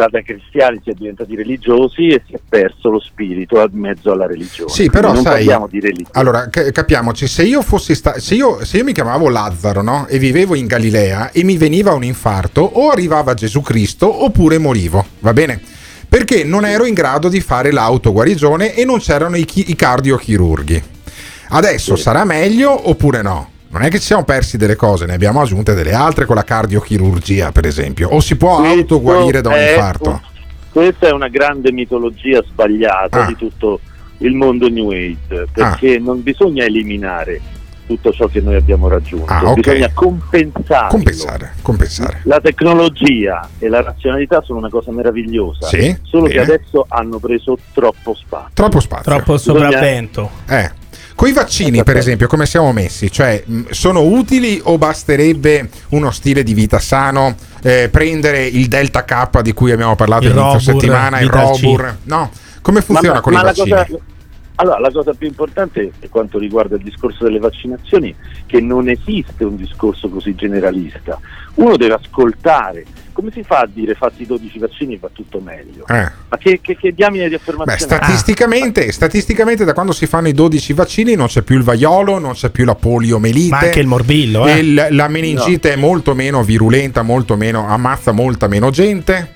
da 0.00 0.08
da 0.10 0.22
cristiani 0.22 0.80
si 0.82 0.90
è 0.90 0.94
diventati 0.94 1.34
religiosi 1.36 2.08
e 2.08 2.22
si 2.26 2.32
è 2.32 2.38
perso 2.48 2.88
lo 2.88 3.00
spirito 3.00 3.60
in 3.60 3.78
mezzo 3.78 4.10
alla 4.12 4.26
religione. 4.26 4.70
Sì, 4.70 4.88
però 4.88 5.10
Quindi 5.10 5.24
non 5.24 5.32
sai, 5.34 5.44
parliamo 5.44 5.66
di 5.68 5.80
religione. 5.80 6.08
allora 6.12 6.48
ca- 6.48 6.70
capiamoci, 6.70 7.26
se 7.26 7.42
io 7.44 7.60
fossi 7.60 7.94
sta- 7.94 8.18
se, 8.18 8.34
io, 8.34 8.64
se 8.64 8.78
io 8.78 8.84
mi 8.84 8.92
chiamavo 8.92 9.28
Lazzaro 9.28 9.82
no? 9.82 10.06
e 10.08 10.18
vivevo 10.18 10.54
in 10.54 10.66
Galilea 10.66 11.30
e 11.32 11.44
mi 11.44 11.58
veniva 11.58 11.92
un 11.92 12.04
infarto, 12.04 12.62
o 12.62 12.88
arrivava 12.90 13.34
Gesù 13.34 13.60
Cristo 13.60 14.24
oppure 14.24 14.56
morivo, 14.58 15.04
va 15.18 15.32
bene? 15.34 15.60
Perché 16.08 16.42
non 16.44 16.64
ero 16.64 16.86
in 16.86 16.94
grado 16.94 17.28
di 17.28 17.40
fare 17.40 17.70
l'autoguarigione 17.70 18.74
e 18.74 18.84
non 18.84 18.98
c'erano 19.00 19.36
i, 19.36 19.44
chi- 19.44 19.70
i 19.70 19.76
cardiochirurghi. 19.76 20.82
Adesso 21.50 21.96
sarà 21.96 22.24
meglio 22.24 22.88
oppure 22.88 23.22
no? 23.22 23.49
Non 23.72 23.82
è 23.82 23.88
che 23.88 23.98
ci 24.00 24.06
siamo 24.06 24.24
persi 24.24 24.56
delle 24.56 24.74
cose, 24.74 25.06
ne 25.06 25.14
abbiamo 25.14 25.40
aggiunte 25.40 25.74
delle 25.74 25.92
altre 25.94 26.24
con 26.24 26.34
la 26.34 26.42
cardiochirurgia, 26.42 27.52
per 27.52 27.66
esempio. 27.66 28.08
O 28.08 28.20
si 28.20 28.36
può 28.36 28.56
Questo 28.56 28.78
autoguarire 28.78 29.40
da 29.40 29.48
un 29.50 29.54
infarto? 29.60 30.20
Questa 30.72 31.06
è 31.06 31.12
una 31.12 31.28
grande 31.28 31.70
mitologia 31.72 32.42
sbagliata 32.42 33.24
Ah. 33.24 33.26
di 33.26 33.36
tutto 33.36 33.78
il 34.18 34.34
mondo 34.34 34.68
New 34.68 34.90
Age, 34.90 35.46
perché 35.52 35.98
non 36.00 36.20
bisogna 36.22 36.64
eliminare 36.64 37.40
tutto 37.90 38.12
ciò 38.12 38.26
che 38.28 38.40
noi 38.40 38.54
abbiamo 38.54 38.86
raggiunto. 38.86 39.32
Ah, 39.32 39.42
ok. 39.50 39.54
Bisogna 39.60 39.90
compensare. 39.92 40.88
Compensare, 40.88 41.52
compensare. 41.60 42.20
La 42.24 42.40
tecnologia 42.40 43.48
e 43.58 43.68
la 43.68 43.82
razionalità 43.82 44.40
sono 44.42 44.58
una 44.60 44.68
cosa 44.68 44.92
meravigliosa, 44.92 45.66
Sì, 45.66 45.96
solo 46.02 46.26
che 46.26 46.34
bene. 46.38 46.52
adesso 46.54 46.86
hanno 46.88 47.18
preso 47.18 47.58
troppo 47.74 48.14
spazio. 48.14 48.50
Troppo 48.54 48.78
spazio. 48.78 49.10
Troppo 49.12 49.32
Bisogna- 49.32 49.64
sopravvento. 49.64 50.30
Eh. 50.48 50.70
Con 51.16 51.28
i 51.28 51.32
vaccini, 51.32 51.82
per 51.82 51.96
esempio, 51.96 52.28
come 52.28 52.46
siamo 52.46 52.72
messi? 52.72 53.10
Cioè, 53.10 53.42
sono 53.70 54.02
utili 54.02 54.58
o 54.64 54.78
basterebbe 54.78 55.68
uno 55.90 56.10
stile 56.12 56.42
di 56.44 56.54
vita 56.54 56.78
sano? 56.78 57.34
eh, 57.62 57.90
prendere 57.90 58.46
il 58.46 58.68
Delta 58.68 59.04
K 59.04 59.42
di 59.42 59.52
cui 59.52 59.70
abbiamo 59.70 59.94
parlato 59.94 60.24
Il 60.24 60.30
all'inizio 60.30 60.58
Robur, 60.70 60.80
settimana, 60.80 61.20
il. 61.20 61.28
Robur? 61.28 61.96
No, 62.04 62.30
come 62.62 62.80
funziona 62.80 63.14
Ma- 63.16 63.20
con 63.20 63.32
ma 63.34 63.40
i 63.40 63.42
vaccini? 63.42 63.68
cosa- 63.68 63.86
allora, 64.60 64.78
la 64.78 64.90
cosa 64.90 65.12
più 65.14 65.26
importante 65.26 65.90
per 65.98 66.08
quanto 66.10 66.38
riguarda 66.38 66.76
il 66.76 66.82
discorso 66.82 67.24
delle 67.24 67.38
vaccinazioni 67.38 68.10
è 68.10 68.14
che 68.46 68.60
non 68.60 68.88
esiste 68.88 69.44
un 69.44 69.56
discorso 69.56 70.08
così 70.08 70.34
generalista. 70.34 71.18
Uno 71.54 71.76
deve 71.76 71.94
ascoltare. 71.94 72.84
Come 73.12 73.30
si 73.32 73.42
fa 73.42 73.58
a 73.60 73.68
dire 73.70 73.94
fatti 73.94 74.24
12 74.24 74.58
vaccini 74.58 74.94
e 74.94 74.98
va 75.00 75.08
tutto 75.12 75.40
meglio? 75.40 75.86
Eh. 75.88 76.10
Ma 76.28 76.36
che, 76.38 76.60
che, 76.62 76.76
che 76.76 76.92
diamine 76.94 77.24
di 77.24 77.30
Beh, 77.30 77.36
affermazione? 77.36 77.78
statisticamente, 77.78 78.92
statisticamente 78.92 79.64
da 79.64 79.72
quando 79.74 79.92
si 79.92 80.06
fanno 80.06 80.28
i 80.28 80.32
12 80.32 80.72
vaccini 80.74 81.14
non 81.14 81.26
c'è 81.26 81.42
più 81.42 81.56
il 81.56 81.62
vaiolo, 81.62 82.18
non 82.18 82.32
c'è 82.32 82.50
più 82.50 82.64
la 82.64 82.74
poliomelite. 82.74 83.48
Ma 83.50 83.58
anche 83.58 83.80
il 83.80 83.86
morbillo, 83.86 84.46
eh. 84.46 84.52
e 84.52 84.58
il- 84.58 84.86
la 84.90 85.08
meningite 85.08 85.72
è 85.72 85.76
molto 85.76 86.14
meno 86.14 86.42
virulenta, 86.42 87.02
molto 87.02 87.36
meno, 87.36 87.66
ammazza 87.66 88.12
molta 88.12 88.46
meno 88.46 88.70
gente. 88.70 89.32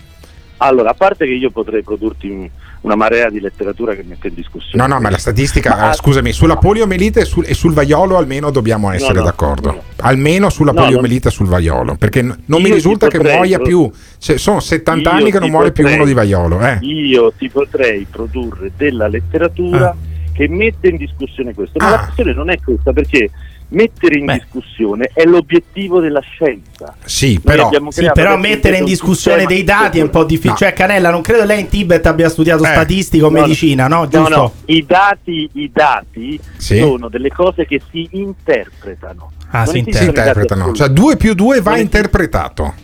Allora, 0.59 0.91
a 0.91 0.95
parte 0.95 1.27
che 1.27 1.33
io 1.33 1.51
potrei 1.51 1.83
produrti 1.83 2.29
un- 2.29 2.49
una 2.85 2.97
marea 2.97 3.30
di 3.30 3.41
letteratura 3.41 3.95
che 3.95 4.05
mette 4.07 4.28
in 4.28 4.35
discussione. 4.35 4.76
No, 4.87 4.87
no, 4.95 5.01
ma 5.01 5.09
la 5.09 5.16
statistica, 5.16 5.74
Ma- 5.74 5.91
eh, 5.91 5.95
scusami, 5.95 6.32
sulla 6.32 6.57
poliomelite 6.57 7.20
e 7.20 7.24
sul, 7.24 7.45
e 7.47 7.55
sul 7.55 7.72
vaiolo 7.72 8.18
almeno 8.18 8.51
dobbiamo 8.51 8.91
essere 8.91 9.14
No, 9.14 9.20
no, 9.20 9.24
d'accordo. 9.24 9.70
no. 9.70 9.82
Almeno 10.01 10.51
sulla 10.51 10.72
No, 10.72 10.82
poliomelite 10.82 11.28
e 11.28 11.30
sul 11.30 11.47
vaiolo, 11.47 11.97
perché 11.97 12.20
non 12.20 12.61
mi 12.62 12.70
risulta 12.70 13.09
che 13.09 13.16
potrei 13.16 13.37
muoia 13.37 13.59
più. 13.59 13.91
Cioè, 14.18 14.37
sono 14.37 14.61
70 14.61 15.09
Io 15.11 15.16
anni 15.16 15.30
che 15.30 15.39
non 15.39 15.49
muore 15.51 15.72
più 15.72 15.82
potrei- 15.82 15.99
uno 15.99 16.07
di 16.09 16.14
vaiolo. 16.14 16.61
Eh. 16.61 16.78
Io 16.82 17.32
ti 17.37 17.49
potrei 17.49 18.07
produrre 18.11 18.70
della 18.76 19.09
letteratura 19.09 19.89
Ah. 19.91 19.97
che 20.35 20.47
mette 20.49 20.89
in 20.89 20.99
discussione 20.99 21.55
questo, 21.55 21.78
ma 21.78 21.91
la 21.91 21.99
questione 22.01 22.35
non 22.35 22.51
è 22.51 22.59
questa 22.62 22.93
perché 22.93 23.30
mettere 23.69 24.19
in 24.19 24.27
discussione 24.27 25.11
è 25.12 25.25
l'obiettivo 25.25 26.01
della 26.01 26.21
scienza. 26.21 26.95
Sì, 27.05 27.41
Noi 27.43 27.57
però, 27.57 27.71
Sì, 27.89 28.11
però 28.12 28.37
mettere 28.37 28.77
in 28.79 28.85
discussione 28.85 29.47
dei 29.47 29.65
dati 29.65 29.99
è 29.99 30.03
un 30.03 30.11
po' 30.11 30.25
difficile. 30.25 30.51
No. 30.53 30.57
Cioè, 30.59 30.73
Canella, 30.73 31.11
non 31.11 31.23
credo 31.23 31.45
lei 31.45 31.61
in 31.61 31.69
Tibet 31.69 32.05
abbia 32.07 32.29
studiato 32.29 32.62
Eh. 32.65 32.69
statistica 32.69 33.27
o 33.27 33.31
No, 33.31 33.37
no. 33.37 33.43
medicina, 33.43 33.89
no? 33.89 34.01
No, 34.01 34.09
Giusto? 34.09 34.37
no, 34.37 34.53
i 34.67 34.85
dati, 34.87 35.49
i 35.55 35.71
dati 35.73 36.39
Sì. 36.57 36.79
sono 36.79 37.09
delle 37.09 37.31
cose 37.31 37.67
che 37.67 37.81
si 37.91 38.07
interpretano. 38.12 39.33
Ah, 39.51 39.59
Non 39.65 39.67
si 39.69 39.79
esistono 39.79 39.97
si 39.99 40.05
interpretano. 40.09 40.73
Cioè 40.73 40.89
2 40.89 41.17
più 41.17 41.35
2 41.35 41.61
va 41.61 41.71
Non 41.73 41.81
interpretato. 41.81 42.75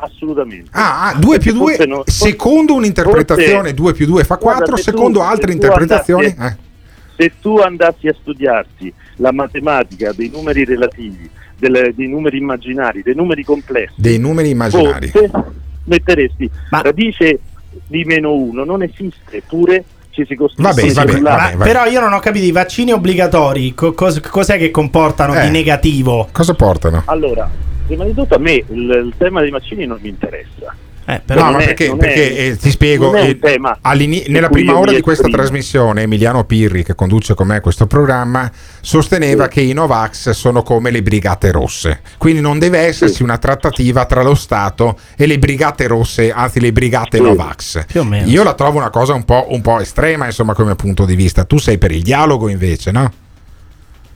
Assolutamente. 0.00 0.68
Ah, 0.72 1.14
2 1.18 1.38
più 1.38 1.52
2 1.52 1.74
Forse 1.74 1.86
non- 1.86 2.02
secondo 2.04 2.74
un'interpretazione 2.74 3.52
forse- 3.58 3.74
2 3.74 3.92
più 3.94 4.06
2 4.06 4.22
fa 4.24 4.36
Guarda, 4.36 4.60
4, 4.64 4.76
se 4.76 4.90
tu- 4.90 4.96
secondo 4.96 5.18
se 5.20 5.24
altre 5.26 5.52
interpretazioni. 5.52 6.26
andassi- 6.26 6.52
eh. 6.60 6.66
Se 7.20 7.32
tu 7.40 7.56
andassi 7.56 8.06
a 8.06 8.14
studiarti 8.20 8.92
la 9.16 9.32
matematica 9.32 10.12
dei 10.12 10.30
numeri 10.32 10.64
relativi, 10.64 11.28
delle- 11.58 11.92
dei 11.96 12.06
numeri 12.06 12.38
immaginari, 12.38 13.02
dei 13.02 13.16
numeri 13.16 13.42
complessi, 13.42 13.94
Dei 13.96 14.18
numeri 14.20 14.50
immaginari. 14.50 15.08
forse 15.08 15.30
metteresti 15.84 16.48
radice 16.70 17.40
di 17.88 18.04
meno 18.04 18.34
1, 18.34 18.62
non 18.64 18.82
esiste, 18.84 19.38
eppure 19.38 19.84
ci 20.10 20.24
si 20.28 20.36
costruisce 20.36 20.74
Vabbè, 20.82 20.92
vabbè, 20.94 21.10
cellulare. 21.10 21.54
Ma 21.56 21.64
però 21.64 21.86
io 21.86 21.98
non 22.00 22.12
ho 22.12 22.20
capito 22.20 22.44
i 22.44 22.52
vaccini 22.52 22.92
obbligatori, 22.92 23.74
co- 23.74 23.92
cos- 23.94 24.20
cos'è 24.20 24.56
che 24.56 24.70
comportano 24.70 25.34
Eh. 25.34 25.42
di 25.42 25.50
negativo? 25.50 26.28
Cosa 26.30 26.54
portano? 26.54 27.02
Allora, 27.06 27.50
prima 27.86 28.04
di 28.04 28.14
tutto 28.14 28.36
a 28.36 28.38
me 28.38 28.52
il, 28.52 28.64
il 29.06 29.12
tema 29.18 29.40
dei 29.40 29.50
vaccini 29.50 29.86
non 29.86 29.98
mi 30.00 30.08
interessa. 30.08 30.72
Eh, 31.10 31.22
però 31.24 31.44
no, 31.46 31.52
ma 31.52 31.58
è- 31.60 31.64
perché, 31.64 31.96
perché, 31.96 32.36
è- 32.36 32.50
eh, 32.50 32.56
ti 32.58 32.68
spiego, 32.68 33.14
eh, 33.14 33.38
nella 34.28 34.50
prima 34.50 34.76
ora 34.78 34.92
di 34.92 35.00
questa 35.00 35.26
trasmissione 35.28 36.02
Emiliano 36.02 36.44
Pirri, 36.44 36.84
che 36.84 36.94
conduce 36.94 37.32
con 37.32 37.46
me 37.46 37.60
questo 37.60 37.86
programma, 37.86 38.50
sosteneva 38.82 39.48
che 39.48 39.62
i 39.62 39.72
Novax 39.72 40.28
sono 40.30 40.62
come 40.62 40.90
le 40.90 41.00
brigate 41.00 41.50
rosse, 41.50 42.02
quindi 42.18 42.42
non 42.42 42.58
deve 42.58 42.80
esserci 42.80 43.22
una 43.22 43.38
trattativa 43.38 44.04
tra 44.04 44.22
lo 44.22 44.34
Stato 44.34 44.98
e 45.16 45.24
le 45.26 45.38
brigate 45.38 45.86
rosse, 45.86 46.30
anzi 46.30 46.60
le 46.60 46.72
brigate 46.72 47.20
Novax. 47.20 47.86
Più 47.86 48.00
o 48.00 48.04
meno. 48.04 48.28
Io 48.28 48.42
la 48.42 48.52
trovo 48.52 48.76
una 48.76 48.90
cosa 48.90 49.14
un 49.14 49.24
po', 49.24 49.46
un 49.48 49.62
po' 49.62 49.80
estrema, 49.80 50.26
insomma, 50.26 50.52
come 50.52 50.74
punto 50.74 51.06
di 51.06 51.16
vista. 51.16 51.44
Tu 51.44 51.56
sei 51.56 51.78
per 51.78 51.90
il 51.90 52.02
dialogo 52.02 52.50
invece, 52.50 52.90
no? 52.90 53.10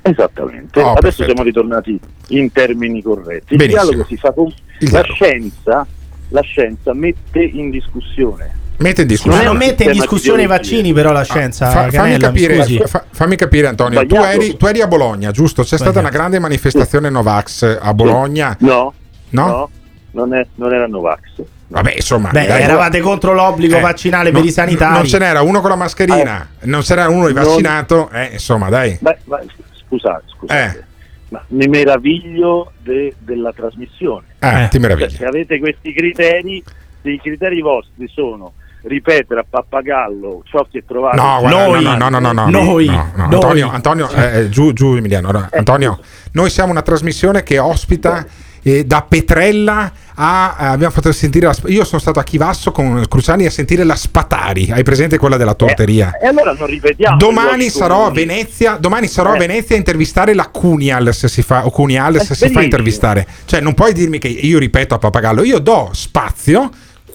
Esattamente. 0.02 0.78
Oh, 0.80 0.90
Adesso 0.90 1.00
perfetto. 1.00 1.24
siamo 1.24 1.42
ritornati 1.42 1.98
in 2.28 2.52
termini 2.52 3.00
corretti. 3.02 3.52
Il 3.54 3.56
Benissimo. 3.56 3.82
dialogo 3.84 4.04
si 4.08 4.16
fa 4.18 4.32
con 4.32 4.46
Il 4.48 4.54
la 4.80 4.88
dialogo. 5.00 5.14
scienza, 5.14 5.86
la 6.32 6.40
scienza 6.42 6.92
mette 6.94 7.40
in 7.42 7.70
discussione. 7.70 8.60
Mette 8.78 9.02
in 9.02 9.06
Ma 9.06 9.12
discussione. 9.12 9.44
non 9.44 9.56
mette 9.56 9.84
in 9.84 9.92
discussione 9.92 10.42
i 10.42 10.46
vaccini, 10.46 10.92
però 10.92 11.12
la 11.12 11.22
scienza. 11.22 11.70
Fa- 11.70 11.90
fammi, 11.90 12.16
capire, 12.18 12.64
fa- 12.86 13.04
fammi 13.10 13.36
capire, 13.36 13.68
Antonio. 13.68 14.00
Tu 14.06 14.16
Sbagliato. 14.16 14.40
eri, 14.40 14.56
tu 14.56 14.66
eri 14.66 14.80
a 14.80 14.86
Bologna, 14.88 15.30
giusto? 15.30 15.62
C'è 15.62 15.76
stata 15.76 16.00
una 16.00 16.08
grande 16.08 16.38
manifestazione 16.40 17.08
Novax 17.08 17.78
a 17.80 17.94
Bologna. 17.94 18.56
No, 18.60 18.92
No? 19.30 19.46
no, 19.46 19.70
non, 20.12 20.34
è, 20.34 20.44
non 20.56 20.72
era 20.74 20.86
Novax. 20.88 21.20
Vabbè, 21.68 21.92
insomma, 21.94 22.30
Beh, 22.30 22.46
dai, 22.46 22.62
eravate 22.62 23.00
contro 23.00 23.32
l'obbligo 23.32 23.76
Eh, 23.76 23.80
vaccinale 23.80 24.30
no- 24.30 24.38
per 24.40 24.48
i 24.48 24.50
sanitari. 24.52 24.94
Non 24.94 25.06
ce 25.06 25.18
n'era 25.18 25.42
uno 25.42 25.60
con 25.60 25.70
la 25.70 25.76
mascherina, 25.76 26.48
non 26.62 26.80
c'era 26.82 27.08
uno 27.08 27.28
di 27.28 27.34
Non- 27.34 27.44
vaccinato. 27.44 28.10
Eh, 28.10 28.30
insomma, 28.32 28.68
dai. 28.68 28.96
Beh, 29.00 29.18
ma, 29.24 29.40
scusate, 29.86 30.22
scusate. 30.36 30.86
Eh. 31.32 31.38
Ma 31.38 31.42
mi 31.48 31.66
meraviglio 31.66 32.72
de- 32.82 33.14
della 33.18 33.52
trasmissione. 33.52 34.26
Eh, 34.38 34.68
ti 34.70 34.78
Cioè, 34.78 34.80
meravigli. 34.80 35.10
se 35.10 35.24
avete 35.24 35.58
questi 35.58 35.92
criteri, 35.94 36.62
se 37.00 37.10
i 37.10 37.18
criteri 37.20 37.60
vostri 37.62 38.06
sono 38.08 38.52
ripetere 38.82 39.40
a 39.40 39.44
pappagallo 39.48 40.42
ciò 40.44 40.66
che 40.70 40.84
trovate 40.84 41.16
No, 41.16 41.38
guarda, 41.40 41.66
Noi. 41.66 41.82
no, 41.84 41.94
no, 41.96 42.08
no, 42.08 42.18
no, 42.18 42.32
no, 42.32 42.48
Noi. 42.50 42.86
no, 42.86 43.12
no. 43.14 43.26
Noi. 43.28 43.34
Antonio, 43.34 43.70
Antonio 43.70 44.10
eh, 44.10 44.48
giù, 44.48 44.72
giù 44.72 44.94
Emiliano. 44.96 45.28
Allora, 45.28 45.48
Antonio, 45.52 45.98
noi 46.32 46.50
siamo 46.50 46.70
una 46.72 46.82
trasmissione 46.82 47.42
che 47.42 47.58
ospita 47.58 48.26
eh, 48.62 48.84
da 48.84 49.04
Petrella 49.08 49.90
a 50.14 50.56
eh, 50.58 50.64
abbiamo 50.66 50.92
fatto 50.92 51.10
sentire 51.12 51.46
la, 51.46 51.54
io 51.66 51.84
sono 51.84 52.00
stato 52.00 52.18
a 52.18 52.22
Chivasso 52.24 52.72
con 52.72 53.04
Cruciani 53.08 53.46
a 53.46 53.50
sentire 53.50 53.84
la 53.84 53.96
Spatari. 53.96 54.70
Hai 54.70 54.82
presente 54.82 55.18
quella 55.18 55.36
della 55.36 55.54
torteria? 55.54 56.16
E 56.20 56.26
allora 56.26 56.52
non 56.52 56.66
ripetiamo. 56.66 57.16
i 57.16 57.18
Domani 57.18 57.68
sarò 57.68 58.06
a. 58.06 58.10
Venezia, 58.10 58.76
domani 58.76 59.06
sarò 59.06 59.32
a 59.32 59.36
Eh. 59.36 59.38
Venezia 59.38 59.74
a 59.74 59.78
intervistare 59.78 60.34
la 60.34 60.48
Cunial 60.48 61.14
se 61.14 61.28
si 61.28 61.42
fa, 61.42 61.66
o 61.66 61.70
Cunial 61.70 62.20
se 62.20 62.34
si 62.34 62.48
fa 62.50 62.62
intervistare. 62.62 63.26
Cioè, 63.44 63.60
non 63.60 63.74
puoi 63.74 63.92
dirmi 63.92 64.18
che 64.18 64.28
io 64.28 64.58
ripeto 64.58 64.94
a 64.94 64.98
Papagallo, 64.98 65.42
io 65.42 65.58
do 65.58 65.90
spazio 65.92 66.70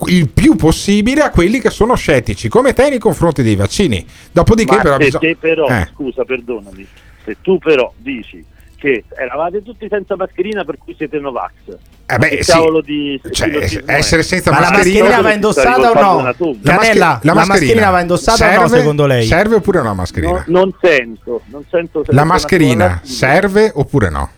il 0.06 0.30
più 0.30 0.56
possibile 0.56 1.22
a 1.22 1.32
quelli 1.32 1.60
che 1.60 1.70
sono 1.72 1.96
scettici, 1.96 2.50
come 2.50 2.74
te 2.74 2.90
nei 2.90 3.00
confronti 3.00 3.42
dei 3.42 3.56
vaccini. 3.56 4.06
Dopodiché, 4.32 4.76
Ma 4.76 4.82
però, 4.82 4.98
se 5.00 5.18
te 5.18 5.38
però, 5.40 5.68
Eh. 5.68 5.88
scusa, 5.94 6.24
perdonami, 6.24 6.86
se 7.26 7.38
tu 7.42 7.58
però 7.58 7.92
dici 7.98 8.44
che 8.78 9.04
eravate 9.18 9.64
tutti 9.64 9.88
senza 9.90 10.16
mascherina 10.16 10.64
per 10.64 10.78
cui 10.78 10.94
siete 10.96 11.20
Novax. 11.20 11.52
Eh 12.10 12.18
beh, 12.18 12.30
che 12.30 12.44
sì. 12.44 12.52
di 12.86 13.22
Cioè, 13.32 13.84
essere 13.86 14.24
senza 14.24 14.52
Ma 14.52 14.60
la 14.62 14.70
mascherina, 14.70 15.04
mascherina 15.04 15.22
va 15.22 15.34
indossata 15.34 15.92
o 15.92 15.94
no? 15.94 16.22
La, 16.22 16.34
Canella, 16.34 17.06
mascher- 17.22 17.24
la 17.24 17.34
mascherina 17.34 17.90
va 17.90 18.00
indossata 18.00 18.46
o 18.46 18.48
no, 18.48 18.60
serve- 18.62 18.78
secondo 18.78 19.06
lei? 19.06 19.26
Serve 19.26 19.56
oppure 19.56 19.80
no 19.80 19.84
la 19.86 19.94
mascherina? 19.94 20.44
No, 20.48 20.60
non 20.60 20.74
sento, 20.80 21.42
non 21.48 21.66
sento 21.70 22.04
se 22.06 22.14
la 22.14 22.24
mascherina 22.24 23.02
serve 23.04 23.72
oppure 23.74 24.10
no? 24.10 24.30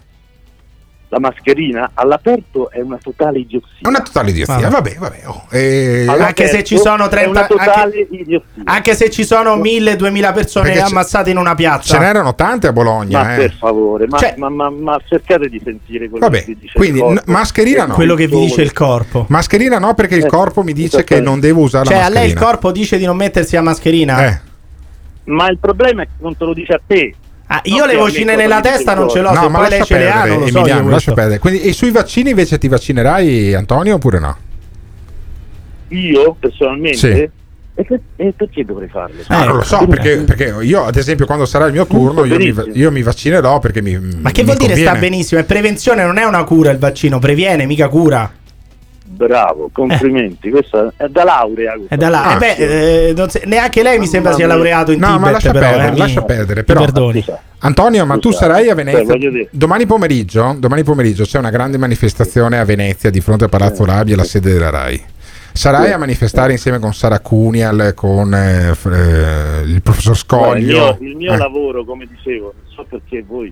La 1.12 1.20
mascherina 1.20 1.89
all'aperto 1.95 2.70
è 2.70 2.82
una 2.82 2.99
totale 3.01 3.39
idiozia. 3.39 3.80
È 3.82 3.88
una 3.88 4.01
totale 4.01 4.30
idiozia. 4.30 4.55
Vabbè. 4.70 4.70
Vabbè, 4.70 4.95
vabbè. 4.99 5.22
oh, 5.26 5.45
eh, 5.49 6.05
Anche 6.07 6.47
se 6.47 6.64
ci 6.64 6.78
sono 6.78 7.05
è 7.05 7.10
30 7.10 7.30
una 7.32 7.47
totale 7.47 8.07
anche, 8.12 8.41
anche 8.66 8.93
se 8.95 9.10
ci 9.10 9.24
sono 9.24 9.55
1000-2000 9.57 10.34
persone 10.34 10.70
Perché 10.70 10.84
ammazzate 10.84 11.32
in 11.32 11.38
una 11.38 11.55
piazza. 11.55 11.95
ce 11.95 11.99
n'erano 11.99 12.36
tante 12.36 12.68
a 12.68 12.74
Bologna. 12.74 13.24
Ma 13.24 13.34
eh. 13.34 13.38
per 13.38 13.53
favore, 13.53 14.05
ma, 14.07 14.20
Cioè- 14.20 14.36
ma- 14.38 14.49
ma- 14.49 14.70
ma 14.70 14.99
cercate 15.07 15.49
di 15.49 15.60
sentire 15.64 16.10
quello 16.10 16.26
Vabbè, 16.28 16.39
che 16.41 16.45
vi 16.53 16.57
dice 16.60 16.74
quindi 16.78 16.99
il 16.99 17.03
corpo. 17.05 17.22
n- 17.22 17.32
mascherina 17.34 17.86
no. 17.88 17.93
quello 17.95 18.14
che 18.16 18.28
vi 18.28 18.39
dice 18.41 18.62
il 18.62 18.74
corpo. 18.74 19.26
Mascherina 19.30 19.80
no, 19.80 19.93
perché 19.95 20.16
il 20.16 20.26
Eh, 20.26 20.30
corpo 20.30 20.62
mi 20.62 20.74
dice 20.74 21.03
che 21.03 21.20
non 21.20 21.39
devo 21.39 21.62
usare 21.62 21.86
Cioè, 21.86 21.93
la 21.95 21.99
a 22.01 22.03
mascherina. 22.03 22.26
lei 22.34 22.38
il 22.38 22.39
corpo 22.45 22.72
dice 22.72 22.97
di 22.99 23.05
non 23.05 23.18
mettersi 23.18 23.55
la 23.55 23.62
mascherina. 23.64 24.28
Eh. 24.28 24.39
Ma 25.24 25.49
il 25.49 25.57
problema 25.57 26.03
è 26.03 26.05
che 26.05 26.12
non 26.20 26.38
te 26.38 26.45
lo 26.45 26.53
dice 26.53 26.74
a 26.74 26.82
te. 26.86 27.16
Ah, 27.52 27.62
io 27.64 27.78
No, 27.80 27.86
le 27.86 27.95
vocine 27.95 28.36
nella 28.36 28.58
mi 28.58 28.62
testa 28.62 28.93
non 28.93 29.10
ce 29.10 29.22
l'ho, 29.22 29.34
No, 29.34 29.50
ma 29.50 29.60
poi 29.62 29.70
lei 29.70 29.84
ce 29.84 29.97
le 29.97 30.12
ha, 30.12 30.26
non 30.26 30.39
lo 30.41 30.47
so 30.47 30.58
Emiliano, 30.60 30.89
lascia 30.89 31.14
perdere. 31.14 31.39
Quindi, 31.39 31.62
e 31.62 31.74
sui 31.74 31.89
vaccini 31.89 32.30
invece 32.30 32.60
ti 32.60 32.68
vaccinerai, 32.68 33.56
Antonio, 33.56 33.95
oppure 33.95 34.20
no? 34.20 34.38
Io 35.88 36.36
personalmente? 36.39 36.97
Sì. 36.97 37.08
E, 37.08 37.86
per- 37.86 38.00
e 38.18 38.34
perché 38.36 38.66
dovrei 38.66 38.88
farlo? 38.88 39.22
Ah, 39.28 39.45
non 39.45 39.56
lo 39.56 39.64
so, 39.64 39.88
perché, 39.88 40.18
perché 40.18 40.54
io, 40.62 40.84
ad 40.86 40.95
esempio, 40.95 41.26
quando 41.26 41.45
sarà 41.45 41.66
il 41.66 41.72
mio 41.72 41.88
turno, 41.88 42.24
io 42.26 42.38
mi, 42.38 42.54
io 42.74 42.91
mi 42.91 43.02
vaccinerò 43.02 43.58
perché 43.60 43.82
mi. 43.82 43.97
Ma 44.22 44.30
che 44.32 44.43
vuol 44.43 44.58
dire 44.58 44.76
sta 44.76 44.95
benissimo? 44.95 45.41
È 45.41 45.43
prevenzione, 45.43 46.04
non 46.04 46.18
è 46.18 46.26
una 46.26 46.43
cura 46.43 46.70
il 46.70 46.78
vaccino, 46.78 47.18
previene, 47.18 47.66
mica 47.66 47.88
cura. 47.88 48.32
Bravo, 49.12 49.70
complimenti. 49.74 50.51
Questa 50.51 50.93
è 50.95 51.07
da 51.07 51.24
laurea. 51.24 51.74
questa. 51.74 51.95
È 51.95 51.97
da 51.97 52.10
là. 52.10 52.24
Ah, 52.26 52.36
eh 52.36 52.38
beh, 52.38 53.07
eh, 53.07 53.14
non 53.16 53.28
se- 53.30 53.41
neanche 53.45 53.82
lei 53.82 53.97
mi 53.97 54.05
sembra 54.05 54.34
sia 54.34 54.45
laureato 54.45 54.91
in 54.91 54.99
No, 54.99 55.07
Tibet. 55.07 55.22
ma 55.22 55.32
lascia 55.32 55.51
però, 55.51 55.68
perdere, 55.70 55.93
eh, 55.93 55.97
lascia 55.97 56.22
perdere. 56.22 56.64
Però, 56.64 56.80
perdoni. 56.82 57.26
Antonio, 57.62 58.05
ma 58.05 58.18
tu 58.20 58.32
sarai 58.32 58.64
a 58.70 58.76
cioè, 58.76 58.76
Venezia. 58.76 59.16
dire- 59.18 59.47
Domani 59.51 59.86
pomeriggio, 59.88 60.55
domani 60.60 60.84
pomeriggio 60.84 61.24
c'è 61.24 61.39
una 61.39 61.49
grande 61.49 61.78
manifestazione 61.80 62.60
a 62.60 62.66
Venezia 62.66 63.10
di 63.10 63.20
fronte 63.20 63.45
a 63.45 63.49
Palazzo 63.49 63.84
Labia, 63.84 64.16
la 64.16 64.24
sede 64.24 64.53
della 64.53 64.70
RAI. 64.70 65.03
Sarai 65.51 65.91
a 65.91 65.97
manifestare 65.97 66.51
insieme 66.51 66.78
con 66.78 66.93
Sara 66.93 67.20
Cunial, 67.20 67.94
con 67.95 68.31
eh, 68.34 68.69
eh, 68.69 69.61
il 69.65 69.81
professor 69.81 70.15
Guarda, 70.27 70.57
il 70.60 70.65
Scoglio. 70.68 70.98
mio, 70.99 71.10
il 71.10 71.15
mio 71.18 71.34
Eh. 71.34 71.38
lavoro, 71.38 71.84
come 71.84 72.06
dicevo, 72.07 72.53
non 72.56 72.72
so 72.73 72.86
perché 72.88 73.23
voi 73.27 73.52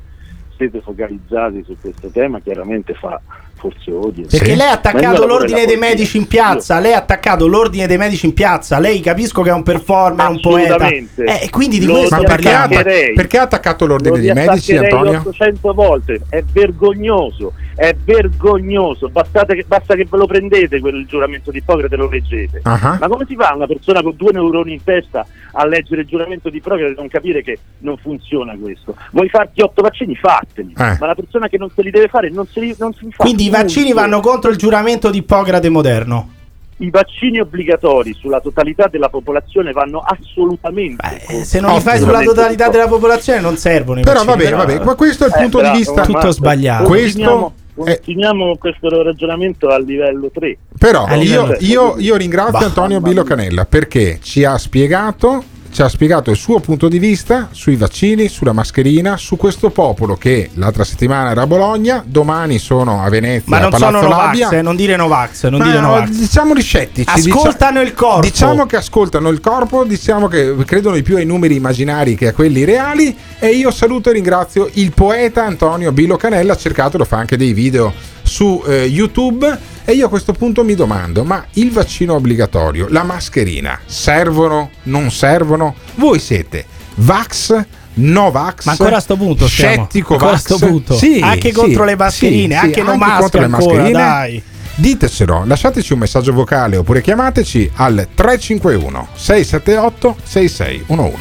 siete 0.55 0.79
focalizzati 0.81 1.63
su 1.65 1.75
questo 1.81 2.07
tema, 2.09 2.39
chiaramente 2.39 2.93
fa 2.93 3.19
forse 3.57 3.91
odio. 3.91 4.25
Perché 4.29 4.55
lei 4.55 4.67
ha 4.67 4.71
attaccato 4.73 5.25
l'ordine 5.25 5.65
dei 5.65 5.77
medici 5.77 6.17
in 6.17 6.27
piazza. 6.27 6.79
Lei 6.79 6.93
ha 6.93 6.97
attaccato 6.97 7.47
l'ordine 7.47 7.87
dei 7.87 7.97
medici 7.97 8.25
in 8.25 8.33
piazza. 8.33 8.79
Lei 8.79 8.99
capisco 9.01 9.41
che 9.41 9.49
è 9.49 9.53
un 9.53 9.63
performer, 9.63 10.29
un 10.29 10.39
poeta. 10.39 10.87
Eh, 10.87 11.05
e 11.43 11.49
quindi 11.49 11.79
di 11.79 11.85
Lo 11.85 11.93
questo 11.93 12.15
Ma 12.15 12.21
perché 12.23 12.53
ha, 12.53 12.67
parliamo. 12.67 13.13
perché 13.15 13.37
ha 13.37 13.41
attaccato 13.43 13.85
l'ordine 13.85 14.15
Lo 14.15 14.21
dei 14.21 14.33
medici, 14.33 14.75
Antonio? 14.77 15.19
800 15.19 15.73
volte, 15.73 16.21
è 16.29 16.43
vergognoso, 16.51 17.53
è 17.75 17.93
vergognoso, 18.03 19.09
Bastate 19.09 19.55
che- 19.55 19.65
basta 19.67 19.95
che 19.95 20.05
ve 20.09 20.17
lo 20.17 20.25
prendete 20.27 20.79
quel 20.79 21.05
giuramento 21.07 21.51
di 21.51 21.57
Ippocrate 21.59 21.93
e 21.93 21.97
lo 21.97 22.09
leggete. 22.09 22.59
Ah. 22.63 22.97
Ma 22.99 23.07
come 23.07 23.25
si 23.27 23.35
fa 23.35 23.53
una 23.55 23.65
persona 23.67 24.01
con 24.01 24.13
due 24.15 24.31
neuroni 24.31 24.73
in 24.73 24.83
testa 24.83 25.25
a 25.53 25.65
leggere 25.65 26.01
il 26.01 26.07
giuramento 26.07 26.49
di 26.49 26.57
Ippocrate 26.57 26.91
e 26.91 26.95
non 26.95 27.07
capire 27.07 27.41
che 27.41 27.57
non 27.79 27.97
funziona 27.97 28.55
questo? 28.59 28.95
Vuoi 29.11 29.29
farti 29.29 29.61
otto 29.61 29.81
vaccini? 29.81 30.15
Fateli, 30.15 30.73
Eh. 30.77 30.97
ma 30.99 31.05
la 31.07 31.15
persona 31.15 31.47
che 31.47 31.57
non 31.57 31.69
se 31.73 31.81
li 31.81 31.89
deve 31.91 32.07
fare 32.07 32.29
non, 32.29 32.45
se 32.47 32.59
li, 32.59 32.75
non 32.77 32.93
si 32.93 33.07
fa. 33.11 33.23
Quindi 33.23 33.46
i 33.47 33.49
vaccini 33.49 33.93
vanno 33.93 34.19
contro 34.19 34.51
il 34.51 34.57
giuramento 34.57 35.09
di 35.09 35.17
Ippocrate 35.19 35.69
moderno. 35.69 36.31
I 36.79 36.91
vaccini 36.91 37.39
obbligatori 37.39 38.13
sulla 38.13 38.39
totalità 38.39 38.87
della 38.87 39.09
popolazione 39.09 39.71
vanno 39.71 39.99
assolutamente. 40.05 41.03
Eh, 41.27 41.43
Se 41.43 41.59
non 41.59 41.73
li 41.73 41.81
fai 41.81 41.97
sulla 41.99 42.21
totalità 42.21 42.69
della 42.69 42.87
popolazione 42.87 43.39
non 43.39 43.57
servono 43.57 43.99
i 43.99 44.03
Però 44.03 44.23
vaccini, 44.23 44.51
vabbè, 44.51 44.73
vabbè, 44.73 44.85
ma 44.85 44.93
questo 44.95 45.23
è 45.23 45.27
il 45.27 45.33
Eh, 45.35 45.39
punto 45.41 45.57
bravo, 45.57 45.71
di 45.73 45.77
vista 45.79 46.01
Tutto 46.03 46.31
sbagliato. 46.31 46.83
Continuiamo, 46.83 47.53
Questo 47.73 47.95
continuiamo 48.03 48.57
questo 48.57 49.03
ragionamento 49.03 49.67
a 49.69 49.79
livello 49.79 50.29
3. 50.31 50.57
Però 50.77 51.05
A 51.05 51.15
io, 51.15 51.45
livello- 51.47 51.55
io- 51.61 51.95
io 51.97 52.15
ringrazio 52.15 52.59
Bah, 52.59 52.65
Antonio 52.65 53.01
Billo. 53.01 53.23
Canella 53.23 53.65
perché 53.65 54.19
ci 54.21 54.43
ha 54.43 54.55
spiegato 54.59 55.43
ci 55.77 55.83
ha 55.83 55.89
spiegato 55.89 56.31
il 56.31 56.37
suo 56.37 56.59
punto 56.59 56.87
di 56.87 56.97
vista 56.97 57.49
sui 57.51 57.75
vaccini, 57.75 58.29
sulla 58.29 58.51
mascherina, 58.51 59.15
su 59.15 59.37
questo 59.37 59.69
popolo 59.69 60.15
che 60.15 60.49
l'altra 60.55 60.83
settimana 60.83 61.29
era 61.29 61.43
a 61.43 61.45
Bologna, 61.45 62.03
domani 62.03 62.57
sono 62.57 63.03
a 63.03 63.09
Venezia, 63.09 63.43
Ma 63.45 63.59
non 63.59 63.69
Palazzo 63.69 63.99
sono. 63.99 64.09
Novax, 64.09 64.51
eh, 64.53 64.61
non 64.63 64.75
dire 64.75 64.95
Novax, 64.95 65.47
non 65.49 65.59
Ma 65.59 65.65
dire 65.67 65.79
Novax. 65.79 66.09
diciamo 66.09 66.55
di 66.55 66.61
scettici 66.63 67.07
Ascoltano 67.07 67.81
il 67.81 67.93
corpo. 67.93 68.21
Diciamo 68.21 68.65
che 68.65 68.75
ascoltano 68.75 69.29
il 69.29 69.39
corpo, 69.39 69.83
diciamo 69.83 70.27
che 70.27 70.55
credono 70.65 70.95
di 70.95 71.03
più 71.03 71.17
ai 71.17 71.25
numeri 71.27 71.53
immaginari 71.53 72.15
che 72.15 72.29
a 72.29 72.33
quelli 72.33 72.63
reali. 72.63 73.15
E 73.37 73.49
io 73.49 73.69
saluto 73.69 74.09
e 74.09 74.13
ringrazio 74.13 74.67
il 74.73 74.91
poeta 74.93 75.45
Antonio 75.45 75.91
Billo 75.91 76.15
Canella. 76.17 76.57
Cercatelo, 76.57 77.05
fa 77.05 77.17
anche 77.17 77.37
dei 77.37 77.53
video 77.53 77.93
su 78.23 78.63
eh, 78.65 78.85
YouTube. 78.85 79.75
E 79.89 79.93
io 79.93 80.07
a 80.07 80.09
questo 80.09 80.33
punto 80.33 80.65
mi 80.65 80.75
domando: 80.75 81.23
ma 81.23 81.45
il 81.53 81.71
vaccino 81.71 82.15
obbligatorio, 82.15 82.87
la 82.89 83.03
mascherina, 83.03 83.79
servono? 83.85 84.69
Non 84.83 85.09
servono? 85.11 85.75
Voi 85.95 86.19
siete 86.19 86.65
Vax? 86.95 87.65
No 87.93 88.29
Vax? 88.29 88.65
Ma 88.65 88.71
ancora 88.71 88.97
a 88.97 88.99
sto 88.99 89.15
punto. 89.15 89.47
Scettico 89.47 90.13
Ancora 90.15 90.31
a 90.31 90.33
Vax? 90.33 90.41
sto 90.43 90.57
punto. 90.57 90.97
Sì, 90.97 91.21
Anche 91.23 91.49
sì, 91.49 91.53
contro 91.55 91.85
le 91.85 91.95
mascherine, 91.95 92.55
sì, 92.55 92.65
anche 92.65 92.81
sì, 92.85 92.97
mask 92.97 93.19
contro 93.21 93.39
le 93.39 93.45
ancora, 93.45 93.65
mascherine. 93.65 93.91
dai. 93.97 94.43
Ditecelo, 94.75 95.43
lasciateci 95.45 95.93
un 95.93 95.99
messaggio 95.99 96.33
vocale 96.33 96.75
oppure 96.75 97.01
chiamateci 97.01 97.71
al 97.75 98.09
351 98.13 99.07
678 99.13 100.17
6611. 100.21 101.17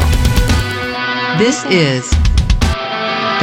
This 1.38 1.64
is 1.68 2.09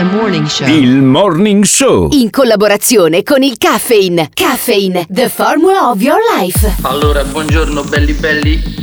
morning 0.02 0.46
show. 0.48 0.68
Il 0.68 1.02
Morning 1.02 1.64
Show. 1.64 2.10
In 2.12 2.32
collaborazione 2.32 3.22
con 3.22 3.44
il 3.44 3.58
Caffeine. 3.58 4.30
Caffeine, 4.34 5.06
the 5.10 5.30
formula 5.30 5.90
of 5.90 6.02
your 6.02 6.18
life. 6.38 6.78
Allora, 6.82 7.24
buongiorno 7.24 7.84
belli 7.84 8.14
belli. 8.14 8.83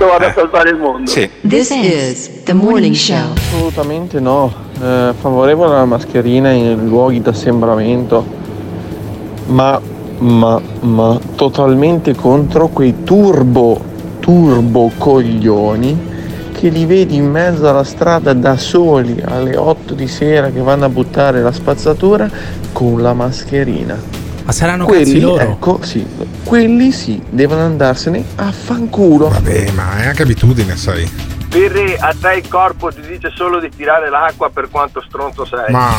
Io 0.00 0.06
vado 0.06 0.24
a 0.24 0.32
salvare 0.32 0.70
il 0.70 0.76
mondo. 0.76 1.10
This 1.46 1.70
is 1.70 2.42
the 2.44 2.54
morning 2.54 2.94
show. 2.94 3.32
Assolutamente 3.34 4.18
no, 4.18 4.50
Eh, 4.82 5.12
favorevole 5.20 5.74
alla 5.74 5.84
mascherina 5.84 6.50
in 6.52 6.86
luoghi 6.88 7.20
d'assembramento, 7.20 8.24
ma, 9.48 9.78
ma, 10.20 10.58
ma 10.80 11.18
totalmente 11.34 12.14
contro 12.14 12.68
quei 12.68 13.04
turbo, 13.04 13.78
turbo 14.20 14.90
coglioni 14.96 16.08
che 16.52 16.70
li 16.70 16.86
vedi 16.86 17.16
in 17.16 17.30
mezzo 17.30 17.68
alla 17.68 17.84
strada 17.84 18.32
da 18.32 18.56
soli 18.56 19.22
alle 19.22 19.58
8 19.58 19.92
di 19.92 20.08
sera 20.08 20.48
che 20.48 20.60
vanno 20.60 20.86
a 20.86 20.88
buttare 20.88 21.42
la 21.42 21.52
spazzatura 21.52 22.26
con 22.72 23.02
la 23.02 23.12
mascherina. 23.12 24.19
Ma 24.50 24.56
saranno 24.56 24.84
quelli, 24.84 25.04
cazzi 25.04 25.20
loro. 25.20 25.42
Ecco, 25.42 25.78
sì, 25.84 26.04
quelli 26.42 26.90
sì, 26.90 27.22
devono 27.30 27.60
andarsene 27.60 28.24
a 28.34 28.50
fanculo. 28.50 29.28
Vabbè, 29.28 29.70
ma 29.70 29.98
è 29.98 30.06
anche 30.08 30.22
abitudine, 30.22 30.76
sai. 30.76 31.08
Pirri, 31.48 31.94
a 31.96 32.12
te 32.20 32.34
il 32.34 32.48
corpo 32.48 32.88
ti 32.88 33.00
dice 33.00 33.30
solo 33.32 33.60
di 33.60 33.68
tirare 33.68 34.10
l'acqua 34.10 34.50
per 34.52 34.68
quanto 34.68 35.00
stronzo 35.06 35.44
sei. 35.44 35.72
Ma 35.72 35.92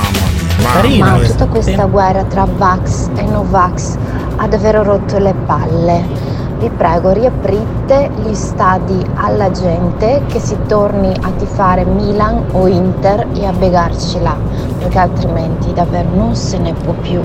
tutta 1.26 1.48
questa 1.48 1.86
guerra 1.86 2.26
tra 2.26 2.44
Vax 2.44 3.11
e 3.15 3.23
Novax 3.23 3.95
ha 4.36 4.48
davvero 4.48 4.84
rotto 4.84 5.18
le 5.18 5.34
palle. 5.45 6.03
Vi 6.60 6.69
prego, 6.76 7.14
riaprite 7.14 8.11
gli 8.22 8.34
stadi 8.34 9.02
alla 9.14 9.49
gente 9.52 10.23
che 10.28 10.41
si 10.41 10.57
torni 10.68 11.15
a 11.22 11.32
tifare 11.38 11.86
Milan 11.86 12.48
o 12.52 12.68
Inter 12.68 13.28
e 13.34 13.45
a 13.45 13.53
begarci 13.53 14.19
là, 14.19 14.36
perché 14.78 14.99
altrimenti 14.99 15.72
davvero 15.72 16.10
non 16.14 16.36
se 16.36 16.57
ne 16.57 16.73
può 16.73 16.91
più. 16.91 17.22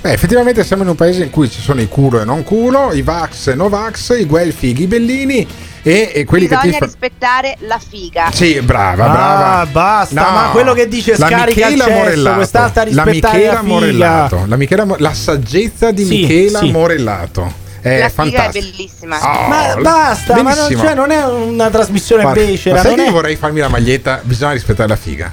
Beh, 0.00 0.12
effettivamente 0.12 0.62
siamo 0.64 0.82
in 0.84 0.88
un 0.90 0.94
paese 0.94 1.24
in 1.24 1.30
cui 1.30 1.50
ci 1.50 1.60
sono 1.60 1.80
i 1.80 1.88
culo 1.88 2.20
e 2.20 2.24
non 2.24 2.44
culo, 2.44 2.92
i 2.92 3.02
vax 3.02 3.48
e 3.48 3.54
no 3.54 3.68
vax, 3.68 4.16
i 4.18 4.24
guelfi 4.26 4.66
e 4.66 4.68
i 4.70 4.72
ghibellini 4.72 5.46
e, 5.82 6.12
e 6.14 6.24
quelli 6.24 6.46
Bisogna 6.46 6.70
che 6.70 6.78
ti 6.78 6.84
rispettare 6.84 7.56
la 7.60 7.80
figa. 7.80 8.30
Sì, 8.32 8.60
brava, 8.60 9.04
Ah, 9.06 9.12
brava. 9.12 9.66
basta, 9.66 10.22
No, 10.22 10.30
ma 10.30 10.48
quello 10.52 10.72
che 10.72 10.86
dice 10.86 11.16
la 11.16 11.26
scarica 11.26 11.66
il 11.66 11.72
Michela 11.74 11.84
cesso, 11.84 11.98
Morellato, 11.98 12.36
quest'altra 12.36 12.84
la 12.90 13.02
rispettare 13.02 13.36
Michela 13.38 13.52
la 13.54 13.58
figa. 13.60 13.72
Morellato, 13.74 14.44
la, 14.46 14.56
Michela 14.56 14.86
la 14.98 15.14
saggezza 15.14 15.90
di 15.90 16.04
Sì, 16.04 16.16
Michela 16.20 16.58
sì. 16.60 16.70
Morellato. 16.70 17.66
È 17.80 17.98
La 18.00 18.08
figa 18.08 18.24
è 18.26 18.30
fantastica. 18.40 18.66
bellissima. 18.76 19.16
Oh, 19.18 19.48
Ma 19.48 19.76
basta, 19.80 20.42
ma 20.42 20.54
non, 20.54 20.70
cioè, 20.70 20.94
non 20.94 21.10
è 21.10 21.24
una 21.24 21.70
trasmissione 21.70 22.22
Guarda, 22.22 22.40
becera. 22.44 22.76
ma 22.76 22.80
sai 22.82 22.90
non 22.90 22.98
che 22.98 23.04
è... 23.04 23.06
io 23.08 23.12
vorrei 23.12 23.36
farmi 23.36 23.60
la 23.60 23.68
maglietta? 23.68 24.20
Bisogna 24.22 24.52
rispettare 24.52 24.88
la 24.88 24.96
figa. 24.96 25.32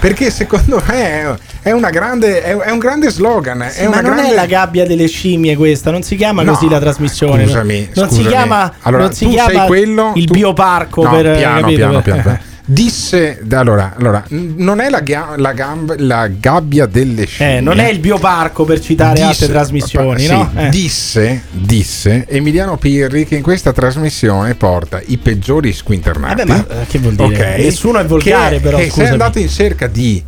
Perché 0.00 0.30
secondo 0.30 0.82
me 0.86 0.94
è, 1.22 1.34
è 1.62 1.70
una 1.72 1.90
grande, 1.90 2.42
è, 2.42 2.56
è 2.56 2.70
un 2.70 2.78
grande 2.78 3.10
slogan. 3.10 3.66
Sì, 3.70 3.80
è 3.80 3.82
ma 3.84 3.98
una 3.98 4.00
non 4.00 4.14
grande... 4.14 4.30
è 4.32 4.34
la 4.34 4.46
gabbia 4.46 4.86
delle 4.86 5.06
scimmie 5.06 5.56
questa, 5.56 5.90
non 5.90 6.02
si 6.02 6.16
chiama 6.16 6.42
No, 6.42 6.52
così 6.52 6.68
la 6.68 6.80
trasmissione. 6.80 7.44
Scusami, 7.44 7.90
non 7.94 8.08
si 8.08 8.14
scusami. 8.16 8.28
chiama, 8.28 8.72
Allora, 8.80 9.02
non 9.04 9.12
si 9.12 9.24
tu 9.24 9.30
chiama 9.30 9.50
sei 9.50 9.66
quello, 9.66 10.12
il 10.16 10.24
tu- 10.26 10.32
bioparco 10.34 11.02
No, 11.02 11.10
per 11.10 11.36
piano, 11.36 11.60
capito? 11.60 11.76
piano, 11.76 12.00
piano, 12.02 12.22
piano. 12.22 12.38
Disse 12.64 13.42
allora, 13.50 13.94
allora, 13.98 14.24
non 14.28 14.78
è 14.80 14.88
la, 14.88 15.00
ga- 15.00 15.34
la, 15.36 15.52
gam- 15.52 15.96
la 15.98 16.28
gabbia 16.28 16.86
delle 16.86 17.26
scimmie. 17.26 17.56
Eh, 17.56 17.60
non 17.60 17.80
è 17.80 17.88
il 17.88 17.98
bioparco 17.98 18.64
per 18.64 18.78
citare 18.80 19.20
altre 19.20 19.28
Disse- 19.46 19.48
trasmissioni, 19.48 20.20
sì, 20.20 20.28
no? 20.28 20.50
Eh. 20.56 20.68
Disse, 20.68 21.42
disse 21.50 22.24
Emiliano 22.28 22.76
Pirri 22.76 23.26
che 23.26 23.34
in 23.34 23.42
questa 23.42 23.72
trasmissione 23.72 24.54
porta 24.54 25.00
i 25.04 25.16
peggiori 25.18 25.72
squinternati. 25.72 26.34
Vabbè, 26.36 26.48
ma, 26.48 26.82
eh, 26.82 26.86
che 26.86 26.98
vuol 27.00 27.14
dire? 27.14 27.34
Ok. 27.54 27.58
Nessuno 27.64 27.98
è 27.98 28.04
volgare, 28.06 28.56
Che- 28.56 28.62
però, 28.62 28.76
Che 28.76 28.82
sei 28.84 28.90
scusami. 28.92 29.10
andato 29.10 29.38
in 29.40 29.48
cerca 29.48 29.86
di 29.88 30.22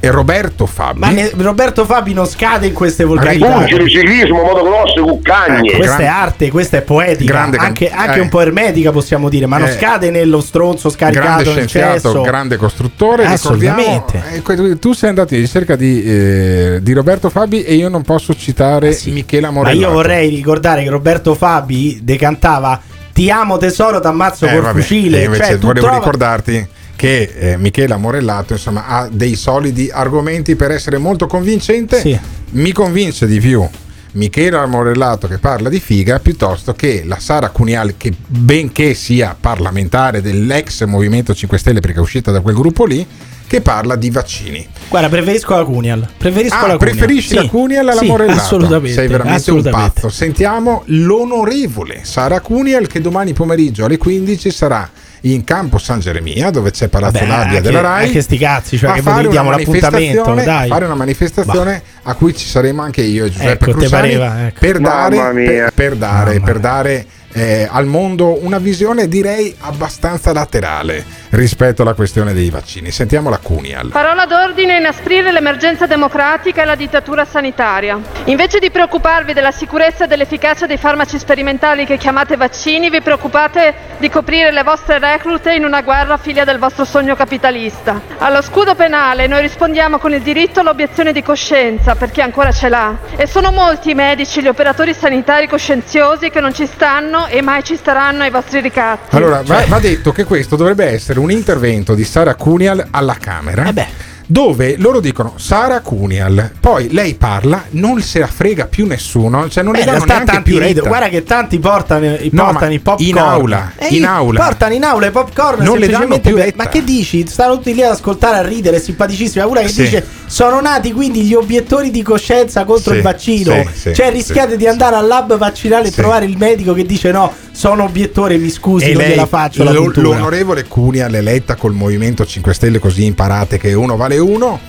eh, 0.00 0.10
Roberto 0.10 0.66
Fabi. 0.66 0.98
Ma 0.98 1.10
ne- 1.10 1.30
Roberto 1.36 1.84
Fabi 1.84 2.12
non 2.14 2.26
scade 2.26 2.66
in 2.66 2.72
queste 2.72 3.04
volgarità. 3.04 3.46
Pugili, 3.60 3.88
ciclismo, 3.88 4.42
motocross, 4.42 4.94
cuccagne. 4.94 5.60
Questa 5.72 5.96
Grande- 5.96 6.04
è 6.04 6.06
arte, 6.06 6.50
questa 6.50 6.76
è 6.78 6.82
poetica, 6.82 7.32
Grande 7.32 7.56
can- 7.58 7.66
anche, 7.66 7.90
anche 7.90 8.18
eh. 8.18 8.22
un 8.22 8.28
po' 8.28 8.40
ermetica 8.40 8.90
possiamo 8.92 9.28
dire, 9.28 9.46
ma 9.46 9.58
non 9.58 9.68
Eh. 9.68 9.72
scade 9.72 10.10
nello 10.10 10.40
stronzo 10.40 10.88
grande 10.96 11.16
scaricato 11.18 11.54
nel 11.54 11.68
scienziato, 11.68 12.20
grande 12.22 12.56
costruttore. 12.56 13.24
Assolutamente. 13.26 14.22
eh, 14.44 14.78
tu 14.78 14.92
sei 14.92 15.08
andato 15.10 15.34
in 15.34 15.40
ricerca 15.40 15.76
di, 15.76 16.02
eh, 16.02 16.78
di 16.82 16.92
Roberto 16.92 17.28
Fabi 17.30 17.62
e 17.62 17.74
io 17.74 17.88
non 17.88 18.02
posso 18.02 18.34
citare 18.34 18.98
Michela 19.06 19.48
Ma 19.48 19.58
Morellato. 19.58 19.86
io 19.86 19.92
vorrei 19.92 20.28
ricordare 20.30 20.82
che 20.82 20.88
Roberto 20.90 21.34
Fabi 21.34 22.00
decantava 22.02 22.80
Ti 23.12 23.28
amo 23.30 23.58
tesoro, 23.58 24.00
t'ammazzo 24.00 24.46
Eh, 24.46 24.52
col 24.52 24.60
vabbè, 24.62 24.80
fucile. 24.80 25.20
e 25.20 25.24
invece 25.24 25.42
Cioè, 25.44 25.58
volevo 25.58 25.80
trova- 25.86 25.96
ricordarti 25.96 26.66
che 27.00 27.32
eh, 27.34 27.56
Michela 27.56 27.96
Morellato 27.96 28.52
insomma, 28.52 28.84
ha 28.86 29.08
dei 29.10 29.34
solidi 29.34 29.88
argomenti 29.90 30.54
per 30.54 30.70
essere 30.70 30.98
molto 30.98 31.26
convincente. 31.26 32.02
Mi 32.50 32.72
convince 32.72 33.26
di 33.26 33.40
più 33.40 33.66
Michela 34.12 34.66
Morellato 34.66 35.26
che 35.26 35.38
parla 35.38 35.70
di 35.70 35.80
figa 35.80 36.18
piuttosto 36.18 36.74
che 36.74 37.02
la 37.06 37.18
Sara 37.18 37.48
Cunial 37.48 37.94
che 37.96 38.12
benché 38.26 38.92
sia 38.92 39.34
parlamentare 39.40 40.20
dell'ex 40.20 40.84
Movimento 40.84 41.32
5 41.32 41.56
Stelle 41.56 41.80
perché 41.80 41.96
è 41.96 42.02
uscita 42.02 42.30
da 42.32 42.42
quel 42.42 42.54
gruppo 42.54 42.84
lì 42.84 43.06
che 43.46 43.62
parla 43.62 43.96
di 43.96 44.10
vaccini. 44.10 44.68
Guarda, 44.90 45.08
preferisco 45.08 45.56
la 45.56 45.64
Cunial. 45.64 46.06
Preferisco 46.18 46.54
Ah, 46.54 46.66
la 46.66 46.76
Cunial. 46.76 46.96
preferisci 46.96 47.34
la 47.34 47.40
Sì, 47.40 47.48
Cunial 47.48 47.88
alla 47.88 48.00
sì, 48.00 48.06
Morellato? 48.08 48.40
Assolutamente. 48.40 48.92
Sei 48.92 49.08
veramente 49.08 49.38
assolutamente. 49.40 49.86
un 49.86 49.92
pazzo. 49.94 50.08
Sentiamo 50.10 50.82
l'onorevole 50.84 52.00
Sara 52.02 52.40
Cunial 52.40 52.86
che 52.86 53.00
domani 53.00 53.32
pomeriggio 53.32 53.86
alle 53.86 53.96
15 53.96 54.50
sarà 54.50 54.90
in 55.22 55.44
campo 55.44 55.78
San 55.78 56.00
Geremia 56.00 56.50
dove 56.50 56.70
c'è 56.70 56.88
Palazzo 56.88 57.24
Vabbè, 57.24 57.60
della 57.60 57.80
Rai. 57.80 58.06
anche 58.06 58.22
sti 58.22 58.38
cazzi, 58.38 58.78
cioè 58.78 58.92
che 58.92 59.02
fare 59.02 59.22
vi 59.24 59.28
diamo 59.28 59.48
una 59.48 59.58
l'appuntamento, 59.58 60.22
manifestazione- 60.30 60.44
dai. 60.44 60.64
a 60.64 60.72
fare 60.72 60.84
una 60.86 60.94
manifestazione 60.94 61.82
a 62.02 62.14
cui 62.14 62.34
ci 62.36 62.46
saremo 62.46 62.82
anche 62.82 63.02
io 63.02 63.26
e 63.26 63.30
Giuseppe 63.30 63.52
Ecco, 63.52 63.64
te 63.66 63.70
Crusani 63.72 63.90
pareva, 64.16 64.46
ecco. 64.46 64.58
per 64.60 64.78
dare, 64.78 65.16
Mamma 65.16 65.32
mia. 65.32 65.46
per, 65.50 65.72
per 65.74 65.96
dare, 65.96 66.32
Mamma 66.34 66.44
per 66.46 66.58
dare 66.58 67.06
eh, 67.32 67.68
al 67.70 67.86
mondo 67.86 68.44
una 68.44 68.58
visione 68.58 69.08
direi 69.08 69.54
abbastanza 69.60 70.32
laterale 70.32 71.18
rispetto 71.30 71.82
alla 71.82 71.94
questione 71.94 72.32
dei 72.32 72.50
vaccini. 72.50 72.90
Sentiamo 72.90 73.30
la 73.30 73.38
Cunial. 73.38 73.88
Parola 73.88 74.26
d'ordine 74.26 74.78
inasprire 74.78 75.30
l'emergenza 75.30 75.86
democratica 75.86 76.62
e 76.62 76.64
la 76.64 76.74
dittatura 76.74 77.24
sanitaria. 77.24 77.98
Invece 78.24 78.58
di 78.58 78.70
preoccuparvi 78.70 79.32
della 79.32 79.52
sicurezza 79.52 80.04
e 80.04 80.06
dell'efficacia 80.08 80.66
dei 80.66 80.76
farmaci 80.76 81.18
sperimentali 81.18 81.86
che 81.86 81.98
chiamate 81.98 82.36
vaccini, 82.36 82.90
vi 82.90 83.00
preoccupate 83.00 83.88
di 83.98 84.10
coprire 84.10 84.50
le 84.50 84.62
vostre 84.62 84.98
reclute 84.98 85.54
in 85.54 85.64
una 85.64 85.82
guerra 85.82 86.16
figlia 86.16 86.44
del 86.44 86.58
vostro 86.58 86.84
sogno 86.84 87.14
capitalista. 87.14 88.00
Allo 88.18 88.42
scudo 88.42 88.74
penale 88.74 89.26
noi 89.26 89.42
rispondiamo 89.42 89.98
con 89.98 90.12
il 90.12 90.22
diritto 90.22 90.60
all'obiezione 90.60 91.12
di 91.12 91.22
coscienza 91.22 91.94
per 91.94 92.10
chi 92.10 92.20
ancora 92.20 92.50
ce 92.50 92.68
l'ha. 92.68 92.96
E 93.16 93.26
sono 93.26 93.52
molti 93.52 93.90
i 93.90 93.94
medici, 93.94 94.42
gli 94.42 94.48
operatori 94.48 94.94
sanitari 94.94 95.46
coscienziosi 95.46 96.30
che 96.30 96.40
non 96.40 96.54
ci 96.54 96.66
stanno 96.66 97.19
e 97.28 97.42
mai 97.42 97.62
ci 97.64 97.76
staranno 97.76 98.22
ai 98.22 98.30
vostri 98.30 98.60
ricatti. 98.60 99.14
Allora, 99.16 99.42
va, 99.42 99.64
va 99.66 99.78
detto 99.78 100.12
che 100.12 100.24
questo 100.24 100.56
dovrebbe 100.56 100.86
essere 100.86 101.18
un 101.18 101.30
intervento 101.30 101.94
di 101.94 102.04
Sara 102.04 102.34
Cunial 102.34 102.88
alla 102.90 103.16
Camera. 103.18 103.64
Eh 103.68 104.08
Dove 104.32 104.76
loro 104.78 105.00
dicono 105.00 105.32
Sara 105.38 105.80
Cunial, 105.80 106.52
poi 106.60 106.92
lei 106.92 107.14
parla, 107.14 107.64
non 107.70 108.00
se 108.00 108.20
la 108.20 108.28
frega 108.28 108.66
più 108.66 108.86
nessuno, 108.86 109.48
cioè 109.48 109.64
non 109.64 109.72
Beh, 109.72 109.78
le 109.78 109.84
in 109.86 109.90
danno 109.90 110.04
neanche 110.04 110.42
più 110.42 110.58
retta. 110.58 110.82
Guarda 110.82 111.08
che 111.08 111.24
tanti 111.24 111.58
portano, 111.58 112.16
No, 112.30 112.44
portano 112.44 112.72
i 112.72 112.78
popcorn 112.78 113.08
in 113.08 113.18
aula, 113.18 113.72
Eh, 113.76 113.88
in 113.96 114.04
aula. 114.04 114.44
Portano 114.44 114.74
in 114.74 114.84
aula 114.84 115.06
i 115.06 115.10
popcorn 115.10 115.64
Non 115.64 115.78
le 115.78 115.88
danno 115.88 116.20
più 116.20 116.36
retta. 116.36 116.62
Ma 116.62 116.68
che 116.68 116.84
dici? 116.84 117.26
Stanno 117.26 117.56
tutti 117.56 117.74
lì 117.74 117.82
ad 117.82 117.90
ascoltare, 117.90 118.38
a 118.38 118.42
ridere, 118.48 118.78
simpaticissimi. 118.78 119.44
Una 119.44 119.62
che 119.62 119.68
Sì. 119.68 119.82
dice: 119.82 120.06
Sono 120.26 120.60
nati 120.60 120.92
quindi 120.92 121.22
gli 121.22 121.34
obiettori 121.34 121.90
di 121.90 122.02
coscienza 122.02 122.62
contro 122.64 122.92
Sì, 122.92 122.98
il 122.98 123.02
vaccino. 123.02 123.64
sì, 123.74 123.92
cioè, 123.92 124.12
rischiate 124.12 124.56
di 124.56 124.68
andare 124.68 124.94
al 124.94 125.08
lab 125.08 125.36
vaccinale 125.38 125.88
e 125.88 125.90
trovare 125.90 126.26
il 126.26 126.36
medico 126.38 126.72
che 126.72 126.86
dice: 126.86 127.10
No, 127.10 127.32
sono 127.50 127.82
obiettore, 127.82 128.36
mi 128.36 128.48
scusi, 128.48 128.90
E 128.90 128.92
non 128.92 129.02
lei, 129.02 129.10
gliela 129.10 129.26
faccio. 129.26 129.64
Cultura. 129.64 130.06
l'onorevole 130.06 130.66
Cunial, 130.68 131.12
eletta 131.12 131.56
col 131.56 131.72
Movimento 131.72 132.24
5 132.24 132.54
Stelle, 132.54 132.78
così 132.78 133.04
imparate 133.06 133.58
che 133.58 133.72
uno 133.72 133.96
vale 133.96 134.18
uno, 134.20 134.60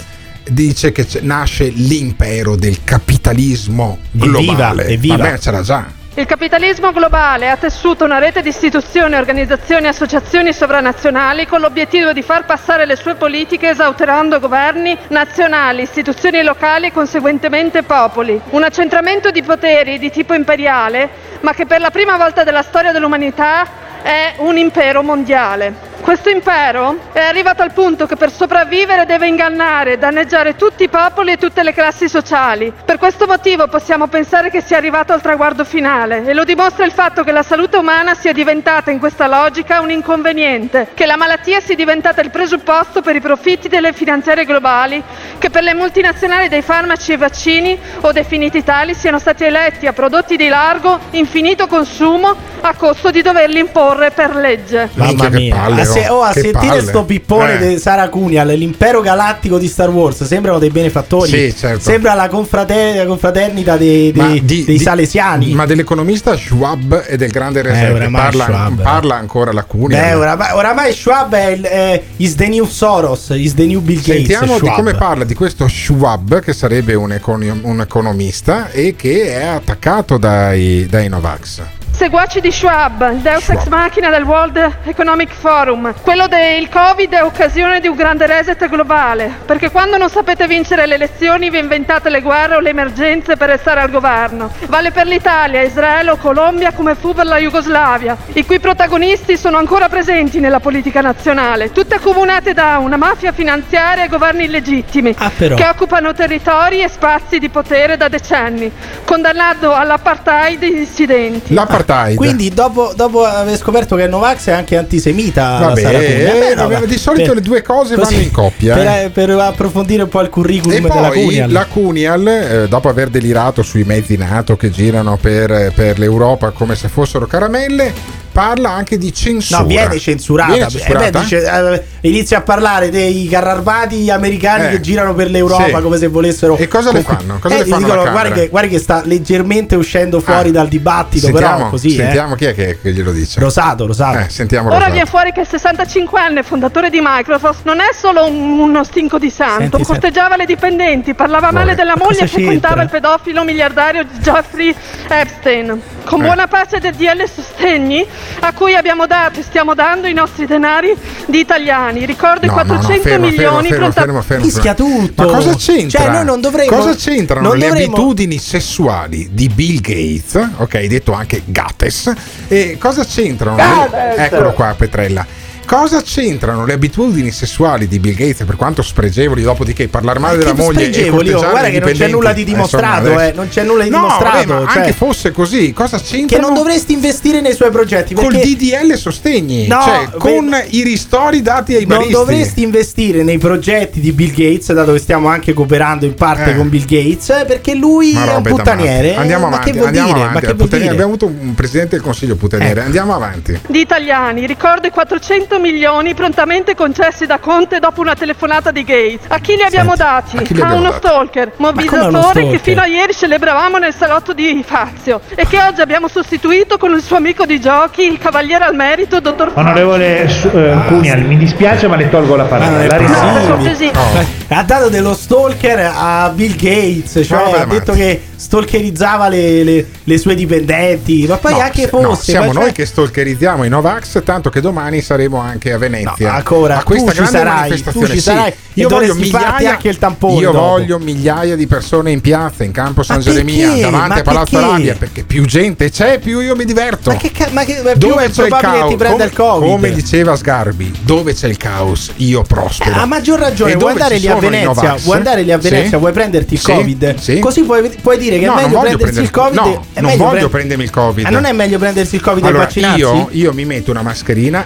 dice 0.49 0.91
che 0.91 1.05
nasce 1.21 1.67
l'impero 1.67 2.55
del 2.55 2.83
capitalismo 2.83 3.99
globale. 4.11 4.87
evviva. 4.87 5.17
Vabbè, 5.17 5.37
c'era 5.37 5.61
già. 5.61 5.99
Il 6.13 6.25
capitalismo 6.25 6.91
globale 6.91 7.49
ha 7.49 7.55
tessuto 7.55 8.03
una 8.03 8.17
rete 8.17 8.41
di 8.41 8.49
istituzioni, 8.49 9.15
organizzazioni 9.15 9.85
e 9.85 9.89
associazioni 9.89 10.51
sovranazionali 10.51 11.47
con 11.47 11.61
l'obiettivo 11.61 12.11
di 12.11 12.21
far 12.21 12.45
passare 12.45 12.85
le 12.85 12.97
sue 12.97 13.15
politiche 13.15 13.69
esautorando 13.69 14.41
governi 14.41 14.97
nazionali, 15.07 15.83
istituzioni 15.83 16.43
locali 16.43 16.87
e 16.87 16.91
conseguentemente 16.91 17.83
popoli. 17.83 18.37
Un 18.49 18.63
accentramento 18.63 19.31
di 19.31 19.41
poteri 19.41 19.99
di 19.99 20.11
tipo 20.11 20.33
imperiale, 20.33 21.09
ma 21.39 21.53
che 21.53 21.65
per 21.65 21.79
la 21.79 21.91
prima 21.91 22.17
volta 22.17 22.43
della 22.43 22.61
storia 22.61 22.91
dell'umanità 22.91 23.65
è 24.01 24.33
un 24.39 24.57
impero 24.57 25.03
mondiale. 25.03 25.90
Questo 26.01 26.29
impero 26.29 26.97
è 27.13 27.19
arrivato 27.19 27.61
al 27.61 27.73
punto 27.73 28.05
che 28.05 28.15
per 28.15 28.31
sopravvivere 28.31 29.05
deve 29.05 29.27
ingannare 29.27 29.93
e 29.93 29.97
danneggiare 29.97 30.55
tutti 30.55 30.83
i 30.83 30.89
popoli 30.89 31.31
e 31.31 31.37
tutte 31.37 31.63
le 31.63 31.73
classi 31.73 32.09
sociali. 32.09 32.73
Per 32.83 32.97
questo 32.97 33.27
motivo 33.27 33.67
possiamo 33.67 34.07
pensare 34.07 34.49
che 34.49 34.61
sia 34.61 34.77
arrivato 34.77 35.13
al 35.13 35.21
traguardo 35.21 35.63
finale 35.63 36.25
e 36.25 36.33
lo 36.33 36.43
dimostra 36.43 36.85
il 36.85 36.91
fatto 36.91 37.23
che 37.23 37.31
la 37.31 37.43
salute 37.43 37.77
umana 37.77 38.15
sia 38.15 38.33
diventata 38.33 38.89
in 38.91 38.99
questa 38.99 39.27
logica 39.27 39.79
un 39.79 39.91
inconveniente, 39.91 40.87
che 40.93 41.05
la 41.05 41.17
malattia 41.17 41.61
sia 41.61 41.75
diventata 41.75 42.19
il 42.21 42.31
presupposto 42.31 43.01
per 43.01 43.15
i 43.15 43.21
profitti 43.21 43.69
delle 43.69 43.93
finanziarie 43.93 44.43
globali, 44.43 45.01
che 45.37 45.49
per 45.49 45.63
le 45.63 45.75
multinazionali 45.75 46.49
dei 46.49 46.61
farmaci 46.61 47.13
e 47.13 47.17
vaccini 47.17 47.79
o 48.01 48.11
definiti 48.11 48.63
tali 48.63 48.95
siano 48.95 49.19
stati 49.19 49.43
eletti 49.43 49.87
a 49.87 49.93
prodotti 49.93 50.35
di 50.35 50.47
largo, 50.47 50.99
infinito 51.11 51.67
consumo 51.67 52.35
a 52.61 52.73
costo 52.75 53.11
di 53.11 53.21
doverli 53.21 53.59
imporre 53.59 54.11
per 54.11 54.35
legge. 54.35 54.89
Mamma 54.93 55.29
mia, 55.29 55.63
a, 55.63 55.69
se- 55.91 56.07
oh, 56.09 56.21
a 56.21 56.31
sentire 56.33 56.67
palle. 56.67 56.81
sto 56.81 57.03
pippone 57.05 57.59
Eh. 57.59 57.67
di 57.73 57.79
Sara 57.79 58.09
Cunial, 58.09 58.47
l'impero 58.49 59.01
galattico 59.01 59.57
di 59.57 59.67
Star 59.67 59.89
Wars, 59.89 60.23
sembrano 60.23 60.59
dei 60.59 60.69
benefattori. 60.69 61.29
Sì, 61.29 61.55
certo. 61.55 61.79
Sembra 61.81 62.13
la, 62.13 62.27
confrate- 62.27 62.95
la 62.95 63.05
confraternita 63.05 63.77
dei, 63.77 64.11
dei- 64.11 64.43
di- 64.43 64.63
dei 64.65 64.77
di- 64.77 64.83
salesiani. 64.83 65.53
Ma 65.53 65.65
dell'economista 65.65 66.35
Schwab 66.35 67.03
e 67.07 67.17
del 67.17 67.31
grande 67.31 67.61
Reset 67.61 67.91
oramai 67.93 68.21
parla, 68.21 68.43
Schwab, 68.45 68.81
parla 68.81 69.15
ancora 69.15 69.51
la 69.51 69.63
Cunial. 69.63 70.01
Beh, 70.01 70.13
oramai, 70.15 70.51
oramai 70.53 70.93
Schwab 70.93 71.33
è 71.33 71.47
il, 71.47 71.61
è 71.63 72.01
is 72.17 72.35
the 72.35 72.47
new 72.47 72.65
Soros, 72.65 73.29
is 73.35 73.53
the 73.53 73.65
new 73.65 73.79
Bill 73.81 73.97
Gates. 74.01 74.15
Sentiamo 74.27 74.59
di 74.59 74.69
come 74.69 74.93
parla 74.95 75.23
di 75.23 75.33
questo 75.33 75.67
Schwab, 75.67 76.39
che 76.41 76.53
sarebbe 76.53 76.93
un, 76.93 77.11
econi- 77.13 77.59
un 77.61 77.81
economista 77.81 78.69
e 78.69 78.95
che 78.95 79.33
è 79.39 79.43
attaccato 79.45 80.17
dai, 80.17 80.85
dai 80.89 81.07
Novax. 81.09 81.61
Seguaci 82.01 82.41
di 82.41 82.51
Schwab, 82.51 83.11
il 83.13 83.19
deus 83.19 83.47
ex 83.49 83.67
machina 83.67 84.09
del 84.09 84.23
World 84.23 84.77
Economic 84.85 85.31
Forum. 85.33 85.93
Quello 86.01 86.25
del 86.25 86.67
Covid 86.67 87.13
è 87.13 87.21
occasione 87.21 87.79
di 87.79 87.87
un 87.87 87.95
grande 87.95 88.25
reset 88.25 88.67
globale, 88.69 89.31
perché 89.45 89.69
quando 89.69 89.97
non 89.97 90.09
sapete 90.09 90.47
vincere 90.47 90.87
le 90.87 90.95
elezioni 90.95 91.51
vi 91.51 91.59
inventate 91.59 92.09
le 92.09 92.21
guerre 92.21 92.55
o 92.55 92.59
le 92.59 92.71
emergenze 92.71 93.37
per 93.37 93.49
restare 93.49 93.81
al 93.81 93.91
governo. 93.91 94.51
Vale 94.65 94.89
per 94.89 95.05
l'Italia, 95.05 95.61
Israele 95.61 96.09
o 96.09 96.17
Colombia 96.17 96.71
come 96.71 96.95
fu 96.95 97.13
per 97.13 97.27
la 97.27 97.37
Jugoslavia, 97.37 98.17
i 98.33 98.43
cui 98.47 98.59
protagonisti 98.59 99.37
sono 99.37 99.57
ancora 99.57 99.87
presenti 99.87 100.39
nella 100.39 100.59
politica 100.59 101.01
nazionale, 101.01 101.71
tutte 101.71 101.93
accomunate 101.93 102.53
da 102.53 102.79
una 102.79 102.97
mafia 102.97 103.31
finanziaria 103.31 104.05
e 104.05 104.07
governi 104.07 104.45
illegittimi, 104.45 105.15
però. 105.37 105.55
che 105.55 105.67
occupano 105.67 106.13
territori 106.13 106.81
e 106.81 106.89
spazi 106.89 107.37
di 107.37 107.49
potere 107.49 107.95
da 107.95 108.07
decenni, 108.07 108.71
condannando 109.05 109.71
all'apartheid 109.71 110.63
i 110.63 110.73
dissidenti. 110.73 111.53
L'apartheid 111.53 111.89
apartheid. 111.91 112.17
Quindi 112.17 112.49
dopo, 112.49 112.93
dopo 112.95 113.23
aver 113.23 113.57
scoperto 113.57 113.95
che 113.95 114.05
è 114.05 114.07
Novax 114.07 114.47
è 114.47 114.51
anche 114.51 114.77
antisemita 114.77 115.57
Vabbè, 115.59 115.81
eh, 115.81 116.53
vabbè, 116.55 116.73
vabbè. 116.73 116.85
di 116.85 116.97
solito 116.97 117.25
Per- 117.25 117.35
le 117.35 117.41
due 117.41 117.61
cose 117.61 117.95
così, 117.95 118.13
vanno 118.13 118.23
in 118.25 118.31
coppia. 118.31 118.75
Per, 118.75 118.87
eh. 118.87 119.09
per 119.13 119.29
approfondire 119.31 120.03
un 120.03 120.09
po' 120.09 120.21
il 120.21 120.29
curriculum 120.29 120.77
E 120.77 120.81
della 120.81 121.07
poi 121.09 121.23
Cunial. 121.23 121.51
la 121.51 121.65
Cunial, 121.65 122.27
eh, 122.27 122.67
dopo 122.67 122.89
aver 122.89 123.09
delirato 123.09 123.61
sui 123.63 123.83
mezzi 123.83 124.17
NATO 124.17 124.55
che 124.55 124.69
girano 124.69 125.17
per, 125.17 125.71
per 125.73 125.99
l'Europa 125.99 126.51
come 126.51 126.75
se 126.75 126.87
fossero 126.87 127.25
caramelle, 127.27 128.19
parla 128.31 128.69
anche 128.71 128.97
di 128.97 129.13
censura. 129.13 129.59
No, 129.61 129.65
viene 129.67 129.99
censurata. 129.99 130.51
Viene 130.51 130.65
Eh 130.67 130.71
beh, 130.71 130.77
censurata? 130.79 131.19
dice, 131.19 131.43
eh, 131.43 132.07
inizia 132.07 132.37
a 132.39 132.41
parlare 132.41 132.89
dei 132.89 133.27
carri 133.27 133.49
armati 133.49 134.09
americani 134.09 134.65
Eh, 134.67 134.69
che 134.71 134.81
girano 134.81 135.13
per 135.13 135.29
l'Europa 135.29 135.65
sì. 135.77 135.81
come 135.81 135.97
se 135.97 136.07
volessero. 136.07 136.57
E 136.57 136.67
cosa 136.67 136.91
le 136.91 137.01
fanno? 137.01 137.37
Cosa 137.39 137.55
Eh, 137.55 137.57
le 137.59 137.65
fanno 137.65 137.85
dicono, 137.85 138.03
Camera? 138.03 138.31
che, 138.31 138.47
guardi 138.49 138.69
che 138.69 138.79
sta 138.79 139.01
leggermente 139.05 139.75
uscendo 139.75 140.19
fuori 140.19 140.51
dal 140.51 140.67
dibattito, 140.67 141.25
Sentiamo, 141.27 141.55
però 141.57 141.69
così. 141.69 141.89
eh. 141.93 141.95
sentiamo 142.03 142.35
chi 142.35 142.45
è 142.45 142.53
che, 142.55 142.79
che 142.81 142.91
glielo 142.93 143.11
dice. 143.11 143.39
Rosato, 143.39 143.85
Rosato. 143.85 144.17
Eh, 144.19 144.29
sentiamo 144.29 144.67
Ora 144.67 144.75
Rosato. 144.75 144.91
viene 144.93 145.07
fuori 145.09 145.31
che 145.31 145.41
il 145.41 145.47
65enne 145.49 146.43
fondatore 146.43 146.89
di 146.89 146.99
Microsoft 147.01 147.61
non 147.65 147.79
è 147.79 147.89
solo 147.93 148.25
un- 148.25 148.59
uno 148.59 148.83
stinco 148.83 149.17
di 149.19 149.29
santo, 149.29 149.53
Senti, 149.61 149.69
senti. 149.77 149.83
corteggiava 149.85 150.35
le 150.35 150.45
dipendenti, 150.45 151.13
parlava 151.13 151.51
male 151.51 151.75
della 151.75 151.95
moglie 151.97 152.21
e 152.21 152.27
frequentava 152.27 152.81
il 152.81 152.89
pedofilo 152.89 153.43
miliardario 153.43 154.03
Jeffrey 154.21 154.73
Epstein. 155.07 155.81
Con 156.05 156.21
Eh. 156.21 156.23
buona 156.25 156.47
pace 156.47 156.79
del 156.79 156.93
DL 156.95 157.23
Sostegni, 157.27 158.05
a 158.41 158.53
cui 158.53 158.75
abbiamo 158.75 159.05
dato 159.07 159.39
e 159.39 159.43
stiamo 159.43 159.73
dando 159.73 160.07
i 160.07 160.13
nostri 160.13 160.45
denari 160.45 160.95
di 161.25 161.39
italiani. 161.39 162.05
Ricordo 162.05 162.45
No, 162.45 162.53
i 162.53 162.55
no, 162.55 162.61
no, 162.63 162.65
400 162.79 163.01
fermo, 163.09 163.25
milioni 163.27 163.67
fermo, 163.69 163.91
fermo, 163.91 164.21
fermo, 164.21 164.43
Fischia 164.43 164.73
tutto. 164.73 165.23
Ma 165.23 165.31
cosa 165.31 165.55
c'entra? 165.55 165.99
Cioè, 166.01 166.11
noi 166.11 166.25
non 166.25 166.41
dovremmo- 166.41 166.75
Cosa 166.75 166.95
c'entrano 166.95 167.47
non 167.49 167.57
le 167.57 167.67
dovremmo- 167.67 167.95
abitudini 167.95 168.37
sessuali 168.37 169.29
di 169.31 169.49
Bill 169.49 169.79
Gates, 169.81 170.49
ok, 170.57 170.85
detto 170.85 171.13
anche 171.13 171.41
Gates, 171.45 172.13
e 172.47 172.77
cosa 172.79 173.03
c'entrano? 173.05 173.55
Gates! 173.57 174.17
Eccolo 174.17 174.51
qua, 174.53 174.73
Petrella. 174.77 175.25
Cosa 175.71 176.01
c'entrano 176.01 176.65
le 176.65 176.73
abitudini 176.73 177.31
sessuali 177.31 177.87
di 177.87 177.97
Bill 177.99 178.13
Gates, 178.15 178.43
per 178.45 178.57
quanto 178.57 178.81
spregevoli, 178.81 179.41
dopodiché 179.41 179.87
parlare 179.87 180.19
male 180.19 180.37
della 180.37 180.51
che 180.51 180.61
moglie 180.61 180.89
e 180.91 181.07
oh, 181.07 181.11
corteggiare 181.13 181.49
guarda 181.49 181.69
che 181.69 181.79
non 181.79 181.91
c'è 181.93 182.07
nulla 182.09 182.33
di 182.33 182.43
dimostrato, 182.43 182.97
insomma, 183.07 183.13
adesso- 183.21 183.31
eh, 183.31 183.35
non 183.37 183.47
c'è 183.47 183.63
nulla 183.63 183.83
di 183.85 183.89
No, 183.89 183.95
dimostrato, 183.99 184.47
vabbè, 184.47 184.63
ma 184.65 184.69
cioè- 184.69 184.81
anche 184.81 184.91
fosse 184.91 185.31
così, 185.31 185.71
cosa 185.71 185.97
Che 185.97 186.03
c'entrano? 186.03 186.45
non 186.47 186.55
dovresti 186.55 186.91
investire 186.91 187.39
nei 187.39 187.53
suoi 187.53 187.71
progetti 187.71 188.13
Col 188.13 188.33
perché 188.33 188.47
DDL 188.53 188.97
sostegni, 188.97 189.67
No, 189.67 189.81
cioè 189.81 190.07
beh, 190.11 190.17
con 190.17 190.53
i 190.71 190.83
ristori 190.83 191.41
dati 191.41 191.73
ai 191.75 191.85
non 191.85 191.99
baristi. 191.99 192.11
dovresti 192.11 192.63
investire 192.63 193.23
nei 193.23 193.37
progetti 193.37 194.01
di 194.01 194.11
Bill 194.11 194.31
Gates, 194.31 194.73
dato 194.73 194.91
che 194.91 194.99
stiamo 194.99 195.29
anche 195.29 195.53
cooperando 195.53 196.03
in 196.05 196.15
parte 196.15 196.51
Eh. 196.51 196.55
con 196.57 196.67
Bill 196.67 196.83
Gates, 196.85 197.29
eh, 197.29 197.45
perché 197.47 197.75
lui 197.75 198.11
Ma 198.11 198.25
è 198.29 198.35
un 198.35 198.43
puttaniere. 198.43 199.15
Andiamo 199.15 199.45
Eh, 199.45 199.49
ma 199.49 199.55
avanti, 199.55 199.71
che 199.71 199.77
vuol 199.77 199.87
andiamo 199.87 200.07
dire? 200.09 200.19
avanti. 200.19 200.33
Ma 200.33 200.39
che 200.41 200.45
vuol 200.47 200.57
Puttaniere- 200.57 200.95
dire? 200.95 201.03
Abbiamo 201.05 201.25
avuto 201.25 201.47
un 201.47 201.55
presidente 201.55 201.95
del 201.95 202.03
consiglio 202.03 202.35
puttaniere. 202.35 202.81
Andiamo 202.81 203.15
avanti. 203.15 203.57
di 203.67 203.79
italiani. 203.79 204.45
Ricordo 204.45 204.87
i 204.87 204.91
400 204.91 205.59
milioni 205.61 206.13
prontamente 206.13 206.75
concessi 206.75 207.25
da 207.25 207.37
Conte 207.39 207.79
dopo 207.79 208.01
una 208.01 208.15
telefonata 208.15 208.71
di 208.71 208.83
Gates. 208.83 209.25
A 209.29 209.39
chi 209.39 209.55
li 209.55 209.61
abbiamo 209.63 209.95
dati? 209.95 210.35
a 210.37 210.41
abbiamo 210.41 210.75
uno 210.75 210.89
dati? 210.89 210.97
stalker, 211.07 211.51
mobilizzatore 211.57 212.49
che 212.49 212.59
fino 212.59 212.81
a 212.81 212.87
ieri 212.87 213.13
celebravamo 213.13 213.77
nel 213.77 213.93
salotto 213.93 214.33
di 214.33 214.63
Fazio 214.65 215.21
e 215.35 215.45
che 215.47 215.57
oggi 215.61 215.81
abbiamo 215.81 216.07
sostituito 216.07 216.77
con 216.77 216.91
il 216.93 217.01
suo 217.01 217.15
amico 217.17 217.45
di 217.45 217.59
giochi, 217.61 218.01
il 218.03 218.17
cavaliere 218.17 218.65
al 218.65 218.75
merito, 218.75 219.19
dottor 219.19 219.51
Onorevole 219.53 220.23
eh, 220.23 220.75
Cunial, 220.87 221.21
mi 221.21 221.37
dispiace 221.37 221.87
ma 221.87 221.95
le 221.95 222.09
tolgo 222.09 222.35
la 222.35 222.43
parola. 222.45 222.85
La 222.85 222.97
ringrazio. 222.97 223.59
Eh, 223.69 224.25
Ha 224.49 224.63
dato 224.63 224.89
dello 224.89 225.13
stalker 225.13 225.91
a 225.95 226.29
Bill 226.33 226.55
Gates, 226.55 227.25
cioè 227.25 227.43
vabbè, 227.43 227.59
ha 227.61 227.65
detto 227.65 227.93
che 227.93 228.21
stalkerizzava 228.35 229.27
le, 229.29 229.63
le- 229.63 229.85
le 230.03 230.17
sue 230.17 230.35
dipendenti, 230.35 231.25
ma 231.27 231.37
poi 231.37 231.53
No, 231.53 231.59
anche 231.59 231.81
se- 231.83 231.87
fosse. 231.87 232.05
no, 232.07 232.15
siamo 232.15 232.53
cioè- 232.53 232.61
noi 232.63 232.71
che 232.71 232.85
stalkerizziamo 232.85 233.63
i 233.63 233.69
Novax, 233.69 234.23
tanto 234.23 234.49
che 234.49 234.59
domani 234.61 235.01
saremo 235.01 235.40
anche 235.41 235.73
a 235.73 235.77
Venezia. 235.77 236.29
No, 236.29 236.35
ancora, 236.37 236.77
a 236.79 236.83
questa 236.83 237.11
grande 237.11 237.31
sarai, 237.31 237.53
manifestazione. 237.55 238.07
tu 238.07 238.11
ci 238.13 238.17
Sì, 238.19 238.23
sarai 238.23 238.49
e 238.51 238.55
io 238.73 238.87
voglio 238.87 239.15
migliaia, 239.15 239.71
anche 239.71 239.89
il 239.89 239.97
tampone 239.97 240.39
io 240.39 240.51
dopo. 240.51 240.65
voglio 240.65 240.97
migliaia 240.99 241.55
di 241.55 241.67
persone 241.67 242.11
in 242.11 242.21
piazza, 242.21 242.63
in 242.63 242.71
campo 242.71 243.03
San 243.03 243.17
Ma 243.17 243.23
Geremia, 243.23 243.67
davanti 243.81 244.09
Ma 244.09 244.15
a 244.15 244.21
Palazzo? 244.21 244.57
Arabia, 244.57 244.95
perché 244.95 245.23
più 245.23 245.45
gente 245.45 245.89
c'è, 245.89 246.19
più 246.19 246.39
io 246.39 246.55
mi 246.55 246.65
diverto. 246.65 247.11
Ma 247.11 247.17
che, 247.17 247.31
ca- 247.31 247.49
ma 247.51 247.63
che 247.63 247.81
più 247.81 247.93
dove 248.09 248.29
c'è 248.29 248.45
il 248.45 248.57
caos, 248.59 248.95
come, 248.95 249.23
il 249.25 249.33
Covid? 249.33 249.69
come 249.69 249.91
diceva 249.91 250.35
Sgarbi, 250.35 250.91
dove 251.01 251.33
c'è 251.33 251.47
il 251.47 251.57
caos 251.57 252.11
io 252.17 252.41
prospero. 252.43 252.95
Eh, 252.95 252.99
a 252.99 253.05
maggior 253.05 253.39
ragione, 253.39 253.75
vuoi 253.75 253.91
andare 253.91 254.19
Venezia? 254.19 254.63
Novax? 254.65 255.01
Vuoi 255.03 255.17
andare 255.17 255.41
lì 255.41 255.51
a 255.51 255.61
Sì. 255.61 255.69
Venezia? 255.69 255.97
Vuoi 255.97 256.11
prenderti 256.13 256.53
il 256.53 256.59
Sì, 256.59 256.71
Covid? 256.71 257.15
sì. 257.15 257.39
Così 257.39 257.61
puoi, 257.63 257.89
puoi 258.01 258.17
dire 258.17 258.39
che 258.39 258.45
No, 258.45 258.57
è 258.57 258.63
meglio 258.63 258.79
prendersi 258.79 259.21
il 259.21 259.31
Covid. 259.31 259.55
no, 259.55 259.85
non 259.99 260.17
voglio 260.17 260.49
pre- 260.49 260.59
prendermi 260.61 260.83
il 260.83 260.89
Covid. 260.89 261.23
Ma 261.23 261.29
non 261.29 261.45
è 261.45 261.51
meglio 261.51 261.77
prendersi 261.77 262.15
il 262.15 262.21
Covid 262.21 262.45
e 262.45 262.51
vaccinarsi? 262.51 262.99
io, 262.99 263.27
io 263.31 263.53
mi 263.53 263.65
metto 263.65 263.91
una 263.91 264.01
mascherina 264.01 264.65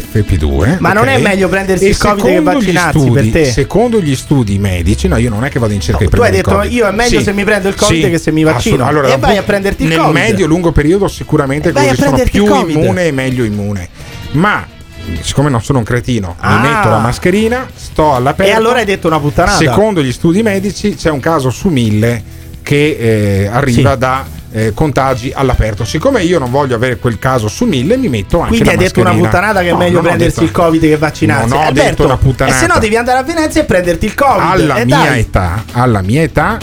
FFP2. 0.00 0.76
Ma 0.80 0.92
non 0.92 1.04
ok? 1.08 1.14
è 1.14 1.18
meglio 1.20 1.48
prendersi 1.48 1.86
E 1.86 1.88
il 1.90 1.96
Covid 1.98 2.24
che 2.24 2.40
vaccinarsi 2.40 2.98
studi- 2.98 3.12
per 3.30 3.42
te? 3.42 3.44
Secondo 3.52 4.00
gli 4.00 4.14
studi 4.16 4.58
medici, 4.58 5.08
no, 5.08 5.16
io 5.16 5.30
non 5.30 5.44
è 5.44 5.48
che 5.48 5.58
vado 5.58 5.72
in 5.72 5.80
cerca 5.80 6.04
di 6.04 6.10
tu 6.10 6.20
hai 6.22 6.30
detto, 6.30 6.62
io 6.62 6.86
è 6.86 6.92
meglio 6.92 7.20
se 7.20 7.32
mi 7.32 7.44
prendo 7.44 7.68
il 7.68 7.74
Covid 7.74 8.10
che 8.10 8.18
se 8.18 8.30
mi 8.32 8.42
vaccino. 8.42 8.84
assolut- 8.84 9.06
E 9.06 9.10
da 9.10 9.16
vai 9.18 9.36
a 9.36 9.42
prenderti 9.42 9.82
il 9.84 9.88
nel 9.88 9.98
Covid. 9.98 10.14
medio-lungo 10.14 10.72
periodo 10.72 11.08
sicuramente 11.08 11.70
E 11.70 11.72
quello 11.72 11.88
che 11.90 11.96
sono 11.96 12.18
più 12.30 12.68
immune 12.68 13.06
e 13.06 13.12
meglio 13.12 13.44
immune. 13.44 13.88
Ma 14.32 14.66
siccome 15.22 15.48
non 15.48 15.62
sono 15.62 15.78
un 15.78 15.84
cretino, 15.84 16.36
Ah. 16.38 16.56
mi 16.60 16.68
metto 16.68 16.88
la 16.90 16.98
mascherina, 16.98 17.66
sto 17.74 18.14
all'aperto. 18.14 18.50
E 18.52 18.54
allora 18.54 18.78
hai 18.80 18.84
detto 18.84 19.06
una 19.06 19.18
puttanata. 19.18 19.56
Secondo 19.56 20.02
gli 20.02 20.12
studi 20.12 20.42
medici 20.42 20.94
c'è 20.94 21.10
un 21.10 21.20
caso 21.20 21.48
su 21.50 21.68
mille 21.68 22.22
che 22.62 22.96
eh, 22.98 23.46
arriva 23.50 23.92
Sì. 23.92 23.98
da 23.98 24.26
eh, 24.52 24.72
contagi 24.74 25.30
all'aperto. 25.34 25.84
Siccome 25.84 26.22
io 26.22 26.38
non 26.38 26.50
voglio 26.50 26.74
avere 26.74 26.96
quel 26.98 27.18
caso 27.18 27.48
su 27.48 27.64
mille, 27.64 27.96
mi 27.96 28.08
metto 28.08 28.38
anche 28.40 28.50
Quindi 28.50 28.68
hai 28.70 28.76
detto 28.76 29.00
una 29.00 29.12
puttanata 29.14 29.60
che 29.60 29.68
è 29.68 29.72
No, 29.72 29.78
meglio 29.78 29.96
non 29.96 30.04
ho 30.04 30.08
prendersi 30.08 30.40
detto- 30.40 30.44
il 30.44 30.50
Covid 30.52 30.80
che 30.80 30.96
vaccinarsi. 30.96 31.48
Non 31.48 31.58
ho 31.58 31.62
Alberto, 31.62 31.88
detto 31.90 32.04
una 32.04 32.16
puttanata. 32.16 32.56
E 32.56 32.60
se 32.60 32.66
no 32.66 32.78
devi 32.78 32.96
andare 32.96 33.18
a 33.18 33.22
Venezia 33.22 33.60
e 33.60 33.64
prenderti 33.64 34.06
il 34.06 34.14
Covid. 34.14 34.40
alla 34.60 34.76
E 34.76 34.84
mia 34.84 34.96
dai. 34.96 35.20
età, 35.20 35.64
alla 35.72 36.02
mia 36.02 36.22
età, 36.22 36.58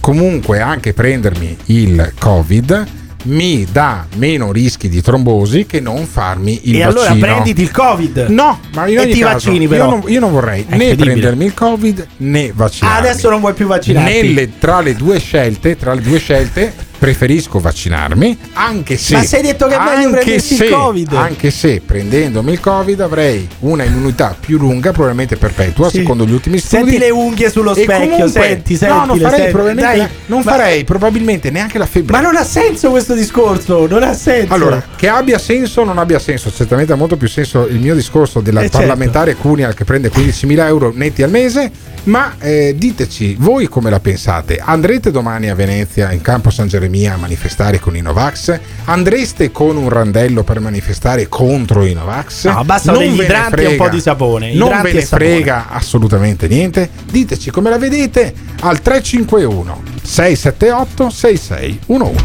comunque 0.00 0.60
anche 0.60 0.92
prendermi 0.92 1.56
il 1.66 2.12
Covid 2.18 2.86
mi 3.24 3.66
dà 3.70 4.06
meno 4.14 4.52
rischi 4.52 4.88
di 4.88 5.02
trombosi 5.02 5.66
che 5.66 5.80
non 5.80 6.06
farmi 6.06 6.60
il 6.70 6.76
e 6.80 6.84
vaccino. 6.84 7.00
allora 7.00 7.14
prenditi 7.26 7.62
il 7.62 7.70
Covid. 7.72 8.26
No, 8.28 8.60
ma 8.74 8.86
e 8.86 8.98
ogni 8.98 9.12
ti 9.12 9.18
caso, 9.20 9.32
vaccini 9.50 9.64
io 9.64 9.68
però. 9.68 9.90
non, 9.90 10.02
io 10.06 10.20
non 10.20 10.30
vorrei 10.30 10.64
È 10.68 10.76
né 10.76 10.94
prendermi 10.94 11.44
il 11.44 11.52
Covid 11.54 12.06
né 12.18 12.52
vaccinarmi. 12.54 13.06
Adesso 13.08 13.28
non 13.28 13.40
vuoi 13.40 13.54
più 13.54 13.66
vaccinarti. 13.66 14.12
Nelle- 14.12 14.58
tra 14.58 14.80
le 14.80 14.94
due 14.94 15.18
scelte, 15.18 15.76
tra 15.76 15.94
le 15.94 16.00
due 16.00 16.18
scelte, 16.18 16.72
preferisco 16.98 17.58
vaccinarmi, 17.60 18.36
anche 18.54 18.96
se. 18.96 19.14
Ma 19.14 19.22
sei 19.22 19.42
detto 19.42 19.66
che 19.66 19.74
è 19.74 19.78
meglio 19.78 20.08
anche 20.08 20.20
prendersi 20.20 20.52
il 20.54 20.58
se- 20.58 20.68
Covid. 20.70 21.12
Anche 21.14 21.50
se 21.50 21.80
prendendomi 21.84 22.52
il 22.52 22.60
Covid 22.60 23.00
avrei 23.00 23.48
una 23.60 23.84
immunità 23.84 24.36
più 24.38 24.58
lunga, 24.58 24.90
probabilmente 24.92 25.36
perpetua, 25.36 25.88
Sì. 25.90 25.98
secondo 25.98 26.26
gli 26.26 26.32
ultimi 26.32 26.58
studi. 26.58 26.82
Senti 26.90 26.98
le 26.98 27.10
unghie 27.10 27.50
sullo 27.50 27.74
E 27.74 27.82
specchio, 27.82 28.08
comunque- 28.16 28.28
senti, 28.42 28.76
senti. 28.76 28.94
No, 28.94 29.04
non 29.04 29.18
farei, 29.18 29.36
senti. 29.38 29.52
probabilmente, 29.52 29.96
Dai, 29.98 30.08
non 30.26 30.42
ma- 30.44 30.50
farei 30.50 30.84
probabilmente 30.84 31.50
neanche 31.50 31.78
la 31.78 31.86
febbre. 31.86 32.12
Ma 32.16 32.20
non 32.22 32.36
ha 32.36 32.44
senso 32.44 32.90
questo 32.90 33.14
discorso, 33.14 33.86
non 33.86 34.02
ha 34.02 34.12
senso. 34.14 34.52
Allora, 34.52 34.82
che 34.96 35.08
abbia 35.08 35.38
senso 35.38 35.82
o 35.82 35.84
non 35.84 35.98
abbia 35.98 36.18
senso, 36.18 36.52
certamente 36.52 36.92
ha 36.92 36.96
molto 36.96 37.16
più 37.16 37.28
senso 37.28 37.66
il 37.66 37.78
mio 37.78 37.94
discorso 37.94 38.40
della 38.40 38.60
Eh, 38.60 38.62
certo. 38.64 38.78
parlamentare 38.78 39.34
Cunial 39.36 39.74
che 39.74 39.84
prende 39.84 40.10
15.000 40.10 40.66
euro 40.66 40.92
netti 40.94 41.22
al 41.22 41.30
mese, 41.30 41.70
ma 42.04 42.34
eh, 42.40 42.74
diteci 42.76 43.36
voi 43.38 43.68
come 43.68 43.90
la 43.90 44.00
pensate. 44.00 44.60
Andrete 44.62 45.10
domani 45.10 45.48
a 45.48 45.54
Venezia 45.54 46.10
in 46.12 46.20
campo 46.20 46.50
San 46.50 46.66
Geremia 46.66 46.86
a 47.06 47.16
manifestare 47.16 47.78
con 47.78 47.96
i 47.96 48.00
Novax? 48.00 48.58
Andreste 48.84 49.52
con 49.52 49.76
un 49.76 49.88
randello 49.88 50.42
per 50.42 50.60
manifestare 50.60 51.28
contro 51.28 51.84
i 51.84 51.92
Novax? 51.92 52.46
No, 52.46 52.64
bastano 52.64 52.98
Non 52.98 53.08
degli 53.08 53.18
ve 53.18 53.24
idranti 53.24 53.60
e 53.62 53.66
un 53.66 53.76
po' 53.76 53.88
di 53.88 54.00
sapone. 54.00 54.54
Non 54.54 54.68
Idranti 54.68 54.84
ve 54.84 54.90
e 54.90 54.94
ne 54.94 55.00
sapone. 55.02 55.30
frega 55.30 55.66
assolutamente 55.70 56.48
niente. 56.48 56.88
Diteci 57.10 57.50
come 57.50 57.70
la 57.70 57.78
vedete 57.78 58.32
al 58.60 58.80
351 58.80 59.82
678 60.02 61.10
6611. 61.10 62.24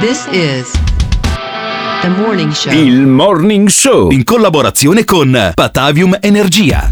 This 0.00 0.26
is 0.30 0.70
the 2.02 2.08
morning 2.08 2.52
show. 2.52 2.72
Il 2.72 3.06
Morning 3.06 3.68
Show 3.68 4.10
in 4.10 4.24
collaborazione 4.24 5.04
con 5.04 5.52
Patavium 5.54 6.16
Energia. 6.20 6.90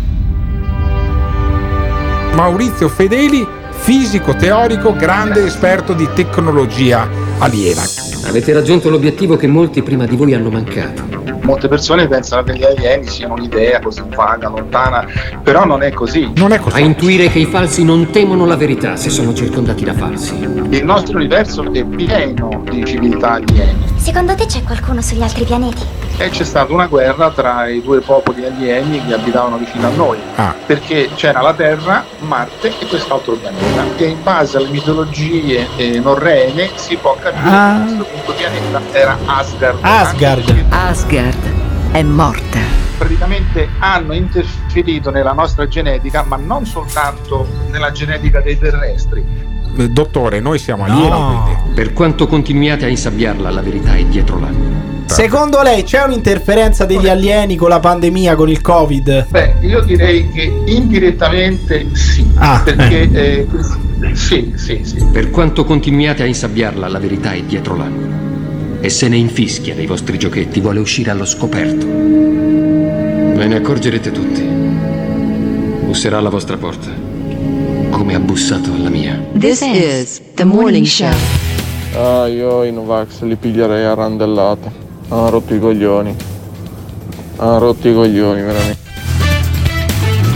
Maurizio 2.34 2.88
Fedeli, 2.88 3.46
fisico 3.82 4.36
teorico, 4.36 4.94
grande 4.94 5.44
esperto 5.44 5.92
di 5.92 6.09
tecnologia 6.14 7.09
aliena. 7.38 7.82
Avete 8.26 8.52
raggiunto 8.52 8.88
l'obiettivo 8.88 9.36
che 9.36 9.48
molti 9.48 9.82
prima 9.82 10.06
di 10.06 10.14
voi 10.14 10.34
hanno 10.34 10.50
mancato. 10.50 11.02
Molte 11.40 11.66
persone 11.66 12.06
pensano 12.06 12.44
che 12.44 12.56
gli 12.56 12.62
alieni 12.62 13.09
siano 13.09 13.34
un'idea 13.34 13.80
così 13.80 14.00
vaga, 14.14 14.48
lontana, 14.48 15.04
però 15.42 15.64
non 15.64 15.82
è 15.82 15.90
così. 15.90 16.30
Non 16.36 16.52
è 16.52 16.60
A 16.70 16.78
intuire 16.78 17.28
che 17.28 17.40
i 17.40 17.46
falsi 17.46 17.82
non 17.82 18.10
temono 18.10 18.46
la 18.46 18.54
verità 18.54 18.94
se 18.94 19.10
sono 19.10 19.34
circondati 19.34 19.82
da 19.82 19.94
falsi. 19.94 20.36
Il 20.36 20.84
nostro 20.84 21.16
universo 21.16 21.64
è 21.72 21.84
pieno 21.84 22.62
di 22.70 22.84
civiltà 22.84 23.32
alieni. 23.32 23.90
Secondo 24.02 24.34
te 24.34 24.46
c'è 24.46 24.64
qualcuno 24.64 25.00
sugli 25.00 25.22
altri 25.22 25.44
pianeti? 25.44 25.80
E 26.16 26.28
c'è 26.28 26.42
stata 26.42 26.72
una 26.72 26.86
guerra 26.88 27.30
tra 27.30 27.68
i 27.68 27.80
due 27.80 28.00
popoli 28.00 28.44
alieni 28.44 29.00
che 29.06 29.14
abitavano 29.14 29.58
vicino 29.58 29.86
a 29.86 29.90
noi. 29.90 30.18
Ah. 30.34 30.54
Perché 30.66 31.08
c'era 31.14 31.40
la 31.40 31.54
Terra, 31.54 32.04
Marte 32.18 32.72
e 32.80 32.86
quest'altro 32.86 33.34
pianeta. 33.36 33.84
E 33.96 34.04
in 34.06 34.20
base 34.24 34.56
alle 34.56 34.70
mitologie 34.70 35.68
eh, 35.76 36.00
norrene 36.00 36.70
si 36.74 36.96
può 36.96 37.16
capire 37.20 37.48
Ah. 37.48 37.84
che 37.96 38.04
questo 38.04 38.32
pianeta 38.32 38.80
era 38.90 39.16
Asgard. 39.24 39.78
Asgard. 39.82 40.64
Asgard 40.70 41.92
è 41.92 42.02
morta. 42.02 42.58
praticamente 42.98 43.68
hanno 43.78 44.14
interferito 44.14 45.10
nella 45.10 45.32
nostra 45.32 45.66
genetica, 45.68 46.24
ma 46.24 46.36
non 46.36 46.66
soltanto 46.66 47.46
nella 47.70 47.90
genetica 47.92 48.40
dei 48.40 48.58
terrestri. 48.58 49.50
Eh, 49.76 49.88
Dottore, 49.88 50.40
noi 50.40 50.58
siamo 50.58 50.84
alieni, 50.84 51.08
quindi. 51.08 51.74
Per 51.74 51.92
quanto 51.92 52.26
continuiate 52.26 52.84
a 52.84 52.88
insabbiarla, 52.88 53.50
la 53.50 53.62
verità 53.62 53.94
è 53.94 54.04
dietro 54.04 54.38
l'angolo. 54.38 54.90
Secondo 55.06 55.60
lei 55.62 55.82
c'è 55.82 56.02
un'interferenza 56.04 56.86
degli 56.86 57.08
alieni 57.08 57.56
con 57.56 57.68
la 57.68 57.80
pandemia, 57.80 58.34
con 58.34 58.48
il 58.48 58.60
Covid? 58.62 59.26
Beh, 59.28 59.56
io 59.60 59.80
direi 59.82 60.30
che 60.30 60.62
indirettamente 60.66 61.86
sì, 61.92 62.26
Ah, 62.36 62.62
perché 62.64 63.10
eh, 63.12 63.46
sì, 64.14 64.52
sì, 64.56 64.80
sì. 64.82 65.04
Per 65.12 65.30
quanto 65.30 65.64
continuiate 65.64 66.22
a 66.22 66.26
insabbiarla, 66.26 66.88
la 66.88 66.98
verità 66.98 67.32
è 67.32 67.42
dietro 67.42 67.76
l'angolo. 67.76 68.30
E 68.80 68.88
se 68.88 69.08
ne 69.08 69.16
infischia 69.16 69.74
dei 69.74 69.86
vostri 69.86 70.18
giochetti, 70.18 70.60
vuole 70.60 70.80
uscire 70.80 71.10
allo 71.10 71.26
scoperto. 71.26 71.86
Ve 71.86 73.46
ne 73.46 73.56
accorgerete 73.56 74.10
tutti. 74.10 74.42
Busserà 75.84 76.18
alla 76.18 76.30
vostra 76.30 76.56
porta, 76.56 76.88
come 78.02 78.16
ha 78.16 78.18
bussato 78.18 78.72
alla 78.72 78.88
mia. 78.88 79.16
This 79.38 79.60
is 79.60 80.20
the 80.34 80.42
morning 80.42 80.84
show. 80.84 81.14
Ah, 81.94 82.26
io 82.26 82.64
i 82.64 82.72
Novax 82.72 83.22
li 83.22 83.36
piglierei 83.36 83.84
a 83.84 83.94
randellata. 83.94 84.72
Ha 85.08 85.28
rotto 85.28 85.54
i 85.54 85.60
coglioni. 85.60 86.16
Ha 87.36 87.58
rotto 87.58 87.88
i 87.88 87.94
coglioni, 87.94 88.42
veramente. 88.42 88.80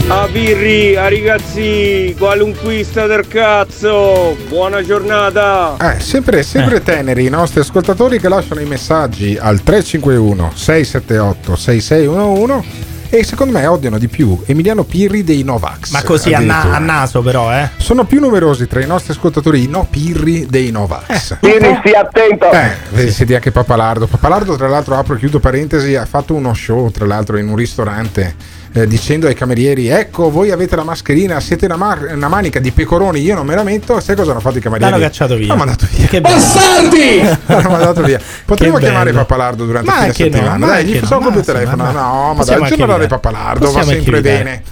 A 0.07 0.29
birri, 0.31 0.95
a 0.95 1.09
ragazzi, 1.09 2.15
qualunquista 2.17 3.05
del 3.05 3.27
cazzo, 3.27 4.37
buona 4.47 4.81
giornata. 4.81 5.75
Eh, 5.77 5.99
sempre, 5.99 6.43
sempre 6.43 6.81
teneri 6.81 7.25
i 7.25 7.29
nostri 7.29 7.59
ascoltatori 7.59 8.17
che 8.17 8.29
lasciano 8.29 8.61
i 8.61 8.65
messaggi 8.65 9.37
al 9.37 9.61
351 9.61 10.51
678 10.55 11.55
6611 11.57 12.95
e 13.09 13.23
secondo 13.23 13.57
me 13.57 13.65
odiano 13.65 13.97
di 13.97 14.07
più 14.07 14.41
Emiliano 14.45 14.83
Pirri 14.83 15.23
dei 15.23 15.43
Novax. 15.43 15.91
Ma 15.91 16.03
così 16.03 16.33
a, 16.33 16.39
na- 16.39 16.73
a 16.73 16.79
naso 16.79 17.21
però, 17.21 17.53
eh. 17.53 17.69
Sono 17.77 18.05
più 18.05 18.19
numerosi 18.19 18.67
tra 18.67 18.81
i 18.81 18.87
nostri 18.87 19.13
ascoltatori 19.13 19.63
i 19.63 19.67
no 19.67 19.87
Pirri 19.89 20.45
dei 20.47 20.71
Novax. 20.71 21.37
Pirri, 21.39 21.77
stia 21.79 22.01
attento. 22.01 22.51
Eh, 22.51 22.71
vedi, 22.91 23.11
siete 23.11 23.35
anche 23.35 23.51
Papalardo. 23.51 24.07
Papalardo, 24.07 24.55
tra 24.55 24.67
l'altro, 24.67 24.95
apro 24.95 25.15
e 25.15 25.17
chiudo 25.19 25.39
parentesi, 25.39 25.95
ha 25.95 26.05
fatto 26.05 26.33
uno 26.33 26.53
show, 26.53 26.89
tra 26.91 27.05
l'altro, 27.05 27.37
in 27.37 27.47
un 27.47 27.55
ristorante. 27.55 28.35
Eh, 28.73 28.87
dicendo 28.87 29.27
ai 29.27 29.33
camerieri: 29.33 29.87
Ecco, 29.87 30.29
voi 30.29 30.51
avete 30.51 30.75
la 30.75 30.83
mascherina, 30.83 31.39
siete 31.39 31.65
una, 31.65 31.75
ma- 31.77 31.97
una 32.11 32.27
manica 32.27 32.59
di 32.59 32.71
pecoroni, 32.71 33.21
io 33.21 33.35
non 33.35 33.45
me 33.45 33.55
la 33.55 33.63
metto. 33.63 33.99
Sai 33.99 34.15
cosa 34.15 34.31
hanno 34.31 34.39
fatto 34.39 34.57
i 34.57 34.61
camerieri? 34.61 34.91
L'hanno 34.91 35.03
cacciato 35.03 35.35
via. 35.35 35.47
L'hanno 35.47 35.59
mandato 35.65 35.87
via. 35.89 36.07
Che 36.07 36.21
bello. 36.21 36.35
L'hanno 37.45 37.69
mandato 37.69 38.01
via. 38.03 38.19
Potremmo 38.45 38.77
chiamare 38.77 39.11
bello. 39.11 39.25
Papalardo 39.25 39.65
durante 39.65 39.89
Ma 39.89 40.05
no, 40.05 40.13
settimana. 40.13 40.57
ma 40.57 40.65
dai, 40.67 40.85
gli 40.85 40.93
no, 40.93 40.99
facciamo 40.99 41.21
proprio 41.21 41.39
il 41.41 41.45
telefono. 41.45 41.83
ma- 41.83 41.91
no, 41.91 42.33
ma 42.35 42.43
dai, 42.43 42.57
il 42.61 42.73
evitare. 42.73 43.07
Papalardo 43.07 43.65
va 43.65 43.71
Possiamo 43.71 43.89
anche 43.89 44.03
sempre 44.03 44.21
bene. 44.21 44.63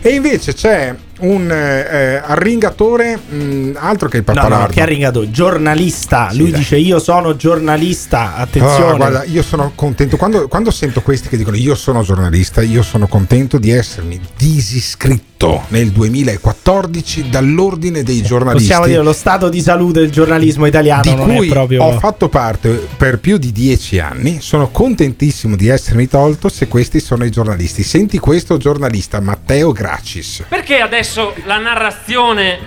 E 0.00 0.10
invece 0.10 0.54
c'è 0.54 0.94
un 1.20 1.50
eh, 1.50 2.20
arringatore, 2.24 3.16
mh, 3.16 3.72
altro 3.76 4.08
che 4.08 4.18
il 4.18 4.24
No, 4.26 4.32
Papalardo. 4.34 4.66
no, 4.66 4.72
che 4.72 4.80
ha 4.82 4.84
ringato? 4.84 5.30
Giornalista. 5.30 6.30
Lui 6.32 6.50
dai. 6.50 6.60
dice 6.60 6.76
io 6.76 6.98
sono 6.98 7.36
giornalista. 7.36 8.36
Attenzione. 8.36 8.92
Oh, 8.92 8.96
guarda, 8.96 9.24
io 9.24 9.42
sono 9.42 9.72
contento. 9.74 10.16
Quando, 10.16 10.48
quando 10.48 10.70
sento 10.70 11.00
questi 11.02 11.28
che 11.28 11.36
dicono 11.36 11.56
io 11.56 11.74
sono 11.74 12.02
giornalista, 12.02 12.62
io 12.62 12.82
sono 12.82 13.06
contento 13.06 13.58
di 13.58 13.70
essermi 13.70 14.20
disiscritto 14.36 15.27
nel 15.68 15.90
2014 15.92 17.28
dall'ordine 17.28 18.02
dei 18.02 18.22
giornalisti. 18.22 18.66
Possiamo 18.66 18.86
dire 18.86 19.02
lo 19.02 19.12
stato 19.12 19.48
di 19.48 19.60
salute 19.60 20.00
del 20.00 20.10
giornalismo 20.10 20.66
italiano 20.66 21.02
di 21.02 21.14
non 21.14 21.36
cui 21.36 21.46
è 21.46 21.50
proprio 21.50 21.84
ho 21.84 21.98
fatto 21.98 22.28
parte 22.28 22.88
per 22.96 23.20
più 23.20 23.38
di 23.38 23.52
dieci 23.52 24.00
anni. 24.00 24.40
Sono 24.40 24.70
contentissimo 24.70 25.54
di 25.54 25.68
essermi 25.68 26.08
tolto 26.08 26.48
se 26.48 26.66
questi 26.66 26.98
sono 26.98 27.24
i 27.24 27.30
giornalisti. 27.30 27.84
Senti 27.84 28.18
questo 28.18 28.56
giornalista, 28.56 29.20
Matteo 29.20 29.70
Gracis. 29.70 30.44
Perché 30.48 30.80
adesso 30.80 31.34
la 31.44 31.58
narrazione 31.58 32.58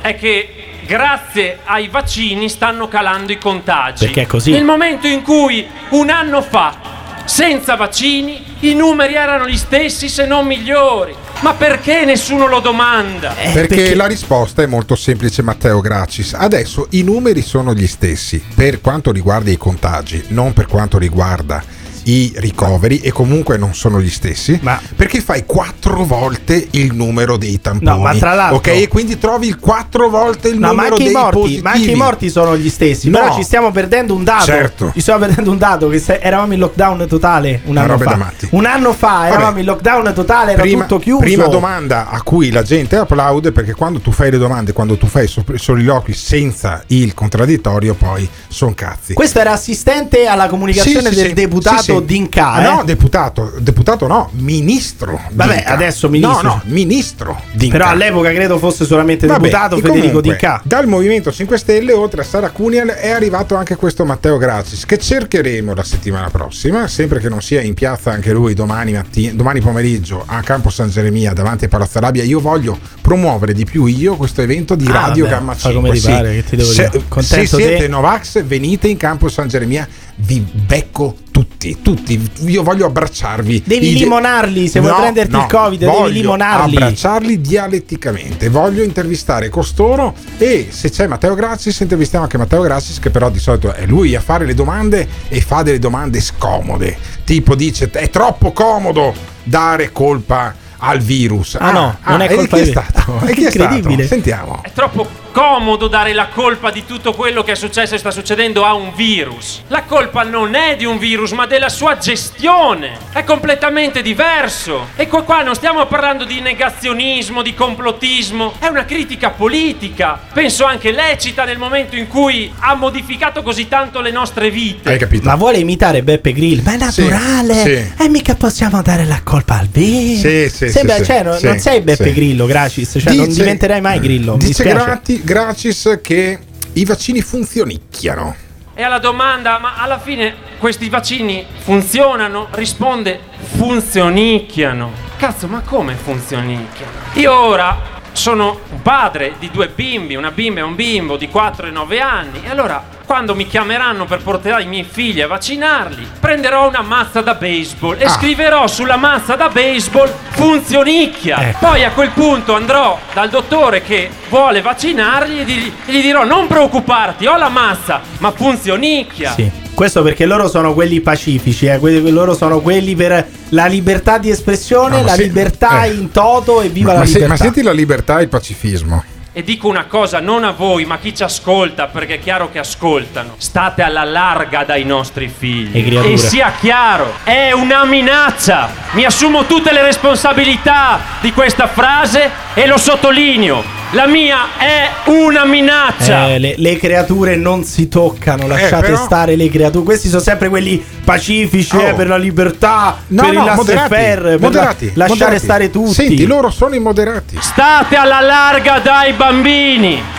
è 0.00 0.14
che 0.14 0.48
grazie 0.86 1.58
ai 1.64 1.88
vaccini 1.88 2.48
stanno 2.48 2.86
calando 2.86 3.32
i 3.32 3.38
contagi? 3.38 4.04
Perché 4.04 4.22
è 4.22 4.26
così. 4.26 4.52
Nel 4.52 4.64
momento 4.64 5.08
in 5.08 5.22
cui 5.22 5.66
un 5.90 6.10
anno 6.10 6.42
fa, 6.42 6.93
senza 7.24 7.74
vaccini, 7.76 8.42
i 8.60 8.74
numeri 8.74 9.14
erano 9.14 9.46
gli 9.46 9.56
stessi 9.56 10.08
se 10.08 10.26
non 10.26 10.46
migliori. 10.46 11.14
Ma 11.40 11.54
perché 11.54 12.04
nessuno 12.04 12.46
lo 12.46 12.60
domanda? 12.60 13.36
Eh, 13.36 13.52
perché, 13.52 13.94
la 13.94 14.06
risposta 14.06 14.62
è 14.62 14.66
molto 14.66 14.94
semplice, 14.94 15.42
Matteo 15.42 15.80
Gracis. 15.80 16.34
Adesso 16.34 16.88
i 16.90 17.02
numeri 17.02 17.42
sono 17.42 17.74
gli 17.74 17.86
stessi 17.86 18.42
per 18.54 18.80
quanto 18.80 19.12
riguarda 19.12 19.50
i 19.50 19.56
contagi, 19.56 20.24
non 20.28 20.52
per 20.52 20.66
quanto 20.66 20.98
riguarda 20.98 21.62
i 22.04 22.32
ricoveri 22.36 22.98
e 23.00 23.12
comunque 23.12 23.56
non 23.56 23.74
sono 23.74 24.00
gli 24.00 24.10
stessi 24.10 24.60
perché 24.96 25.20
fai 25.20 25.44
quattro 25.46 26.04
volte 26.04 26.66
il 26.72 26.94
numero 26.94 27.36
dei 27.36 27.60
tamponi 27.60 27.90
No, 27.96 27.98
ma 28.02 28.14
tra 28.14 28.34
l'altro- 28.34 28.56
ok 28.58 28.66
e 28.68 28.88
quindi 28.88 29.18
trovi 29.18 29.54
quattro 29.54 30.08
volte 30.08 30.48
il 30.48 30.58
No, 30.58 30.68
ma 30.68 30.82
numero 30.84 30.96
dei 30.96 31.10
morti, 31.12 31.38
positivi 31.38 31.62
ma 31.62 31.70
anche 31.72 31.90
i 31.90 31.94
morti 31.94 32.30
sono 32.30 32.56
gli 32.56 32.68
stessi. 32.68 33.10
No. 33.10 33.18
Però 33.20 33.34
ci 33.36 33.42
stiamo 33.42 33.70
perdendo 33.70 34.14
un 34.14 34.24
dato. 34.24 34.44
Certo. 34.44 34.90
Ci 34.94 35.00
stiamo 35.00 35.20
perdendo 35.24 35.50
un 35.50 35.58
dato 35.58 35.88
che 35.88 35.98
se- 35.98 36.18
eravamo 36.20 36.52
in 36.52 36.58
lockdown 36.60 37.06
totale 37.08 37.60
un 37.64 37.70
Una 37.72 37.82
anno 37.82 37.96
roba 37.96 38.10
fa. 38.16 38.32
Un 38.50 38.66
anno 38.66 38.92
fa 38.92 39.26
eravamo 39.26 39.44
Vabbè. 39.46 39.60
in 39.60 39.66
lockdown 39.66 40.12
totale, 40.14 40.52
era 40.52 40.62
prima, 40.62 40.82
tutto 40.84 40.98
chiuso. 40.98 41.20
prima 41.22 41.46
domanda 41.46 42.08
a 42.10 42.22
cui 42.22 42.50
la 42.50 42.62
gente 42.62 42.96
applaude 42.96 43.52
perché 43.52 43.74
quando 43.74 44.00
tu 44.00 44.10
fai 44.12 44.30
le 44.30 44.38
domande, 44.38 44.72
quando 44.72 44.96
tu 44.96 45.06
fai 45.06 45.24
i 45.26 45.58
soliloqui 45.58 46.12
senza 46.12 46.82
il 46.88 47.14
contraddittorio, 47.14 47.94
poi 47.94 48.28
sono 48.48 48.72
cazzi. 48.74 49.14
Questo 49.14 49.38
era 49.40 49.52
assistente 49.52 50.26
alla 50.26 50.46
comunicazione 50.48 51.08
Sì, 51.08 51.14
sì, 51.14 51.20
del 51.20 51.28
sì. 51.28 51.32
deputato 51.34 51.93
Sì. 51.98 52.04
Dinca. 52.04 52.58
Eh? 52.60 52.62
No, 52.62 52.82
deputato, 52.84 53.52
deputato 53.58 54.06
no, 54.06 54.30
ministro. 54.32 55.20
Vabbè, 55.32 55.54
Dinca. 55.56 55.72
adesso 55.72 56.08
ministro. 56.08 56.42
No, 56.42 56.48
no, 56.54 56.62
ministro. 56.66 57.40
Dinca. 57.52 57.76
Però 57.78 57.88
all'epoca 57.90 58.32
credo 58.32 58.58
fosse 58.58 58.84
solamente 58.84 59.26
Vabbè, 59.26 59.40
deputato 59.40 59.76
Federico 59.76 59.98
comunque, 60.06 60.22
Dinca. 60.22 60.60
Dal 60.64 60.86
Movimento 60.86 61.32
5 61.32 61.58
Stelle, 61.58 61.92
oltre 61.92 62.22
a 62.22 62.24
Sara 62.24 62.50
Cunial, 62.50 62.88
è 62.88 63.10
arrivato 63.10 63.54
anche 63.54 63.76
questo 63.76 64.04
Matteo 64.04 64.36
Grazis, 64.38 64.84
che 64.86 64.98
cercheremo 64.98 65.74
la 65.74 65.82
settimana 65.84 66.28
prossima, 66.30 66.86
sempre 66.88 67.20
che 67.20 67.28
non 67.28 67.40
sia 67.42 67.60
in 67.60 67.74
piazza 67.74 68.10
anche 68.10 68.32
lui 68.32 68.54
domani, 68.54 68.92
matti- 68.92 69.34
domani 69.34 69.60
pomeriggio 69.60 70.22
a 70.26 70.40
Campo 70.42 70.70
San 70.70 70.88
Geremia 70.90 71.32
davanti 71.32 71.64
a 71.66 71.68
Palazzo 71.68 71.98
Arabia. 71.98 72.22
Io 72.24 72.40
voglio 72.40 72.78
promuovere 73.00 73.52
di 73.52 73.64
più 73.64 73.86
io 73.86 74.16
questo 74.16 74.40
evento 74.42 74.74
di 74.74 74.86
Ah, 74.86 75.06
Radio 75.06 75.24
beh, 75.24 75.30
Gamma 75.30 75.54
fa 75.54 75.70
5. 75.70 75.80
come 75.82 75.96
Sì. 75.98 76.08
pare, 76.08 76.34
che 76.34 76.44
ti 76.44 76.56
devo 76.56 76.70
se, 76.70 76.88
dire. 76.90 77.22
se 77.22 77.46
siete 77.46 77.76
te? 77.76 77.88
Novax, 77.88 78.42
venite 78.44 78.88
in 78.88 78.96
Campo 78.96 79.28
San 79.28 79.48
Geremia, 79.48 79.86
vi 80.16 80.38
becco 80.40 81.16
tutti, 81.30 81.78
tutti. 81.82 82.30
Io 82.46 82.62
voglio 82.62 82.86
abbracciarvi. 82.86 83.62
Devi 83.66 83.90
I- 83.90 83.94
limonarli, 83.94 84.68
se 84.68 84.80
vuoi 84.80 84.94
prenderti 84.94 85.34
il 85.36 85.46
Covid, 85.48 85.78
devi 85.80 86.12
limonarli. 86.12 86.76
abbracciarli 86.76 87.40
dialetticamente. 87.40 88.48
Voglio 88.48 88.82
intervistare 88.84 89.48
costoro 89.48 90.14
e 90.38 90.68
se 90.70 90.90
c'è 90.90 91.06
Matteo 91.06 91.34
Grazis, 91.34 91.80
intervistiamo 91.80 92.24
anche 92.24 92.38
Matteo 92.38 92.62
Grazis, 92.62 92.98
che 93.00 93.10
però 93.10 93.30
di 93.30 93.38
solito 93.40 93.72
è 93.72 93.86
lui 93.86 94.14
a 94.14 94.20
fare 94.20 94.46
le 94.46 94.54
domande 94.54 95.06
e 95.28 95.40
fa 95.40 95.62
delle 95.62 95.78
domande 95.80 96.20
scomode. 96.20 96.96
Tipo 97.24 97.54
dice: 97.54 97.90
è 97.90 98.08
troppo 98.10 98.52
comodo 98.52 99.12
dare 99.42 99.90
colpa 99.90 100.54
al 100.78 101.00
virus. 101.00 101.56
Ah, 101.58 101.70
no, 101.72 101.98
non 102.04 102.20
è 102.20 102.30
e 102.30 102.34
colpa 102.36 102.56
chi 102.56 102.62
è 102.62 102.64
di- 102.66 102.70
stato? 102.70 103.20
E 103.26 103.32
chi 103.32 103.44
è 103.44 103.50
stato? 103.50 103.74
Incredibile. 103.74 104.06
Sentiamo. 104.06 104.60
È 104.62 104.70
troppo 104.72 105.08
comodo 105.44 105.88
dare 105.88 106.12
la 106.12 106.28
colpa 106.28 106.70
di 106.70 106.86
tutto 106.86 107.12
quello 107.12 107.42
che 107.42 107.52
è 107.52 107.54
successo 107.56 107.96
e 107.96 107.98
sta 107.98 108.12
succedendo 108.12 108.64
a 108.64 108.72
un 108.74 108.92
virus. 108.94 109.62
La 109.66 109.82
colpa 109.82 110.22
non 110.22 110.54
è 110.54 110.76
di 110.76 110.84
un 110.84 110.96
virus, 110.96 111.32
ma 111.32 111.44
della 111.44 111.68
sua 111.68 111.98
gestione. 111.98 112.92
È 113.12 113.24
completamente 113.24 114.00
diverso. 114.00 114.90
E 114.94 115.08
qua, 115.08 115.22
qua 115.24 115.42
non 115.42 115.56
stiamo 115.56 115.84
parlando 115.86 116.22
di 116.24 116.38
negazionismo, 116.40 117.42
di 117.42 117.52
complottismo, 117.52 118.54
è 118.60 118.68
una 118.68 118.84
critica 118.84 119.30
politica. 119.30 120.20
Penso 120.32 120.64
anche 120.66 120.92
lecita 120.92 121.42
nel 121.44 121.58
momento 121.58 121.96
in 121.96 122.06
cui 122.06 122.52
ha 122.60 122.76
modificato 122.76 123.42
così 123.42 123.66
tanto 123.66 124.00
le 124.00 124.12
nostre 124.12 124.50
vite. 124.50 124.88
Hai 124.90 124.98
capito? 124.98 125.24
Ma 125.26 125.34
vuole 125.34 125.58
imitare 125.58 126.04
Beppe 126.04 126.32
Grill? 126.32 126.62
Ma 126.62 126.74
è 126.76 126.90
Sì, 126.92 127.02
naturale. 127.08 127.54
sì. 127.54 128.02
E 128.04 128.08
mica 128.08 128.36
possiamo 128.36 128.82
dare 128.82 129.04
la 129.04 129.20
colpa 129.24 129.58
al 129.58 129.66
virus. 129.66 130.20
Sì, 130.20 130.48
sì, 130.48 130.70
Sembra- 130.70 130.94
sì, 130.98 131.04
cioè, 131.06 131.16
sì, 131.18 131.22
non, 131.24 131.38
sì, 131.38 131.46
non 131.46 131.58
sei 131.58 131.80
Beppe 131.80 132.04
sì. 132.04 132.12
Grillo, 132.12 132.46
Gracis. 132.46 132.98
Cioè, 133.02 133.14
non 133.14 133.26
Dice- 133.26 133.40
diventerai 133.40 133.80
mai 133.80 133.98
Grillo. 133.98 134.32
Mi 134.34 134.38
Dice 134.38 134.62
dispiace. 134.62 134.84
Grati- 134.84 135.22
Gracis 135.24 136.00
che 136.02 136.38
i 136.74 136.84
vaccini 136.84 137.22
funzionicchiano. 137.22 138.36
E 138.74 138.82
alla 138.82 138.98
domanda, 138.98 139.58
ma 139.58 139.76
alla 139.76 139.98
fine 139.98 140.34
questi 140.58 140.90
vaccini 140.90 141.46
funzionano? 141.60 142.48
Risponde, 142.50 143.20
funzionicchiano. 143.56 144.92
Cazzo, 145.16 145.46
ma 145.46 145.60
come 145.60 145.94
funzionicchiano? 145.94 146.92
Io 147.14 147.32
ora 147.32 147.74
sono 148.12 148.60
un 148.68 148.82
padre 148.82 149.36
di 149.38 149.50
due 149.50 149.68
bimbi, 149.68 150.14
una 150.14 150.30
bimba 150.30 150.60
e 150.60 150.64
un 150.64 150.74
bimbo 150.74 151.16
di 151.16 151.28
4 151.28 151.68
e 151.68 151.70
9 151.70 152.00
anni, 152.00 152.42
e 152.44 152.50
allora 152.50 152.84
quando 153.04 153.34
mi 153.34 153.46
chiameranno 153.46 154.04
per 154.06 154.20
portare 154.22 154.62
i 154.62 154.66
miei 154.66 154.86
figli 154.90 155.20
a 155.20 155.26
vaccinarli, 155.26 156.06
prenderò 156.20 156.68
una 156.68 156.82
mazza 156.82 157.20
da 157.20 157.34
baseball 157.34 157.96
e 157.98 158.04
Ah. 158.04 158.08
scriverò 158.10 158.66
sulla 158.66 158.96
mazza 158.96 159.34
da 159.36 159.48
baseball 159.48 160.10
funzionicchia. 160.30 161.56
Poi 161.58 161.84
a 161.84 161.90
quel 161.90 162.10
punto 162.10 162.54
andrò 162.54 162.98
dal 163.12 163.28
dottore 163.28 163.82
che 163.82 164.08
vuole 164.28 164.60
vaccinarli 164.62 165.40
e 165.40 165.44
gli, 165.44 165.72
gli 165.86 166.00
dirò 166.02 166.24
non 166.24 166.46
preoccuparti, 166.46 167.26
ho 167.26 167.36
la 167.36 167.48
mazza, 167.48 168.00
ma 168.18 168.30
funzionicchia. 168.30 169.32
Sì. 169.34 169.50
Questo 169.74 170.02
perché 170.02 170.24
loro 170.24 170.48
sono 170.48 170.72
quelli 170.72 171.00
pacifici, 171.00 171.66
eh, 171.66 171.78
quelli- 171.78 172.08
loro 172.10 172.34
sono 172.34 172.60
quelli 172.60 172.94
per 172.94 173.26
la 173.48 173.66
libertà 173.66 174.18
di 174.18 174.30
espressione, 174.30 174.98
No, 175.00 175.04
la 175.06 175.14
se- 175.14 175.22
libertà 175.24 175.82
eh. 175.84 175.92
in 175.94 176.12
toto 176.12 176.60
e 176.60 176.68
viva 176.68 176.88
Ma, 176.88 176.92
la 176.92 176.98
ma 177.00 177.04
se- 177.06 177.12
libertà. 177.14 177.32
ma 177.34 177.40
senti 177.40 177.62
la 177.62 177.72
libertà 177.72 178.18
e 178.20 178.22
il 178.22 178.28
pacifismo. 178.28 179.04
E 179.36 179.42
dico 179.42 179.66
una 179.66 179.86
cosa 179.86 180.20
non 180.20 180.44
a 180.44 180.52
voi, 180.52 180.84
ma 180.84 180.94
a 180.94 180.98
chi 180.98 181.12
ci 181.12 181.24
ascolta, 181.24 181.88
perché 181.88 182.14
è 182.14 182.18
chiaro 182.20 182.52
che 182.52 182.60
ascoltano. 182.60 183.34
State 183.36 183.82
alla 183.82 184.04
larga 184.04 184.62
dai 184.62 184.84
nostri 184.84 185.26
figli. 185.28 185.76
E. 185.76 186.12
E 186.12 186.16
sia 186.16 186.52
chiaro, 186.60 187.14
è 187.24 187.50
una 187.50 187.84
minaccia. 187.84 188.68
Mi 188.92 189.04
assumo 189.04 189.44
tutte 189.46 189.72
le 189.72 189.82
responsabilità 189.82 191.00
di 191.20 191.32
questa 191.32 191.66
frase 191.66 192.30
e 192.54 192.66
lo 192.68 192.78
sottolineo. 192.78 193.82
La 193.90 194.06
mia 194.08 194.56
è 194.58 194.88
una 195.06 195.44
minaccia. 195.44 196.28
Eh, 196.28 196.38
le, 196.40 196.54
le 196.56 196.76
creature 196.78 197.36
non 197.36 197.62
si 197.64 197.88
toccano, 197.88 198.46
lasciate 198.48 198.86
però- 198.90 198.96
stare 199.04 199.36
le 199.36 199.48
creature. 199.48 199.84
Questi 199.84 200.08
sono 200.08 200.20
sempre 200.22 200.48
quelli 200.48 200.84
pacifici 201.04 201.76
eh, 201.76 201.90
Oh. 201.90 201.94
per 201.94 202.08
la 202.08 202.16
libertà, 202.16 202.96
No, 203.08 203.22
per 203.22 203.32
il 203.32 203.38
no, 203.38 203.44
laissez 203.44 203.56
moderati, 203.66 203.94
faire, 203.94 204.20
per 204.22 204.30
la- 204.32 204.38
moderati, 204.40 204.86
lasciare 204.94 205.08
moderati. 205.10 205.38
stare 205.44 205.70
tutti. 205.70 205.92
Senti, 205.92 206.26
loro 206.26 206.50
sono 206.50 206.74
i 206.74 206.80
moderati. 206.80 207.36
State 207.40 207.94
alla 207.94 208.20
larga 208.20 208.78
dai 208.80 209.12
bambini, 209.12 209.22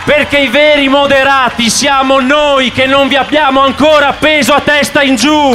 perché 0.04 0.38
i 0.38 0.48
veri 0.48 0.88
moderati 0.88 1.70
siamo 1.70 2.18
noi 2.18 2.72
che 2.72 2.86
non 2.86 3.06
vi 3.06 3.14
abbiamo 3.14 3.60
ancora 3.60 4.08
appeso 4.08 4.52
a 4.52 4.60
testa 4.60 5.02
in 5.02 5.14
giù. 5.14 5.54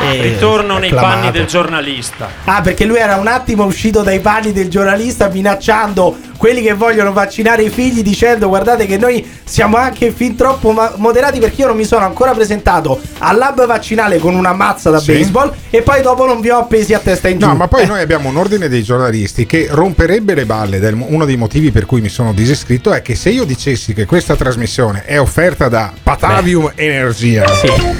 Eh, 0.00 0.20
Ritorno 0.22 0.78
nei 0.78 0.88
acclamato. 0.90 1.14
panni 1.20 1.30
del 1.32 1.46
giornalista. 1.46 2.28
Ah, 2.44 2.60
perché 2.62 2.84
lui 2.86 2.98
era 2.98 3.16
un 3.16 3.26
attimo 3.26 3.64
uscito 3.64 4.02
dai 4.02 4.20
panni 4.20 4.52
del 4.52 4.68
giornalista 4.70 5.28
minacciando 5.28 6.16
quelli 6.36 6.62
che 6.62 6.74
vogliono 6.74 7.12
vaccinare 7.12 7.62
i 7.62 7.70
figli 7.70 8.02
dicendo 8.02 8.48
guardate 8.48 8.86
che 8.86 8.96
noi 8.96 9.24
siamo 9.44 9.76
anche 9.76 10.10
fin 10.12 10.36
troppo 10.36 10.72
ma- 10.72 10.92
moderati 10.96 11.38
perché 11.38 11.62
io 11.62 11.68
non 11.68 11.76
mi 11.76 11.84
sono 11.84 12.04
ancora 12.04 12.32
presentato 12.32 13.00
al 13.18 13.36
lab 13.36 13.66
vaccinale 13.66 14.18
con 14.18 14.34
una 14.34 14.52
mazza 14.52 14.90
da 14.90 14.98
Sì. 15.00 15.12
baseball 15.12 15.52
e 15.70 15.82
poi 15.82 16.02
dopo 16.02 16.26
non 16.26 16.40
vi 16.40 16.50
ho 16.50 16.58
appesi 16.58 16.94
a 16.94 16.98
testa 16.98 17.28
in 17.28 17.38
giù. 17.38 17.46
No, 17.46 17.54
ma 17.54 17.68
poi 17.68 17.82
Eh, 17.82 17.86
noi 17.86 18.00
abbiamo 18.00 18.28
un 18.28 18.36
ordine 18.36 18.68
dei 18.68 18.82
giornalisti 18.82 19.46
che 19.46 19.68
romperebbe 19.70 20.34
le 20.34 20.44
balle. 20.44 20.78
del- 20.78 20.94
uno 20.94 21.24
dei 21.24 21.36
motivi 21.36 21.70
per 21.70 21.86
cui 21.86 22.00
mi 22.00 22.08
sono 22.08 22.32
disiscritto 22.32 22.92
è 22.92 23.00
che 23.02 23.14
se 23.14 23.30
io 23.30 23.44
dicessi 23.44 23.94
che 23.94 24.04
questa 24.04 24.36
trasmissione 24.36 25.04
è 25.04 25.18
offerta 25.18 25.68
da 25.68 25.92
Patavium 26.02 26.72
Energia 26.74 27.44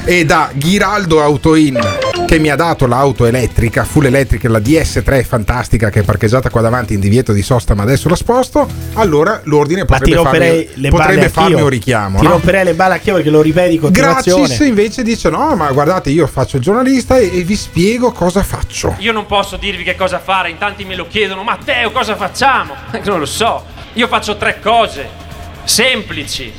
e 0.05 0.25
da 0.25 0.51
Ghiraldo 0.53 1.23
Autoin, 1.23 1.79
che 2.27 2.39
mi 2.39 2.51
ha 2.51 2.57
dato 2.57 2.87
l'auto 2.87 3.25
elettrica, 3.25 3.85
full 3.85 4.07
elettrica, 4.07 4.49
la 4.49 4.59
DS3 4.61 5.23
fantastica 5.25 5.91
che 5.91 6.01
è 6.01 6.03
parcheggiata 6.03 6.51
qua 6.51 6.61
davanti 6.61 6.95
in 6.95 7.01
divieto 7.01 7.33
di 7.33 7.43
sosta, 7.43 7.75
ma 7.75 7.83
adesso 7.83 8.09
la 8.09 8.17
sposto, 8.27 8.67
allora 8.95 9.41
l'ordine 9.45 9.85
potrebbe, 9.85 10.21
farmi, 10.21 10.69
le 10.75 10.89
potrebbe 10.89 11.29
farmi 11.29 11.63
un 11.63 11.69
richiamo. 11.69 12.19
Ti 12.19 12.25
no? 12.25 12.33
romperei 12.33 12.65
le 12.65 12.75
balle 12.75 12.95
anch'io 12.95 13.15
perché 13.15 13.31
lo 13.31 13.41
ripeti 13.41 13.75
in 13.75 13.81
continuazione. 13.81 14.47
Gracis 14.49 14.67
invece 14.67 15.05
dice 15.05 15.31
no, 15.31 15.55
ma 15.55 15.71
guardate, 15.71 16.11
io 16.11 16.27
faccio 16.27 16.57
il 16.57 16.63
giornalista 16.63 17.19
e, 17.19 17.39
e 17.39 17.45
vi 17.45 17.55
spiego 17.55 18.11
cosa 18.11 18.43
faccio. 18.43 18.97
Io 18.99 19.13
non 19.13 19.27
posso 19.27 19.57
dirvi 19.57 19.85
che 19.85 19.95
cosa 19.95 20.19
fare, 20.19 20.51
in 20.51 20.59
tanti 20.59 20.85
me 20.85 20.97
lo 20.97 21.07
chiedono, 21.07 21.45
Matteo 21.45 21.93
cosa 21.93 22.17
facciamo? 22.17 22.75
Non 23.07 23.21
lo 23.21 23.27
so, 23.27 23.65
io 23.93 24.09
faccio 24.09 24.37
tre 24.37 24.59
cose, 24.61 25.09
semplici, 25.63 26.53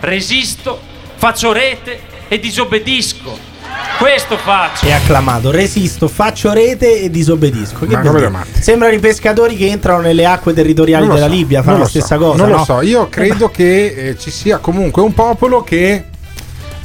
resisto, 0.00 0.80
faccio 1.16 1.52
rete 1.52 2.00
e 2.28 2.38
disobbedisco. 2.38 3.51
Questo 3.98 4.36
faccio. 4.36 4.86
È 4.86 4.92
acclamato, 4.92 5.50
resisto, 5.50 6.08
faccio 6.08 6.52
rete 6.52 7.02
e 7.02 7.10
disobbedisco. 7.10 7.86
Che 7.86 7.94
Ma 7.94 8.00
come 8.00 8.28
matti. 8.28 8.60
Sembrano 8.60 8.94
i 8.94 8.98
pescatori 8.98 9.56
che 9.56 9.68
entrano 9.68 10.00
nelle 10.00 10.26
acque 10.26 10.52
territoriali 10.52 11.06
lo 11.06 11.14
della 11.14 11.26
so, 11.26 11.32
Libia, 11.32 11.62
fanno 11.62 11.78
la 11.78 11.82
lo 11.84 11.88
so, 11.88 11.98
stessa 11.98 12.16
cosa. 12.16 12.36
Non 12.36 12.50
lo 12.50 12.56
no? 12.56 12.64
so, 12.64 12.80
io 12.80 13.08
credo 13.08 13.50
che 13.50 14.08
eh, 14.08 14.18
ci 14.18 14.30
sia 14.30 14.58
comunque 14.58 15.02
un 15.02 15.14
popolo 15.14 15.62
che 15.62 16.04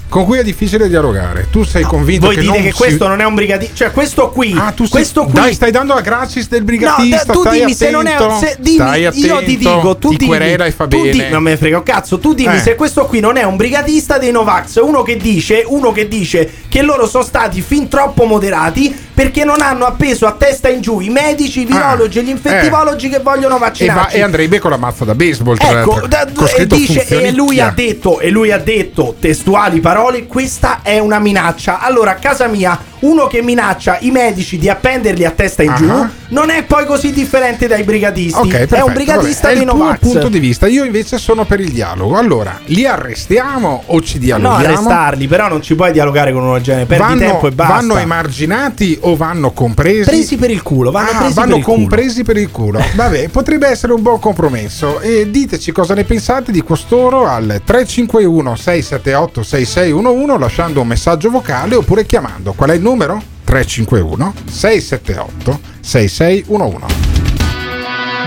con 0.10 0.24
cui 0.26 0.38
è 0.40 0.44
difficile 0.44 0.88
dialogare. 0.88 1.48
Tu 1.52 1.64
sei 1.64 1.84
convinto 1.84 2.28
Voi 2.28 2.36
che 2.36 2.42
dite 2.42 2.54
non 2.54 2.64
che 2.64 2.72
si- 2.72 2.78
questo 2.78 3.08
non 3.08 3.20
è 3.20 3.26
un 3.26 3.36
brigatista, 3.36 3.76
cioè 3.76 3.92
questo 3.92 4.30
qui, 4.30 4.56
Ah, 4.58 4.72
tu 4.72 4.84
sei- 4.84 4.92
questo 4.92 5.24
qui 5.26 5.34
Dai, 5.34 5.54
stai 5.54 5.72
dando 5.72 5.94
la 5.94 6.02
gratis 6.02 6.48
del 6.48 6.64
brigatista. 6.64 7.34
No, 7.34 7.42
tu 7.42 7.50
dimmi 7.50 7.74
se 7.74 7.90
non 7.92 8.08
è 8.08 8.14
attento, 8.14 8.38
se, 8.40 8.56
dimmi, 8.60 8.76
stai 8.78 9.02
io 9.02 9.12
ti 9.12 9.30
attento, 9.30 9.76
dico, 9.76 9.98
tu 9.98 10.10
ti 10.10 10.18
dimmi, 10.18 10.30
querela 10.30 10.66
e 10.66 10.72
fa 10.72 10.88
tu 10.88 10.98
bene. 11.02 11.12
di- 11.12 11.30
non 11.30 11.44
me 11.44 11.52
ne 11.52 11.58
frega 11.58 11.78
un 11.78 11.84
cazzo, 11.84 12.20
tu 12.20 12.34
dimmi 12.34 12.56
Eh. 12.56 12.60
se 12.62 12.76
questo 12.76 13.06
qui 13.06 13.20
non 13.20 13.36
è 13.38 13.44
un 13.44 13.56
brigatista 13.58 14.18
dei 14.18 14.32
Novax, 14.32 14.80
uno 14.82 15.02
che 15.04 15.18
dice, 15.18 15.64
uno 15.68 15.92
che 15.92 16.08
dice 16.08 16.50
che 16.70 16.82
loro 16.82 17.06
sono 17.08 17.24
stati 17.24 17.62
fin 17.62 17.88
troppo 17.90 18.24
moderati 18.26 18.96
perché 19.18 19.44
non 19.44 19.62
hanno 19.62 19.86
appeso 19.88 20.28
a 20.28 20.34
testa 20.34 20.70
in 20.70 20.80
giù 20.80 21.00
i 21.00 21.10
medici, 21.10 21.62
i 21.62 21.66
virologi 21.66 22.20
e 22.20 22.22
gli 22.24 22.30
infettivologi 22.30 23.10
che 23.10 23.18
vogliono 23.18 23.56
Ah. 23.56 23.58
Eh. 23.58 23.84
E, 23.84 23.88
va- 23.88 23.96
vaccinarci. 23.96 24.16
e 24.18 24.22
andrebbe 24.22 24.60
con 24.60 24.70
la 24.70 24.78
mazza 24.78 25.06
da 25.06 25.16
baseball. 25.16 25.58
Ecco, 25.60 26.06
da- 26.06 26.28
e, 26.56 26.68
dice, 26.68 27.04
e 27.08 27.32
lui 27.32 27.60
ha 27.60 27.72
detto, 27.76 28.20
e 28.20 28.30
lui 28.30 28.52
ha 28.52 28.60
detto 28.60 29.16
testuali 29.20 29.80
parole, 29.80 30.28
questa 30.28 30.82
è 30.84 31.00
una 31.00 31.18
minaccia. 31.18 31.80
Allora, 31.80 32.12
a 32.12 32.16
casa 32.16 32.46
mia, 32.46 32.80
uno 33.08 33.28
che 33.28 33.42
minaccia 33.42 33.98
i 34.02 34.12
medici 34.12 34.58
di 34.58 34.70
appenderli 34.70 35.26
a 35.26 35.32
testa 35.32 35.64
in 35.64 35.70
Ah. 35.72 35.76
giù 35.76 36.06
non 36.30 36.50
è 36.50 36.64
poi 36.66 36.86
così 36.86 37.12
differente 37.14 37.68
dai 37.68 37.84
brigatisti. 37.84 38.38
Ok, 38.38 38.68
è 38.68 38.82
un 38.82 38.92
brigatista 38.94 39.48
vabbè, 39.48 39.62
tuo 39.64 39.74
Novax. 39.78 40.00
punto 40.00 40.28
di 40.28 40.40
vista. 40.40 40.68
Io 40.68 40.84
invece 40.84 41.18
sono 41.18 41.46
per 41.46 41.62
il 41.62 41.72
dialogo. 41.72 42.18
Allora, 42.18 42.60
li 42.66 42.86
arrestiamo 42.86 43.84
o 43.86 44.02
ci 44.02 44.16
No, 44.16 44.20
dialoghiamo? 44.24 44.74
arrestarli, 44.74 45.28
però 45.28 45.48
non 45.48 45.62
ci 45.62 45.76
puoi 45.76 45.92
dialogare 45.94 46.34
con 46.34 46.44
uno 46.44 46.60
genere. 46.60 46.86
Perdi 46.86 47.02
vanno, 47.04 47.20
tempo 47.20 47.48
e 47.48 47.52
basta. 47.52 47.74
vanno 47.76 47.98
emarginati 47.98 48.98
o 49.02 49.16
vanno 49.16 49.52
compresi? 49.52 50.04
Presi 50.10 50.36
per 50.36 50.52
il 50.52 50.62
culo, 50.62 50.92
vanno 50.92 51.10
Ah, 51.12 51.18
presi 51.20 51.34
vanno 51.34 51.48
per 51.52 51.58
il 51.60 51.64
culo. 51.64 51.78
compresi 51.78 52.24
per 52.24 52.38
il 52.38 52.52
culo. 52.52 52.82
Vabbè, 52.96 53.30
potrebbe 53.32 53.68
essere 53.68 53.94
un 53.94 54.02
buon 54.02 54.20
compromesso. 54.20 55.00
E 55.00 55.30
diteci 55.32 55.72
cosa 55.72 55.94
ne 55.94 56.04
pensate 56.04 56.52
di 56.52 56.62
costoro 56.62 57.26
al 57.28 57.62
351 57.64 58.56
678 58.56 59.44
6611 59.44 60.40
lasciando 60.40 60.82
un 60.82 60.88
messaggio 60.88 61.30
vocale 61.30 61.76
oppure 61.76 62.06
chiamando. 62.06 62.52
Qual 62.54 62.70
è 62.70 62.74
il 62.74 62.82
numero? 62.82 62.96
351 62.98 64.34
678 64.48 65.60
6611. 65.82 66.88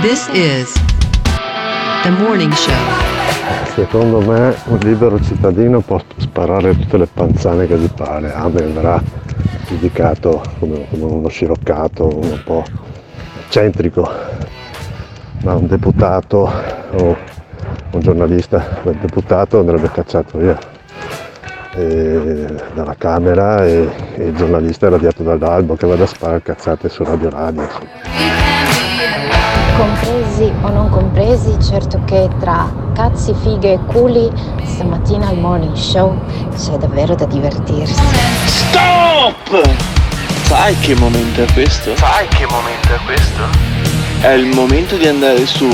This 0.00 0.28
is 0.28 0.72
the 2.04 2.10
morning 2.10 2.52
show. 2.52 2.72
Secondo 3.74 4.20
me 4.20 4.54
un 4.66 4.78
libero 4.78 5.20
cittadino 5.20 5.80
può 5.80 6.00
sparare 6.16 6.76
tutte 6.78 6.98
le 6.98 7.06
panzane 7.06 7.66
che 7.66 7.76
gli 7.76 7.90
pare, 7.90 8.32
a 8.32 8.48
me 8.48 8.62
verrà 8.62 9.02
giudicato 9.66 10.40
come, 10.60 10.86
come 10.88 11.04
uno 11.04 11.28
sciroccato, 11.28 12.06
uno 12.06 12.32
un 12.32 12.42
po' 12.44 12.64
eccentrico, 13.46 14.08
ma 15.42 15.54
un 15.54 15.66
deputato 15.66 16.52
o 16.92 17.16
un 17.90 18.00
giornalista, 18.00 18.80
il 18.84 18.98
deputato 19.00 19.58
andrebbe 19.58 19.90
cacciato 19.90 20.38
via 20.38 20.56
dalla 21.72 22.94
Camera 22.98 23.64
e, 23.64 23.88
e 24.16 24.26
il 24.26 24.36
giornalista 24.36 24.86
è 24.88 24.90
radiato 24.90 25.22
dall'albo 25.22 25.76
che 25.76 25.86
vada 25.86 26.04
a 26.04 26.06
sparare 26.06 26.42
cazzate 26.42 26.88
su 26.88 27.04
Radio 27.04 27.30
Radio. 27.30 27.68
Compresi 29.76 30.52
o 30.62 30.68
non 30.68 30.90
compresi, 30.90 31.56
certo 31.62 32.00
che 32.04 32.28
tra 32.38 32.70
cazzi, 32.92 33.32
fighe 33.34 33.74
e 33.74 33.78
culi, 33.86 34.30
stamattina 34.64 35.28
al 35.28 35.38
morning 35.38 35.74
show 35.74 36.18
c'è 36.56 36.76
davvero 36.76 37.14
da 37.14 37.24
divertirsi. 37.24 38.02
Stop! 38.44 39.98
Sai 40.42 40.76
che 40.80 40.96
momento 40.96 41.42
è 41.42 41.52
questo? 41.52 41.94
Sai 41.96 42.26
che 42.28 42.46
momento 42.46 42.92
è 42.92 42.98
questo? 43.04 43.42
È 44.20 44.32
il 44.32 44.46
momento 44.54 44.96
di 44.96 45.06
andare 45.06 45.46
su 45.46 45.68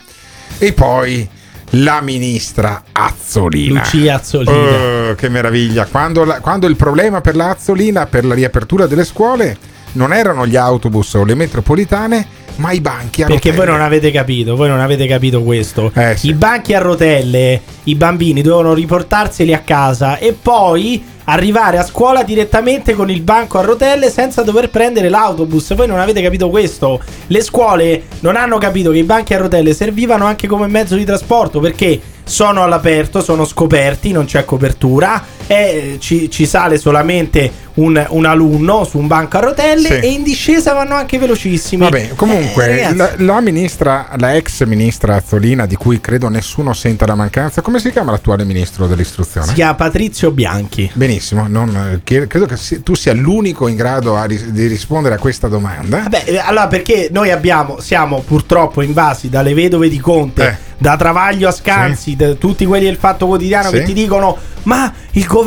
E 0.58 0.72
poi 0.72 1.28
la 1.70 2.00
ministra 2.00 2.82
Azzolina. 2.92 3.80
Lucia 3.80 4.14
Azzolina. 4.16 5.10
Oh, 5.10 5.14
che 5.14 5.28
meraviglia. 5.28 5.86
Quando, 5.86 6.24
la- 6.24 6.40
quando 6.40 6.66
il 6.66 6.76
problema 6.76 7.20
per 7.20 7.34
la 7.34 7.50
Azzolina, 7.50 8.06
per 8.06 8.24
la 8.24 8.34
riapertura 8.34 8.86
delle 8.86 9.04
scuole, 9.04 9.56
non 9.92 10.12
erano 10.12 10.46
gli 10.46 10.56
autobus 10.56 11.14
o 11.14 11.24
le 11.24 11.34
metropolitane, 11.34 12.26
ma 12.58 12.72
i 12.72 12.80
banchi 12.80 13.22
a 13.22 13.26
Perché 13.26 13.50
rotelle. 13.50 13.66
voi 13.66 13.76
non 13.76 13.84
avete 13.84 14.10
capito, 14.10 14.56
voi 14.56 14.68
non 14.68 14.80
avete 14.80 15.06
capito 15.06 15.42
questo. 15.42 15.90
I 16.28 16.34
banchi 16.34 16.74
a 16.74 16.78
rotelle, 16.80 17.60
i 17.84 17.94
bambini 17.94 18.42
dovevano 18.42 18.74
riportarseli 18.74 19.52
a 19.54 19.60
casa 19.60 20.18
e 20.18 20.32
poi 20.40 21.02
arrivare 21.24 21.78
a 21.78 21.84
scuola 21.84 22.22
direttamente 22.22 22.94
con 22.94 23.10
il 23.10 23.20
banco 23.20 23.58
a 23.58 23.62
rotelle 23.62 24.10
senza 24.10 24.42
dover 24.42 24.70
prendere 24.70 25.08
l'autobus. 25.08 25.74
Voi 25.74 25.86
non 25.86 26.00
avete 26.00 26.22
capito 26.22 26.48
questo. 26.48 27.00
Le 27.26 27.42
scuole 27.42 28.04
non 28.20 28.36
hanno 28.36 28.58
capito 28.58 28.90
che 28.90 28.98
i 28.98 29.04
banchi 29.04 29.34
a 29.34 29.38
rotelle 29.38 29.74
servivano 29.74 30.24
anche 30.24 30.46
come 30.46 30.66
mezzo 30.66 30.96
di 30.96 31.04
trasporto 31.04 31.60
perché 31.60 32.00
sono 32.24 32.62
all'aperto, 32.62 33.22
sono 33.22 33.44
scoperti, 33.44 34.12
non 34.12 34.24
c'è 34.26 34.44
copertura 34.44 35.22
e 35.48 35.96
ci, 35.98 36.30
ci 36.30 36.46
sale 36.46 36.78
solamente 36.78 37.50
un, 37.74 38.04
un 38.10 38.24
alunno 38.26 38.84
su 38.84 38.98
un 38.98 39.06
banco 39.06 39.38
a 39.38 39.40
rotelle 39.40 39.88
Sì. 39.88 40.06
e 40.06 40.06
in 40.12 40.22
discesa 40.22 40.72
vanno 40.74 40.94
anche 40.94 41.18
velocissimi. 41.18 41.82
Vabbè, 41.82 42.10
comunque, 42.14 42.82
Eh, 42.82 42.94
la, 42.94 43.10
la 43.16 43.40
ministra, 43.40 44.08
la 44.18 44.34
ex 44.36 44.64
ministra 44.64 45.16
Azzolina, 45.16 45.64
di 45.66 45.74
cui 45.76 46.00
credo 46.00 46.28
nessuno 46.28 46.72
senta 46.74 47.06
la 47.06 47.14
mancanza, 47.14 47.60
come 47.62 47.78
si 47.80 47.90
chiama 47.90 48.10
l'attuale 48.12 48.44
ministro 48.44 48.86
dell'istruzione? 48.86 49.46
Si 49.46 49.54
chiama 49.54 49.74
Patrizio 49.74 50.30
Bianchi. 50.30 50.90
Benissimo, 50.92 51.46
non, 51.48 52.00
eh, 52.04 52.26
credo 52.26 52.46
che 52.46 52.56
si- 52.56 52.82
tu 52.82 52.94
sia 52.94 53.12
l'unico 53.14 53.66
in 53.68 53.76
grado 53.76 54.16
a 54.16 54.26
di 54.26 54.66
rispondere 54.66 55.14
a 55.14 55.18
questa 55.18 55.48
domanda. 55.48 56.02
Vabbè, 56.02 56.22
eh, 56.26 56.38
allora 56.38 56.66
perché 56.66 57.08
noi 57.10 57.30
abbiamo, 57.30 57.80
siamo 57.80 58.20
purtroppo 58.26 58.82
invasi 58.82 59.28
dalle 59.30 59.54
vedove 59.54 59.88
di 59.88 59.98
Conte, 59.98 60.46
Eh. 60.46 60.56
da 60.76 60.96
Travaglio 60.96 61.48
a 61.48 61.52
Scanzi, 61.52 62.14
da 62.16 62.34
tutti 62.34 62.66
quelli 62.66 62.84
del 62.84 62.96
Fatto 62.96 63.26
Quotidiano 63.26 63.70
Sì. 63.70 63.76
che 63.78 63.82
ti 63.84 63.92
dicono 63.94 64.36
ma 64.64 64.92
il 65.12 65.24
governo 65.24 65.37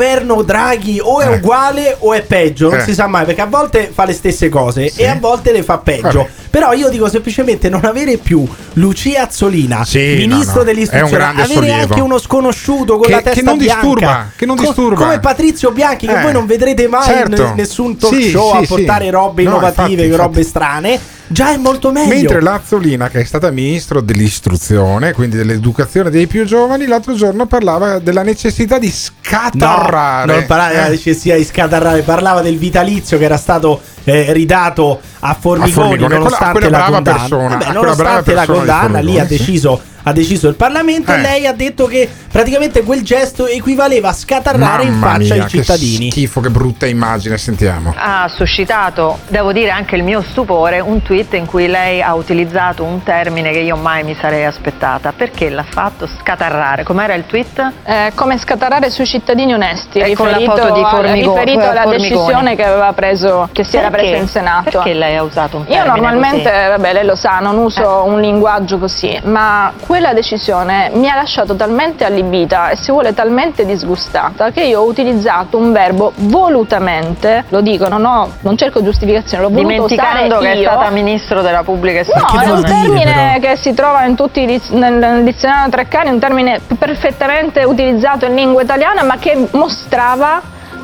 Draghi 0.44 1.00
o 1.02 1.20
è 1.22 1.28
Eh. 1.28 1.36
uguale 1.36 1.96
o 2.00 2.14
è 2.14 2.22
peggio, 2.24 2.70
non 2.70 2.80
Eh. 2.80 2.84
si 2.84 2.94
sa 2.94 3.08
mai 3.08 3.26
perché 3.26 3.42
a 3.42 3.46
volte 3.46 3.90
fa 3.94 4.06
le 4.06 4.14
stesse 4.14 4.50
cose 4.50 4.90
Sì. 4.90 5.02
e 5.02 5.08
a 5.08 5.18
volte 5.20 5.52
le 5.52 5.64
fa 5.64 5.78
peggio. 5.78 6.20
Vabbè. 6.20 6.30
Però 6.52 6.74
io 6.74 6.90
dico 6.90 7.08
semplicemente 7.08 7.70
non 7.70 7.86
avere 7.86 8.18
più 8.18 8.46
Lucia 8.74 9.24
Azzolina, 9.24 9.86
Sì, 9.86 10.16
ministro 10.18 10.52
no, 10.56 10.60
no, 10.60 10.64
dell'istruzione, 10.66 11.24
avere 11.24 11.46
sollievo. 11.54 11.74
anche 11.82 12.00
uno 12.02 12.20
sconosciuto 12.20 12.98
con 12.98 13.06
Che- 13.06 13.12
la 13.12 13.22
testa 13.22 13.40
che 13.40 13.42
non 13.46 13.58
bianca, 13.58 13.80
disturba, 13.82 14.32
che 14.36 14.46
non 14.46 14.56
co- 14.58 14.62
disturba. 14.64 14.96
come 15.02 15.20
Patrizio 15.22 15.72
Bianchi 15.72 16.08
che 16.08 16.20
Eh, 16.20 16.22
voi 16.22 16.34
non 16.34 16.46
vedrete 16.46 16.88
mai 16.90 17.06
certo. 17.06 17.42
in 17.42 17.54
nessun 17.56 17.98
talk 17.98 18.14
Sì, 18.14 18.30
show 18.32 18.52
sì, 18.58 18.64
a 18.64 18.68
portare 18.68 19.10
robe 19.10 19.44
No, 19.44 19.50
innovative, 19.52 20.04
infatti, 20.04 20.22
robe 20.22 20.44
strane, 20.44 21.00
già 21.28 21.54
è 21.54 21.58
molto 21.58 21.90
meglio. 21.94 22.10
Mentre 22.16 22.42
l'Azzolina, 22.42 23.08
che 23.08 23.22
è 23.22 23.24
stata 23.24 23.50
ministro 23.50 24.02
dell'istruzione, 24.02 25.14
quindi 25.14 25.38
dell'educazione 25.38 26.10
dei 26.10 26.28
più 26.28 26.44
giovani, 26.44 26.86
l'altro 26.86 27.14
giorno 27.14 27.46
parlava 27.46 28.00
della 28.00 28.24
necessità 28.24 28.78
di 28.78 28.92
scatarrare. 28.92 30.26
No, 30.26 30.34
non 30.34 30.46
parlava 30.46 30.72
della 30.74 30.88
Eh. 30.88 30.90
necessità 30.90 31.36
di 31.36 31.44
scatarrare, 31.46 32.02
parlava 32.02 32.42
del 32.42 32.58
vitalizio 32.58 33.18
che 33.18 33.24
era 33.24 33.38
stato 33.38 33.82
eh, 34.04 34.34
ridato 34.34 35.00
a 35.20 35.38
Formigoni, 35.40 35.72
A 35.72 35.74
Formigoni, 35.76 36.10
quella- 36.16 36.26
nonostante 36.42 36.70
la 36.70 36.84
condanna. 36.84 37.48
Vabbè, 37.48 37.72
nonostante 37.72 38.34
la 38.34 38.46
condanna, 38.46 39.00
lì 39.00 39.20
ha 39.20 39.26
deciso, 39.26 39.82
ha 40.04 40.12
deciso 40.14 40.48
il 40.48 40.56
Parlamento 40.56 41.12
e 41.12 41.16
Eh. 41.16 41.22
lei 41.22 41.48
ha 41.48 41.54
detto 41.54 41.86
che 41.86 42.10
praticamente 42.32 42.84
quel 42.84 43.02
gesto 43.04 43.46
equivaleva 43.48 44.10
a 44.10 44.14
scatarrare 44.14 44.84
in 44.84 44.94
Mamma 44.94 45.14
faccia 45.18 45.34
mia, 45.36 45.44
ai 45.44 45.50
che 45.50 45.58
cittadini. 45.60 46.10
schifo, 46.12 46.40
che 46.42 46.50
brutta 46.50 46.86
immagine, 46.86 47.38
sentiamo. 47.38 47.94
Ha 47.98 48.28
suscitato, 48.30 49.20
devo 49.28 49.52
dire, 49.52 49.70
anche 49.72 49.96
il 49.96 50.04
mio 50.04 50.22
stupore 50.22 50.80
un 50.80 51.02
tweet 51.02 51.34
in 51.34 51.46
cui 51.46 51.68
lei 51.68 52.02
ha 52.02 52.14
utilizzato 52.16 52.84
un 52.84 53.04
termine 53.04 53.52
che 53.52 53.60
io 53.60 53.76
mai 53.76 54.04
mi 54.04 54.16
sarei 54.20 54.46
aspettata. 54.46 55.14
Perché 55.16 55.50
l'ha 55.50 55.66
fatto? 55.68 56.08
Scatarrare. 56.08 56.84
Com'era 56.84 57.14
il 57.14 57.26
tweet? 57.26 57.72
Eh, 57.84 58.12
come 58.16 58.38
scatarrare 58.38 58.90
sui 58.90 59.06
cittadini 59.06 59.54
onesti, 59.54 60.00
E 60.00 60.14
con 60.16 60.28
la 60.28 60.38
riferito, 60.38 60.56
foto 60.68 60.74
di 60.74 60.84
Formigo- 60.90 61.34
riferito 61.34 61.60
alla 61.70 61.82
Formigoni. 61.84 62.10
decisione 62.10 62.56
che 62.56 62.64
aveva 62.66 62.94
preso, 62.94 63.50
che 63.52 63.64
si 63.64 63.78
era 63.78 63.90
Perché? 63.90 64.08
presa 64.08 64.22
in 64.22 64.28
Senato. 64.30 64.70
Perché 64.72 64.94
lei 64.94 65.16
ha 65.18 65.24
usato 65.24 65.58
un 65.58 65.64
Io 65.64 65.68
termine 65.74 65.90
normalmente, 65.92 66.50
così? 66.52 66.68
vabbè, 66.70 66.94
lei 66.94 67.06
lo 67.06 67.16
sa, 67.16 67.40
non 67.40 67.58
uso 67.58 68.04
un 68.06 68.20
linguaggio 68.20 68.78
così, 68.78 69.20
ma 69.24 69.72
quella 69.92 70.14
decisione 70.14 70.90
mi 70.94 71.10
ha 71.10 71.16
lasciato 71.16 71.54
talmente 71.54 72.06
allibita 72.06 72.70
e 72.70 72.78
si 72.78 72.92
vuole 72.92 73.14
talmente 73.14 73.66
disgustata 73.66 74.50
che 74.52 74.62
io 74.64 74.80
ho 74.80 74.86
utilizzato 74.86 75.58
un 75.58 75.74
verbo 75.74 76.14
volutamente, 76.16 77.44
lo 77.50 77.60
dico, 77.60 77.90
non, 77.90 78.06
ho, 78.06 78.32
non 78.40 78.56
cerco 78.56 78.82
giustificazione, 78.82 79.44
l'ho 79.44 79.50
voluto 79.50 79.68
Dimenticando 79.68 80.38
usare 80.38 80.46
che 80.46 80.52
è 80.54 80.56
io. 80.56 80.70
stata 80.70 80.90
ministro 80.92 81.42
della 81.42 81.64
pubblica 81.64 82.00
No, 82.00 82.06
istruzione. 82.06 82.46
è 82.46 82.52
un 82.52 82.64
termine 82.64 83.40
che 83.42 83.58
si 83.58 83.74
trova 83.74 84.06
in 84.06 84.16
tutti 84.16 84.42
i 84.42 84.62
nel 84.70 85.24
dizionario 85.26 85.70
Treccani, 85.70 86.10
un 86.10 86.20
termine 86.20 86.62
perfettamente 86.80 87.66
utilizzato 87.66 88.26
in 88.26 88.36
lingua 88.36 88.62
italiana, 88.62 89.04
ma 89.04 89.18
che 89.18 89.46
mostrava 89.52 90.42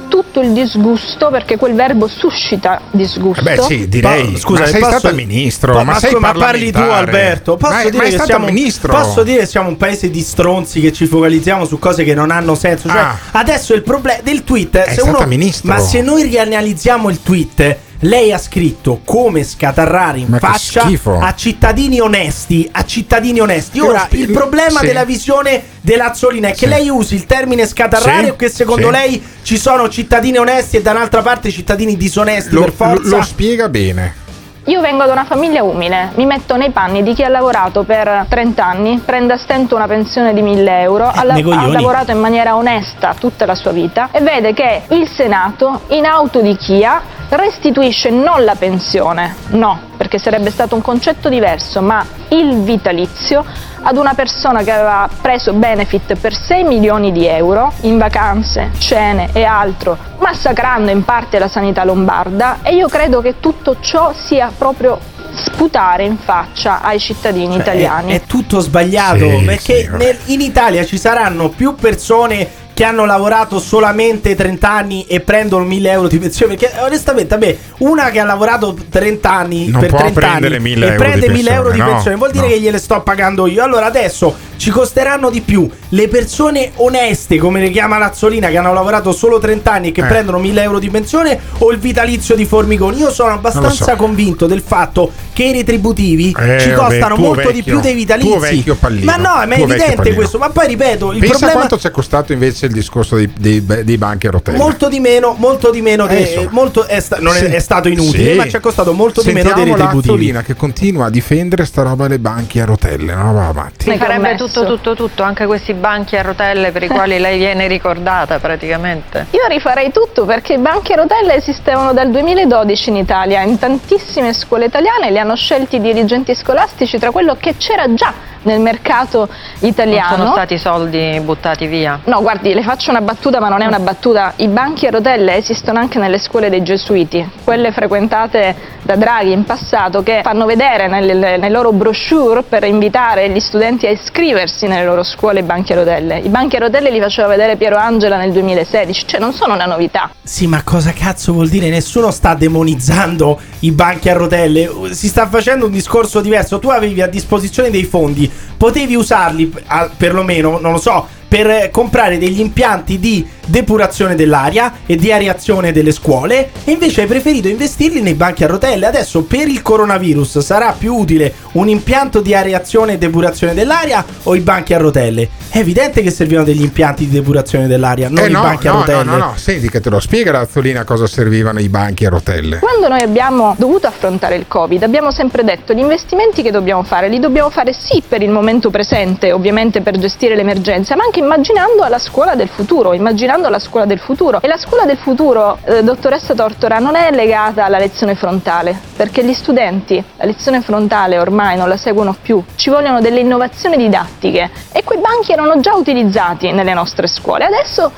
tutto 0.07 0.41
il 0.41 0.51
disgusto, 0.51 1.29
perché 1.29 1.57
quel 1.57 1.73
verbo 1.73 2.07
suscita 2.07 2.81
disgusto. 2.91 3.41
Eh 3.47 3.55
Beh, 3.55 3.61
sì, 3.63 3.87
direi. 3.87 4.31
Ma- 4.31 4.37
scusa, 4.37 4.61
ma 4.61 4.65
sei 4.67 4.79
posso- 4.81 4.97
stata 4.99 5.13
ministro, 5.15 5.73
po- 5.73 5.83
ma, 5.83 5.99
sei 5.99 6.11
scu- 6.11 6.37
parli 6.37 6.71
tu. 6.71 6.79
Alberto. 6.79 7.57
Posso 7.57 7.73
Ma 7.73 7.81
è- 7.81 7.89
dire 7.89 7.97
ma 7.97 8.03
è 8.03 8.15
che 8.15 8.23
siamo, 8.23 8.45
ministro. 8.45 8.93
Posso 8.93 9.23
dire 9.23 9.39
che 9.39 9.45
siamo 9.45 9.69
un 9.69 9.77
paese 9.77 10.09
di 10.09 10.21
stronzi 10.21 10.79
che 10.81 10.91
ci 10.93 11.05
focalizziamo 11.05 11.65
su 11.65 11.77
cose 11.79 12.03
che 12.03 12.13
non 12.13 12.31
hanno 12.31 12.55
senso. 12.55 12.87
Cioè, 12.89 12.97
Ah. 12.97 13.17
adesso 13.31 13.73
il 13.73 13.83
problema 13.83 14.19
del 14.23 14.43
tweet 14.43 14.77
È 14.77 14.87
se 14.89 15.01
stata 15.01 15.17
uno- 15.17 15.25
ministro. 15.27 15.71
Ma 15.71 15.79
se 15.79 16.01
noi 16.01 16.23
rianalizziamo 16.23 17.09
il 17.09 17.21
tweet. 17.21 17.77
Lei 18.01 18.31
ha 18.31 18.37
scritto 18.37 19.01
come 19.03 19.43
scatarrare 19.43 20.19
in 20.19 20.27
Ma 20.29 20.37
faccia 20.37 20.83
a 21.19 21.33
cittadini 21.35 21.99
onesti. 21.99 22.69
A 22.71 22.85
cittadini 22.85 23.39
onesti. 23.39 23.79
Ora, 23.79 24.01
spi- 24.05 24.19
il 24.19 24.31
problema 24.31 24.81
sì. 24.81 24.85
della 24.85 25.03
visione 25.03 25.63
dell'Azzolina 25.81 26.49
è 26.49 26.51
che 26.51 26.57
Sì. 26.57 26.67
lei 26.67 26.89
usi 26.89 27.15
il 27.15 27.25
termine 27.25 27.65
scatarrare 27.65 28.25
Sì, 28.25 28.29
o 28.29 28.35
che 28.35 28.49
secondo 28.49 28.91
lei 28.91 29.21
ci 29.41 29.57
sono 29.57 29.89
cittadini 29.89 30.37
onesti 30.37 30.77
e 30.77 30.81
da 30.83 30.91
un'altra 30.91 31.21
parte 31.23 31.49
cittadini 31.49 31.97
disonesti 31.97 32.53
Lo, 32.53 32.61
per 32.61 32.71
forza. 32.73 33.15
lo 33.17 33.23
spiega 33.23 33.67
bene. 33.67 34.25
Io 34.67 34.81
vengo 34.81 35.05
da 35.05 35.13
una 35.13 35.23
famiglia 35.23 35.63
umile, 35.63 36.11
mi 36.15 36.25
metto 36.25 36.57
nei 36.57 36.71
panni 36.71 37.01
di 37.01 37.13
chi 37.13 37.23
ha 37.23 37.29
lavorato 37.29 37.83
per 37.83 38.25
30 38.27 38.65
anni, 38.65 39.01
prende 39.03 39.31
a 39.31 39.37
stento 39.37 39.77
una 39.77 39.87
pensione 39.87 40.33
di 40.33 40.41
1000 40.41 40.81
euro, 40.81 41.05
ha, 41.05 41.21
nei 41.23 41.41
coglioni. 41.41 41.63
ha 41.63 41.67
lavorato 41.69 42.11
in 42.11 42.19
maniera 42.19 42.53
onesta 42.57 43.15
tutta 43.17 43.45
la 43.45 43.55
sua 43.55 43.71
vita 43.71 44.09
e 44.11 44.19
vede 44.19 44.51
che 44.51 44.81
il 44.89 45.07
Senato, 45.07 45.83
in 45.87 46.03
autodichia, 46.03 47.01
restituisce 47.29 48.09
non 48.09 48.43
la 48.43 48.55
pensione, 48.55 49.35
no, 49.51 49.79
perché 49.95 50.19
sarebbe 50.19 50.49
stato 50.49 50.75
un 50.75 50.81
concetto 50.81 51.29
diverso, 51.29 51.81
ma 51.81 52.05
il 52.29 52.57
vitalizio 52.63 53.45
ad 53.81 53.97
una 53.97 54.13
persona 54.13 54.63
che 54.63 54.71
aveva 54.71 55.07
preso 55.21 55.53
benefit 55.53 56.15
per 56.15 56.33
6 56.33 56.63
milioni 56.63 57.11
di 57.11 57.25
euro 57.27 57.71
in 57.81 57.97
vacanze, 57.97 58.71
cene 58.77 59.29
e 59.33 59.43
altro, 59.43 59.97
massacrando 60.19 60.91
in 60.91 61.03
parte 61.03 61.39
la 61.39 61.47
sanità 61.47 61.83
lombarda 61.83 62.59
e 62.63 62.73
io 62.75 62.87
credo 62.87 63.21
che 63.21 63.39
tutto 63.39 63.77
ciò 63.79 64.13
sia 64.13 64.51
proprio 64.55 64.99
sputare 65.33 66.03
in 66.03 66.17
faccia 66.17 66.81
ai 66.81 66.99
cittadini 66.99 67.53
Cioè, 67.53 67.61
italiani. 67.61 68.11
È, 68.13 68.15
è 68.15 68.25
tutto 68.25 68.59
sbagliato 68.59 69.17
Sì, 69.37 69.43
perché 69.45 69.81
sì, 69.83 69.89
nel- 69.91 70.17
in 70.25 70.41
Italia 70.41 70.83
ci 70.85 70.97
saranno 70.97 71.49
più 71.49 71.75
persone 71.75 72.65
che 72.77 72.83
hanno 72.83 73.05
lavorato 73.05 73.57
solamente 73.59 74.35
30 74.35 74.69
anni 74.71 75.05
e 75.07 75.19
prendono 75.19 75.63
1000 75.63 75.89
euro 75.89 76.07
di 76.07 76.19
pensione. 76.19 76.55
Perché 76.55 76.79
onestamente, 76.79 77.33
a 77.33 77.37
me, 77.37 77.57
una 77.79 78.11
che 78.11 78.19
ha 78.19 78.23
lavorato 78.23 78.77
30 78.87 79.31
anni 79.33 79.67
Non 79.69 79.79
per 79.81 79.89
può 79.89 79.97
30 79.97 80.19
prendere 80.19 80.55
anni 80.57 80.63
1000 80.63 80.85
e 80.85 80.89
euro 80.91 81.03
di 81.03 81.09
prende 81.09 81.29
1000 81.29 81.49
euro 81.51 81.71
di 81.71 81.79
pensione, 81.79 82.11
no, 82.11 82.17
vuol 82.17 82.31
dire 82.31 82.45
no. 82.45 82.51
che 82.51 82.59
gliele 82.59 82.77
sto 82.77 83.01
pagando 83.01 83.47
io. 83.47 83.63
Allora 83.63 83.87
adesso 83.87 84.35
ci 84.57 84.69
costeranno 84.69 85.31
di 85.31 85.41
più 85.41 85.67
le 85.89 86.07
persone 86.07 86.69
oneste, 86.75 87.37
come 87.37 87.61
le 87.61 87.71
chiama 87.71 87.97
Lazzolina, 87.97 88.49
che 88.49 88.57
hanno 88.57 88.73
lavorato 88.73 89.11
solo 89.11 89.39
30 89.39 89.71
anni 89.71 89.87
e 89.87 89.91
che 89.91 90.01
Eh. 90.01 90.05
prendono 90.05 90.37
1000 90.37 90.61
euro 90.61 90.77
di 90.77 90.89
pensione, 90.91 91.39
o 91.57 91.71
il 91.71 91.79
vitalizio 91.79 92.35
di 92.35 92.45
Formigoni? 92.45 92.99
Io 92.99 93.09
sono 93.09 93.31
abbastanza 93.33 93.85
so. 93.85 93.95
convinto 93.95 94.45
del 94.45 94.61
fatto 94.63 95.11
che 95.33 95.45
i 95.45 95.51
retributivi 95.51 96.35
Eh, 96.37 96.59
ci 96.59 96.69
vabbè, 96.69 96.79
costano 96.99 97.15
tuo 97.15 97.23
molto 97.25 97.49
di 97.49 97.57
vecchio- 97.57 97.73
più 97.73 97.79
dei 97.81 97.95
vitalizi. 97.95 98.63
ma 99.03 99.15
no, 99.15 99.45
ma 99.47 99.55
è 99.55 99.61
evidente 99.61 100.13
questo. 100.13 100.37
Ma 100.37 100.49
poi 100.51 100.67
ripeto, 100.67 101.11
il 101.11 101.17
Pensa 101.19 101.37
problema 101.37 101.53
quanto 101.57 101.79
ci 101.79 101.87
è 101.87 101.91
costato 101.91 102.33
invece 102.33 102.66
il 102.67 102.73
discorso 102.73 103.15
dei, 103.15 103.31
dei- 103.37 103.65
dei 103.83 103.97
banchi 103.97 104.27
a 104.27 104.31
rotelle. 104.31 104.57
molto 104.57 104.87
di 104.89 104.99
meno, 104.99 105.35
molto 105.37 105.71
di 105.71 105.81
meno. 105.81 106.07
Eh, 106.07 106.19
insomma. 106.19 106.49
molto 106.51 106.85
è, 106.85 106.99
sta- 106.99 107.17
non 107.19 107.33
è, 107.35 107.39
Sì. 107.39 107.45
è 107.45 107.59
stato 107.59 107.87
inutile, 107.89 108.31
Sì. 108.31 108.37
ma 108.37 108.47
ci 108.47 108.55
è 108.55 108.59
costato 108.59 108.93
molto 108.93 109.21
di 109.21 109.31
meno 109.31 109.49
dei 109.49 109.55
Sentiamo 109.65 109.75
retributivi. 109.77 110.11
Lazzolina 110.13 110.41
che 110.43 110.55
continua 110.55 111.05
a 111.05 111.09
difendere 111.09 111.65
sta 111.65 111.81
roba 111.83 112.07
dei 112.07 112.19
banchi 112.19 112.59
a 112.59 112.65
rotelle. 112.65 113.13
No, 113.13 113.33
va 113.33 113.47
avanti. 113.47 113.89
Mi 113.89 113.97
farebbe 113.97 114.35
tutto, 114.35 114.65
tutto, 114.65 114.95
tutto, 114.95 115.23
anche 115.23 115.45
questi 115.45 115.73
banchi 115.73 116.15
a 116.15 116.21
rotelle 116.21 116.71
per 116.71 116.83
i 116.83 116.87
quali 116.87 117.17
lei 117.19 117.37
viene 117.37 117.67
ricordata 117.67 118.39
praticamente. 118.39 119.27
Io 119.31 119.45
rifarei 119.47 119.91
tutto 119.91 120.25
perché 120.25 120.53
i 120.53 120.57
banchi 120.59 120.93
a 120.93 120.97
rotelle 120.97 121.35
esistevano 121.35 121.93
dal 121.93 122.09
2012 122.11 122.89
in 122.89 122.95
Italia, 122.97 123.41
in 123.41 123.57
tantissime 123.57 124.33
scuole 124.33 124.65
italiane 124.65 125.11
li 125.11 125.19
hanno 125.19 125.35
scelti 125.35 125.77
i 125.77 125.81
dirigenti 125.81 126.33
scolastici 126.35 126.97
tra 126.99 127.11
quello 127.11 127.35
che 127.39 127.55
c'era 127.57 127.93
già 127.93 128.13
nel 128.43 128.59
mercato 128.61 129.27
italiano. 129.59 130.09
Non 130.09 130.17
sono 130.19 130.31
stati 130.33 130.57
soldi 130.57 131.19
buttati 131.21 131.67
via. 131.67 131.99
No, 132.05 132.21
guardi, 132.21 132.53
le 132.57 132.63
faccio 132.63 132.89
una 132.89 133.01
battuta, 133.01 133.39
ma 133.39 133.49
non 133.49 133.61
è 133.61 133.67
una 133.67 133.77
battuta. 133.77 134.33
I 134.37 134.47
banchi 134.47 134.87
a 134.87 134.89
rotelle 134.89 135.35
esistono 135.35 135.77
anche 135.77 135.99
nelle 135.99 136.17
scuole 136.17 136.49
dei 136.49 136.63
gesuiti, 136.63 137.23
quelle 137.43 137.71
frequentate 137.71 138.55
da 138.81 138.95
Draghi 138.95 139.31
in 139.31 139.43
passato, 139.43 140.01
che 140.01 140.21
fanno 140.23 140.47
vedere 140.47 140.87
nelle- 140.87 141.37
nei 141.37 141.51
loro 141.51 141.71
brochure 141.71 142.41
per 142.41 142.63
invitare 142.63 143.29
gli 143.29 143.39
studenti 143.39 143.85
a 143.85 143.91
iscriversi 143.91 144.65
nelle 144.65 144.85
loro 144.85 145.03
scuole 145.03 145.41
i 145.41 145.43
banchi 145.43 145.73
a 145.73 145.75
rotelle. 145.75 146.17
I 146.17 146.29
banchi 146.29 146.55
a 146.55 146.59
rotelle 146.59 146.89
li 146.89 146.99
faceva 146.99 147.27
vedere 147.27 147.57
Piero 147.57 147.75
Angela 147.75 148.17
nel 148.17 148.31
2016, 148.31 149.05
cioè 149.05 149.19
non 149.19 149.33
sono 149.33 149.53
una 149.53 149.65
novità. 149.65 150.09
Sì, 150.23 150.47
ma 150.47 150.63
cosa 150.63 150.91
cazzo 150.93 151.33
vuol 151.33 151.49
dire? 151.49 151.69
Nessuno 151.69 152.09
sta 152.09 152.33
demonizzando 152.33 153.39
i 153.59 153.71
banchi 153.71 154.09
a 154.09 154.13
rotelle. 154.13 154.67
Si 154.93 155.09
sta 155.09 155.27
facendo 155.27 155.65
un 155.65 155.71
discorso 155.71 156.21
diverso. 156.21 156.57
Tu 156.57 156.69
avevi 156.69 157.03
a 157.03 157.07
disposizione 157.07 157.69
dei 157.69 157.83
fondi, 157.83 158.31
potevi 158.57 158.95
usarli 158.95 159.53
perlomeno, 159.95 160.57
non 160.59 160.71
lo 160.71 160.79
so, 160.79 161.07
per 161.27 161.49
eh, 161.49 161.69
comprare 161.71 162.17
degli 162.17 162.39
impianti 162.39 162.99
di 162.99 163.27
depurazione 163.45 164.15
dell'aria 164.15 164.73
e 164.85 164.95
di 164.95 165.11
areazione 165.11 165.71
delle 165.71 165.91
scuole 165.91 166.49
e 166.63 166.71
invece 166.71 167.01
hai 167.01 167.07
preferito 167.07 167.47
investirli 167.47 168.01
nei 168.01 168.13
banchi 168.13 168.43
a 168.43 168.47
rotelle. 168.47 168.85
Adesso 168.85 169.23
per 169.23 169.47
il 169.47 169.61
coronavirus 169.61 170.39
sarà 170.39 170.75
più 170.77 170.93
utile 170.95 171.33
un 171.53 171.69
impianto 171.69 172.21
di 172.21 172.33
areazione 172.33 172.93
e 172.93 172.97
depurazione 172.97 173.53
dell'aria 173.53 174.05
o 174.23 174.35
i 174.35 174.39
banchi 174.39 174.73
a 174.73 174.77
rotelle? 174.77 175.29
È 175.49 175.59
evidente 175.59 176.01
che 176.01 176.11
servivano 176.11 176.45
degli 176.45 176.61
impianti 176.61 177.05
di 177.07 177.11
depurazione 177.11 177.67
dell'aria, 177.67 178.09
non 178.09 178.23
Eh 178.25 178.27
i 178.27 178.31
no, 178.31 178.41
banchi 178.41 178.67
a 178.67 178.71
no, 178.73 178.79
rotelle. 178.79 179.03
no, 179.03 179.11
no, 179.11 179.17
no, 179.17 179.33
senti 179.37 179.69
che 179.69 179.79
te 179.79 179.89
lo 179.89 179.99
spiega 179.99 180.31
Lazzolina 180.31 180.83
cosa 180.83 181.07
servivano 181.07 181.59
i 181.59 181.69
banchi 181.69 182.05
a 182.05 182.09
rotelle. 182.09 182.59
Quando 182.59 182.87
noi 182.89 183.01
abbiamo 183.01 183.55
dovuto 183.57 183.87
affrontare 183.87 184.35
il 184.35 184.45
Covid, 184.47 184.83
abbiamo 184.83 185.11
sempre 185.11 185.43
detto 185.43 185.73
gli 185.73 185.79
investimenti 185.79 186.41
che 186.41 186.51
dobbiamo 186.51 186.83
fare 186.83 187.07
li 187.07 187.19
dobbiamo 187.19 187.49
fare 187.49 187.73
sì 187.73 188.03
per 188.07 188.21
il 188.21 188.29
momento 188.29 188.69
presente, 188.69 189.31
ovviamente 189.31 189.81
per 189.81 189.97
gestire 189.97 190.35
l'emergenza, 190.35 190.95
ma 190.95 191.03
anche 191.05 191.16
immaginando 191.17 191.83
alla 191.83 191.99
scuola 191.99 192.35
del 192.35 192.47
futuro, 192.47 192.93
immaginando 192.93 193.49
la 193.49 193.59
scuola 193.59 193.85
del 193.85 193.99
futuro. 193.99 194.41
E 194.41 194.47
la 194.47 194.57
scuola 194.57 194.85
del 194.85 194.97
futuro, 194.97 195.57
eh, 195.63 195.83
dottoressa 195.83 196.33
Tortora, 196.33 196.79
non 196.79 196.95
è 196.95 197.11
legata 197.11 197.65
alla 197.65 197.77
lezione 197.77 198.15
frontale, 198.15 198.77
perché 198.95 199.23
gli 199.23 199.33
studenti 199.33 200.03
la 200.17 200.25
lezione 200.25 200.61
frontale 200.61 201.19
ormai 201.19 201.57
non 201.57 201.67
la 201.67 201.77
seguono 201.77 202.15
più, 202.21 202.43
ci 202.55 202.69
vogliono 202.69 203.01
delle 203.01 203.19
innovazioni 203.19 203.77
didattiche 203.77 204.49
e 204.71 204.83
quei 204.83 204.99
banchi 204.99 205.31
erano 205.31 205.59
già 205.59 205.75
utilizzati 205.75 206.51
nelle 206.51 206.73
nostre 206.73 207.07
scuole. 207.07 207.45
Adesso 207.45 207.91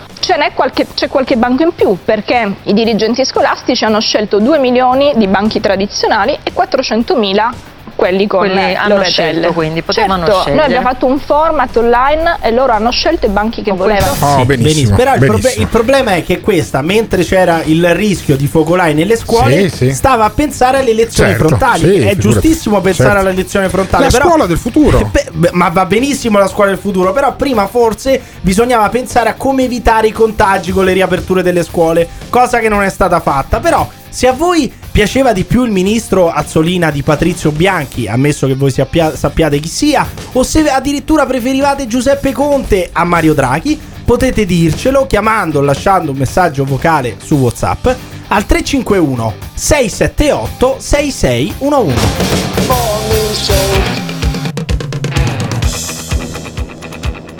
qualche, 0.54 0.88
c'è 0.94 1.08
qualche 1.08 1.38
banco 1.38 1.64
in 1.64 1.74
più 1.74 1.98
perché 2.04 2.56
i 2.64 2.74
dirigenti 2.74 3.26
scolastici 3.26 3.86
hanno 3.86 4.00
scelto 4.00 4.40
2 4.40 4.60
milioni 4.60 5.14
di 5.16 5.28
banchi 5.28 5.60
tradizionali 5.60 6.38
e 6.44 6.54
400 6.54 7.16
mila 7.16 7.52
quelli 8.00 8.28
con 8.28 8.40
Quelli 8.40 8.56
le 8.56 8.76
hanno 8.76 9.04
scelto, 9.04 9.52
quindi, 9.52 9.82
potevano 9.82 10.24
certo, 10.24 10.40
scegliere. 10.40 10.56
noi 10.56 10.66
abbiamo 10.66 10.88
fatto 10.88 11.06
un 11.06 11.20
format 11.20 11.76
online 11.76 12.38
e 12.41 12.52
loro 12.52 12.72
hanno 12.72 12.91
scelto 12.91 13.09
i 13.26 13.30
banchi 13.30 13.61
che 13.61 13.72
volevano. 13.72 14.14
Oh, 14.19 14.40
Sì, 14.40 14.45
benissimo, 14.45 14.95
Però 14.95 15.14
il, 15.14 15.19
proble- 15.19 15.38
benissimo. 15.41 15.64
il 15.64 15.69
problema 15.69 16.11
è 16.15 16.23
che 16.23 16.40
questa, 16.41 16.81
mentre 16.81 17.23
c'era 17.23 17.61
il 17.64 17.94
rischio 17.95 18.36
di 18.36 18.48
focolai 18.48 18.94
nelle 18.94 19.15
scuole, 19.18 19.69
Sì, 19.69 19.76
sì. 19.88 19.94
stava 19.94 20.26
a 20.26 20.30
pensare 20.30 20.80
alle 20.80 20.94
lezioni 20.94 21.31
Certo, 21.31 21.48
frontali. 21.48 21.80
sì, 21.80 21.86
è 21.88 21.91
figurati. 21.91 22.19
giustissimo 22.19 22.81
pensare 22.81 23.10
Certo. 23.11 23.26
alle 23.27 23.36
lezioni 23.36 23.69
frontali. 23.69 24.03
La 24.03 24.10
però- 24.10 24.26
scuola 24.27 24.45
del 24.45 24.57
futuro. 24.57 25.10
Beh, 25.11 25.26
beh, 25.31 25.49
ma 25.53 25.69
va 25.69 25.86
benissimo 25.86 26.38
la 26.38 26.48
scuola 26.48 26.69
del 26.69 26.80
futuro, 26.80 27.11
però 27.14 27.36
prima 27.36 27.68
forse 27.68 28.22
bisognava 28.41 28.90
pensare 28.90 29.30
a 29.30 29.34
come 29.34 29.64
evitare 29.64 30.07
i 30.07 30.11
contagi 30.11 30.72
con 30.72 30.86
le 30.86 30.94
riaperture 30.94 31.41
delle 31.44 31.64
scuole, 31.64 32.07
cosa 32.30 32.60
che 32.60 32.69
non 32.69 32.84
è 32.84 32.90
stata 32.90 33.19
fatta. 33.19 33.60
Però 33.60 33.88
se 34.10 34.27
a 34.27 34.34
voi 34.34 34.72
piaceva 34.91 35.31
di 35.34 35.44
più 35.44 35.64
il 35.64 35.72
ministro 35.72 36.30
Azzolina 36.30 36.91
di 36.91 37.03
Patrizio 37.03 37.52
Bianchi, 37.52 38.07
ammesso 38.07 38.48
che 38.48 38.56
voi 38.56 38.72
sappia- 38.72 39.15
sappiate 39.15 39.60
chi 39.60 39.69
sia, 39.69 40.07
o 40.34 40.44
se 40.44 40.69
addirittura 40.69 41.26
preferivate 41.26 41.88
Giuseppe 41.88 42.31
Conte 42.31 42.90
a 42.91 43.03
Mario 43.03 43.34
Draghi, 43.34 43.80
potete 44.03 44.45
dircelo 44.45 45.06
chiamando 45.06 45.60
o 45.60 45.61
lasciando 45.61 46.11
un 46.11 46.18
messaggio 46.18 46.65
vocale 46.65 47.18
su 47.23 47.36
WhatsApp 47.36 47.88
al 48.30 48.45
351 48.45 49.36
678 49.53 50.77
6611. 50.80 51.95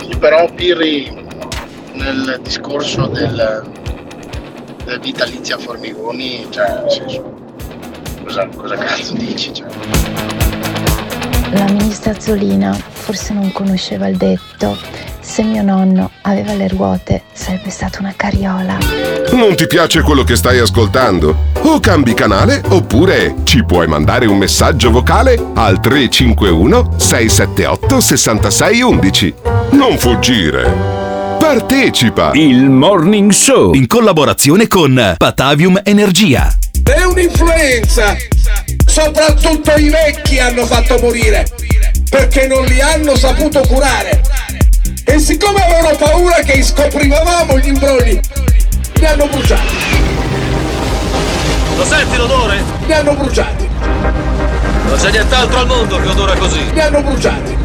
Sì, 0.00 0.16
però 0.18 0.48
Pirri 0.54 1.12
nel 1.94 2.40
discorso 2.42 3.06
del, 3.06 3.79
del 4.90 4.98
vitalizio 4.98 5.54
a 5.54 5.58
Formigoni, 5.58 6.48
cioè, 6.50 6.80
nel 6.82 6.90
senso, 6.90 7.32
cosa, 8.24 8.48
cosa 8.48 8.76
cazzo 8.76 9.14
dici? 9.14 9.54
Cioè? 9.54 9.68
La 11.52 11.64
ministra 11.66 12.18
Zolina 12.18 12.72
forse 12.72 13.32
non 13.32 13.52
conosceva 13.52 14.08
il 14.08 14.16
detto. 14.16 14.76
Se 15.20 15.44
mio 15.44 15.62
nonno 15.62 16.10
aveva 16.22 16.54
le 16.54 16.66
ruote 16.66 17.22
sarebbe 17.32 17.70
stata 17.70 18.00
una 18.00 18.12
carriola. 18.16 18.78
Non 19.32 19.54
ti 19.54 19.68
piace 19.68 20.02
quello 20.02 20.24
che 20.24 20.34
stai 20.34 20.58
ascoltando? 20.58 21.36
O 21.62 21.78
cambi 21.78 22.14
canale 22.14 22.60
oppure 22.68 23.36
ci 23.44 23.64
puoi 23.64 23.86
mandare 23.86 24.26
un 24.26 24.38
messaggio 24.38 24.90
vocale 24.90 25.38
al 25.54 25.78
351 25.78 26.94
678 26.96 28.00
6611. 28.00 29.34
Non 29.70 29.96
fuggire. 29.98 31.09
Partecipa. 31.40 32.32
Il 32.34 32.68
Morning 32.68 33.32
Show 33.32 33.72
in 33.72 33.86
collaborazione 33.86 34.68
con 34.68 35.14
Patavium 35.16 35.80
Energia. 35.82 36.54
È 36.84 37.02
un'influenza! 37.02 38.14
Soprattutto 38.84 39.72
i 39.76 39.88
vecchi 39.88 40.38
hanno 40.38 40.66
fatto 40.66 40.98
morire 41.00 41.46
perché 42.10 42.46
non 42.46 42.62
li 42.66 42.82
hanno 42.82 43.16
saputo 43.16 43.62
curare. 43.66 44.20
E 45.06 45.18
siccome 45.18 45.64
avevano 45.64 45.96
paura 45.96 46.34
che 46.42 46.62
scoprivamo 46.62 47.58
gli 47.58 47.68
imbrogli, 47.68 48.20
li 48.96 49.06
hanno 49.06 49.26
bruciati. 49.26 49.74
Lo 51.74 51.84
senti 51.86 52.16
l'odore? 52.18 52.62
Li 52.84 52.92
hanno 52.92 53.14
bruciati. 53.14 53.68
Non 54.84 54.98
c'è 54.98 55.10
nient'altro 55.10 55.58
al 55.58 55.66
mondo 55.66 55.98
che 55.98 56.06
odora 56.06 56.36
così. 56.36 56.70
Li 56.70 56.80
hanno 56.80 57.02
bruciati. 57.02 57.59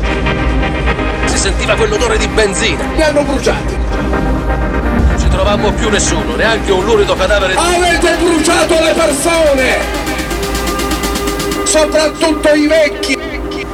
Sentiva 1.46 1.76
quell'odore 1.76 2.18
di 2.18 2.28
benzina. 2.28 2.84
Li 2.96 3.04
hanno 3.04 3.22
bruciati. 3.22 3.78
Non 3.78 5.16
ci 5.20 5.28
trovammo 5.28 5.72
più 5.74 5.90
nessuno, 5.90 6.34
neanche 6.36 6.72
un 6.72 6.84
lurido 6.84 7.14
cadavere 7.16 7.54
di... 7.54 7.60
Avete 7.60 8.16
bruciato 8.16 8.74
le 8.74 8.94
persone! 8.94 9.78
Soprattutto 11.64 12.52
i 12.52 12.66
vecchi! 12.66 13.16
Mi 13.16 13.66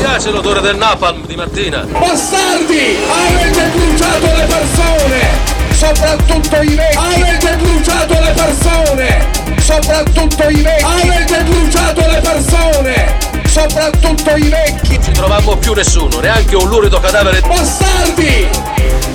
piace 0.00 0.30
l'odore 0.32 0.60
del 0.60 0.74
napalm 0.74 1.24
di 1.24 1.36
mattina. 1.36 1.86
Bastardi! 1.86 2.98
Avete 3.08 3.70
bruciato 3.76 4.26
le 4.26 4.46
persone! 4.48 5.28
Soprattutto 5.70 6.62
i 6.62 6.74
vecchi! 6.74 6.96
Avete 6.96 7.56
bruciato 7.58 8.12
le 8.12 8.32
persone! 8.32 9.28
Soprattutto 9.60 10.48
i 10.48 10.62
vecchi! 10.62 10.84
Avete 10.84 11.42
bruciato 11.44 12.00
le 12.00 12.20
persone! 12.20 13.29
Soprattutto 13.50 14.36
i 14.36 14.48
vecchi! 14.48 14.94
Non 14.94 15.02
ci 15.02 15.10
trovammo 15.10 15.56
più 15.56 15.72
nessuno, 15.72 16.20
neanche 16.20 16.54
un 16.54 16.68
lurido 16.68 17.00
cadavere 17.00 17.40
di... 17.40 17.48
Bastardi! 17.48 18.48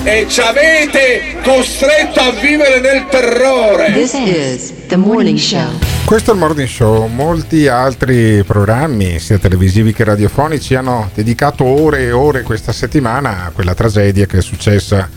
E 0.02 0.26
ci 0.28 0.40
avete 0.42 1.38
costretto 1.42 2.20
a 2.20 2.32
vivere 2.32 2.80
nel 2.80 3.06
terrore! 3.08 3.94
This 3.94 4.12
is 4.12 4.74
the 4.88 4.96
morning 4.96 5.38
show. 5.38 5.66
Questo 6.04 6.32
è 6.32 6.34
il 6.34 6.40
Morning 6.40 6.68
Show, 6.68 7.06
molti 7.06 7.66
altri 7.66 8.44
programmi, 8.44 9.18
sia 9.18 9.38
televisivi 9.38 9.94
che 9.94 10.04
radiofonici, 10.04 10.74
hanno 10.74 11.10
dedicato 11.14 11.64
ore 11.64 12.02
e 12.02 12.12
ore 12.12 12.42
questa 12.42 12.72
settimana 12.72 13.46
a 13.46 13.50
quella 13.50 13.74
tragedia 13.74 14.26
che 14.26 14.38
è 14.38 14.42
successa 14.42 15.08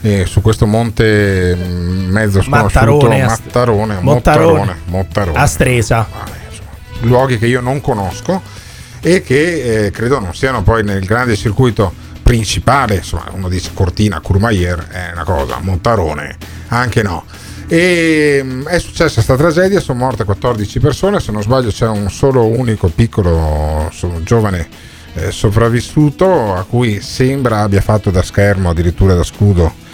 eh, 0.00 0.24
su 0.26 0.40
questo 0.40 0.66
monte 0.66 1.56
mm, 1.56 2.08
mezzo 2.08 2.40
sconosciuto, 2.40 3.08
Mattarone, 3.08 3.24
Mattarone, 3.24 3.98
Mottarone. 4.00 4.00
Mottarone, 4.00 4.76
Mottarone. 4.84 5.38
A 5.38 5.46
Stresa. 5.46 6.06
luoghi 7.00 7.36
che 7.36 7.46
io 7.46 7.60
non 7.60 7.80
conosco 7.80 8.59
e 9.00 9.22
che 9.22 9.86
eh, 9.86 9.90
credo 9.90 10.18
non 10.20 10.34
siano 10.34 10.62
poi 10.62 10.84
nel 10.84 11.04
grande 11.04 11.36
circuito 11.36 11.92
principale, 12.22 12.96
insomma, 12.96 13.26
uno 13.32 13.48
dice 13.48 13.70
Cortina, 13.74 14.20
Courmayeur 14.20 14.86
è 14.88 15.10
una 15.12 15.24
cosa, 15.24 15.58
Montarone 15.60 16.36
anche 16.68 17.02
no. 17.02 17.24
E 17.66 18.40
mm, 18.42 18.66
è 18.66 18.78
successa 18.78 19.14
questa 19.14 19.36
tragedia, 19.36 19.80
sono 19.80 19.98
morte 19.98 20.24
14 20.24 20.80
persone, 20.80 21.20
se 21.20 21.32
non 21.32 21.42
sbaglio 21.42 21.70
c'è 21.70 21.88
un 21.88 22.10
solo 22.10 22.46
unico 22.46 22.88
piccolo 22.88 23.90
giovane 24.22 24.68
eh, 25.14 25.30
sopravvissuto 25.30 26.54
a 26.54 26.64
cui 26.64 27.00
sembra 27.00 27.60
abbia 27.60 27.80
fatto 27.80 28.10
da 28.10 28.22
schermo, 28.22 28.70
addirittura 28.70 29.14
da 29.14 29.24
scudo 29.24 29.88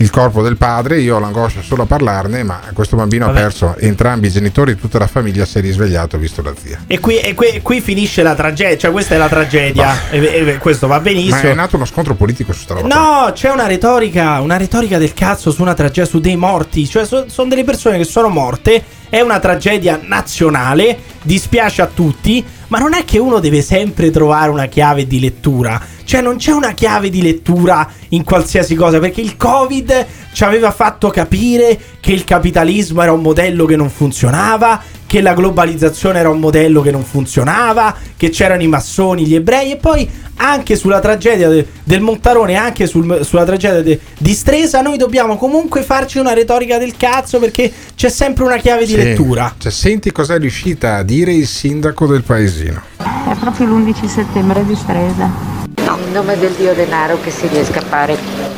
il 0.00 0.08
corpo 0.10 0.40
del 0.42 0.56
padre, 0.56 0.98
io 1.00 1.16
ho 1.16 1.18
l'angoscia 1.18 1.60
solo 1.60 1.82
a 1.82 1.86
parlarne, 1.86 2.42
ma 2.42 2.58
questo 2.72 2.96
bambino 2.96 3.26
Vabbè. 3.26 3.38
ha 3.38 3.42
perso 3.42 3.74
entrambi 3.76 4.28
i 4.28 4.30
genitori, 4.30 4.74
tutta 4.78 4.98
la 4.98 5.06
famiglia 5.06 5.44
si 5.44 5.58
è 5.58 5.60
risvegliato 5.60 6.16
visto 6.16 6.40
la 6.40 6.54
zia. 6.58 6.84
E 6.86 6.98
qui, 7.00 7.18
e 7.18 7.34
qui- 7.34 7.60
qui 7.60 7.82
finisce 7.82 8.22
la 8.22 8.34
tragedia, 8.34 8.78
cioè 8.78 8.92
questa 8.92 9.14
è 9.14 9.18
la 9.18 9.28
tragedia, 9.28 10.08
e, 10.08 10.18
e 10.24 10.58
questo 10.58 10.86
va 10.86 10.94
Ma 10.96 11.00
benissimo. 11.02 11.50
è 11.50 11.54
nato 11.54 11.76
uno 11.76 11.84
scontro 11.84 12.14
politico 12.14 12.54
su 12.54 12.62
sta 12.62 12.74
roba. 12.74 12.88
No, 12.88 13.30
c'è 13.32 13.50
una 13.50 13.66
retorica, 13.66 14.40
una 14.40 14.56
retorica 14.56 14.96
del 14.96 15.12
cazzo 15.12 15.50
su 15.50 15.60
una 15.60 15.74
tragedia, 15.74 16.06
su 16.06 16.18
dei 16.18 16.36
morti. 16.36 16.88
Cioè, 16.88 17.04
sono 17.04 17.48
delle 17.48 17.64
persone 17.64 17.98
che 17.98 18.04
sono 18.04 18.28
morte. 18.28 18.82
È 19.10 19.20
una 19.20 19.38
tragedia 19.38 20.00
nazionale. 20.02 20.98
Dispiace 21.22 21.82
a 21.82 21.86
tutti. 21.92 22.42
Ma 22.70 22.78
non 22.78 22.94
è 22.94 23.04
che 23.04 23.18
uno 23.18 23.40
deve 23.40 23.62
sempre 23.62 24.10
trovare 24.10 24.50
una 24.50 24.66
chiave 24.66 25.06
di 25.06 25.18
lettura. 25.18 25.80
Cioè, 26.04 26.20
non 26.20 26.36
c'è 26.36 26.52
una 26.52 26.70
chiave 26.70 27.10
di 27.10 27.20
lettura 27.20 27.88
in 28.10 28.22
qualsiasi 28.22 28.76
cosa. 28.76 29.00
Perché 29.00 29.20
il 29.20 29.36
Covid 29.36 30.06
ci 30.32 30.44
aveva 30.44 30.70
fatto 30.70 31.10
capire 31.10 31.78
che 31.98 32.12
il 32.12 32.22
capitalismo 32.22 33.02
era 33.02 33.12
un 33.12 33.22
modello 33.22 33.64
che 33.64 33.74
non 33.74 33.90
funzionava. 33.90 34.80
Che 35.10 35.20
la 35.20 35.34
globalizzazione 35.34 36.20
era 36.20 36.28
un 36.28 36.38
modello 36.38 36.82
che 36.82 36.92
non 36.92 37.02
funzionava. 37.02 37.92
Che 38.16 38.28
c'erano 38.30 38.62
i 38.62 38.68
massoni, 38.68 39.26
gli 39.26 39.34
ebrei. 39.34 39.72
E 39.72 39.76
poi 39.76 40.08
anche 40.36 40.76
sulla 40.76 41.00
tragedia 41.00 41.48
de- 41.48 41.66
del 41.82 42.00
Montarone, 42.00 42.54
anche 42.54 42.86
sul- 42.86 43.24
sulla 43.24 43.44
tragedia 43.44 43.82
de- 43.82 43.98
di 44.16 44.32
Stresa, 44.32 44.82
noi 44.82 44.96
dobbiamo 44.96 45.36
comunque 45.36 45.82
farci 45.82 46.18
una 46.18 46.32
retorica 46.32 46.78
del 46.78 46.96
cazzo 46.96 47.40
perché 47.40 47.72
c'è 47.96 48.08
sempre 48.08 48.44
una 48.44 48.58
chiave 48.58 48.84
di 48.86 48.92
Sì. 48.92 48.96
lettura. 48.98 49.52
Cioè, 49.58 49.72
senti 49.72 50.12
cosa 50.12 50.34
è 50.34 50.38
riuscita 50.38 50.94
a 50.98 51.02
dire 51.02 51.32
il 51.32 51.48
sindaco 51.48 52.06
del 52.06 52.22
paesino. 52.22 52.80
È 52.98 53.34
proprio 53.40 53.66
l'11 53.66 54.06
settembre 54.06 54.64
di 54.64 54.76
Stresa. 54.76 55.59
In 56.10 56.16
nome 56.16 56.36
del 56.36 56.50
dio 56.54 56.74
denaro 56.74 57.20
che 57.22 57.30
si 57.30 57.46
riesca 57.46 57.78
a 57.78 57.82
fare, 57.82 58.16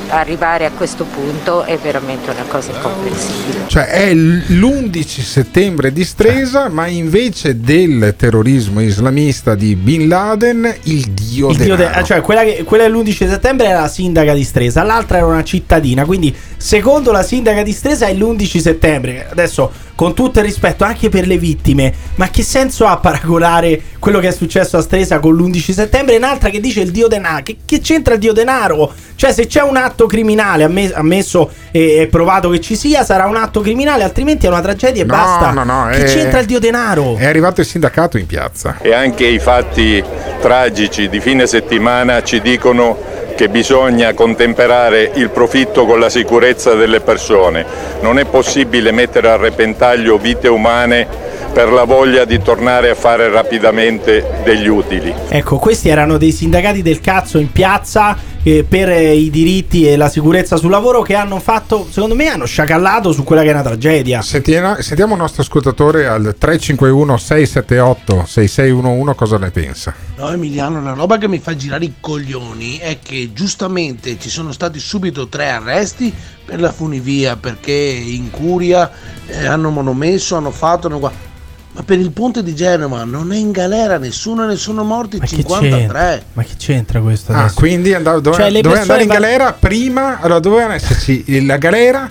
arrivare 0.09 0.65
a 0.65 0.71
questo 0.71 1.05
punto 1.05 1.65
è 1.65 1.77
veramente 1.77 2.31
una 2.31 2.45
cosa 2.49 2.71
incomprensibile. 2.73 3.65
Cioè 3.67 3.85
è 3.89 4.15
l'11 4.15 5.21
settembre 5.21 5.93
di 5.93 6.03
Stresa, 6.03 6.71
ma 6.71 6.87
invece 6.87 7.61
del 7.61 8.15
terrorismo 8.17 8.81
islamista 8.81 9.55
di 9.55 9.77
Bin 9.77 10.09
Laden, 10.09 10.75
il 10.85 11.05
dio 11.11 11.51
Il 11.51 11.59
dio 11.59 11.77
denaro. 11.77 12.01
de- 12.01 12.07
cioè 12.07 12.21
quella, 12.23 12.43
che- 12.43 12.63
quella 12.65 12.85
dell'11 12.85 13.29
settembre 13.29 13.67
era 13.67 13.81
la 13.81 13.89
sindaca 13.89 14.33
di 14.33 14.45
Stresa, 14.45 14.83
l'altra 14.83 15.19
era 15.19 15.27
una 15.27 15.45
cittadina. 15.45 16.07
Quindi, 16.07 16.35
secondo 16.57 17.13
la 17.13 17.23
sindaca 17.23 17.63
di 17.63 17.73
Stresa, 17.73 18.07
è 18.07 18.15
l'11 18.15 18.61
settembre. 18.61 19.27
Adesso, 19.31 19.71
con 19.95 20.15
tutto 20.15 20.39
il 20.41 20.45
rispetto 20.45 20.85
anche 20.85 21.09
per 21.09 21.27
le 21.27 21.39
vittime, 21.39 21.93
ma 22.17 22.29
che 22.31 22.43
senso 22.43 22.87
ha 22.87 22.97
paragonare 22.99 23.81
quello 23.99 24.19
che 24.19 24.29
è 24.29 24.33
successo 24.33 24.77
a 24.77 24.83
Stresa 24.83 25.19
con 25.21 25.35
l'11 25.35 25.73
settembre? 25.73 26.15
E 26.15 26.17
un'altra 26.19 26.49
che 26.49 26.61
dice 26.61 26.81
il 26.81 26.91
dio 26.91 27.07
denaro. 27.09 27.43
Che, 27.43 27.57
che 27.65 27.81
c'entra 27.81 28.15
il 28.15 28.21
dio 28.21 28.33
denaro? 28.33 28.93
Cioè, 29.15 29.33
se 29.33 29.47
c'è 29.47 29.63
un 29.63 29.77
atto 29.77 30.07
criminale, 30.07 30.65
amme- 30.65 30.93
ammesso 30.93 31.51
e 31.71 31.81
e 32.03 32.07
provato 32.07 32.49
che 32.51 32.61
ci 32.61 32.75
sia, 32.77 33.05
sarà 33.05 33.27
un 33.27 33.37
atto 33.37 33.61
criminale, 33.61 34.03
altrimenti 34.03 34.47
è 34.47 34.49
una 34.49 34.61
tragedia 34.61 35.03
e 35.03 35.07
No, 35.07 35.13
basta. 35.15 35.51
no, 35.53 35.63
no, 35.65 35.89
che 35.91 36.05
è- 36.05 36.13
c'entra 36.13 36.41
il 36.41 36.47
dio 36.47 36.59
denaro? 36.59 37.17
È 37.17 37.25
arrivato 37.27 37.61
il 37.61 37.67
sindacato 37.67 38.19
in 38.19 38.27
piazza. 38.27 38.79
E 38.81 38.93
anche 38.93 39.27
i 39.27 39.39
fatti 39.39 40.03
tragici 40.41 41.09
di 41.09 41.21
fine 41.21 41.47
settimana 41.47 42.23
ci 42.23 42.41
dicono 42.41 42.99
che 43.35 43.49
bisogna 43.49 44.15
contemperare 44.15 45.11
il 45.15 45.31
profitto 45.31 45.87
con 45.87 45.99
la 45.99 46.09
sicurezza 46.09 46.75
delle 46.75 47.01
persone. 47.01 47.65
Non 48.01 48.19
è 48.19 48.25
possibile 48.25 48.93
mettere 48.93 49.29
a 49.29 49.37
repentaglio 49.37 50.19
vite 50.19 50.49
umane 50.49 51.07
per 51.53 51.71
la 51.71 51.85
voglia 51.85 52.25
di 52.25 52.41
tornare 52.41 52.91
a 52.91 52.95
fare 52.95 53.29
rapidamente 53.29 54.41
degli 54.43 54.69
utili. 54.69 55.13
Ecco, 55.29 55.59
questi 55.59 55.89
erano 55.89 56.17
dei 56.17 56.33
sindacati 56.33 56.81
del 56.81 57.01
cazzo 57.01 57.39
in 57.39 57.53
piazza 57.53 58.17
eh, 58.43 58.65
per 58.65 58.89
eh, 58.89 59.15
i 59.15 59.31
diritti 59.31 59.89
e 59.89 59.97
la 59.97 60.09
sicurezza 60.09 60.57
sul 60.57 60.71
lavoro 60.71 61.03
che 61.03 61.15
hanno 61.15 61.39
fatto, 61.39 61.87
secondo 61.91 62.15
me, 62.15 62.27
hanno 62.27 62.45
sciacallato 62.45 63.13
su 63.13 63.23
quella 63.25 63.43
che 63.43 63.49
è 63.49 63.53
una 63.53 63.63
tragedia. 63.63 64.23
Sentiamo, 64.23 64.81
sentiamo 64.81 65.15
il 65.15 65.21
nostro 65.21 65.43
ascoltatore 65.43 66.07
al 66.07 66.35
351 66.39 67.17
678 67.17 68.25
6611 68.27 69.17
cosa 69.17 69.39
ne 69.39 69.51
pensa. 69.51 69.95
No 70.17 70.31
Emiliano, 70.31 70.83
la 70.83 70.93
roba 70.93 71.19
che 71.19 71.29
mi 71.29 71.39
fa 71.39 71.55
girare 71.57 71.85
i 71.85 71.95
coglioni 72.01 72.79
è 72.79 72.99
che 73.03 73.33
giustamente 73.33 74.19
ci 74.19 74.29
sono 74.29 74.53
stati 74.53 74.79
subito 74.79 75.29
tre 75.29 75.51
arresti 75.51 76.13
per 76.45 76.61
la 76.61 76.73
funivia 76.73 77.37
perché 77.37 77.73
in 77.73 78.31
curia 78.31 78.91
eh, 79.27 79.47
hanno 79.47 79.71
monomesso, 79.71 80.37
hanno 80.37 80.51
fatto... 80.51 80.89
hanno 80.89 81.31
Ma 81.75 81.83
per 81.85 81.99
il 81.99 82.11
ponte 82.11 82.43
di 82.43 82.55
Genova 82.55 83.05
non 83.05 83.33
è 83.33 83.37
in 83.37 83.51
galera 83.51 83.97
nessuno, 83.97 84.45
ne 84.47 84.57
sono 84.57 84.85
morti 84.85 85.17
Ma 85.17 85.25
che 85.25 85.37
53. 85.37 85.71
c'entra? 85.71 86.23
Ma 86.35 86.43
che 86.43 86.53
c'entra 86.59 87.01
questo? 87.01 87.33
Ah, 87.33 87.39
adesso? 87.45 87.55
quindi 87.55 87.95
andava, 87.95 88.21
doveva, 88.21 88.43
Cioè, 88.43 88.53
persone 88.53 88.81
andare 88.81 89.03
in 89.03 89.09
va- 89.09 89.15
galera 89.15 89.53
prima, 89.59 90.21
allora 90.21 90.39
doveva 90.41 90.75
esserci 90.75 91.45
la 91.47 91.57
galera 91.57 92.11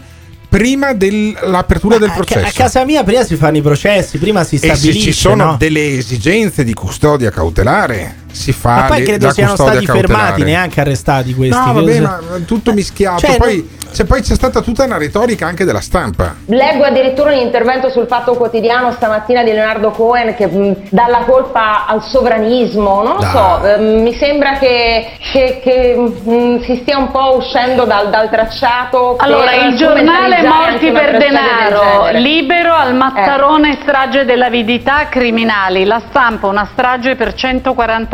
prima 0.50 0.94
dell'apertura 0.94 1.98
del 1.98 2.12
processo. 2.12 2.46
a 2.46 2.52
casa 2.52 2.84
mia 2.84 3.04
prima 3.04 3.24
si 3.24 3.36
fanno 3.36 3.58
i 3.58 3.62
processi, 3.62 4.18
prima 4.18 4.44
si 4.44 4.56
e 4.56 4.60
se 4.60 4.76
stabilisce 4.76 5.12
ci 5.12 5.14
sono 5.14 5.46
no? 5.46 5.56
delle 5.58 5.96
esigenze 5.98 6.64
di 6.64 6.74
custodia 6.74 7.30
cautelare, 7.30 8.21
si 8.32 8.52
fa 8.52 8.76
Ma 8.76 8.82
poi 8.84 9.00
le- 9.00 9.06
credo 9.06 9.32
siano 9.32 9.56
stati 9.56 9.86
fermati, 9.86 10.08
cautelare. 10.08 10.44
neanche 10.44 10.80
arrestati 10.82 11.34
questi. 11.34 11.56
No, 11.66 11.74
vabbè, 11.74 12.00
ma 12.00 12.20
tutto 12.46 12.74
mischiato. 12.74 13.20
Cioè, 13.26 13.38
poi, 13.38 13.70
c'è, 13.92 14.06
poi 14.06 14.22
c'è 14.22 14.34
stata 14.36 14.62
tutta 14.62 14.84
una 14.86 14.98
retorica 14.98 15.46
anche 15.48 15.66
della 15.66 15.82
stampa. 15.82 16.36
Leggo 16.46 16.84
addirittura 16.84 17.32
un 17.34 17.40
intervento 17.40 17.90
sul 17.90 18.08
Fatto 18.08 18.34
Quotidiano 18.36 18.92
stamattina 18.94 19.44
di 19.44 19.52
Leonardo 19.52 19.92
Cohen 19.92 20.36
che 20.36 20.48
mh, 20.48 20.76
dà 20.90 21.08
la 21.08 21.24
colpa 21.26 21.86
al 21.86 22.02
sovranismo, 22.04 23.04
non 23.04 23.16
lo 23.16 23.20
Dai. 23.20 23.32
so, 23.32 23.66
ehm, 23.66 24.02
mi 24.02 24.14
sembra 24.16 24.58
che, 24.58 25.12
che- 25.32 25.60
che, 25.62 25.96
mh, 25.98 26.64
si 26.64 26.78
stia 26.82 26.98
un 26.98 27.12
po' 27.12 27.36
uscendo 27.38 27.84
dal, 27.86 28.10
dal 28.10 28.30
tracciato. 28.30 29.16
Allora, 29.20 29.54
il 29.56 29.76
giornale 29.76 30.42
Morti 30.42 30.92
per 30.92 31.18
denaro, 31.18 32.10
libero 32.18 32.74
al 32.74 32.96
Mattarone 32.96 33.80
strage 33.82 34.26
dell'avidità 34.26 35.08
criminali, 35.10 35.84
la 35.86 36.02
stampa 36.10 36.48
una 36.48 36.68
strage 36.72 37.16
per 37.16 37.34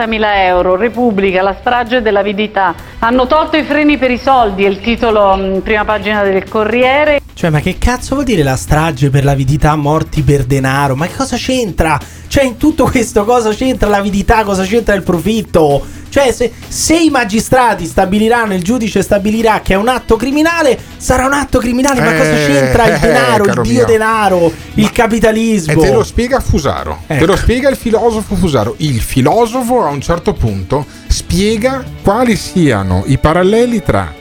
140.000 0.08 0.46
euro, 0.46 0.76
Repubblica 0.76 1.42
la 1.42 1.56
strage 1.60 2.02
dell'avidità, 2.02 2.74
hanno 3.00 3.28
tolto 3.28 3.58
i 3.58 3.64
freni 3.64 3.98
per 3.98 4.10
i 4.12 4.18
soldi, 4.18 4.64
è 4.64 4.68
il 4.68 4.80
titolo 4.80 5.36
mh, 5.36 5.60
prima 5.60 5.84
pagina 5.84 6.24
del 6.24 6.48
Corriere. 6.48 7.20
Cioè, 7.34 7.52
ma 7.52 7.60
che 7.60 7.78
cazzo 7.78 8.16
vuol 8.16 8.26
dire 8.26 8.42
la 8.42 8.56
strage 8.56 9.12
per 9.12 9.24
l'avidità 9.24 9.76
morti 9.76 10.24
per 10.24 10.44
denaro? 10.46 10.96
Ma 10.96 11.06
che 11.06 11.16
cosa 11.16 11.36
c'entra? 11.36 12.00
Cioè, 12.28 12.44
in 12.44 12.58
tutto 12.58 12.86
questo 12.86 13.24
cosa 13.24 13.50
c'entra 13.52 13.90
l'avidità? 13.90 14.44
Cosa 14.44 14.64
c'entra 14.64 14.94
il 14.96 15.04
profitto? 15.04 15.86
Cioè, 16.10 16.32
se, 16.32 16.52
se 16.68 16.96
i 16.98 17.10
magistrati 17.10 17.86
stabiliranno, 17.86 18.54
il 18.54 18.64
giudice 18.64 19.02
stabilirà 19.02 19.62
che 19.62 19.74
è 19.74 19.76
un 19.78 19.88
atto 19.88 20.16
criminale, 20.16 20.78
sarà 20.98 21.26
un 21.26 21.34
atto 21.34 21.60
criminale. 21.60 22.00
Ma 22.02 22.12
cosa 22.14 22.32
Eh, 22.32 22.46
c'entra 22.48 22.86
il 22.88 22.94
eh, 22.94 23.00
denaro, 23.00 23.44
il 23.44 23.50
caro 23.50 23.62
dio 23.62 23.74
mio. 23.74 23.86
denaro, 23.86 24.52
il 24.76 24.92
capitalismo? 24.92 25.74
E 25.74 25.76
te 25.76 25.92
lo 25.92 26.04
spiega 26.04 26.40
Fusaro. 26.40 27.00
Te 27.08 27.14
Ecco. 27.16 27.26
lo 27.26 27.36
spiega 27.36 27.70
il 27.70 27.76
filosofo 27.76 28.36
Fusaro. 28.36 28.76
Il 28.78 29.00
filosofo 29.02 29.84
a 29.86 29.90
un 29.90 30.02
certo 30.02 30.34
punto 30.34 30.86
spiega 31.08 31.84
quali 32.02 32.36
siano 32.36 33.04
i 33.08 33.18
paralleli 33.18 33.82
tra 33.84 34.14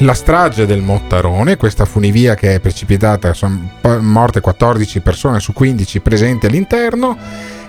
la 0.00 0.14
strage 0.14 0.66
del 0.66 0.80
Mottarone, 0.80 1.56
questa 1.56 1.84
funivia 1.84 2.34
che 2.34 2.54
è 2.54 2.60
precipitata, 2.60 3.34
sono 3.34 3.70
morte 4.00 4.40
14 4.40 5.00
persone 5.00 5.40
su 5.40 5.52
15 5.52 6.00
presenti 6.00 6.46
all'interno, 6.46 7.16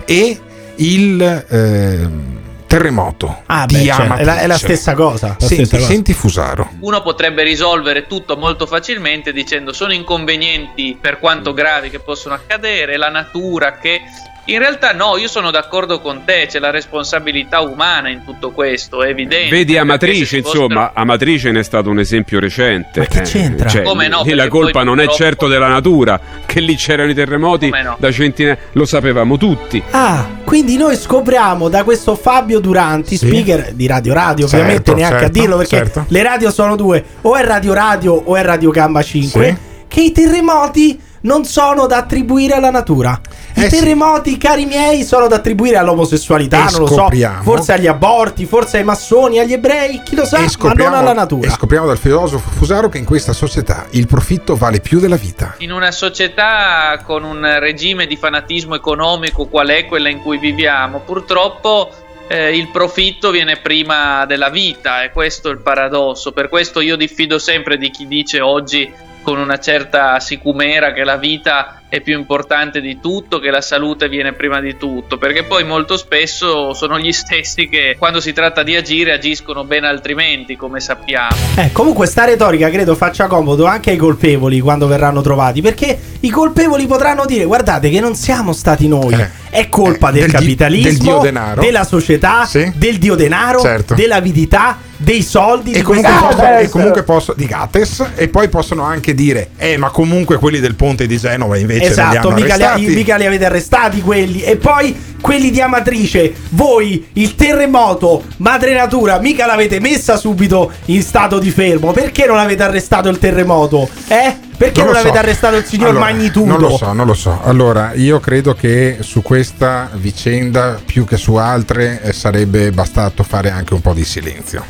e 0.04 0.40
il 0.76 1.46
ehm, 1.48 2.40
terremoto 2.66 3.42
Ah, 3.46 3.66
di 3.66 3.74
beh, 3.76 3.84
cioè, 3.84 4.08
è, 4.08 4.24
la, 4.24 4.40
è 4.40 4.46
la 4.46 4.56
stessa 4.56 4.94
cosa. 4.94 5.28
la 5.28 5.46
Senti, 5.46 5.54
stessa 5.66 5.76
cosa. 5.76 5.88
senti 5.88 6.12
Fusaro. 6.14 6.70
Uno 6.80 7.02
potrebbe 7.02 7.42
risolvere 7.42 8.06
tutto 8.06 8.36
molto 8.36 8.66
facilmente 8.66 9.32
dicendo 9.32 9.72
sono 9.72 9.92
inconvenienti 9.92 10.96
per 10.98 11.18
quanto 11.18 11.52
gravi 11.52 11.90
che 11.90 11.98
possono 11.98 12.34
accadere, 12.34 12.96
la 12.96 13.10
natura 13.10 13.76
che... 13.78 14.00
In 14.46 14.58
realtà 14.58 14.92
no, 14.92 15.16
io 15.18 15.28
sono 15.28 15.52
d'accordo 15.52 16.00
con 16.00 16.22
te, 16.24 16.46
c'è 16.48 16.58
la 16.58 16.70
responsabilità 16.70 17.60
umana 17.60 18.08
in 18.08 18.24
tutto 18.24 18.50
questo, 18.50 19.04
è 19.04 19.10
evidente. 19.10 19.48
Vedi 19.54 19.78
Amatrice, 19.78 20.42
fossero- 20.42 20.64
insomma, 20.64 20.90
Amatrice 20.94 21.52
ne 21.52 21.60
è 21.60 21.62
stato 21.62 21.90
un 21.90 22.00
esempio 22.00 22.40
recente. 22.40 22.98
Ma 23.00 23.06
che 23.06 23.18
Eh, 23.20 23.22
c'entra? 23.22 23.68
cioè, 23.68 23.82
Come 23.82 24.08
no, 24.08 24.24
la 24.26 24.48
colpa 24.48 24.82
non 24.82 24.98
è 24.98 25.04
purtroppo- 25.04 25.22
certo 25.22 25.46
della 25.46 25.68
natura, 25.68 26.18
che 26.44 26.58
lì 26.58 26.74
c'erano 26.74 27.10
i 27.10 27.14
terremoti 27.14 27.68
no? 27.70 27.94
da 28.00 28.10
centinaia, 28.10 28.58
lo 28.72 28.84
sapevamo 28.84 29.36
tutti. 29.36 29.80
Ah, 29.92 30.26
quindi 30.42 30.76
noi 30.76 30.96
scopriamo 30.96 31.68
da 31.68 31.84
questo 31.84 32.16
Fabio 32.16 32.58
Duranti, 32.58 33.16
Sì. 33.16 33.26
speaker 33.28 33.72
di 33.74 33.86
Radio 33.86 34.12
Radio, 34.12 34.48
Certo, 34.48 34.56
ovviamente 34.64 34.94
neanche 34.94 35.16
a 35.16 35.20
certo, 35.20 35.38
dirlo 35.38 35.56
perché 35.58 35.76
certo. 35.76 36.04
le 36.08 36.22
radio 36.24 36.50
sono 36.50 36.74
due, 36.74 37.04
o 37.20 37.36
è 37.36 37.44
Radio 37.44 37.72
Radio 37.74 38.14
o 38.14 38.34
è 38.34 38.42
Radio 38.42 38.70
Gamba 38.72 39.02
5, 39.04 39.46
Sì. 39.46 39.56
che 39.86 40.00
i 40.00 40.10
terremoti 40.10 41.00
non 41.20 41.44
sono 41.44 41.86
da 41.86 41.98
attribuire 41.98 42.54
alla 42.54 42.70
natura. 42.70 43.20
I 43.54 43.60
I 43.60 43.64
Eh 43.64 43.70
sì. 43.70 43.76
terremoti, 43.78 44.36
cari 44.38 44.64
miei, 44.66 45.04
sono 45.04 45.26
da 45.28 45.36
attribuire 45.36 45.76
all'omosessualità, 45.76 46.68
E 46.68 46.70
non 46.72 46.80
lo 46.80 46.86
so. 46.86 47.08
Forse 47.42 47.72
agli 47.72 47.86
aborti, 47.86 48.46
forse 48.46 48.78
ai 48.78 48.84
massoni, 48.84 49.38
agli 49.38 49.52
ebrei, 49.52 50.02
chi 50.04 50.14
lo 50.14 50.24
sa, 50.24 50.40
ma 50.58 50.72
non 50.72 50.94
alla 50.94 51.12
natura. 51.12 51.48
e 51.48 51.50
scopriamo 51.50 51.86
dal 51.86 51.98
filosofo 51.98 52.50
Fusaro 52.50 52.88
che 52.88 52.98
in 52.98 53.04
questa 53.04 53.32
società 53.32 53.86
il 53.90 54.06
profitto 54.06 54.56
vale 54.56 54.80
più 54.80 54.98
della 55.00 55.16
vita. 55.16 55.54
In 55.58 55.72
una 55.72 55.90
società 55.90 57.00
con 57.04 57.24
un 57.24 57.58
regime 57.58 58.06
di 58.06 58.16
fanatismo 58.16 58.74
economico 58.74 59.46
qual 59.46 59.68
è 59.68 59.86
quella 59.86 60.08
in 60.08 60.20
cui 60.20 60.38
viviamo, 60.38 61.00
purtroppo 61.00 61.90
eh, 62.28 62.56
il 62.56 62.68
profitto 62.68 63.30
viene 63.30 63.56
prima 63.58 64.24
della 64.26 64.48
vita 64.48 65.02
e 65.02 65.10
questo 65.12 65.48
è 65.48 65.52
il 65.52 65.58
paradosso. 65.58 66.32
Per 66.32 66.48
questo 66.48 66.80
io 66.80 66.96
diffido 66.96 67.38
sempre 67.38 67.76
di 67.76 67.90
chi 67.90 68.06
dice 68.06 68.40
oggi 68.40 68.90
con 69.22 69.38
una 69.38 69.58
certa 69.58 70.18
sicumera 70.20 70.92
che 70.92 71.04
la 71.04 71.16
vita 71.16 71.81
è 71.92 72.00
più 72.00 72.16
importante 72.18 72.80
di 72.80 73.00
tutto, 73.02 73.38
che 73.38 73.50
la 73.50 73.60
salute 73.60 74.08
viene 74.08 74.32
prima 74.32 74.62
di 74.62 74.78
tutto, 74.78 75.18
perché 75.18 75.44
poi 75.44 75.62
molto 75.62 75.98
spesso 75.98 76.72
sono 76.72 76.98
gli 76.98 77.12
stessi 77.12 77.68
che 77.68 77.96
quando 77.98 78.18
si 78.18 78.32
tratta 78.32 78.62
di 78.62 78.74
agire 78.74 79.12
agiscono 79.12 79.64
ben 79.64 79.84
altrimenti, 79.84 80.56
come 80.56 80.80
sappiamo. 80.80 81.36
Eh, 81.56 81.70
comunque 81.72 82.06
sta 82.06 82.24
retorica 82.24 82.70
credo 82.70 82.94
faccia 82.94 83.26
comodo 83.26 83.66
anche 83.66 83.90
ai 83.90 83.98
colpevoli 83.98 84.58
quando 84.60 84.86
verranno 84.86 85.20
trovati, 85.20 85.60
perché 85.60 85.98
i 86.20 86.30
colpevoli 86.30 86.86
potranno 86.86 87.26
dire 87.26 87.44
guardate 87.44 87.90
che 87.90 88.00
non 88.00 88.14
siamo 88.14 88.54
stati 88.54 88.88
noi, 88.88 89.14
è 89.50 89.68
colpa 89.68 90.10
del, 90.10 90.22
Eh, 90.22 90.26
del 90.28 90.30
di- 90.30 90.36
capitalismo, 90.36 90.88
del 90.88 90.98
dio 90.98 91.18
denaro. 91.18 91.60
della 91.60 91.84
società, 91.84 92.48
del 92.74 92.96
dio 92.96 93.14
denaro, 93.16 93.60
Certo. 93.60 93.92
dell'avidità, 93.92 94.78
dei 95.02 95.22
soldi, 95.22 95.72
E 95.72 95.74
di 95.74 95.82
comunque, 95.82 96.12
posso- 96.12 96.56
e 96.58 96.68
comunque 96.68 97.02
posso 97.02 97.34
di 97.36 97.46
Gates 97.46 98.04
e 98.14 98.28
poi 98.28 98.48
possono 98.48 98.82
anche 98.82 99.14
dire 99.14 99.50
eh 99.56 99.76
ma 99.76 99.90
comunque 99.90 100.38
quelli 100.38 100.60
del 100.60 100.74
ponte 100.74 101.06
di 101.06 101.18
Genova 101.18 101.56
invece 101.56 101.78
non 101.80 101.88
li 101.88 101.92
Esatto, 101.92 102.28
hanno 102.28 102.36
mica 102.36 102.74
li, 102.76 102.86
mica 102.86 103.16
li 103.16 103.26
avete 103.26 103.44
arrestati 103.44 104.00
quelli. 104.00 104.42
E 104.42 104.56
poi 104.56 104.96
quelli 105.20 105.50
di 105.50 105.60
Amatrice, 105.60 106.34
voi, 106.50 107.08
il 107.14 107.34
terremoto, 107.36 108.24
madre 108.38 108.74
natura, 108.74 109.18
mica 109.18 109.46
l'avete 109.46 109.78
messa 109.80 110.16
subito 110.16 110.70
in 110.86 111.02
stato 111.02 111.38
di 111.38 111.50
fermo. 111.50 111.92
Perché 111.92 112.26
non 112.26 112.38
avete 112.38 112.62
arrestato 112.62 113.08
il 113.08 113.18
terremoto? 113.18 113.88
Eh? 114.08 114.36
Perché 114.56 114.82
non, 114.82 114.92
lo 114.92 114.98
avete 114.98 115.14
so. 115.16 115.20
arrestato 115.22 115.56
il 115.56 115.64
signor 115.64 115.90
Allora, 115.90 116.04
Magnitudo? 116.04 116.46
Non 116.46 116.60
lo 116.60 116.76
so, 116.76 116.92
non 116.92 117.06
lo 117.06 117.14
so. 117.14 117.40
Allora, 117.42 117.92
io 117.94 118.20
credo 118.20 118.54
che 118.54 118.98
su 119.00 119.22
questa 119.22 119.90
vicenda, 119.94 120.78
più 120.84 121.04
che 121.04 121.16
su 121.16 121.34
altre, 121.34 122.00
eh, 122.02 122.12
sarebbe 122.12 122.70
bastato 122.70 123.22
fare 123.22 123.50
anche 123.50 123.74
un 123.74 123.80
po' 123.80 123.92
di 123.92 124.04
silenzio. 124.04 124.64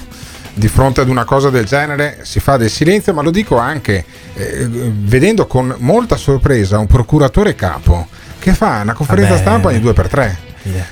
Di 0.55 0.69
fronte 0.69 1.01
ad 1.01 1.09
una 1.09 1.25
cosa 1.25 1.49
del 1.49 1.65
genere 1.65 2.19
si 2.23 2.39
fa 2.39 2.59
del 2.59 2.69
silenzio, 2.69 3.15
ma 3.15 3.23
lo 3.23 3.31
dico 3.31 3.57
anche 3.57 4.05
eh, 4.35 4.69
vedendo 4.69 5.47
con 5.47 5.75
molta 5.79 6.17
sorpresa 6.17 6.79
un 6.79 6.87
procuratore 6.87 7.55
capo 7.55 8.07
che 8.39 8.53
fa 8.53 8.81
una 8.83 8.93
conferenza 8.93 9.31
Vabbè. 9.31 9.41
stampa 9.41 9.73
in 9.73 9.83
2x3. 9.83 10.35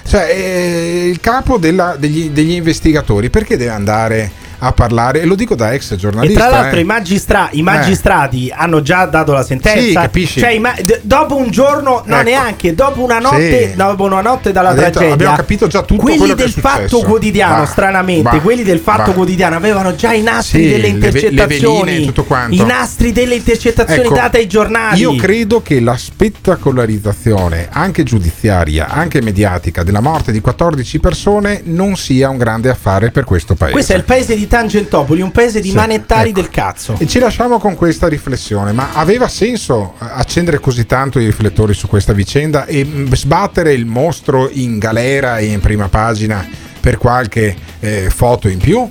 Cioè, 0.09 0.29
eh, 0.31 1.09
il 1.09 1.21
capo 1.21 1.59
della- 1.59 1.97
degli, 1.99 2.31
degli 2.31 2.53
investigatori 2.53 3.29
perché 3.29 3.57
deve 3.59 3.71
andare 3.71 4.31
a 4.61 4.73
parlare? 4.73 5.21
E 5.21 5.25
lo 5.27 5.35
dico 5.35 5.55
da 5.55 5.73
ex 5.73 5.91
E 5.93 5.97
giornalista. 5.97 6.47
tra 6.47 6.51
l'altro 6.51 6.79
eh. 6.79 6.83
i, 6.83 6.85
magistra- 6.85 7.49
i 7.53 7.59
Eh. 7.59 7.63
magistrati 7.63 8.53
hanno 8.55 8.81
già 8.83 9.05
dato 9.07 9.33
la 9.33 9.43
sentenza. 9.43 9.81
Sì, 9.81 9.93
capisci? 9.93 10.41
Cioè, 10.41 10.59
ma- 10.59 10.75
d- 10.81 11.01
dopo 11.03 11.37
un 11.37 11.51
giorno, 11.51 12.03
no, 12.07 12.15
Ecco. 12.15 12.23
neanche 12.29 12.75
dopo 12.75 13.03
una 13.03 13.19
notte, 13.19 13.71
Sì. 13.71 13.77
dopo 13.77 14.05
una 14.05 14.21
notte 14.21 14.53
dalla 14.53 14.73
detto, 14.73 14.91
tragedia. 14.93 15.15
abbiamo 15.15 15.37
capito 15.37 15.67
già 15.67 15.83
tutto 15.83 16.03
quelli 16.03 16.19
quello 16.19 16.35
che 16.35 16.43
del 16.45 16.53
fatto 16.53 17.01
quotidiano, 17.01 17.59
Va, 17.63 17.67
stranamente, 17.67 18.31
va, 18.31 18.41
quelli 18.41 18.63
del 18.63 18.79
fatto 18.79 19.11
va. 19.11 19.13
quotidiano 19.17 19.57
avevano 19.57 19.95
già 19.95 20.13
i 20.13 20.23
nastri 20.23 20.63
Sì, 20.63 20.69
delle 20.71 20.77
le 20.77 20.83
le 20.83 20.89
intercettazioni. 20.89 21.97
e 21.97 22.05
tutto 22.07 22.25
quanto. 22.25 22.55
I 22.55 22.65
nastri 22.65 23.13
delle 23.13 23.35
intercettazioni 23.37 24.01
Ecco, 24.03 24.15
date 24.15 24.39
ai 24.39 24.47
giornali. 24.47 25.01
Io 25.01 25.15
credo 25.17 25.63
che 25.63 25.81
la 25.81 25.97
spettacolarizzazione, 25.97 27.69
anche 27.71 28.03
giudiziaria, 28.03 28.89
anche 28.89 29.21
mediatica, 29.23 29.83
della 29.83 30.01
morte 30.01 30.33
di 30.33 30.41
14 30.41 30.99
persone 31.01 31.61
non 31.65 31.97
sia 31.97 32.29
un 32.29 32.39
grande 32.39 32.69
affare 32.71 33.11
per 33.11 33.25
questo 33.25 33.55
paese. 33.55 33.73
Questo 33.73 33.93
è 33.93 33.97
il 33.97 34.05
paese 34.05 34.35
di 34.37 34.47
Tangentopoli, 34.51 35.21
un 35.21 35.31
paese 35.31 35.61
di 35.61 35.69
Sì, 35.69 35.77
manettari 35.77 36.31
ecco. 36.31 36.41
del 36.41 36.51
cazzo. 36.51 36.97
E 36.99 37.07
ci 37.07 37.21
lasciamo 37.21 37.61
con 37.61 37.77
questa 37.77 38.09
riflessione, 38.09 38.73
ma 38.73 38.95
aveva 38.95 39.29
senso 39.29 39.95
eh, 40.01 40.07
accendere 40.11 40.59
così 40.59 40.87
tanto 40.87 41.21
i 41.21 41.25
riflettori 41.25 41.73
su 41.73 41.87
questa 41.87 42.13
vicenda 42.13 42.67
e 42.67 42.85
mm, 42.85 43.13
sbattere 43.13 43.73
il 43.73 43.87
mostro 43.87 44.51
in 44.51 44.79
galera 44.79 45.39
e 45.39 45.47
in 45.47 45.61
prima 45.61 45.89
pagina 45.89 46.45
per 46.81 46.99
qualche 46.99 47.55
eh, 47.79 48.11
foto 48.11 48.49
in 48.49 48.59
più? 48.59 48.91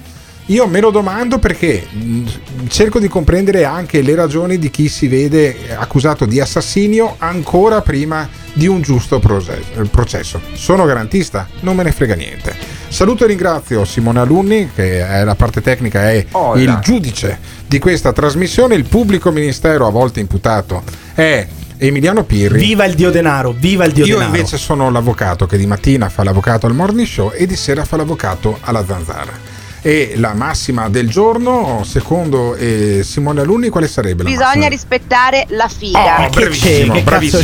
Io 0.50 0.66
me 0.66 0.80
lo 0.80 0.90
domando 0.90 1.38
perché 1.38 1.86
mh, 1.92 2.24
cerco 2.70 2.98
di 3.00 3.08
comprendere 3.08 3.66
anche 3.66 4.02
le 4.02 4.16
ragioni 4.16 4.58
di 4.58 4.72
chi 4.72 4.90
si 4.90 5.08
vede 5.08 5.56
accusato 5.78 6.26
di 6.26 6.40
assassinio 6.40 7.16
ancora 7.20 7.82
prima 7.82 8.28
di 8.54 8.66
un 8.66 8.82
giusto 8.82 9.20
processo. 9.20 10.42
Sono 10.54 10.86
garantista? 10.86 11.48
Non 11.60 11.76
me 11.76 11.84
ne 11.84 11.92
frega 11.92 12.16
niente. 12.16 12.56
Saluto 12.88 13.26
e 13.26 13.28
ringrazio 13.28 13.86
Simone 13.86 14.22
Alunni, 14.22 14.72
che 14.74 15.08
è 15.08 15.24
la 15.24 15.36
parte 15.36 15.62
tecnica, 15.62 16.10
è 16.10 16.26
Hola. 16.32 16.60
il 16.60 16.80
giudice 16.82 17.38
di 17.68 17.78
questa 17.78 18.12
trasmissione. 18.12 18.74
Il 18.74 18.86
pubblico 18.86 19.30
ministero, 19.30 19.86
a 19.86 19.92
volte 19.92 20.20
imputato, 20.20 20.82
è 21.14 21.48
Emiliano 21.78 22.24
Pirri. 22.24 22.58
Viva 22.60 22.86
il 22.86 22.96
dio 22.96 23.12
denaro, 23.12 23.52
viva 23.56 23.86
il 23.86 23.92
dio 23.92 24.04
Io 24.06 24.18
denaro. 24.18 24.36
invece 24.36 24.58
sono 24.58 24.90
l'avvocato 24.90 25.46
che 25.46 25.58
di 25.58 25.68
mattina 25.68 26.10
fa 26.10 26.24
l'avvocato 26.24 26.66
al 26.66 26.74
morning 26.74 27.06
show 27.08 27.32
e 27.36 27.46
di 27.46 27.56
sera 27.56 27.86
fa 27.86 27.98
l'avvocato 27.98 28.58
alla 28.62 28.84
zanzara. 28.84 29.58
E 29.82 30.14
la 30.18 30.34
massima 30.34 30.90
del 30.90 31.10
giorno, 31.10 31.84
secondo 31.86 32.54
eh, 32.56 33.02
Simone 33.04 33.40
Alunni, 33.42 33.70
quale 33.70 33.88
sarebbe 33.88 34.24
la 34.24 34.30
Bisogna 34.30 34.46
massima? 34.48 34.68
rispettare 34.68 35.46
la 35.50 35.70
figa. 35.70 36.26
Oh, 36.26 36.30
bravissimo, 36.30 37.02
bravissimo. 37.02 37.42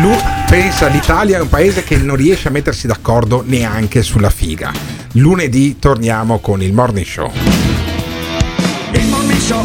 Lu- 0.00 0.18
pensa, 0.48 0.88
l'Italia 0.88 1.38
è 1.38 1.40
un 1.40 1.48
paese 1.48 1.84
che 1.84 1.96
non 1.98 2.16
riesce 2.16 2.48
a 2.48 2.50
mettersi 2.50 2.88
d'accordo 2.88 3.44
neanche 3.46 4.02
sulla 4.02 4.30
figa. 4.30 4.72
Lunedì 5.12 5.78
torniamo 5.78 6.40
con 6.40 6.62
il 6.62 6.72
morning 6.72 7.06
show. 7.06 7.30
Il 8.92 9.06
morning 9.06 9.40
show, 9.40 9.64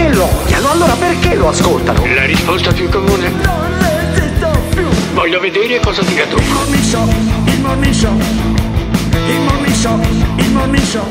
Se 0.00 0.14
lo 0.14 0.24
odiano, 0.24 0.70
allora 0.70 0.94
perché 0.94 1.34
lo 1.34 1.50
ascoltano? 1.50 2.06
La 2.14 2.24
risposta 2.24 2.72
più 2.72 2.88
comune? 2.88 3.28
Non 3.28 3.78
resisto 3.80 4.50
più. 4.70 4.88
Voglio 5.12 5.38
vedere 5.40 5.78
cosa 5.80 6.00
dirà 6.00 6.24
tu. 6.24 6.38
Il 6.38 6.48
morning 6.48 6.82
show, 6.82 7.06
il 7.44 7.60
morning 7.60 7.92
show. 7.92 8.16
Il 8.16 9.40
morning 9.42 9.74
show, 9.74 10.00
il 10.36 10.50
morning 10.52 10.84
show. 10.84 11.06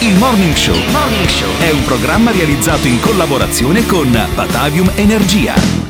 Il 0.00 0.14
Morning 0.18 0.54
Show 0.54 0.76
è 1.58 1.70
un 1.70 1.82
programma 1.84 2.30
realizzato 2.30 2.86
in 2.86 3.00
collaborazione 3.00 3.86
con 3.86 4.10
Batavium 4.34 4.92
Energia. 4.94 5.85